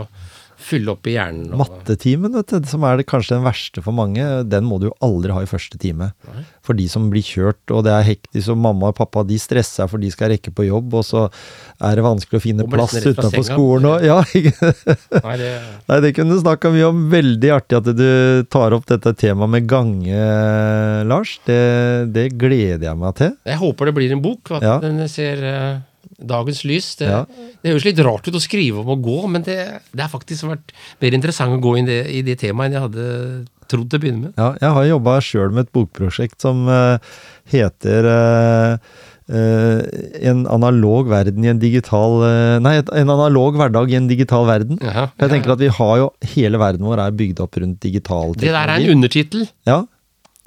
fylle 0.68 0.92
opp 0.92 1.08
i 1.08 1.14
hjernen. 1.16 1.48
Og, 1.54 1.58
Mattetimen, 1.62 2.34
vet 2.36 2.52
du, 2.52 2.68
som 2.68 2.84
er 2.88 3.00
det 3.00 3.06
kanskje 3.08 3.36
den 3.38 3.46
verste 3.48 3.82
for 3.84 3.96
mange, 3.96 4.24
den 4.48 4.66
må 4.68 4.78
du 4.82 4.88
jo 4.90 4.94
aldri 5.04 5.32
ha 5.34 5.42
i 5.44 5.48
første 5.50 5.80
time. 5.80 6.10
Nei. 6.28 6.44
For 6.68 6.76
de 6.76 6.84
som 6.92 7.06
blir 7.12 7.24
kjørt, 7.24 7.62
og 7.72 7.86
det 7.86 7.94
er 7.96 8.04
hektisk, 8.10 8.50
og 8.52 8.60
mamma 8.60 8.90
og 8.92 8.98
pappa 9.00 9.22
de 9.24 9.38
stresser 9.40 9.88
for 9.88 9.98
de 10.02 10.10
skal 10.12 10.34
rekke 10.34 10.52
på 10.52 10.66
jobb, 10.68 10.92
og 11.00 11.06
så 11.08 11.24
er 11.80 11.96
det 11.96 12.04
vanskelig 12.04 12.38
å 12.40 12.44
finne 12.44 12.66
plass 12.68 12.94
utenfor 13.00 13.46
skolen 13.48 13.88
og 13.88 14.04
Ja, 14.04 14.18
ikke 14.38 14.52
Nei, 15.24 15.36
det, 15.40 15.50
Nei, 15.88 15.98
det 16.04 16.12
kunne 16.16 16.36
du 16.36 16.42
snakka 16.44 16.70
mye 16.74 16.88
om. 16.92 17.04
Veldig 17.12 17.52
artig 17.56 17.78
at 17.80 17.88
du 17.96 18.44
tar 18.52 18.76
opp 18.76 18.84
dette 18.90 19.14
temaet 19.18 19.54
med 19.56 19.68
gange, 19.70 20.22
Lars. 21.08 21.38
Det, 21.48 21.58
det 22.14 22.28
gleder 22.38 22.90
jeg 22.90 22.98
meg 23.00 23.16
til. 23.18 23.34
jeg 23.48 23.60
håper 23.60 23.88
det 23.90 23.94
blir 23.98 24.12
en 24.16 24.22
bok, 24.24 24.52
at 24.58 24.62
Ja. 24.66 24.76
den 24.82 25.00
ser 25.08 25.40
eh, 25.44 25.78
dagens 26.18 26.64
lys. 26.66 26.94
Det, 26.98 27.08
Ja. 27.08 27.24
det 27.62 27.72
høres 27.72 27.84
litt 27.86 27.98
rart 28.04 28.26
ut 28.28 28.34
å 28.34 28.42
skrive 28.42 28.80
om 28.82 28.88
å 28.90 28.98
gå, 29.00 29.18
men 29.30 29.42
det, 29.46 29.58
det 29.92 30.02
har 30.02 30.10
faktisk 30.10 30.48
vært 30.50 30.72
mer 31.00 31.14
interessant 31.14 31.54
å 31.54 31.60
gå 31.62 31.76
inn 31.78 31.86
det, 31.86 32.00
i 32.10 32.22
det 32.26 32.38
temaet 32.40 32.68
enn 32.68 32.78
jeg 32.78 32.86
hadde 32.88 33.06
trodd 33.68 33.90
til 33.90 33.98
å 33.98 34.02
begynne 34.02 34.22
med. 34.26 34.32
Ja, 34.40 34.54
jeg 34.60 34.74
har 34.78 34.88
jobba 34.88 35.18
sjøl 35.20 35.52
med 35.52 35.66
et 35.68 35.72
bokprosjekt 35.76 36.40
som 36.40 36.66
uh, 36.68 36.98
heter 37.52 38.08
uh, 38.08 39.06
Uh, 39.28 39.82
En 40.24 40.46
analog 40.48 41.04
verden 41.10 41.44
i 41.44 41.50
en 41.50 41.58
digital 41.60 42.14
uh, 42.22 42.56
Nei, 42.64 42.78
en 42.80 43.10
analog 43.12 43.58
hverdag 43.60 43.90
i 43.92 43.98
en 43.98 44.06
digital 44.08 44.46
verden. 44.48 44.78
Jaha, 44.80 45.10
Jeg 45.18 45.26
ja, 45.26 45.28
tenker 45.34 45.52
at 45.52 45.60
vi 45.60 45.68
har 45.68 45.98
jo 46.00 46.06
Hele 46.32 46.56
verden 46.56 46.86
vår 46.88 47.02
er 47.04 47.12
bygd 47.12 47.42
opp 47.44 47.58
rundt 47.60 47.76
digital 47.84 48.32
teknologi. 48.32 48.46
Det 48.46 48.54
der 48.56 48.72
er 48.72 48.80
en 48.80 48.94
undertittel. 48.94 49.44
Ja, 49.68 49.82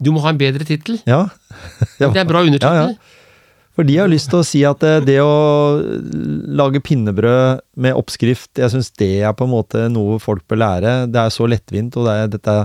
Du 0.01 0.09
må 0.09 0.23
ha 0.25 0.33
en 0.33 0.39
bedre 0.41 0.65
tittel. 0.65 0.97
ja. 1.05 1.27
ja. 2.01 2.09
Det 2.09 2.15
er 2.15 2.23
en 2.23 2.31
bra 2.33 2.41
undertittel. 2.41 2.97
For 3.71 3.87
de 3.87 3.95
har 4.01 4.09
lyst 4.11 4.27
til 4.31 4.41
å 4.41 4.45
si 4.45 4.61
at 4.67 4.81
det, 4.83 5.05
det 5.07 5.19
å 5.23 5.79
lage 6.59 6.81
pinnebrød 6.83 7.61
med 7.79 7.95
oppskrift, 7.95 8.51
jeg 8.59 8.73
syns 8.73 8.91
det 8.99 9.21
er 9.23 9.35
på 9.37 9.47
en 9.47 9.53
måte 9.53 9.85
noe 9.93 10.19
folk 10.19 10.43
bør 10.51 10.59
lære. 10.59 10.95
Det 11.11 11.21
er 11.21 11.31
så 11.31 11.47
lettvint, 11.47 11.95
og 11.95 12.09
det 12.09 12.15
er 12.17 12.33
dette 12.33 12.57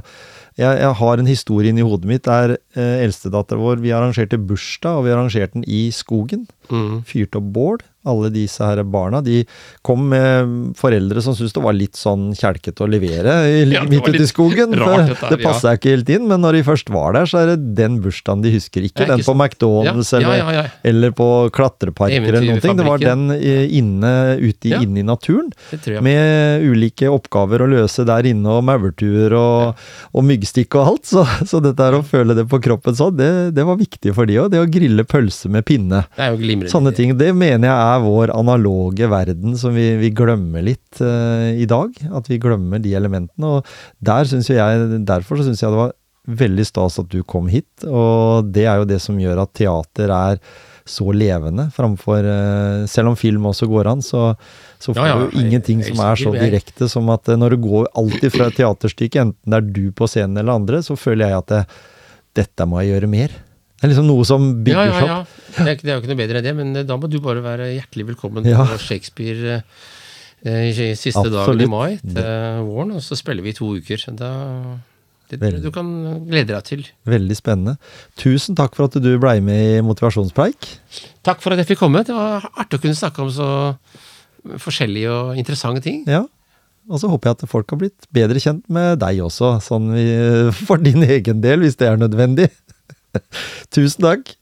jeg, 0.57 0.73
jeg 0.81 0.93
har 0.99 1.21
en 1.23 1.31
historie 1.31 1.71
inni 1.71 1.87
hodet 1.87 2.11
mitt 2.11 2.27
der 2.27 2.57
eh, 2.77 3.03
eldstedattera 3.07 3.59
vår 3.61 3.83
Vi 3.83 3.93
arrangerte 3.97 4.39
bursdag, 4.39 5.01
og 5.01 5.05
vi 5.09 5.15
arrangerte 5.17 5.59
den 5.59 5.65
i 5.67 5.89
skogen. 5.95 6.47
Mm. 6.71 7.03
Fyrte 7.07 7.39
opp 7.41 7.53
bål. 7.55 7.85
Alle 8.07 8.29
disse 8.31 8.63
her 8.63 8.79
barna 8.87 9.19
de 9.23 9.41
kom 9.87 10.05
med 10.13 10.51
foreldre 10.79 11.19
som 11.23 11.35
syntes 11.35 11.55
det 11.57 11.63
var 11.65 11.75
litt 11.75 11.99
sånn 11.99 12.29
kjelkete 12.39 12.85
å 12.85 12.87
levere 12.91 13.33
Ja, 13.67 13.81
midt 13.83 14.07
ute 14.07 14.21
i 14.23 14.29
skogen. 14.31 14.75
rart 14.79 15.09
dette 15.11 15.31
det 15.33 15.41
passa 15.43 15.73
ikke 15.75 15.91
helt 15.97 16.11
inn, 16.15 16.29
men 16.31 16.39
når 16.45 16.59
de 16.61 16.63
først 16.69 16.91
var 16.95 17.17
der, 17.19 17.27
så 17.27 17.41
er 17.43 17.51
det 17.53 17.75
den 17.81 17.97
bursdagen 18.05 18.45
de 18.45 18.53
husker. 18.55 18.87
Ikke 18.87 19.03
Ja, 19.03 19.09
den 19.11 19.25
ikke 19.25 19.33
på. 19.33 19.35
McDonald's 19.43 20.13
Ja, 20.15 20.21
eller 20.21 20.37
ja, 20.39 20.53
ja, 20.53 20.63
ja. 20.63 20.71
eller 20.87 21.11
på 21.19 21.29
klatreparker 21.51 22.29
eller 22.31 22.47
noen 22.47 22.63
ting. 22.63 22.77
Det 22.79 22.87
var 22.87 23.03
den 23.03 23.27
inne, 23.35 24.13
ute 24.39 24.71
i, 24.71 24.75
Ja. 24.77 24.81
inne 24.87 25.03
i 25.03 25.07
naturen. 25.07 25.51
Med 26.03 26.63
ulike 26.63 27.11
oppgaver 27.11 27.63
å 27.67 27.71
løse 27.71 28.07
der 28.07 28.23
inne, 28.31 28.47
og 28.59 28.63
maurtuer 28.71 29.35
og, 29.35 29.75
og 30.15 30.25
myggstikk 30.31 30.79
og 30.79 30.87
alt. 30.93 31.05
Så, 31.11 31.27
så 31.47 31.59
dette 31.63 31.83
er 31.83 31.99
å 31.99 32.05
føle 32.07 32.35
det 32.39 32.47
på 32.51 32.63
kroppen 32.67 32.97
sånn, 32.99 33.17
det, 33.19 33.31
det 33.57 33.65
var 33.67 33.79
viktig 33.81 34.13
for 34.17 34.29
de 34.29 34.39
òg. 34.43 34.51
Det 34.53 34.63
å 34.63 34.69
grille 34.71 35.07
pølse 35.09 35.51
med 35.53 35.67
pinne. 35.69 36.03
Det 36.17 36.27
er 36.27 36.35
jo 36.35 36.41
glimrende. 36.43 36.73
Sånne 36.73 36.93
ting. 36.97 37.15
Det 37.19 37.33
mener 37.37 37.71
jeg 37.71 37.77
er 37.77 38.05
vår 38.05 38.35
analoge 38.37 39.11
verden 39.11 39.57
som 39.61 39.77
vi, 39.77 39.93
vi 40.01 40.13
glemmer 40.17 40.67
litt 40.67 41.01
uh, 41.03 41.53
i 41.55 41.69
dag. 41.71 41.95
At 42.17 42.31
vi 42.31 42.41
glemmer 42.43 42.83
de 42.83 42.97
elementene. 42.99 43.59
Og 43.59 43.77
der 44.05 44.29
synes 44.29 44.51
jeg, 44.53 45.03
derfor 45.09 45.41
så 45.41 45.49
syns 45.49 45.65
jeg 45.65 45.73
det 45.73 45.85
var 45.87 45.97
veldig 46.27 46.67
stas 46.67 46.99
at 47.03 47.11
du 47.13 47.23
kom 47.23 47.51
hit. 47.51 47.87
Og 47.87 48.49
det 48.53 48.67
er 48.67 48.83
jo 48.83 48.89
det 48.89 49.01
som 49.03 49.19
gjør 49.21 49.45
at 49.47 49.55
teater 49.57 50.13
er 50.13 50.41
så 50.87 51.11
levende 51.11 51.65
framfor 51.75 52.23
uh, 52.23 52.87
Selv 52.87 53.11
om 53.11 53.17
film 53.19 53.49
også 53.51 53.67
går 53.67 53.89
an, 53.91 54.03
så, 54.07 54.29
så 54.79 54.95
får 54.95 55.03
Ja, 55.03 55.09
ja, 55.09 55.27
du 55.27 55.41
ingenting 55.41 55.83
jeg 55.83 55.91
som 55.91 56.05
er 56.07 56.21
så 56.21 56.35
direkte 56.37 56.89
som 56.91 57.11
at 57.11 57.27
eh, 57.29 57.39
når 57.39 57.57
du 57.57 57.65
går 57.67 57.89
alltid 57.99 58.35
fra 58.35 58.47
et 58.51 58.59
teaterstykke, 58.61 59.25
enten 59.27 59.51
det 59.51 59.59
er 59.59 59.67
du 59.67 59.91
på 59.91 60.07
scenen 60.11 60.39
eller 60.39 60.61
andre, 60.61 60.83
så 60.87 60.95
føler 60.99 61.33
jeg 61.33 61.43
at 61.43 61.51
det, 61.51 61.63
dette 62.37 62.67
må 62.69 62.81
jeg 62.83 62.95
gjøre 62.95 63.11
mer. 63.11 63.35
Det 63.77 63.85
er 63.85 63.93
liksom 63.93 64.07
noe 64.09 64.25
som 64.25 64.45
bygger 64.65 64.89
seg 64.89 65.05
ja, 65.05 65.07
ja, 65.07 65.19
ja. 65.21 65.53
Det 65.57 65.69
er, 65.69 65.79
det 65.83 65.91
er 65.91 65.95
jo 65.97 66.01
ikke 66.03 66.11
noe 66.13 66.21
bedre 66.23 66.41
enn 66.41 66.47
det, 66.49 66.55
men 66.57 66.71
eh, 66.81 66.87
da 66.89 66.97
må 67.01 67.09
du 67.13 67.19
bare 67.25 67.43
være 67.45 67.71
hjertelig 67.75 68.07
velkommen 68.15 68.47
Ja. 68.49 68.65
på 68.71 68.79
Shakespeare 68.81 69.59
eh, 69.61 70.69
i 70.71 70.91
siste 70.97 71.27
dagen 71.33 71.61
i 71.65 71.69
mai 71.71 71.97
til 72.01 72.21
våren, 72.69 72.95
og 72.97 73.05
så 73.05 73.19
spiller 73.19 73.45
vi 73.45 73.53
i 73.53 73.57
to 73.59 73.69
uker. 73.77 74.05
Da, 74.17 74.31
det 75.33 75.41
du 75.65 75.69
kan 75.75 75.89
glede 76.29 76.53
deg 76.55 76.65
til. 76.69 76.87
Veldig 77.09 77.37
spennende. 77.37 77.77
Tusen 78.21 78.57
takk 78.59 78.77
for 78.79 78.87
at 78.89 78.97
du 79.03 79.11
blei 79.21 79.41
med 79.45 79.79
i 79.79 79.85
Motivasjonspreik. 79.85 80.69
Takk 81.27 81.43
for 81.45 81.53
at 81.53 81.61
jeg 81.65 81.73
fikk 81.75 81.83
komme. 81.83 82.05
Det 82.07 82.15
var 82.17 82.47
artig 82.55 82.79
å 82.79 82.85
kunne 82.85 82.97
snakke 82.97 83.25
om 83.27 83.33
så 83.35 83.49
forskjellige 84.63 85.11
og 85.11 85.41
interessante 85.41 85.83
ting. 85.85 86.05
Ja. 86.09 86.25
Og 86.87 87.03
så 87.03 87.11
håper 87.11 87.31
jeg 87.31 87.39
at 87.39 87.51
folk 87.51 87.73
har 87.73 87.81
blitt 87.81 88.09
bedre 88.15 88.41
kjent 88.43 88.65
med 88.73 89.01
deg 89.03 89.21
også, 89.27 89.57
sånn 89.65 89.91
for 90.69 90.83
din 90.83 91.03
egen 91.07 91.43
del, 91.45 91.65
hvis 91.65 91.79
det 91.81 91.91
er 91.91 92.01
nødvendig. 92.01 92.51
Tusen 93.75 94.07
takk. 94.07 94.37